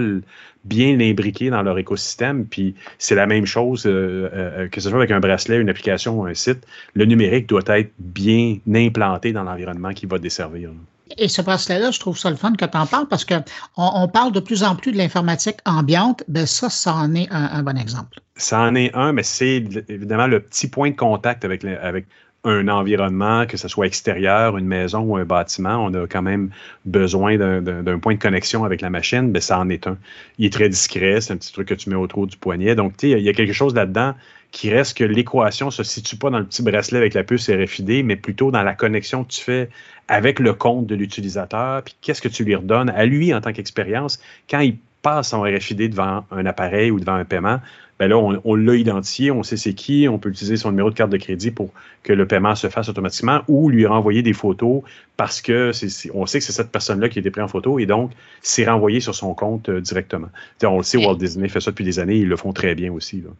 bien 0.64 0.96
l'imbriquer 0.96 1.50
dans 1.50 1.62
leur 1.62 1.78
écosystème. 1.78 2.46
Puis 2.46 2.74
c'est 2.98 3.14
la 3.14 3.26
même 3.26 3.46
chose, 3.46 3.86
euh, 3.86 4.28
euh, 4.32 4.68
que 4.68 4.80
ce 4.80 4.88
soit 4.88 4.98
avec 4.98 5.10
un 5.10 5.20
bracelet, 5.20 5.58
une 5.58 5.68
application 5.68 6.20
ou 6.20 6.26
un 6.26 6.34
site. 6.34 6.66
Le 6.94 7.04
numérique 7.04 7.48
doit 7.48 7.62
être 7.66 7.92
bien 7.98 8.56
implanté 8.74 9.32
dans 9.32 9.44
l'environnement 9.44 9.92
qui 9.92 10.06
va 10.06 10.18
desservir. 10.18 10.70
Et 11.18 11.28
ce 11.28 11.42
bracelet-là, 11.42 11.90
je 11.90 12.00
trouve 12.00 12.18
ça 12.18 12.30
le 12.30 12.36
fun 12.36 12.52
que 12.52 12.64
tu 12.64 12.76
en 12.76 12.86
parles 12.86 13.08
parce 13.08 13.24
qu'on 13.24 13.42
on 13.76 14.08
parle 14.08 14.32
de 14.32 14.40
plus 14.40 14.62
en 14.62 14.76
plus 14.76 14.92
de 14.92 14.98
l'informatique 14.98 15.56
ambiante. 15.64 16.24
Ben 16.28 16.46
ça, 16.46 16.70
ça 16.70 16.94
en 16.94 17.14
est 17.14 17.28
un, 17.30 17.62
bon 17.62 17.78
exemple. 17.78 18.20
Ça 18.36 18.60
en 18.60 18.74
est 18.74 18.94
un, 18.94 19.12
mais 19.12 19.22
c'est 19.22 19.64
évidemment 19.88 20.26
le 20.26 20.40
petit 20.40 20.68
point 20.68 20.90
de 20.90 20.96
contact 20.96 21.44
avec, 21.44 21.64
avec 21.64 22.06
un 22.44 22.66
environnement, 22.68 23.46
que 23.46 23.56
ce 23.56 23.68
soit 23.68 23.86
extérieur, 23.86 24.56
une 24.56 24.66
maison 24.66 25.00
ou 25.00 25.16
un 25.16 25.24
bâtiment, 25.24 25.84
on 25.84 25.94
a 25.94 26.06
quand 26.06 26.22
même 26.22 26.50
besoin 26.84 27.36
d'un 27.36 27.98
point 27.98 28.14
de 28.14 28.20
connexion 28.20 28.64
avec 28.64 28.80
la 28.80 28.90
machine, 28.90 29.30
mais 29.30 29.40
ça 29.40 29.58
en 29.58 29.68
est 29.68 29.86
un. 29.86 29.96
Il 30.38 30.46
est 30.46 30.52
très 30.52 30.68
discret, 30.68 31.20
c'est 31.20 31.32
un 31.32 31.36
petit 31.36 31.52
truc 31.52 31.68
que 31.68 31.74
tu 31.74 31.88
mets 31.88 31.96
autour 31.96 32.26
du 32.26 32.36
poignet. 32.36 32.74
Donc, 32.74 32.96
tu 32.96 33.12
sais, 33.12 33.20
il 33.20 33.24
y 33.24 33.28
a 33.28 33.32
quelque 33.32 33.52
chose 33.52 33.74
là-dedans 33.74 34.14
qui 34.52 34.70
reste 34.70 34.96
que 34.96 35.04
l'équation 35.04 35.70
se 35.70 35.82
situe 35.82 36.16
pas 36.16 36.30
dans 36.30 36.38
le 36.38 36.44
petit 36.44 36.62
bracelet 36.62 36.98
avec 36.98 37.14
la 37.14 37.24
puce 37.24 37.50
RFID, 37.50 38.04
mais 38.04 38.16
plutôt 38.16 38.50
dans 38.50 38.62
la 38.62 38.74
connexion 38.74 39.24
que 39.24 39.32
tu 39.32 39.40
fais 39.40 39.70
avec 40.08 40.38
le 40.38 40.52
compte 40.52 40.86
de 40.86 40.94
l'utilisateur, 40.94 41.82
puis 41.82 41.96
qu'est-ce 42.02 42.20
que 42.20 42.28
tu 42.28 42.44
lui 42.44 42.54
redonnes 42.54 42.90
à 42.90 43.06
lui 43.06 43.32
en 43.34 43.40
tant 43.40 43.52
qu'expérience 43.52 44.20
quand 44.48 44.60
il 44.60 44.76
passe 45.00 45.30
son 45.30 45.40
RFID 45.40 45.90
devant 45.90 46.24
un 46.30 46.46
appareil 46.46 46.90
ou 46.90 47.00
devant 47.00 47.14
un 47.14 47.24
paiement? 47.24 47.60
Ben 47.98 48.08
là, 48.08 48.18
on, 48.18 48.54
l'a 48.56 48.74
identifié, 48.74 49.30
on 49.30 49.42
sait 49.42 49.56
c'est 49.56 49.74
qui, 49.74 50.08
on 50.08 50.18
peut 50.18 50.30
utiliser 50.30 50.56
son 50.56 50.70
numéro 50.70 50.90
de 50.90 50.94
carte 50.94 51.10
de 51.10 51.16
crédit 51.18 51.52
pour 51.52 51.70
que 52.02 52.12
le 52.12 52.26
paiement 52.26 52.54
se 52.56 52.68
fasse 52.68 52.88
automatiquement 52.88 53.42
ou 53.48 53.70
lui 53.70 53.86
renvoyer 53.86 54.22
des 54.22 54.32
photos 54.32 54.82
parce 55.16 55.40
que 55.40 55.70
c'est, 55.72 56.10
on 56.12 56.26
sait 56.26 56.40
que 56.40 56.44
c'est 56.44 56.52
cette 56.52 56.72
personne-là 56.72 57.08
qui 57.08 57.18
a 57.18 57.20
été 57.20 57.30
prise 57.30 57.44
en 57.44 57.48
photo 57.48 57.78
et 57.78 57.86
donc 57.86 58.10
c'est 58.40 58.68
renvoyé 58.68 58.98
sur 58.98 59.14
son 59.14 59.34
compte 59.34 59.68
euh, 59.68 59.80
directement. 59.80 60.28
on 60.64 60.78
le 60.78 60.82
sait, 60.82 60.98
Walt 60.98 61.14
Disney 61.14 61.48
fait 61.48 61.60
ça 61.60 61.70
depuis 61.70 61.84
des 61.84 62.00
années, 62.00 62.16
ils 62.16 62.28
le 62.28 62.36
font 62.36 62.52
très 62.52 62.74
bien 62.74 62.92
aussi. 62.92 63.20
Là. 63.20 63.30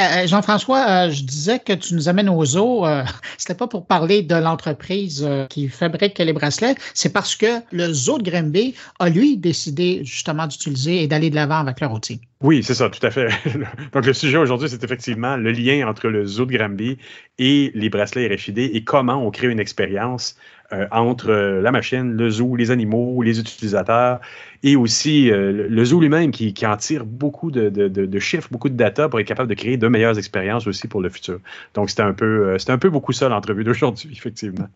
Euh, 0.00 0.26
Jean-François, 0.28 0.86
euh, 0.88 1.10
je 1.10 1.24
disais 1.24 1.58
que 1.58 1.72
tu 1.72 1.94
nous 1.94 2.08
amènes 2.08 2.28
aux 2.28 2.44
zoo. 2.44 2.86
Euh, 2.86 3.04
C'était 3.38 3.54
pas 3.54 3.66
pour 3.66 3.86
parler 3.86 4.22
de 4.22 4.36
l'entreprise 4.36 5.24
euh, 5.26 5.46
qui 5.46 5.68
fabrique 5.68 6.18
les 6.18 6.32
bracelets, 6.32 6.76
c'est 6.94 7.12
parce 7.12 7.34
que 7.34 7.60
le 7.72 7.92
zoo 7.92 8.18
de 8.18 8.30
Granby 8.30 8.74
a 9.00 9.08
lui 9.08 9.36
décidé 9.36 10.02
justement 10.04 10.46
d'utiliser 10.46 11.02
et 11.02 11.08
d'aller 11.08 11.30
de 11.30 11.34
l'avant 11.34 11.58
avec 11.58 11.80
leur 11.80 11.92
outil. 11.92 12.20
Oui, 12.40 12.62
c'est 12.62 12.74
ça, 12.74 12.88
tout 12.88 13.04
à 13.04 13.10
fait. 13.10 13.30
Donc 13.92 14.06
le 14.06 14.12
sujet 14.12 14.38
aujourd'hui, 14.38 14.68
c'est 14.68 14.84
effectivement 14.84 15.36
le 15.36 15.50
lien 15.50 15.88
entre 15.88 16.06
le 16.06 16.24
zoo 16.24 16.46
de 16.46 16.56
Granby 16.56 16.96
et 17.38 17.72
les 17.74 17.90
bracelets 17.90 18.32
RFID 18.32 18.58
et 18.58 18.84
comment 18.84 19.16
on 19.26 19.32
crée 19.32 19.48
une 19.48 19.58
expérience 19.58 20.36
euh, 20.72 20.86
entre 20.92 21.30
euh, 21.30 21.60
la 21.62 21.72
machine, 21.72 22.12
le 22.12 22.30
zoo, 22.30 22.54
les 22.54 22.70
animaux, 22.70 23.22
les 23.22 23.40
utilisateurs 23.40 24.20
et 24.62 24.76
aussi 24.76 25.32
euh, 25.32 25.66
le 25.68 25.84
zoo 25.84 25.98
lui-même 25.98 26.30
qui, 26.30 26.54
en 26.64 26.76
tire 26.76 27.04
beaucoup 27.06 27.50
de, 27.50 28.18
chiffres, 28.20 28.48
beaucoup 28.52 28.68
de 28.68 28.76
data 28.76 29.08
pour 29.08 29.18
être 29.18 29.26
capable 29.26 29.48
de 29.48 29.54
créer 29.54 29.76
de 29.76 29.88
meilleures 29.88 30.18
expériences 30.18 30.68
aussi 30.68 30.86
pour 30.86 31.00
le 31.00 31.08
futur. 31.08 31.40
Donc 31.74 31.90
c'était 31.90 32.02
un 32.02 32.12
peu, 32.12 32.56
un 32.68 32.78
peu 32.78 32.90
beaucoup 32.90 33.12
ça 33.12 33.28
l'entrevue 33.28 33.64
d'aujourd'hui, 33.64 34.10
effectivement. 34.16 34.68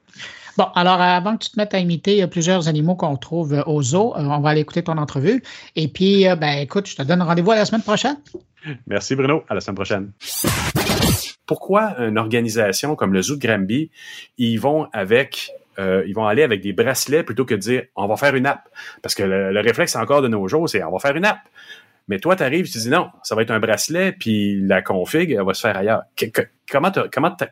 Bon, 0.57 0.67
alors 0.75 1.01
avant 1.01 1.37
que 1.37 1.45
tu 1.45 1.51
te 1.51 1.59
mettes 1.59 1.75
à 1.75 1.79
imiter 1.79 2.27
plusieurs 2.27 2.69
animaux 2.69 2.95
qu'on 2.95 3.17
trouve 3.17 3.63
au 3.67 3.83
zoo, 3.83 4.13
on 4.17 4.41
va 4.41 4.51
aller 4.51 4.61
écouter 4.61 4.83
ton 4.83 4.99
entrevue. 4.99 5.43
Et 5.77 5.89
puis, 5.89 6.27
ben 6.39 6.59
écoute, 6.59 6.87
je 6.87 6.97
te 6.97 7.03
donne 7.03 7.23
rendez-vous 7.23 7.53
à 7.53 7.57
la 7.57 7.65
semaine 7.65 7.83
prochaine. 7.83 8.17
Merci 8.87 9.17
Bruno, 9.17 9.43
à 9.49 9.55
la 9.55 9.61
semaine 9.61 9.77
prochaine 9.77 10.13
pourquoi 11.47 11.97
une 11.99 12.17
organisation 12.17 12.97
comme 12.97 13.13
le 13.13 13.21
Zoo 13.21 13.37
de 13.37 13.47
Granby, 13.47 13.91
ils 14.39 14.59
vont 14.59 14.89
avec 14.93 15.51
euh, 15.79 16.03
ils 16.07 16.15
vont 16.15 16.27
aller 16.27 16.43
avec 16.43 16.63
des 16.63 16.73
bracelets 16.73 17.23
plutôt 17.23 17.45
que 17.45 17.55
de 17.55 17.61
dire 17.61 17.83
on 17.97 18.07
va 18.07 18.17
faire 18.17 18.35
une 18.35 18.47
app. 18.47 18.69
Parce 19.03 19.15
que 19.15 19.23
le, 19.23 19.61
réflexe 19.61 19.97
encore 19.97 20.23
de 20.23 20.29
nos 20.29 20.49
jours, 20.49 20.69
c'est 20.69 20.83
on 20.83 20.93
va 20.93 20.99
faire 20.99 21.15
une 21.15 21.27
app. 21.27 21.41
Mais 22.09 22.19
toi, 22.19 22.37
tu 22.37 22.43
arrives, 22.43 22.71
tu 22.71 22.79
dis 22.79 22.89
non, 22.89 23.11
ça 23.23 23.35
va 23.35 23.43
être 23.43 23.51
un 23.51 23.61
bracelet, 23.61 24.13
puis 24.13 24.61
la 24.63 24.81
config, 24.81 25.31
elle 25.31 25.45
va 25.45 25.53
se 25.55 25.61
faire 25.61 25.77
ailleurs. 25.77 26.03
Comment, 26.73 26.91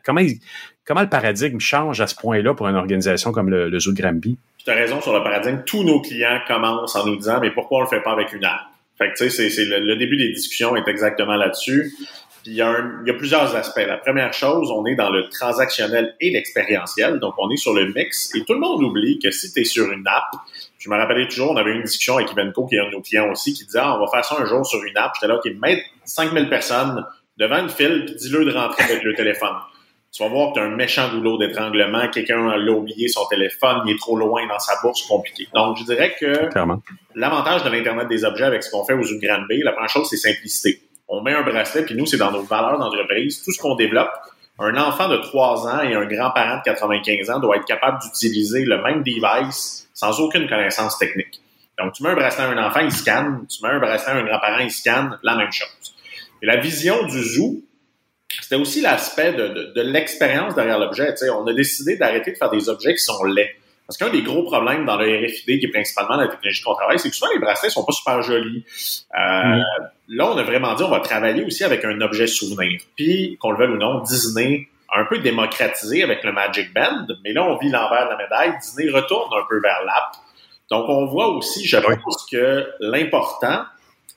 comment, 0.03 1.01
le 1.01 1.09
paradigme 1.09 1.59
change 1.59 2.01
à 2.01 2.07
ce 2.07 2.15
point-là 2.15 2.53
pour 2.53 2.67
une 2.67 2.75
organisation 2.75 3.31
comme 3.31 3.49
le, 3.49 3.79
Zoo? 3.79 3.93
Tu 3.93 4.69
as 4.69 4.73
raison 4.73 5.01
sur 5.01 5.13
le 5.13 5.23
paradigme. 5.23 5.61
Tous 5.65 5.83
nos 5.83 6.01
clients 6.01 6.39
commencent 6.47 6.95
en 6.95 7.05
nous 7.05 7.15
disant, 7.15 7.39
mais 7.39 7.51
pourquoi 7.51 7.79
on 7.79 7.81
le 7.81 7.87
fait 7.87 8.01
pas 8.01 8.11
avec 8.11 8.33
une 8.33 8.45
app? 8.45 8.61
Fait 8.97 9.13
tu 9.13 9.29
c'est, 9.29 9.49
le, 9.65 9.95
début 9.95 10.17
des 10.17 10.31
discussions 10.31 10.75
est 10.75 10.87
exactement 10.87 11.35
là-dessus. 11.35 11.93
Puis 12.43 12.51
il 12.51 12.57
y, 12.57 12.61
a 12.61 12.75
il 13.03 13.07
y 13.07 13.11
a 13.11 13.13
plusieurs 13.13 13.55
aspects. 13.55 13.85
La 13.85 13.97
première 13.97 14.33
chose, 14.33 14.71
on 14.71 14.85
est 14.85 14.95
dans 14.95 15.09
le 15.09 15.29
transactionnel 15.29 16.15
et 16.19 16.31
l'expérientiel. 16.31 17.19
Donc, 17.19 17.35
on 17.37 17.49
est 17.49 17.57
sur 17.57 17.73
le 17.73 17.91
mix. 17.93 18.33
Et 18.35 18.43
tout 18.43 18.53
le 18.53 18.59
monde 18.59 18.83
oublie 18.83 19.19
que 19.19 19.29
si 19.31 19.53
tu 19.53 19.61
es 19.61 19.63
sur 19.63 19.91
une 19.91 20.07
app, 20.07 20.25
je 20.79 20.89
me 20.89 20.95
rappelais 20.95 21.27
toujours, 21.27 21.51
on 21.51 21.57
avait 21.57 21.71
une 21.71 21.83
discussion 21.83 22.17
avec 22.17 22.31
Ivenco, 22.31 22.65
qui 22.65 22.75
est 22.75 22.79
un 22.79 22.87
de 22.87 22.91
nos 22.91 23.01
clients 23.01 23.29
aussi, 23.31 23.53
qui 23.53 23.65
disait, 23.65 23.79
ah, 23.81 23.95
on 23.95 24.05
va 24.05 24.11
faire 24.11 24.25
ça 24.25 24.35
un 24.39 24.45
jour 24.45 24.65
sur 24.65 24.83
une 24.83 24.97
app. 24.97 25.13
J'étais 25.15 25.27
là, 25.27 25.37
OK, 25.37 25.51
mettre 25.59 25.83
5000 26.05 26.49
personnes 26.49 27.05
devant 27.41 27.57
une 27.57 27.69
file, 27.69 28.05
puis 28.05 28.15
dis-le 28.15 28.45
de 28.45 28.51
rentrer 28.51 28.83
avec 28.83 29.03
le 29.03 29.13
téléphone. 29.13 29.55
Tu 30.13 30.23
vas 30.23 30.29
voir 30.29 30.49
que 30.49 30.55
tu 30.55 30.59
as 30.59 30.63
un 30.63 30.75
méchant 30.75 31.09
goulot 31.09 31.37
d'étranglement, 31.37 32.07
quelqu'un 32.09 32.49
a 32.49 32.57
oublié 32.57 33.07
son 33.07 33.25
téléphone, 33.27 33.81
il 33.85 33.93
est 33.93 33.97
trop 33.97 34.17
loin 34.17 34.45
dans 34.47 34.59
sa 34.59 34.73
bourse, 34.81 35.01
compliqué. 35.03 35.47
Donc, 35.53 35.77
je 35.77 35.85
dirais 35.85 36.15
que 36.19 36.49
l'avantage 37.15 37.63
de 37.63 37.69
l'Internet 37.69 38.07
des 38.09 38.25
objets 38.25 38.43
avec 38.43 38.63
ce 38.63 38.71
qu'on 38.71 38.83
fait 38.83 38.93
aux 38.93 38.99
de 38.99 39.25
Grande 39.25 39.47
B, 39.49 39.63
la 39.63 39.71
première 39.71 39.89
chose, 39.89 40.07
c'est 40.09 40.17
simplicité 40.17 40.81
on 41.11 41.21
met 41.21 41.33
un 41.33 41.43
bracelet, 41.43 41.83
puis 41.83 41.93
nous, 41.95 42.05
c'est 42.05 42.17
dans 42.17 42.31
nos 42.31 42.41
valeurs 42.41 42.79
d'entreprise. 42.79 43.43
Tout 43.43 43.51
ce 43.51 43.61
qu'on 43.61 43.75
développe, 43.75 44.11
un 44.57 44.77
enfant 44.77 45.09
de 45.09 45.17
3 45.17 45.67
ans 45.67 45.81
et 45.81 45.93
un 45.93 46.05
grand-parent 46.05 46.57
de 46.59 46.63
95 46.63 47.29
ans 47.29 47.39
doit 47.39 47.57
être 47.57 47.65
capable 47.65 47.99
d'utiliser 48.01 48.63
le 48.63 48.81
même 48.81 49.03
device 49.03 49.89
sans 49.93 50.21
aucune 50.21 50.47
connaissance 50.47 50.97
technique. 50.97 51.41
Donc, 51.77 51.93
tu 51.93 52.03
mets 52.03 52.09
un 52.09 52.15
bracelet 52.15 52.45
à 52.45 52.49
un 52.49 52.65
enfant, 52.65 52.79
il 52.79 52.91
scanne. 52.93 53.45
Tu 53.49 53.61
mets 53.61 53.71
un 53.71 53.79
bracelet 53.79 54.13
à 54.13 54.15
un 54.15 54.23
grand-parent, 54.23 54.59
il 54.59 54.71
scanne. 54.71 55.19
La 55.21 55.35
même 55.35 55.51
chose. 55.51 55.67
Et 56.41 56.45
la 56.45 56.57
vision 56.57 57.05
du 57.05 57.21
zoo, 57.23 57.61
c'était 58.41 58.55
aussi 58.55 58.81
l'aspect 58.81 59.33
de, 59.33 59.73
de 59.75 59.81
l'expérience 59.81 60.55
derrière 60.55 60.79
l'objet. 60.79 61.13
On 61.33 61.45
a 61.47 61.53
décidé 61.53 61.97
d'arrêter 61.97 62.31
de 62.31 62.37
faire 62.37 62.49
des 62.49 62.69
objets 62.69 62.93
qui 62.93 63.03
sont 63.03 63.23
laids. 63.23 63.55
Parce 63.91 63.97
qu'un 63.97 64.09
des 64.09 64.23
gros 64.23 64.43
problèmes 64.43 64.85
dans 64.85 64.95
le 64.95 65.05
RFID, 65.05 65.59
qui 65.59 65.65
est 65.65 65.69
principalement 65.69 66.15
la 66.15 66.29
technologie 66.29 66.63
qu'on 66.63 66.75
travaille, 66.75 66.97
c'est 66.97 67.09
que 67.09 67.15
souvent 67.15 67.31
les 67.33 67.39
bracelets 67.39 67.69
sont 67.69 67.83
pas 67.83 67.91
super 67.91 68.21
jolis. 68.21 68.63
Euh, 69.13 69.59
là, 70.07 70.31
on 70.31 70.37
a 70.37 70.43
vraiment 70.43 70.75
dit 70.75 70.83
on 70.83 70.89
va 70.89 71.01
travailler 71.01 71.43
aussi 71.43 71.65
avec 71.65 71.83
un 71.83 71.99
objet 71.99 72.25
souvenir. 72.25 72.79
Puis, 72.95 73.37
qu'on 73.41 73.51
le 73.51 73.57
veuille 73.57 73.75
ou 73.75 73.77
non, 73.77 73.99
Disney 73.99 74.69
a 74.87 75.01
un 75.01 75.05
peu 75.05 75.19
démocratisé 75.19 76.03
avec 76.03 76.23
le 76.23 76.31
Magic 76.31 76.73
Band, 76.73 77.05
mais 77.25 77.33
là, 77.33 77.43
on 77.43 77.57
vit 77.57 77.69
l'envers 77.69 78.05
de 78.05 78.11
la 78.11 78.17
médaille. 78.17 78.57
Disney 78.61 78.89
retourne 78.89 79.29
un 79.37 79.43
peu 79.49 79.59
vers 79.59 79.83
l'app. 79.85 80.15
Donc, 80.69 80.87
on 80.87 81.05
voit 81.07 81.27
aussi, 81.27 81.67
je 81.67 81.75
pense 81.75 82.25
que 82.31 82.65
l'important, 82.79 83.65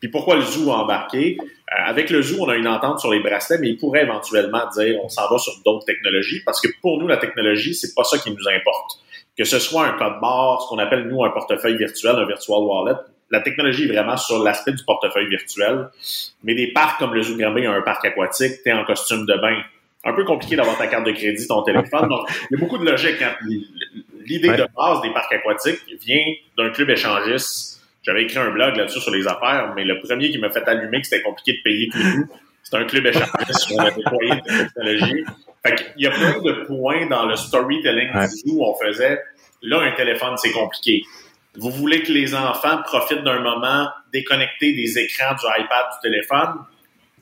puis 0.05 0.11
pourquoi 0.11 0.37
le 0.37 0.43
zoo 0.43 0.71
a 0.71 0.77
embarqué? 0.77 1.39
Euh, 1.41 1.45
avec 1.87 2.11
le 2.11 2.21
zoo, 2.21 2.37
on 2.41 2.49
a 2.51 2.57
une 2.57 2.69
entente 2.69 3.01
sur 3.01 3.11
les 3.11 3.21
bracelets, 3.21 3.59
mais 3.59 3.69
il 3.69 3.79
pourrait 3.79 4.03
éventuellement 4.03 4.69
dire 4.77 4.99
on 5.03 5.09
s'en 5.09 5.31
va 5.31 5.39
sur 5.39 5.55
d'autres 5.65 5.87
technologies 5.87 6.43
parce 6.45 6.61
que 6.61 6.69
pour 6.83 6.99
nous, 6.99 7.07
la 7.07 7.17
technologie, 7.17 7.75
c'est 7.75 7.95
pas 7.95 8.05
ça 8.05 8.19
qui 8.19 8.31
nous 8.31 8.49
importe 8.49 9.01
que 9.37 9.45
ce 9.45 9.59
soit 9.59 9.87
un 9.87 9.93
code 9.93 10.21
barre, 10.21 10.63
ce 10.63 10.69
qu'on 10.69 10.79
appelle 10.79 11.09
nous 11.09 11.25
un 11.25 11.31
portefeuille 11.31 11.77
virtuel, 11.77 12.17
un 12.17 12.27
virtual 12.27 12.61
wallet. 12.61 12.99
La 13.31 13.41
technologie 13.41 13.85
est 13.85 13.93
vraiment 13.93 14.17
sur 14.17 14.43
l'aspect 14.43 14.73
du 14.73 14.85
portefeuille 14.85 15.29
virtuel. 15.29 15.89
Mais 16.45 16.55
des 16.55 16.73
parcs 16.73 16.99
comme 16.99 17.15
le 17.15 17.23
Zoo 17.23 17.37
Granby, 17.37 17.67
un 17.67 17.81
parc 17.81 18.05
aquatique, 18.05 18.63
tu 18.63 18.69
es 18.69 18.73
en 18.73 18.85
costume 18.85 19.27
de 19.27 19.35
bain. 19.41 19.61
Un 20.05 20.13
peu 20.13 20.25
compliqué 20.25 20.55
d'avoir 20.55 20.77
ta 20.77 20.87
carte 20.87 21.07
de 21.07 21.13
crédit, 21.13 21.49
ton 21.49 21.63
téléphone. 21.63 22.09
Donc, 22.09 22.29
il 22.51 22.55
y 22.55 22.57
a 22.57 22.61
beaucoup 22.61 22.79
de 22.79 22.85
logique. 22.85 23.23
Hein. 23.23 23.35
L'idée 24.27 24.49
de 24.49 24.67
base 24.77 25.01
des 25.01 25.11
parcs 25.13 25.33
aquatiques 25.33 25.81
vient 26.01 26.35
d'un 26.57 26.71
club 26.71 26.91
échangiste. 26.91 27.74
J'avais 28.05 28.25
écrit 28.25 28.39
un 28.39 28.51
blog 28.51 28.77
là-dessus 28.77 29.01
sur 29.01 29.13
les 29.13 29.27
affaires, 29.27 29.73
mais 29.75 29.85
le 29.85 29.99
premier 30.01 30.31
qui 30.31 30.39
m'a 30.39 30.51
fait 30.51 30.67
allumer 30.69 31.01
que 31.01 31.07
c'était 31.07 31.23
compliqué 31.23 31.55
de 31.55 31.63
payer 31.63 31.89
tout, 31.89 32.29
c'est 32.63 32.77
un 32.77 32.85
club 32.85 33.07
échangiste 33.07 33.71
où 33.71 33.75
on 33.77 33.79
a 33.79 33.91
déployé 33.91 34.31
de 34.31 34.65
technologie. 34.65 35.25
Fait 35.67 35.93
il 35.97 36.05
y 36.05 36.07
a 36.07 36.11
plein 36.11 36.41
de 36.43 36.65
points 36.67 37.07
dans 37.07 37.27
le 37.27 37.37
storytelling 37.37 38.11
du 38.13 38.53
où 38.53 38.65
on 38.65 38.75
faisait, 38.75 39.23
là, 39.63 39.81
un 39.81 39.93
téléphone, 39.93 40.37
c'est 40.37 40.53
compliqué. 40.53 41.03
Vous 41.57 41.71
voulez 41.71 42.03
que 42.03 42.13
les 42.13 42.35
enfants 42.35 42.83
profitent 42.83 43.23
d'un 43.23 43.41
moment 43.41 43.89
déconnecté 44.13 44.75
des 44.75 44.99
écrans 44.99 45.35
du 45.35 45.47
iPad, 45.47 45.87
du 45.93 46.11
téléphone, 46.11 46.59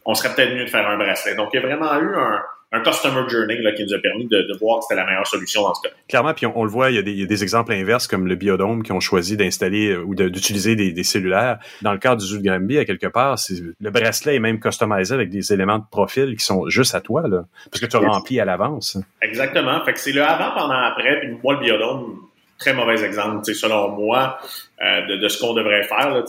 on 0.04 0.14
serait 0.14 0.34
peut-être 0.34 0.54
mieux 0.54 0.64
de 0.64 0.70
faire 0.70 0.88
un 0.88 0.96
bracelet. 0.96 1.36
Donc, 1.36 1.50
il 1.52 1.60
y 1.60 1.62
a 1.62 1.66
vraiment 1.66 1.94
eu 2.00 2.16
un, 2.16 2.42
un 2.72 2.80
customer 2.80 3.28
journey 3.28 3.60
là, 3.60 3.72
qui 3.72 3.84
nous 3.84 3.92
a 3.92 3.98
permis 3.98 4.26
de, 4.26 4.42
de 4.42 4.58
voir 4.58 4.78
que 4.78 4.84
c'était 4.88 5.00
la 5.00 5.06
meilleure 5.06 5.26
solution 5.26 5.62
dans 5.62 5.74
ce 5.74 5.82
cas. 5.82 5.94
Clairement, 6.08 6.32
puis 6.32 6.46
on, 6.46 6.64
le 6.64 6.70
voit, 6.70 6.90
il 6.90 6.96
y, 6.96 6.98
a 6.98 7.02
des, 7.02 7.12
il 7.12 7.20
y, 7.20 7.22
a 7.22 7.26
des, 7.26 7.42
exemples 7.42 7.72
inverses 7.72 8.06
comme 8.06 8.26
le 8.26 8.34
Biodome 8.34 8.82
qui 8.82 8.92
ont 8.92 9.00
choisi 9.00 9.36
d'installer 9.36 9.90
euh, 9.90 10.02
ou 10.02 10.14
d'utiliser 10.14 10.74
des, 10.74 10.92
des, 10.92 11.04
cellulaires. 11.04 11.58
Dans 11.82 11.92
le 11.92 11.98
cas 11.98 12.16
du 12.16 12.24
Zoo 12.24 12.38
de 12.38 12.42
Granby, 12.42 12.78
à 12.78 12.84
quelque 12.84 13.08
part, 13.08 13.36
le 13.80 13.90
bracelet 13.90 14.36
est 14.36 14.40
même 14.40 14.58
customisé 14.58 15.14
avec 15.14 15.28
des 15.28 15.52
éléments 15.52 15.78
de 15.78 15.84
profil 15.90 16.34
qui 16.36 16.44
sont 16.44 16.68
juste 16.68 16.94
à 16.94 17.00
toi, 17.00 17.28
là, 17.28 17.44
parce 17.70 17.80
que 17.80 17.86
tu 17.86 17.96
as 17.96 18.00
rempli 18.00 18.40
à 18.40 18.44
l'avance. 18.46 18.98
Exactement. 19.20 19.84
Fait 19.84 19.92
que 19.92 20.00
c'est 20.00 20.12
le 20.12 20.22
avant, 20.22 20.52
pendant, 20.54 20.74
après, 20.74 21.20
puis 21.20 21.36
moi, 21.42 21.54
le 21.54 21.60
Biodome, 21.60 22.20
très 22.62 22.74
mauvais 22.74 23.04
exemple, 23.04 23.44
selon 23.44 23.88
moi, 23.90 24.38
euh, 24.82 25.06
de, 25.06 25.16
de, 25.16 25.28
ce 25.28 25.40
qu'on 25.40 25.54
devrait 25.54 25.82
faire 25.82 26.10
là, 26.10 26.22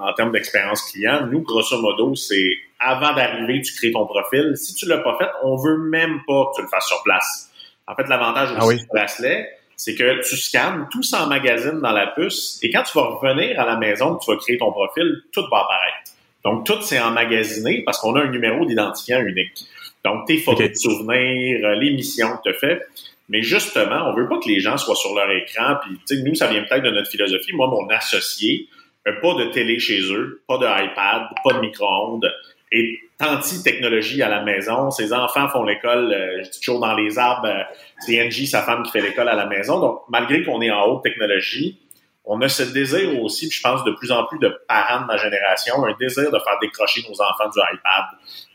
en, 0.00 0.08
en 0.08 0.12
termes 0.12 0.32
d'expérience 0.32 0.82
client. 0.90 1.26
Nous, 1.30 1.42
grosso 1.42 1.80
modo, 1.80 2.14
c'est 2.14 2.56
avant 2.78 3.14
d'arriver, 3.14 3.62
tu 3.62 3.74
crées 3.74 3.92
ton 3.92 4.06
profil. 4.06 4.52
Si 4.56 4.74
tu 4.74 4.86
l'as 4.86 4.98
pas 4.98 5.16
fait, 5.18 5.28
on 5.42 5.56
veut 5.56 5.78
même 5.78 6.20
pas 6.26 6.46
que 6.46 6.56
tu 6.56 6.62
le 6.62 6.68
fasses 6.68 6.86
sur 6.86 7.02
place. 7.02 7.50
En 7.86 7.94
fait, 7.94 8.08
l'avantage 8.08 8.50
ah 8.56 8.74
du 8.74 8.86
bracelet, 8.86 9.48
c'est 9.76 9.94
que 9.94 10.26
tu 10.28 10.36
scannes, 10.36 10.88
tout 10.90 11.02
s'emmagasine 11.02 11.80
dans 11.80 11.92
la 11.92 12.08
puce, 12.08 12.58
et 12.62 12.70
quand 12.70 12.82
tu 12.82 12.98
vas 12.98 13.04
revenir 13.04 13.60
à 13.60 13.66
la 13.66 13.76
maison, 13.76 14.16
tu 14.16 14.30
vas 14.30 14.36
créer 14.38 14.58
ton 14.58 14.72
profil, 14.72 15.22
tout 15.32 15.42
va 15.50 15.58
apparaître. 15.58 16.10
Donc, 16.44 16.64
tout 16.64 16.80
s'est 16.82 17.00
emmagasiné 17.00 17.82
parce 17.84 17.98
qu'on 17.98 18.14
a 18.16 18.22
un 18.22 18.30
numéro 18.30 18.64
d'identifiant 18.64 19.20
unique. 19.20 19.64
Donc, 20.04 20.26
tes 20.26 20.38
photos 20.38 20.70
de 20.70 20.74
souvenirs, 20.74 21.60
euh, 21.64 21.74
les 21.74 21.90
missions 21.90 22.36
que 22.36 22.42
tu 22.44 22.48
as 22.50 22.58
faites. 22.58 22.82
Mais 23.28 23.42
justement, 23.42 24.08
on 24.08 24.14
veut 24.14 24.28
pas 24.28 24.38
que 24.38 24.48
les 24.48 24.60
gens 24.60 24.76
soient 24.76 24.94
sur 24.94 25.14
leur 25.14 25.30
écran. 25.30 25.76
Puis, 25.82 26.22
nous, 26.22 26.34
ça 26.34 26.46
vient 26.46 26.62
peut-être 26.62 26.84
de 26.84 26.90
notre 26.90 27.10
philosophie. 27.10 27.52
Moi, 27.54 27.66
mon 27.66 27.88
associé, 27.88 28.68
pas 29.04 29.34
de 29.34 29.50
télé 29.52 29.78
chez 29.78 30.00
eux, 30.12 30.42
pas 30.48 30.58
de 30.58 30.66
iPad, 30.66 31.28
pas 31.44 31.52
de 31.54 31.60
micro-ondes 31.60 32.32
et 32.72 32.98
anti-technologie 33.20 34.22
à 34.22 34.28
la 34.28 34.42
maison. 34.42 34.90
Ses 34.90 35.12
enfants 35.12 35.48
font 35.48 35.62
l'école, 35.62 36.12
euh, 36.12 36.42
je 36.44 36.50
dis 36.50 36.60
toujours 36.60 36.80
dans 36.80 36.94
les 36.94 37.18
arbres, 37.18 37.48
euh, 37.48 37.62
c'est 38.00 38.20
Angie, 38.24 38.46
sa 38.46 38.62
femme, 38.62 38.82
qui 38.82 38.90
fait 38.90 39.00
l'école 39.00 39.28
à 39.28 39.34
la 39.34 39.46
maison. 39.46 39.78
Donc, 39.78 40.02
malgré 40.08 40.42
qu'on 40.42 40.60
est 40.60 40.70
en 40.70 40.84
haute 40.86 41.02
technologie, 41.02 41.78
on 42.26 42.40
a 42.40 42.48
ce 42.48 42.64
désir 42.64 43.22
aussi, 43.22 43.48
puis 43.48 43.58
je 43.58 43.62
pense 43.62 43.84
de 43.84 43.92
plus 43.92 44.10
en 44.10 44.24
plus 44.24 44.40
de 44.40 44.52
parents 44.68 45.02
de 45.02 45.06
ma 45.06 45.16
génération, 45.16 45.84
un 45.84 45.94
désir 45.98 46.24
de 46.24 46.38
faire 46.38 46.58
décrocher 46.60 47.02
nos 47.08 47.14
enfants 47.22 47.48
du 47.48 47.58
iPad 47.58 48.04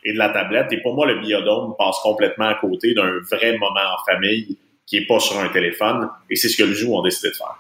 et 0.03 0.13
de 0.13 0.17
la 0.17 0.30
tablette. 0.30 0.72
Et 0.74 0.82
pour 0.82 0.93
moi, 0.93 1.07
le 1.07 1.19
biodôme 1.19 1.76
passe 1.78 1.97
complètement 2.03 2.49
à 2.49 2.55
côté 2.55 2.93
d'un 2.93 3.19
vrai 3.32 3.57
moment 3.57 3.95
en 3.97 4.11
famille 4.11 4.57
qui 4.86 4.97
est 4.97 5.07
pas 5.07 5.19
sur 5.19 5.39
un 5.39 5.47
téléphone. 5.47 6.09
Et 6.30 6.36
c'est 6.36 6.49
ce 6.49 6.57
que 6.57 6.67
le 6.67 6.74
zoo 6.74 6.97
ont 6.97 7.01
décidé 7.01 7.30
de 7.30 7.36
faire. 7.36 7.55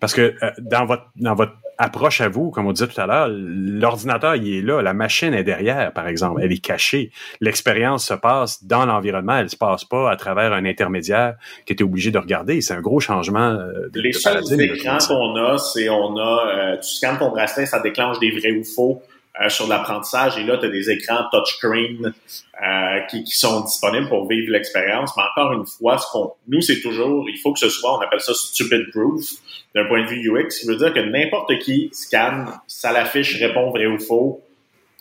Parce 0.00 0.14
que 0.14 0.34
euh, 0.42 0.50
dans 0.58 0.84
votre 0.84 1.04
dans 1.16 1.34
votre 1.34 1.54
approche 1.78 2.20
à 2.20 2.28
vous, 2.28 2.50
comme 2.50 2.66
on 2.66 2.72
disait 2.72 2.88
tout 2.88 3.00
à 3.00 3.06
l'heure, 3.06 3.28
l'ordinateur 3.30 4.34
il 4.34 4.58
est 4.58 4.62
là, 4.62 4.82
la 4.82 4.94
machine 4.94 5.32
est 5.32 5.44
derrière, 5.44 5.92
par 5.92 6.08
exemple, 6.08 6.40
elle 6.42 6.52
est 6.52 6.58
cachée. 6.58 7.12
L'expérience 7.40 8.06
se 8.06 8.14
passe 8.14 8.64
dans 8.64 8.84
l'environnement, 8.84 9.38
elle 9.38 9.48
se 9.48 9.56
passe 9.56 9.84
pas 9.84 10.10
à 10.10 10.16
travers 10.16 10.52
un 10.52 10.64
intermédiaire 10.64 11.36
qui 11.66 11.72
était 11.72 11.84
obligé 11.84 12.10
de 12.10 12.18
regarder. 12.18 12.60
C'est 12.60 12.74
un 12.74 12.80
gros 12.80 12.98
changement. 12.98 13.50
Euh, 13.50 13.88
de, 13.92 14.00
Les 14.00 14.12
seuls 14.12 14.42
écrans 14.60 14.98
qu'on 15.06 15.36
a, 15.36 15.56
c'est 15.58 15.88
on 15.88 16.16
a, 16.16 16.46
euh, 16.48 16.76
tu 16.78 16.96
scannes 16.96 17.18
ton 17.18 17.30
bracelet, 17.30 17.66
ça 17.66 17.78
déclenche 17.78 18.18
des 18.18 18.32
vrais 18.32 18.52
ou 18.52 18.64
faux. 18.64 19.02
Euh, 19.40 19.48
sur 19.50 19.68
l'apprentissage. 19.68 20.36
Et 20.36 20.42
là, 20.42 20.58
tu 20.58 20.66
as 20.66 20.68
des 20.68 20.90
écrans 20.90 21.22
touchscreen 21.30 22.12
euh, 22.60 23.00
qui, 23.08 23.22
qui, 23.22 23.36
sont 23.38 23.60
disponibles 23.60 24.08
pour 24.08 24.26
vivre 24.26 24.50
l'expérience. 24.50 25.12
Mais 25.16 25.22
encore 25.22 25.52
une 25.52 25.64
fois, 25.64 25.96
ce 25.98 26.10
qu'on, 26.10 26.32
nous, 26.48 26.60
c'est 26.60 26.80
toujours, 26.80 27.24
il 27.28 27.38
faut 27.38 27.52
que 27.52 27.60
ce 27.60 27.68
soit, 27.68 27.96
on 27.96 28.00
appelle 28.00 28.20
ça 28.20 28.34
stupid 28.34 28.90
proof 28.90 29.22
d'un 29.76 29.84
point 29.84 30.02
de 30.02 30.08
vue 30.08 30.28
UX, 30.28 30.50
ce 30.50 30.60
qui 30.62 30.66
veut 30.66 30.74
dire 30.74 30.92
que 30.92 30.98
n'importe 30.98 31.56
qui 31.60 31.88
scanne, 31.92 32.48
ça 32.66 32.90
l'affiche, 32.90 33.38
répond 33.38 33.70
vrai 33.70 33.86
ou 33.86 34.00
faux. 34.00 34.42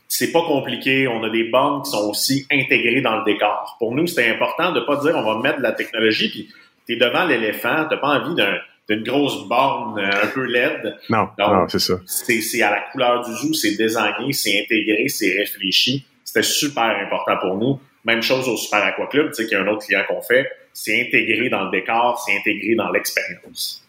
C'est 0.07 0.32
pas 0.32 0.44
compliqué. 0.44 1.07
On 1.07 1.24
a 1.24 1.32
des 1.32 1.45
banques 1.45 1.86
qui 1.86 1.91
sont 1.91 2.07
aussi 2.07 2.45
intégrées 2.52 3.02
dans 3.02 3.18
le 3.18 3.24
décor. 3.24 3.76
Pour 3.80 3.95
nous, 3.95 4.06
c'est 4.06 4.30
important 4.30 4.72
de 4.72 4.82
pas 4.82 4.98
dire 4.98 5.16
on 5.16 5.24
va 5.24 5.40
mettre 5.41 5.57
de 5.57 5.64
la 5.64 5.72
technologie 5.72 6.30
puis 6.30 6.49
t'es 6.86 6.95
devant 6.95 7.26
l'éléphant, 7.26 7.88
t'as 7.90 7.98
pas 7.98 8.20
envie 8.20 8.36
d'un 8.36 8.56
d'une 8.89 9.03
grosse 9.03 9.47
borne 9.47 9.99
euh, 9.99 10.23
un 10.23 10.27
peu 10.27 10.43
laide. 10.43 10.97
Non, 11.09 11.30
non 11.38 11.68
c'est 11.68 11.80
ça. 11.80 11.95
C'est 12.05 12.61
à 12.61 12.72
la 12.72 12.81
couleur 12.91 13.26
du 13.26 13.34
zoo, 13.34 13.53
c'est 13.53 13.76
désigné, 13.76 14.31
c'est 14.34 14.61
intégré, 14.61 15.07
c'est 15.09 15.38
réfléchi. 15.38 16.05
C'était 16.23 16.43
super 16.43 16.95
important 17.05 17.38
pour 17.41 17.57
nous. 17.57 17.80
Même 18.05 18.22
chose 18.22 18.47
au 18.47 18.55
Super 18.55 18.84
Aqua 18.84 19.07
Club, 19.07 19.27
tu 19.30 19.35
sais, 19.35 19.47
qu'il 19.47 19.57
y 19.57 19.59
a 19.59 19.64
un 19.64 19.68
autre 19.68 19.85
client 19.85 20.03
qu'on 20.07 20.22
fait. 20.22 20.49
C'est 20.72 21.01
intégré 21.01 21.49
dans 21.49 21.65
le 21.65 21.72
décor, 21.72 22.23
c'est 22.26 22.38
intégré 22.38 22.76
dans 22.76 22.89
l'expérience. 22.91 23.86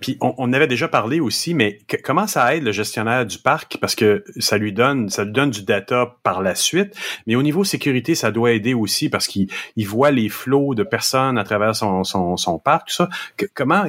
Puis 0.00 0.16
on, 0.20 0.34
on, 0.38 0.52
avait 0.52 0.66
déjà 0.66 0.88
parlé 0.88 1.20
aussi, 1.20 1.54
mais 1.54 1.78
comment 2.04 2.26
ça 2.26 2.54
aide 2.54 2.64
le 2.64 2.72
gestionnaire 2.72 3.26
du 3.26 3.38
parc? 3.38 3.78
Parce 3.80 3.94
que 3.94 4.24
ça 4.38 4.58
lui 4.58 4.72
donne 4.72 5.08
ça 5.08 5.24
lui 5.24 5.32
donne 5.32 5.50
du 5.50 5.62
data 5.62 6.16
par 6.22 6.42
la 6.42 6.54
suite, 6.54 6.94
mais 7.26 7.36
au 7.36 7.42
niveau 7.42 7.64
sécurité 7.64 8.14
ça 8.14 8.30
doit 8.30 8.52
aider 8.52 8.74
aussi 8.74 9.08
parce 9.08 9.26
qu'il 9.26 9.48
il 9.76 9.86
voit 9.86 10.10
les 10.10 10.28
flots 10.28 10.74
de 10.74 10.82
personnes 10.82 11.38
à 11.38 11.44
travers 11.44 11.74
son, 11.74 12.04
son, 12.04 12.36
son 12.36 12.58
parc 12.58 12.88
tout 12.88 12.94
ça. 12.94 13.08
comment 13.54 13.84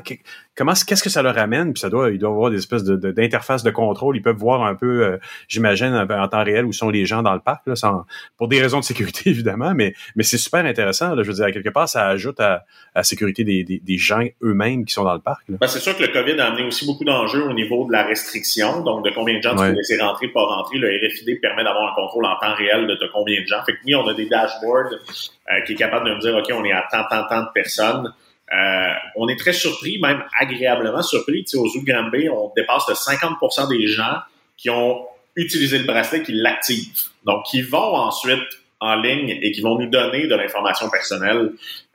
comment 0.55 0.73
qu'est-ce 0.73 1.03
que 1.03 1.09
ça 1.09 1.21
leur 1.21 1.37
amène? 1.37 1.73
Puis 1.73 1.81
ça 1.81 1.89
doit 1.89 2.11
il 2.11 2.19
doit 2.19 2.29
avoir 2.29 2.51
des 2.51 2.57
espèces 2.57 2.83
de, 2.83 3.11
d'interfaces 3.11 3.63
de, 3.63 3.71
contrôle. 3.71 4.17
Ils 4.17 4.21
peuvent 4.21 4.37
voir 4.37 4.63
un 4.63 4.75
peu 4.75 5.03
euh, 5.03 5.17
j'imagine 5.47 5.93
en 5.93 6.27
temps 6.27 6.43
réel 6.43 6.65
où 6.65 6.73
sont 6.73 6.89
les 6.89 7.05
gens 7.05 7.23
dans 7.23 7.33
le 7.33 7.39
parc 7.39 7.65
là, 7.67 7.75
sans, 7.75 8.05
pour 8.37 8.47
des 8.47 8.61
raisons 8.61 8.79
de 8.79 8.85
sécurité 8.85 9.29
évidemment 9.29 9.73
mais 9.73 9.93
mais 10.15 10.23
c'est 10.23 10.37
super 10.37 10.65
intéressant 10.65 11.15
là, 11.15 11.23
je 11.23 11.27
veux 11.29 11.35
dire 11.35 11.51
quelque 11.51 11.69
part 11.69 11.89
ça 11.89 12.07
ajoute 12.07 12.39
à, 12.39 12.53
à 12.53 12.63
la 12.99 13.03
sécurité 13.03 13.43
des, 13.43 13.63
des, 13.63 13.79
des 13.79 13.97
gens 13.97 14.23
eux-mêmes 14.43 14.85
qui 14.85 14.93
sont 14.93 15.03
dans 15.03 15.13
le 15.13 15.19
parc 15.19 15.43
ben, 15.49 15.67
c'est 15.67 15.79
sûr 15.79 15.95
que 15.95 16.03
le 16.03 16.09
Covid 16.09 16.39
a 16.39 16.47
amené 16.47 16.63
aussi 16.63 16.85
beaucoup 16.85 17.03
d'enjeux 17.03 17.43
au 17.43 17.53
niveau 17.53 17.85
de 17.85 17.91
la 17.91 18.03
restriction. 18.03 18.81
Donc 18.81 19.05
de 19.05 19.11
combien 19.11 19.37
de 19.37 19.41
gens 19.41 19.55
tu 19.55 19.63
peux 19.63 19.71
laisser 19.71 19.99
rentrer 19.99 20.27
pas 20.27 20.43
rentrer. 20.43 20.77
Le 20.77 20.87
RFID 20.87 21.39
permet 21.41 21.63
d'avoir 21.63 21.91
un 21.91 21.95
contrôle 21.95 22.25
en 22.25 22.35
temps 22.39 22.53
réel 22.55 22.87
de, 22.87 23.09
combien 23.13 23.41
de 23.41 23.47
gens. 23.47 23.63
Fait 23.65 23.73
que 23.73 23.79
oui 23.85 23.95
on 23.95 24.07
a 24.07 24.13
des 24.13 24.25
dashboards 24.25 24.93
euh, 24.93 25.61
qui 25.65 25.73
est 25.73 25.75
capable 25.75 26.09
de 26.09 26.13
nous 26.13 26.19
dire 26.19 26.35
ok 26.35 26.51
on 26.53 26.63
est 26.63 26.71
à 26.71 26.87
tant 26.91 27.03
tant 27.09 27.27
tant 27.27 27.41
de 27.41 27.49
personnes 27.53 28.13
euh, 28.51 28.93
on 29.15 29.27
est 29.27 29.39
très 29.39 29.53
surpris, 29.53 29.99
même 29.99 30.23
agréablement 30.39 31.01
surpris. 31.01 31.43
Tu 31.43 31.51
sais, 31.51 31.57
au 31.57 31.67
Zoo 31.67 31.83
on 32.31 32.51
dépasse 32.55 32.85
de 32.87 32.93
50 32.93 33.69
des 33.69 33.87
gens 33.87 34.17
qui 34.57 34.69
ont 34.69 35.05
utilisé 35.35 35.79
le 35.79 35.85
bracelet, 35.85 36.23
qui 36.23 36.33
l'activent. 36.33 37.09
Donc, 37.25 37.43
qui 37.45 37.61
vont 37.61 37.95
ensuite 37.95 38.43
en 38.83 38.95
ligne 38.95 39.39
et 39.41 39.51
qui 39.53 39.61
vont 39.61 39.79
nous 39.79 39.89
donner 39.89 40.27
de 40.27 40.35
l'information 40.35 40.89
personnelle 40.89 41.51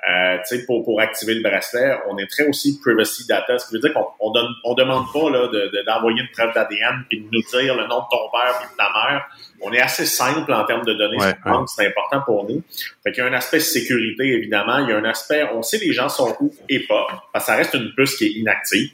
euh, 0.08 0.36
pour, 0.66 0.84
pour 0.84 1.00
activer 1.02 1.34
le 1.34 1.42
bracelet. 1.42 1.98
On 2.08 2.16
est 2.16 2.26
très 2.26 2.48
aussi 2.48 2.80
privacy 2.80 3.26
data, 3.26 3.58
ce 3.58 3.68
qui 3.68 3.74
veut 3.74 3.80
dire 3.80 3.92
qu'on 3.92 4.06
on 4.20 4.30
donne, 4.30 4.48
on 4.64 4.72
demande 4.72 5.04
pas 5.12 5.28
là, 5.28 5.48
d'envoyer 5.86 6.16
de, 6.16 6.22
une 6.22 6.30
preuve 6.32 6.54
d'ADN 6.54 7.04
puis 7.08 7.20
de 7.20 7.26
nous 7.30 7.42
dire 7.42 7.74
le 7.74 7.86
nom 7.88 7.98
de 7.98 8.08
ton 8.10 8.30
père 8.32 8.58
puis 8.58 8.70
de 8.72 8.76
ta 8.76 8.90
mère. 8.90 9.28
On 9.60 9.70
est 9.72 9.80
assez 9.80 10.06
simple 10.06 10.50
en 10.50 10.64
termes 10.64 10.86
de 10.86 10.94
données 10.94 11.18
ouais, 11.18 11.34
c'est 11.66 11.88
important 11.88 12.22
pour 12.24 12.48
nous. 12.48 12.62
Fait 13.02 13.12
qu'il 13.12 13.22
y 13.22 13.26
a 13.26 13.30
un 13.30 13.34
aspect 13.34 13.60
sécurité, 13.60 14.24
évidemment. 14.28 14.78
Il 14.78 14.88
y 14.88 14.92
a 14.92 14.96
un 14.96 15.04
aspect, 15.04 15.44
on 15.52 15.62
sait 15.62 15.78
les 15.78 15.92
gens 15.92 16.08
sont 16.08 16.34
où 16.40 16.54
et 16.70 16.80
pas, 16.86 17.06
parce 17.34 17.44
que 17.44 17.52
ça 17.52 17.56
reste 17.56 17.74
une 17.74 17.92
puce 17.94 18.16
qui 18.16 18.26
est 18.26 18.32
inactive. 18.32 18.92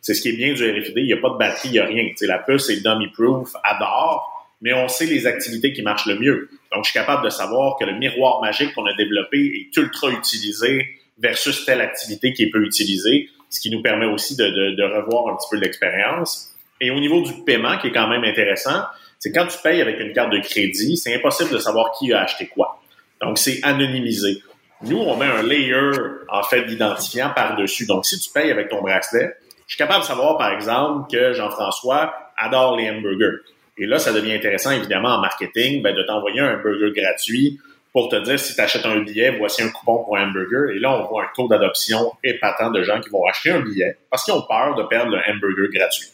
C'est 0.00 0.14
ce 0.14 0.22
qui 0.22 0.30
est 0.30 0.36
bien 0.36 0.52
du 0.52 0.64
RFID. 0.64 0.94
Il 0.96 1.06
n'y 1.06 1.12
a 1.12 1.18
pas 1.18 1.30
de 1.30 1.38
batterie, 1.38 1.68
il 1.68 1.72
n'y 1.72 1.78
a 1.78 1.84
rien. 1.84 2.12
T'sais, 2.14 2.26
la 2.26 2.38
puce 2.38 2.70
est 2.70 2.82
dummy-proof, 2.82 3.52
adore 3.62 4.32
mais 4.60 4.72
on 4.72 4.88
sait 4.88 5.06
les 5.06 5.26
activités 5.26 5.72
qui 5.72 5.82
marchent 5.82 6.06
le 6.06 6.18
mieux. 6.18 6.48
Donc, 6.72 6.84
je 6.84 6.90
suis 6.90 6.98
capable 6.98 7.24
de 7.24 7.30
savoir 7.30 7.76
que 7.78 7.84
le 7.84 7.94
miroir 7.94 8.40
magique 8.40 8.74
qu'on 8.74 8.86
a 8.86 8.94
développé 8.94 9.38
est 9.38 9.76
ultra 9.76 10.10
utilisé 10.10 10.86
versus 11.18 11.64
telle 11.64 11.80
activité 11.80 12.32
qui 12.32 12.44
est 12.44 12.50
peu 12.50 12.62
utilisée, 12.62 13.28
ce 13.50 13.60
qui 13.60 13.70
nous 13.70 13.82
permet 13.82 14.06
aussi 14.06 14.36
de, 14.36 14.82
revoir 14.96 15.32
un 15.32 15.36
petit 15.36 15.48
peu 15.50 15.56
l'expérience. 15.56 16.54
Et 16.80 16.90
au 16.90 17.00
niveau 17.00 17.22
du 17.22 17.32
paiement, 17.44 17.78
qui 17.78 17.88
est 17.88 17.92
quand 17.92 18.08
même 18.08 18.24
intéressant, 18.24 18.82
c'est 19.18 19.32
quand 19.32 19.46
tu 19.46 19.58
payes 19.62 19.80
avec 19.80 19.98
une 19.98 20.12
carte 20.12 20.30
de 20.30 20.40
crédit, 20.40 20.96
c'est 20.96 21.14
impossible 21.14 21.50
de 21.50 21.58
savoir 21.58 21.92
qui 21.98 22.12
a 22.12 22.22
acheté 22.22 22.46
quoi. 22.46 22.80
Donc, 23.22 23.38
c'est 23.38 23.60
anonymisé. 23.62 24.42
Nous, 24.82 24.98
on 24.98 25.16
met 25.16 25.26
un 25.26 25.42
layer, 25.42 25.90
en 26.28 26.42
fait, 26.42 26.64
d'identifiant 26.64 27.30
par-dessus. 27.34 27.86
Donc, 27.86 28.04
si 28.04 28.20
tu 28.20 28.30
payes 28.30 28.50
avec 28.50 28.68
ton 28.68 28.82
bracelet, 28.82 29.32
je 29.66 29.74
suis 29.74 29.78
capable 29.78 30.00
de 30.00 30.06
savoir, 30.06 30.36
par 30.36 30.52
exemple, 30.52 31.10
que 31.10 31.32
Jean-François 31.32 32.14
adore 32.36 32.76
les 32.76 32.90
hamburgers. 32.90 33.38
Et 33.78 33.86
là, 33.86 33.98
ça 33.98 34.12
devient 34.12 34.32
intéressant, 34.32 34.70
évidemment, 34.70 35.10
en 35.10 35.20
marketing, 35.20 35.82
ben, 35.82 35.94
de 35.94 36.02
t'envoyer 36.02 36.40
un 36.40 36.56
burger 36.56 36.92
gratuit 36.94 37.60
pour 37.92 38.08
te 38.08 38.16
dire 38.16 38.38
si 38.38 38.54
tu 38.54 38.60
achètes 38.60 38.84
un 38.84 39.00
billet, 39.00 39.36
voici 39.38 39.62
un 39.62 39.70
coupon 39.70 40.04
pour 40.04 40.16
un 40.16 40.28
hamburger. 40.28 40.70
Et 40.74 40.78
là, 40.78 40.92
on 40.92 41.06
voit 41.06 41.24
un 41.24 41.28
taux 41.34 41.48
d'adoption 41.48 42.12
épatant 42.22 42.70
de 42.70 42.82
gens 42.82 43.00
qui 43.00 43.08
vont 43.08 43.24
acheter 43.26 43.50
un 43.50 43.60
billet 43.60 43.96
parce 44.10 44.24
qu'ils 44.24 44.34
ont 44.34 44.42
peur 44.42 44.74
de 44.74 44.82
perdre 44.82 45.12
le 45.12 45.18
hamburger 45.26 45.68
gratuit. 45.72 46.08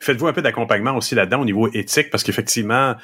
Faites-vous 0.00 0.28
un 0.28 0.32
peu 0.32 0.42
d'accompagnement 0.42 0.96
aussi 0.96 1.16
là-dedans 1.16 1.40
au 1.40 1.44
niveau 1.44 1.68
éthique, 1.72 2.10
parce 2.10 2.22
qu'effectivement, 2.22 2.94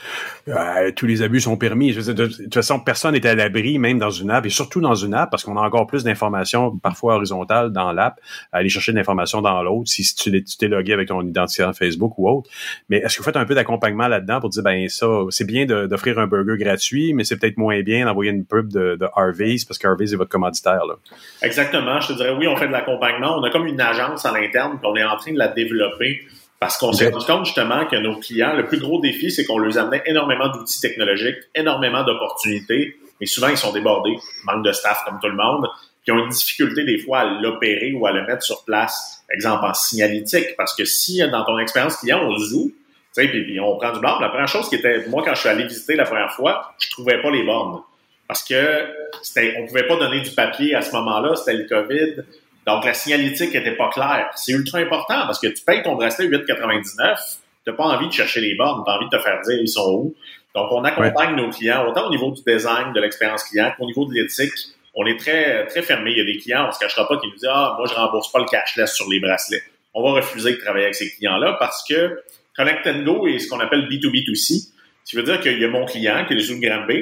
euh, 0.48 0.92
tous 0.94 1.06
les 1.06 1.22
abus 1.22 1.40
sont 1.40 1.56
permis. 1.56 1.92
De, 1.92 2.26
toute 2.26 2.54
façon, 2.54 2.78
personne 2.78 3.14
n'est 3.14 3.26
à 3.26 3.34
l'abri, 3.34 3.78
même 3.78 3.98
dans 3.98 4.10
une 4.10 4.30
app, 4.30 4.46
et 4.46 4.50
surtout 4.50 4.80
dans 4.80 4.94
une 4.94 5.12
app, 5.12 5.28
parce 5.28 5.42
qu'on 5.42 5.56
a 5.56 5.60
encore 5.60 5.88
plus 5.88 6.04
d'informations, 6.04 6.76
parfois 6.78 7.16
horizontales, 7.16 7.72
dans 7.72 7.92
l'app, 7.92 8.20
aller 8.52 8.68
chercher 8.68 8.92
de 8.92 8.96
l'information 8.96 9.42
dans 9.42 9.60
l'autre, 9.64 9.88
si, 9.88 10.04
tu 10.14 10.44
t'es 10.56 10.68
logué 10.68 10.92
avec 10.92 11.08
ton 11.08 11.22
identifiant 11.22 11.72
Facebook 11.72 12.16
ou 12.18 12.28
autre. 12.28 12.48
Mais 12.88 12.98
est-ce 12.98 13.16
que 13.16 13.22
vous 13.22 13.24
faites 13.24 13.36
un 13.36 13.44
peu 13.44 13.56
d'accompagnement 13.56 14.06
là-dedans 14.06 14.40
pour 14.40 14.50
dire, 14.50 14.62
ben 14.62 14.88
ça, 14.88 15.06
c'est 15.30 15.46
bien 15.46 15.66
d'offrir 15.66 16.20
un 16.20 16.28
burger 16.28 16.56
gratuit, 16.58 17.12
mais 17.12 17.24
c'est 17.24 17.36
peut-être 17.36 17.56
moins 17.56 17.82
bien 17.82 18.06
d'envoyer 18.06 18.30
une 18.30 18.44
pub 18.44 18.72
de, 18.72 18.98
Harvey's, 19.16 19.64
parce 19.64 19.78
qu'Harvey's 19.78 20.12
est 20.12 20.16
votre 20.16 20.30
commanditaire. 20.30 20.86
Là? 20.86 20.94
Exactement. 21.42 22.00
Je 22.00 22.08
te 22.08 22.12
dirais, 22.12 22.34
oui, 22.38 22.46
on 22.46 22.56
fait 22.56 22.68
de 22.68 22.72
l'accompagnement. 22.72 23.36
On 23.36 23.42
a 23.42 23.50
comme 23.50 23.66
une 23.66 23.80
agence 23.80 24.24
à 24.24 24.32
l'interne, 24.32 24.78
qu'on 24.80 24.94
est 24.94 25.04
en 25.04 25.16
train 25.16 25.32
de 25.32 25.38
la 25.38 25.48
développer 25.48 26.20
parce 26.64 26.78
qu'on 26.78 26.94
s'est 26.94 27.10
rendu 27.10 27.26
compte 27.26 27.44
justement 27.44 27.84
que 27.84 27.96
nos 27.96 28.18
clients, 28.18 28.54
le 28.54 28.64
plus 28.66 28.78
gros 28.78 28.98
défi, 28.98 29.30
c'est 29.30 29.44
qu'on 29.44 29.58
leur 29.58 29.76
amenait 29.76 30.02
énormément 30.06 30.48
d'outils 30.48 30.80
technologiques, 30.80 31.36
énormément 31.54 32.04
d'opportunités, 32.04 32.96
mais 33.20 33.26
souvent 33.26 33.48
ils 33.48 33.58
sont 33.58 33.70
débordés, 33.70 34.16
manque 34.44 34.64
de 34.64 34.72
staff 34.72 35.04
comme 35.04 35.18
tout 35.20 35.28
le 35.28 35.36
monde, 35.36 35.68
qui 36.06 36.12
ont 36.12 36.24
une 36.24 36.30
difficulté 36.30 36.84
des 36.84 36.96
fois 36.96 37.18
à 37.18 37.24
l'opérer 37.26 37.92
ou 37.92 38.06
à 38.06 38.12
le 38.12 38.26
mettre 38.26 38.42
sur 38.42 38.64
place, 38.64 39.22
exemple 39.30 39.62
en 39.66 39.74
signalétique, 39.74 40.56
parce 40.56 40.74
que 40.74 40.86
si 40.86 41.18
dans 41.30 41.44
ton 41.44 41.58
expérience 41.58 41.96
client, 41.96 42.26
on 42.26 42.34
sais, 42.38 43.28
puis, 43.28 43.44
puis, 43.44 43.60
on 43.60 43.76
prend 43.76 43.92
du 43.92 44.00
bord, 44.00 44.18
la 44.22 44.30
première 44.30 44.48
chose 44.48 44.66
qui 44.70 44.76
était, 44.76 45.06
moi 45.08 45.22
quand 45.22 45.34
je 45.34 45.40
suis 45.40 45.50
allé 45.50 45.64
visiter 45.64 45.96
la 45.96 46.04
première 46.04 46.32
fois, 46.32 46.72
je 46.78 46.88
trouvais 46.88 47.20
pas 47.20 47.30
les 47.30 47.42
bornes. 47.42 47.82
Parce 48.26 48.42
que 48.42 48.86
c'était, 49.22 49.56
on 49.60 49.66
pouvait 49.66 49.86
pas 49.86 49.96
donner 49.96 50.22
du 50.22 50.30
papier 50.30 50.74
à 50.74 50.80
ce 50.80 50.92
moment-là, 50.92 51.36
c'était 51.36 51.58
le 51.58 51.68
COVID. 51.68 52.22
Donc, 52.66 52.84
la 52.84 52.94
signalétique 52.94 53.54
était 53.54 53.76
pas 53.76 53.90
claire. 53.90 54.30
C'est 54.36 54.52
ultra 54.52 54.78
important 54.78 55.26
parce 55.26 55.38
que 55.38 55.48
tu 55.48 55.62
payes 55.64 55.82
ton 55.82 55.96
bracelet 55.96 56.28
8,99, 56.28 57.38
t'as 57.64 57.72
pas 57.72 57.84
envie 57.84 58.08
de 58.08 58.12
chercher 58.12 58.40
les 58.40 58.54
bornes, 58.54 58.82
t'as 58.86 58.96
envie 58.96 59.06
de 59.06 59.16
te 59.16 59.22
faire 59.22 59.40
dire 59.42 59.58
ils 59.60 59.68
sont 59.68 59.92
où. 59.92 60.14
Donc, 60.54 60.68
on 60.70 60.84
accompagne 60.84 61.34
nos 61.34 61.50
clients 61.50 61.86
autant 61.86 62.06
au 62.06 62.10
niveau 62.10 62.30
du 62.30 62.42
design, 62.46 62.92
de 62.92 63.00
l'expérience 63.00 63.44
client 63.44 63.72
qu'au 63.76 63.86
niveau 63.86 64.06
de 64.06 64.14
l'éthique. 64.14 64.52
On 64.94 65.04
est 65.06 65.18
très, 65.18 65.66
très 65.66 65.82
fermé. 65.82 66.12
Il 66.12 66.18
y 66.18 66.20
a 66.20 66.24
des 66.24 66.38
clients, 66.38 66.66
on 66.68 66.72
se 66.72 66.78
cachera 66.78 67.08
pas, 67.08 67.18
qui 67.18 67.26
nous 67.26 67.32
disent, 67.32 67.48
ah, 67.50 67.74
moi, 67.76 67.86
je 67.88 67.94
rembourse 67.94 68.30
pas 68.30 68.38
le 68.38 68.46
cashless 68.46 68.94
sur 68.94 69.10
les 69.10 69.18
bracelets. 69.18 69.62
On 69.92 70.02
va 70.02 70.20
refuser 70.20 70.52
de 70.52 70.56
travailler 70.56 70.84
avec 70.84 70.94
ces 70.94 71.10
clients-là 71.10 71.56
parce 71.58 71.84
que 71.88 72.22
Connect 72.56 73.04
Go 73.04 73.26
est 73.26 73.40
ce 73.40 73.48
qu'on 73.48 73.60
appelle 73.60 73.88
B2B2C. 73.88 74.70
Ce 75.04 75.10
qui 75.10 75.16
veut 75.16 75.24
dire 75.24 75.40
qu'il 75.40 75.58
y 75.58 75.64
a 75.64 75.68
mon 75.68 75.84
client, 75.84 76.24
qui 76.26 76.32
est 76.32 76.36
le 76.36 76.42
Zoom 76.42 76.60
Grand 76.60 76.86
B, 76.86 76.92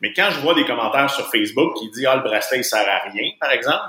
mais 0.00 0.12
quand 0.12 0.28
je 0.30 0.40
vois 0.40 0.54
des 0.54 0.64
commentaires 0.64 1.10
sur 1.10 1.28
Facebook 1.28 1.76
qui 1.78 1.90
disent, 1.90 2.06
ah, 2.06 2.16
le 2.16 2.22
bracelet, 2.22 2.58
il 2.58 2.64
sert 2.64 2.88
à 2.88 3.08
rien, 3.10 3.30
par 3.40 3.50
exemple, 3.52 3.84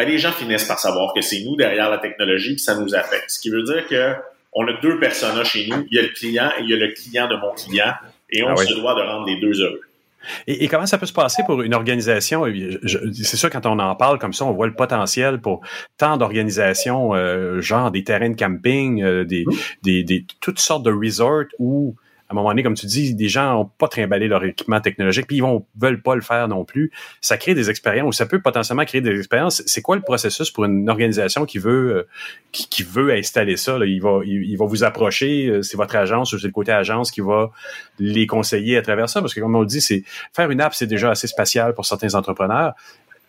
ben, 0.00 0.08
les 0.10 0.18
gens 0.18 0.32
finissent 0.32 0.64
par 0.64 0.78
savoir 0.78 1.12
que 1.12 1.20
c'est 1.20 1.42
nous 1.44 1.56
derrière 1.56 1.90
la 1.90 1.98
technologie 1.98 2.56
que 2.56 2.62
ça 2.62 2.74
nous 2.74 2.94
affecte. 2.94 3.30
Ce 3.30 3.38
qui 3.38 3.50
veut 3.50 3.62
dire 3.62 3.86
que 3.86 4.14
on 4.52 4.66
a 4.66 4.72
deux 4.80 4.98
personnages 4.98 5.50
chez 5.50 5.66
nous. 5.68 5.86
Il 5.90 5.96
y 5.96 5.98
a 5.98 6.02
le 6.02 6.08
client 6.08 6.50
et 6.58 6.62
il 6.62 6.70
y 6.70 6.74
a 6.74 6.76
le 6.76 6.88
client 6.88 7.28
de 7.28 7.36
mon 7.36 7.52
client. 7.52 7.92
Et 8.30 8.42
on 8.42 8.48
ah 8.48 8.56
se 8.56 8.72
doit 8.74 8.94
de 8.94 9.02
rendre 9.02 9.26
les 9.26 9.38
deux 9.40 9.60
heureux. 9.60 9.80
Et, 10.46 10.68
comment 10.68 10.86
ça 10.86 10.98
peut 10.98 11.06
se 11.06 11.12
passer 11.12 11.42
pour 11.46 11.62
une 11.62 11.74
organisation? 11.74 12.44
C'est 12.84 13.36
sûr, 13.36 13.50
quand 13.50 13.64
on 13.66 13.78
en 13.78 13.94
parle 13.94 14.18
comme 14.18 14.32
ça, 14.32 14.44
on 14.44 14.52
voit 14.52 14.66
le 14.66 14.74
potentiel 14.74 15.40
pour 15.40 15.60
tant 15.96 16.16
d'organisations, 16.16 17.14
euh, 17.14 17.60
genre 17.60 17.90
des 17.90 18.04
terrains 18.04 18.30
de 18.30 18.36
camping, 18.36 19.02
euh, 19.02 19.24
des, 19.24 19.44
mmh. 19.46 19.52
des, 19.82 20.04
des, 20.04 20.26
toutes 20.40 20.58
sortes 20.58 20.84
de 20.84 20.92
resorts 20.92 21.46
où 21.58 21.96
à 22.30 22.32
un 22.32 22.36
moment 22.36 22.50
donné, 22.50 22.62
comme 22.62 22.74
tu 22.74 22.86
dis, 22.86 23.12
des 23.16 23.28
gens 23.28 23.54
n'ont 23.54 23.64
pas 23.64 23.88
trimballé 23.88 24.28
leur 24.28 24.44
équipement 24.44 24.80
technologique, 24.80 25.26
puis 25.26 25.38
ils 25.38 25.42
vont 25.42 25.66
veulent 25.76 26.00
pas 26.00 26.14
le 26.14 26.20
faire 26.20 26.46
non 26.46 26.64
plus. 26.64 26.92
Ça 27.20 27.36
crée 27.36 27.54
des 27.54 27.70
expériences, 27.70 28.06
ou 28.06 28.12
ça 28.12 28.24
peut 28.24 28.40
potentiellement 28.40 28.84
créer 28.84 29.00
des 29.00 29.18
expériences. 29.18 29.64
C'est 29.66 29.82
quoi 29.82 29.96
le 29.96 30.02
processus 30.02 30.48
pour 30.52 30.64
une 30.64 30.88
organisation 30.88 31.44
qui 31.44 31.58
veut 31.58 31.96
euh, 31.96 32.08
qui, 32.52 32.84
veut 32.84 33.12
installer 33.12 33.56
ça? 33.56 33.78
Il 33.84 34.00
va 34.00 34.20
il, 34.24 34.56
va 34.56 34.64
vous 34.64 34.84
approcher, 34.84 35.48
euh, 35.48 35.62
c'est 35.62 35.76
votre 35.76 35.96
agence 35.96 36.32
ou 36.32 36.38
c'est 36.38 36.46
le 36.46 36.52
côté 36.52 36.70
agence 36.70 37.10
qui 37.10 37.20
va 37.20 37.50
les 37.98 38.28
conseiller 38.28 38.76
à 38.76 38.82
travers 38.82 39.08
ça, 39.08 39.20
parce 39.20 39.34
que 39.34 39.40
comme 39.40 39.56
on 39.56 39.62
le 39.62 39.66
dit, 39.66 39.80
c'est 39.80 40.04
faire 40.32 40.52
une 40.52 40.60
app, 40.60 40.72
c'est 40.72 40.86
déjà 40.86 41.10
assez 41.10 41.26
spatial 41.26 41.74
pour 41.74 41.84
certains 41.84 42.14
entrepreneurs 42.14 42.74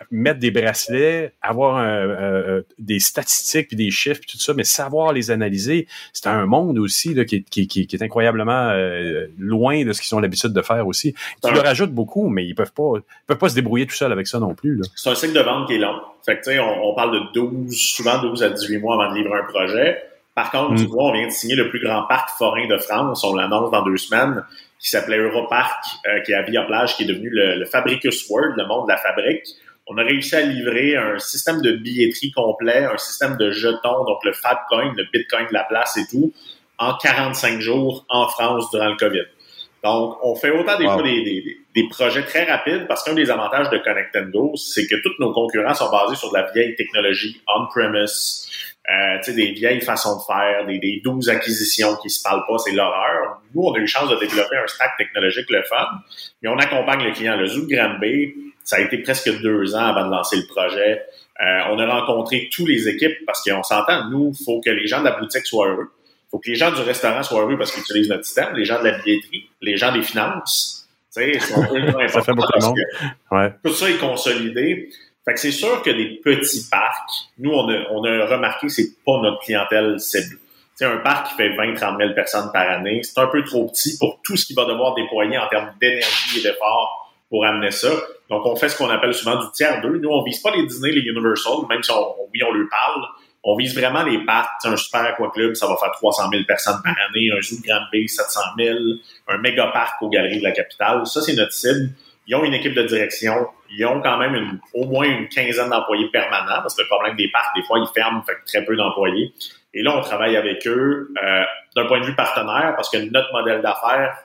mettre 0.09 0.39
des 0.39 0.51
bracelets, 0.51 1.33
avoir 1.41 1.77
un, 1.77 2.61
des 2.79 2.99
statistiques 2.99 3.67
puis 3.67 3.77
des 3.77 3.91
chiffres 3.91 4.19
puis 4.21 4.31
tout 4.31 4.39
ça, 4.43 4.53
mais 4.53 4.63
savoir 4.63 5.13
les 5.13 5.31
analyser, 5.31 5.87
c'est 6.13 6.27
un 6.27 6.45
monde 6.45 6.79
aussi 6.79 7.13
là, 7.13 7.25
qui, 7.25 7.43
qui, 7.43 7.67
qui, 7.67 7.87
est 7.91 8.01
incroyablement 8.01 8.69
euh, 8.69 9.27
loin 9.37 9.83
de 9.83 9.93
ce 9.93 10.01
qu'ils 10.01 10.15
ont 10.15 10.19
l'habitude 10.19 10.53
de 10.53 10.61
faire 10.61 10.87
aussi. 10.87 11.13
Tu 11.43 11.53
leur 11.53 11.65
ajoutes 11.65 11.91
beaucoup, 11.91 12.29
mais 12.29 12.45
ils 12.45 12.55
peuvent 12.55 12.73
pas 12.73 12.93
ils 12.97 13.25
peuvent 13.27 13.37
pas 13.37 13.49
se 13.49 13.55
débrouiller 13.55 13.85
tout 13.85 13.95
seul 13.95 14.11
avec 14.11 14.27
ça 14.27 14.39
non 14.39 14.55
plus. 14.55 14.81
C'est 14.95 15.09
un 15.09 15.15
cycle 15.15 15.33
de 15.33 15.41
vente 15.41 15.67
qui 15.67 15.75
est 15.75 15.79
long. 15.79 15.99
Fait 16.25 16.39
que, 16.39 16.59
on, 16.59 16.91
on 16.91 16.95
parle 16.95 17.13
de 17.13 17.33
12, 17.33 17.75
souvent 17.75 18.21
12 18.21 18.43
à 18.43 18.49
18 18.49 18.77
mois 18.79 18.95
avant 18.95 19.13
de 19.13 19.17
livrer 19.17 19.39
un 19.39 19.43
projet. 19.43 20.01
Par 20.35 20.51
contre, 20.51 20.75
tu 20.75 20.85
mm. 20.85 20.87
vois, 20.87 21.03
on 21.05 21.13
vient 21.13 21.27
de 21.27 21.31
signer 21.31 21.55
le 21.55 21.69
plus 21.69 21.81
grand 21.81 22.03
parc 22.03 22.29
forain 22.37 22.67
de 22.67 22.77
France. 22.77 23.23
On 23.23 23.35
l'annonce 23.35 23.71
dans 23.71 23.83
deux 23.83 23.97
semaines 23.97 24.43
qui 24.79 24.89
s'appelait 24.89 25.17
Europark, 25.17 25.83
euh, 26.07 26.21
qui 26.21 26.31
est 26.31 26.35
à 26.35 26.41
Via 26.41 26.63
Plage, 26.63 26.95
qui 26.95 27.03
est 27.03 27.07
devenu 27.07 27.29
le, 27.29 27.59
le 27.59 27.65
Fabricus 27.65 28.27
World, 28.29 28.55
le 28.57 28.65
monde 28.65 28.87
de 28.87 28.91
la 28.91 28.97
fabrique 28.97 29.45
on 29.87 29.97
a 29.97 30.03
réussi 30.03 30.35
à 30.35 30.41
livrer 30.41 30.95
un 30.95 31.19
système 31.19 31.61
de 31.61 31.73
billetterie 31.73 32.31
complet, 32.31 32.85
un 32.85 32.97
système 32.97 33.37
de 33.37 33.51
jetons, 33.51 34.05
donc 34.05 34.23
le 34.23 34.33
Fabcoin, 34.33 34.93
le 34.95 35.05
Bitcoin 35.11 35.47
de 35.47 35.53
la 35.53 35.63
place 35.63 35.97
et 35.97 36.07
tout, 36.09 36.33
en 36.77 36.97
45 36.97 37.59
jours 37.59 38.05
en 38.09 38.27
France 38.27 38.69
durant 38.71 38.89
le 38.89 38.95
COVID. 38.95 39.25
Donc, 39.83 40.17
on 40.23 40.35
fait 40.35 40.51
autant 40.51 40.77
des 40.77 40.85
fois 40.85 41.01
des, 41.01 41.57
des, 41.75 41.87
projets 41.89 42.23
très 42.23 42.43
rapides 42.43 42.85
parce 42.87 43.03
qu'un 43.03 43.15
des 43.15 43.31
avantages 43.31 43.69
de 43.71 43.79
Connect 43.79 44.15
Go, 44.31 44.53
c'est 44.55 44.85
que 44.85 44.95
tous 45.01 45.13
nos 45.19 45.33
concurrents 45.33 45.73
sont 45.73 45.89
basés 45.89 46.15
sur 46.15 46.31
de 46.31 46.37
la 46.37 46.51
vieille 46.51 46.75
technologie 46.75 47.41
on-premise, 47.47 48.47
euh, 48.89 49.33
des 49.33 49.53
vieilles 49.53 49.81
façons 49.81 50.17
de 50.17 50.23
faire, 50.23 50.65
des, 50.67 50.77
des 50.77 51.01
12 51.03 51.29
acquisitions 51.29 51.95
qui 51.95 52.11
se 52.11 52.21
parlent 52.21 52.45
pas, 52.47 52.59
c'est 52.59 52.73
l'horreur. 52.73 53.41
Nous, 53.55 53.61
on 53.63 53.73
a 53.73 53.79
eu 53.79 53.87
chance 53.87 54.09
de 54.09 54.17
développer 54.17 54.57
un 54.57 54.67
stack 54.67 54.97
technologique 54.97 55.49
le 55.49 55.63
fun, 55.63 55.87
mais 56.43 56.49
on 56.49 56.57
accompagne 56.57 57.03
le 57.03 57.11
client. 57.11 57.35
Le 57.35 57.47
Zoo 57.47 57.65
Granby, 57.67 58.35
ça 58.63 58.77
a 58.77 58.79
été 58.79 58.97
presque 58.99 59.41
deux 59.41 59.75
ans 59.75 59.85
avant 59.85 60.05
de 60.05 60.11
lancer 60.11 60.37
le 60.37 60.45
projet. 60.47 61.03
Euh, 61.41 61.59
on 61.71 61.79
a 61.79 62.01
rencontré 62.01 62.49
tous 62.51 62.65
les 62.65 62.87
équipes 62.87 63.25
parce 63.25 63.43
qu'on 63.43 63.63
s'entend, 63.63 64.09
nous, 64.09 64.33
il 64.39 64.45
faut 64.45 64.61
que 64.61 64.69
les 64.69 64.87
gens 64.87 64.99
de 64.99 65.05
la 65.05 65.19
boutique 65.19 65.45
soient 65.45 65.67
heureux. 65.67 65.91
Il 66.27 66.29
faut 66.31 66.39
que 66.39 66.49
les 66.49 66.55
gens 66.55 66.71
du 66.71 66.81
restaurant 66.81 67.23
soient 67.23 67.41
heureux 67.41 67.57
parce 67.57 67.71
qu'ils 67.71 67.81
utilisent 67.81 68.09
notre 68.09 68.25
système, 68.25 68.55
les 68.55 68.65
gens 68.65 68.79
de 68.79 68.87
la 68.87 68.99
billetterie, 68.99 69.49
les 69.61 69.75
gens 69.75 69.91
des 69.91 70.03
finances. 70.03 70.87
Sais, 71.09 71.39
ça 71.39 71.55
fait 72.21 72.33
beaucoup 72.33 72.59
de 72.59 72.65
monde. 72.65 72.79
Ouais. 73.31 73.53
Tout 73.63 73.73
ça 73.73 73.89
est 73.89 73.97
consolidé. 73.97 74.89
Fait 75.25 75.33
que 75.33 75.39
c'est 75.39 75.51
sûr 75.51 75.81
que 75.81 75.89
des 75.89 76.21
petits 76.23 76.67
parcs, 76.69 77.11
nous, 77.37 77.51
on 77.51 77.69
a, 77.69 77.89
on 77.91 78.03
a 78.05 78.25
remarqué 78.27 78.67
que 78.67 78.73
c'est 78.73 79.03
pas 79.05 79.19
notre 79.21 79.39
clientèle 79.39 79.99
cible. 79.99 80.37
C'est 80.75 80.85
un 80.85 80.97
parc 80.97 81.27
qui 81.27 81.35
fait 81.35 81.49
20-30 81.49 81.97
000 81.97 82.13
personnes 82.13 82.49
par 82.53 82.67
année. 82.69 83.01
C'est 83.03 83.19
un 83.19 83.27
peu 83.27 83.43
trop 83.43 83.67
petit 83.67 83.97
pour 83.99 84.19
tout 84.23 84.37
ce 84.37 84.45
qu'il 84.45 84.55
va 84.55 84.65
devoir 84.65 84.95
déployer 84.95 85.37
en 85.37 85.47
termes 85.47 85.73
d'énergie 85.79 86.39
et 86.39 86.43
d'effort 86.43 87.00
pour 87.31 87.45
amener 87.45 87.71
ça. 87.71 87.89
Donc, 88.29 88.45
on 88.45 88.57
fait 88.57 88.67
ce 88.67 88.77
qu'on 88.77 88.89
appelle 88.89 89.13
souvent 89.13 89.37
du 89.37 89.49
tiers 89.53 89.81
2. 89.81 89.99
Nous, 89.99 90.09
on 90.09 90.21
vise 90.21 90.41
pas 90.41 90.51
les 90.53 90.67
Disney, 90.67 90.91
les 90.91 91.01
Universal, 91.01 91.53
même 91.69 91.81
si 91.81 91.89
on, 91.89 92.15
oui, 92.31 92.41
on 92.47 92.51
leur 92.51 92.67
parle. 92.69 93.03
On 93.43 93.55
vise 93.55 93.73
vraiment 93.73 94.03
les 94.03 94.23
parcs. 94.25 94.65
Un 94.65 94.75
super 94.75 95.01
aqua 95.01 95.31
club, 95.31 95.55
ça 95.55 95.65
va 95.65 95.77
faire 95.77 95.91
300 95.93 96.29
000 96.29 96.43
personnes 96.45 96.81
par 96.83 96.93
année. 97.09 97.31
Un 97.31 97.41
zoo 97.41 97.55
de 97.55 97.91
Bay, 97.91 98.05
700 98.05 98.41
000. 98.59 98.77
Un 99.29 99.37
méga 99.37 99.67
parc 99.67 100.01
aux 100.01 100.09
galeries 100.09 100.39
de 100.39 100.43
la 100.43 100.51
capitale. 100.51 101.07
Ça, 101.07 101.21
c'est 101.21 101.33
notre 101.33 101.53
cible. 101.53 101.91
Ils 102.27 102.35
ont 102.35 102.43
une 102.43 102.53
équipe 102.53 102.73
de 102.73 102.83
direction. 102.83 103.47
Ils 103.69 103.85
ont 103.85 104.01
quand 104.01 104.17
même 104.17 104.35
une, 104.35 104.59
au 104.73 104.85
moins 104.85 105.05
une 105.05 105.29
quinzaine 105.29 105.69
d'employés 105.69 106.09
permanents 106.11 106.61
parce 106.61 106.75
que 106.75 106.81
le 106.81 106.87
problème 106.87 107.15
des 107.15 107.31
parcs, 107.31 107.55
des 107.55 107.63
fois, 107.63 107.79
ils 107.79 107.87
ferment, 107.95 108.21
fait 108.23 108.37
très 108.45 108.65
peu 108.65 108.75
d'employés. 108.75 109.33
Et 109.73 109.81
là, 109.81 109.97
on 109.97 110.01
travaille 110.01 110.35
avec 110.35 110.67
eux 110.67 111.13
euh, 111.23 111.43
d'un 111.77 111.85
point 111.85 112.01
de 112.01 112.05
vue 112.05 112.15
partenaire 112.15 112.73
parce 112.75 112.89
que 112.89 112.97
notre 112.97 113.31
modèle 113.31 113.61
d'affaires 113.61 114.17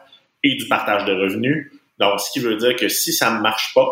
est 0.43 0.57
du 0.57 0.67
partage 0.67 1.05
de 1.05 1.13
revenus. 1.13 1.71
Donc, 1.99 2.21
ce 2.21 2.31
qui 2.31 2.41
veut 2.41 2.57
dire 2.57 2.77
que 2.77 2.89
si 2.89 3.13
ça 3.13 3.31
ne 3.31 3.41
marche 3.41 3.73
pas, 3.75 3.89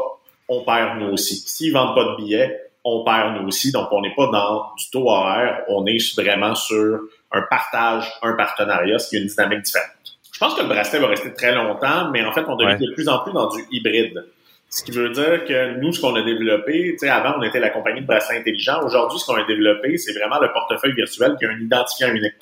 on 0.49 0.63
perd 0.65 0.99
nous 0.99 1.13
aussi. 1.13 1.37
S'ils 1.37 1.73
vendent 1.73 1.95
pas 1.95 2.05
de 2.05 2.17
billets, 2.17 2.61
on 2.85 3.03
perd 3.03 3.37
nous 3.37 3.49
aussi. 3.49 3.73
Donc, 3.73 3.89
on 3.93 4.03
n'est 4.03 4.15
pas 4.15 4.27
dans 4.27 4.67
du 4.77 4.91
taux 4.91 5.09
horaire, 5.09 5.63
on 5.69 5.87
est 5.87 6.21
vraiment 6.21 6.55
sur 6.55 7.01
un 7.33 7.43
partage, 7.43 8.13
un 8.23 8.35
partenariat, 8.35 8.99
ce 8.99 9.09
qui 9.09 9.17
est 9.17 9.21
une 9.21 9.27
dynamique 9.27 9.63
différente. 9.63 9.91
Je 10.33 10.39
pense 10.39 10.55
que 10.55 10.63
le 10.63 10.69
bracelet 10.69 10.99
va 10.99 11.07
rester 11.07 11.33
très 11.33 11.55
longtemps, 11.55 12.11
mais 12.11 12.25
en 12.25 12.33
fait, 12.33 12.45
on 12.49 12.57
devient 12.57 12.77
de 12.79 12.93
plus 12.93 13.09
en 13.09 13.21
plus 13.21 13.33
dans 13.33 13.49
du 13.49 13.65
hybride. 13.71 14.25
Ce 14.69 14.83
qui 14.83 14.91
veut 14.91 15.11
dire 15.11 15.45
que 15.45 15.79
nous, 15.79 15.93
ce 15.93 16.01
qu'on 16.01 16.17
a 16.17 16.23
développé, 16.23 16.91
tu 16.93 16.99
sais, 16.99 17.09
avant, 17.09 17.39
on 17.39 17.43
était 17.43 17.61
la 17.61 17.71
compagnie 17.71 18.01
de 18.01 18.07
bracelet 18.07 18.39
intelligent. 18.39 18.83
Aujourd'hui, 18.85 19.21
ce 19.21 19.27
qu'on 19.27 19.37
a 19.37 19.45
développé, 19.45 19.97
c'est 19.97 20.13
vraiment 20.13 20.41
le 20.41 20.53
portefeuille 20.53 20.95
virtuel 20.95 21.37
qui 21.39 21.45
a 21.45 21.51
un 21.51 21.61
identifiant 21.61 22.09
unique. 22.09 22.35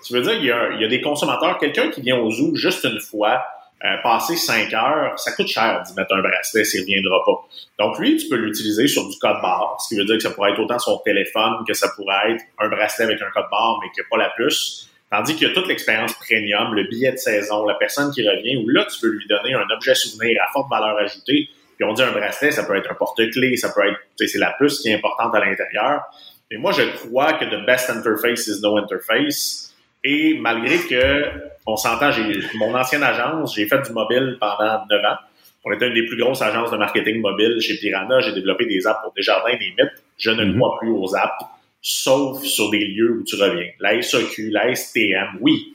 Ce 0.00 0.08
qui 0.08 0.14
veut 0.14 0.22
dire 0.22 0.38
qu'il 0.38 0.80
y 0.80 0.84
a 0.84 0.88
des 0.88 1.00
consommateurs, 1.00 1.58
quelqu'un 1.58 1.88
qui 1.90 2.00
vient 2.00 2.16
au 2.16 2.30
zoo 2.30 2.54
juste 2.54 2.84
une 2.84 3.00
fois, 3.00 3.42
euh, 3.84 3.96
passer 4.02 4.36
5 4.36 4.72
heures, 4.74 5.18
ça 5.18 5.32
coûte 5.32 5.48
cher 5.48 5.82
d'y 5.86 5.94
mettre 5.94 6.14
un 6.14 6.20
bracelet 6.20 6.64
s'il 6.64 6.80
ne 6.80 6.86
reviendra 6.86 7.24
pas. 7.24 7.48
Donc 7.78 7.98
lui, 7.98 8.16
tu 8.16 8.28
peux 8.28 8.36
l'utiliser 8.36 8.86
sur 8.86 9.08
du 9.08 9.16
code 9.18 9.40
barre, 9.40 9.78
ce 9.80 9.88
qui 9.88 9.98
veut 9.98 10.04
dire 10.04 10.16
que 10.16 10.22
ça 10.22 10.30
pourrait 10.30 10.52
être 10.52 10.60
autant 10.60 10.78
son 10.78 10.98
téléphone 10.98 11.64
que 11.66 11.72
ça 11.72 11.88
pourrait 11.96 12.32
être 12.32 12.44
un 12.58 12.68
bracelet 12.68 13.06
avec 13.06 13.22
un 13.22 13.30
code 13.32 13.48
barre, 13.50 13.80
mais 13.82 13.88
que 13.96 14.06
pas 14.08 14.18
la 14.18 14.30
puce. 14.36 14.90
Tandis 15.10 15.34
qu'il 15.34 15.48
y 15.48 15.50
a 15.50 15.54
toute 15.54 15.66
l'expérience 15.66 16.12
premium, 16.14 16.74
le 16.74 16.84
billet 16.84 17.10
de 17.10 17.16
saison, 17.16 17.66
la 17.66 17.74
personne 17.74 18.12
qui 18.12 18.28
revient, 18.28 18.56
où 18.58 18.68
là, 18.68 18.84
tu 18.84 19.00
peux 19.00 19.08
lui 19.08 19.26
donner 19.26 19.54
un 19.54 19.68
objet 19.74 19.94
souvenir 19.94 20.40
à 20.46 20.52
forte 20.52 20.70
valeur 20.70 20.96
ajoutée. 20.98 21.48
Puis 21.76 21.84
on 21.84 21.94
dit 21.94 22.02
un 22.02 22.12
bracelet, 22.12 22.52
ça 22.52 22.64
peut 22.64 22.76
être 22.76 22.90
un 22.90 22.94
porte-clés, 22.94 23.56
ça 23.56 23.72
peut 23.74 23.88
être, 23.88 23.98
c'est 24.18 24.38
la 24.38 24.54
puce 24.58 24.80
qui 24.80 24.90
est 24.90 24.94
importante 24.94 25.34
à 25.34 25.40
l'intérieur. 25.40 26.02
Et 26.50 26.58
moi, 26.58 26.72
je 26.72 26.82
crois 26.82 27.32
que 27.34 27.44
the 27.44 27.64
best 27.64 27.88
interface 27.90 28.46
is 28.46 28.60
no 28.62 28.76
interface. 28.76 29.74
Et 30.04 30.36
malgré 30.38 30.78
que, 30.78 31.24
on 31.72 31.76
s'entend, 31.76 32.10
j'ai, 32.10 32.40
mon 32.54 32.74
ancienne 32.74 33.02
agence, 33.02 33.54
j'ai 33.54 33.66
fait 33.66 33.80
du 33.82 33.92
mobile 33.92 34.36
pendant 34.40 34.84
9 34.90 35.04
ans. 35.04 35.16
On 35.64 35.72
était 35.72 35.88
une 35.88 35.94
des 35.94 36.06
plus 36.06 36.16
grosses 36.16 36.42
agences 36.42 36.70
de 36.70 36.76
marketing 36.76 37.20
mobile 37.20 37.58
chez 37.60 37.76
Piranha. 37.76 38.20
J'ai 38.20 38.32
développé 38.32 38.66
des 38.66 38.86
apps 38.86 39.00
pour 39.02 39.12
Desjardins, 39.12 39.52
des 39.52 39.74
mythes. 39.78 40.02
Je 40.18 40.30
ne 40.30 40.56
crois 40.56 40.78
plus 40.78 40.90
aux 40.90 41.14
apps 41.14 41.44
sauf 41.82 42.42
sur 42.42 42.70
des 42.70 42.84
lieux 42.86 43.20
où 43.20 43.24
tu 43.24 43.36
reviens. 43.36 43.68
La 43.80 44.00
SAQ, 44.00 44.50
la 44.50 44.74
STM, 44.74 45.38
oui. 45.40 45.74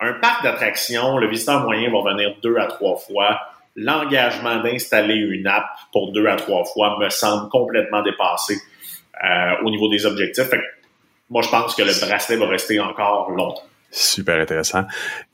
Un 0.00 0.14
parc 0.14 0.42
d'attractions, 0.42 1.18
le 1.18 1.28
visiteur 1.28 1.62
moyen 1.62 1.90
va 1.90 2.12
venir 2.12 2.34
deux 2.42 2.56
à 2.56 2.66
trois 2.66 2.96
fois. 2.96 3.40
L'engagement 3.76 4.62
d'installer 4.62 5.14
une 5.14 5.46
app 5.46 5.66
pour 5.92 6.12
deux 6.12 6.26
à 6.26 6.36
trois 6.36 6.64
fois 6.64 6.98
me 6.98 7.08
semble 7.08 7.48
complètement 7.48 8.02
dépassé 8.02 8.56
euh, 9.24 9.62
au 9.64 9.70
niveau 9.70 9.88
des 9.88 10.04
objectifs. 10.04 10.50
moi, 11.30 11.42
je 11.42 11.48
pense 11.48 11.74
que 11.74 11.82
le 11.82 12.06
bracelet 12.06 12.36
va 12.36 12.48
rester 12.48 12.80
encore 12.80 13.30
longtemps. 13.30 13.62
Super 13.92 14.40
intéressant. 14.40 14.84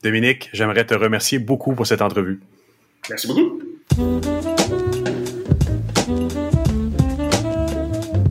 Dominique, 0.03 0.49
j'aimerais 0.51 0.85
te 0.85 0.93
remercier 0.93 1.39
beaucoup 1.39 1.73
pour 1.73 1.87
cette 1.87 2.01
entrevue. 2.01 2.41
Merci 3.09 3.27
beaucoup. 3.27 4.75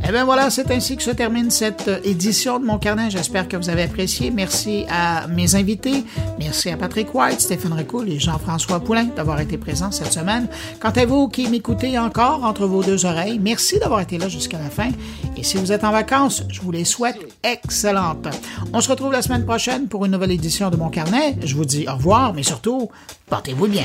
Eh 0.08 0.10
bien 0.10 0.24
voilà, 0.24 0.48
c'est 0.48 0.70
ainsi 0.70 0.96
que 0.96 1.02
se 1.02 1.10
termine 1.10 1.50
cette 1.50 1.90
édition 2.02 2.58
de 2.58 2.64
mon 2.64 2.78
carnet. 2.78 3.10
J'espère 3.10 3.46
que 3.46 3.58
vous 3.58 3.68
avez 3.68 3.82
apprécié. 3.82 4.30
Merci 4.30 4.86
à 4.88 5.26
mes 5.26 5.54
invités. 5.54 6.02
Merci 6.38 6.70
à 6.70 6.78
Patrick 6.78 7.14
White, 7.14 7.42
Stéphane 7.42 7.74
Ricoul 7.74 8.08
et 8.08 8.18
Jean-François 8.18 8.80
Poulain 8.80 9.04
d'avoir 9.14 9.38
été 9.38 9.58
présents 9.58 9.90
cette 9.90 10.14
semaine. 10.14 10.48
Quant 10.80 10.92
à 10.92 11.04
vous 11.04 11.28
qui 11.28 11.46
m'écoutez 11.50 11.98
encore 11.98 12.42
entre 12.44 12.66
vos 12.66 12.82
deux 12.82 13.04
oreilles, 13.04 13.38
merci 13.38 13.78
d'avoir 13.78 14.00
été 14.00 14.16
là 14.16 14.30
jusqu'à 14.30 14.58
la 14.58 14.70
fin. 14.70 14.88
Et 15.36 15.42
si 15.42 15.58
vous 15.58 15.72
êtes 15.72 15.84
en 15.84 15.92
vacances, 15.92 16.42
je 16.48 16.62
vous 16.62 16.72
les 16.72 16.86
souhaite 16.86 17.18
excellentes. 17.44 18.28
On 18.72 18.80
se 18.80 18.88
retrouve 18.88 19.12
la 19.12 19.20
semaine 19.20 19.44
prochaine 19.44 19.88
pour 19.88 20.06
une 20.06 20.12
nouvelle 20.12 20.32
édition 20.32 20.70
de 20.70 20.76
mon 20.76 20.88
carnet. 20.88 21.36
Je 21.44 21.54
vous 21.54 21.66
dis 21.66 21.86
au 21.86 21.96
revoir, 21.96 22.32
mais 22.32 22.42
surtout, 22.42 22.88
portez-vous 23.28 23.66
bien. 23.66 23.84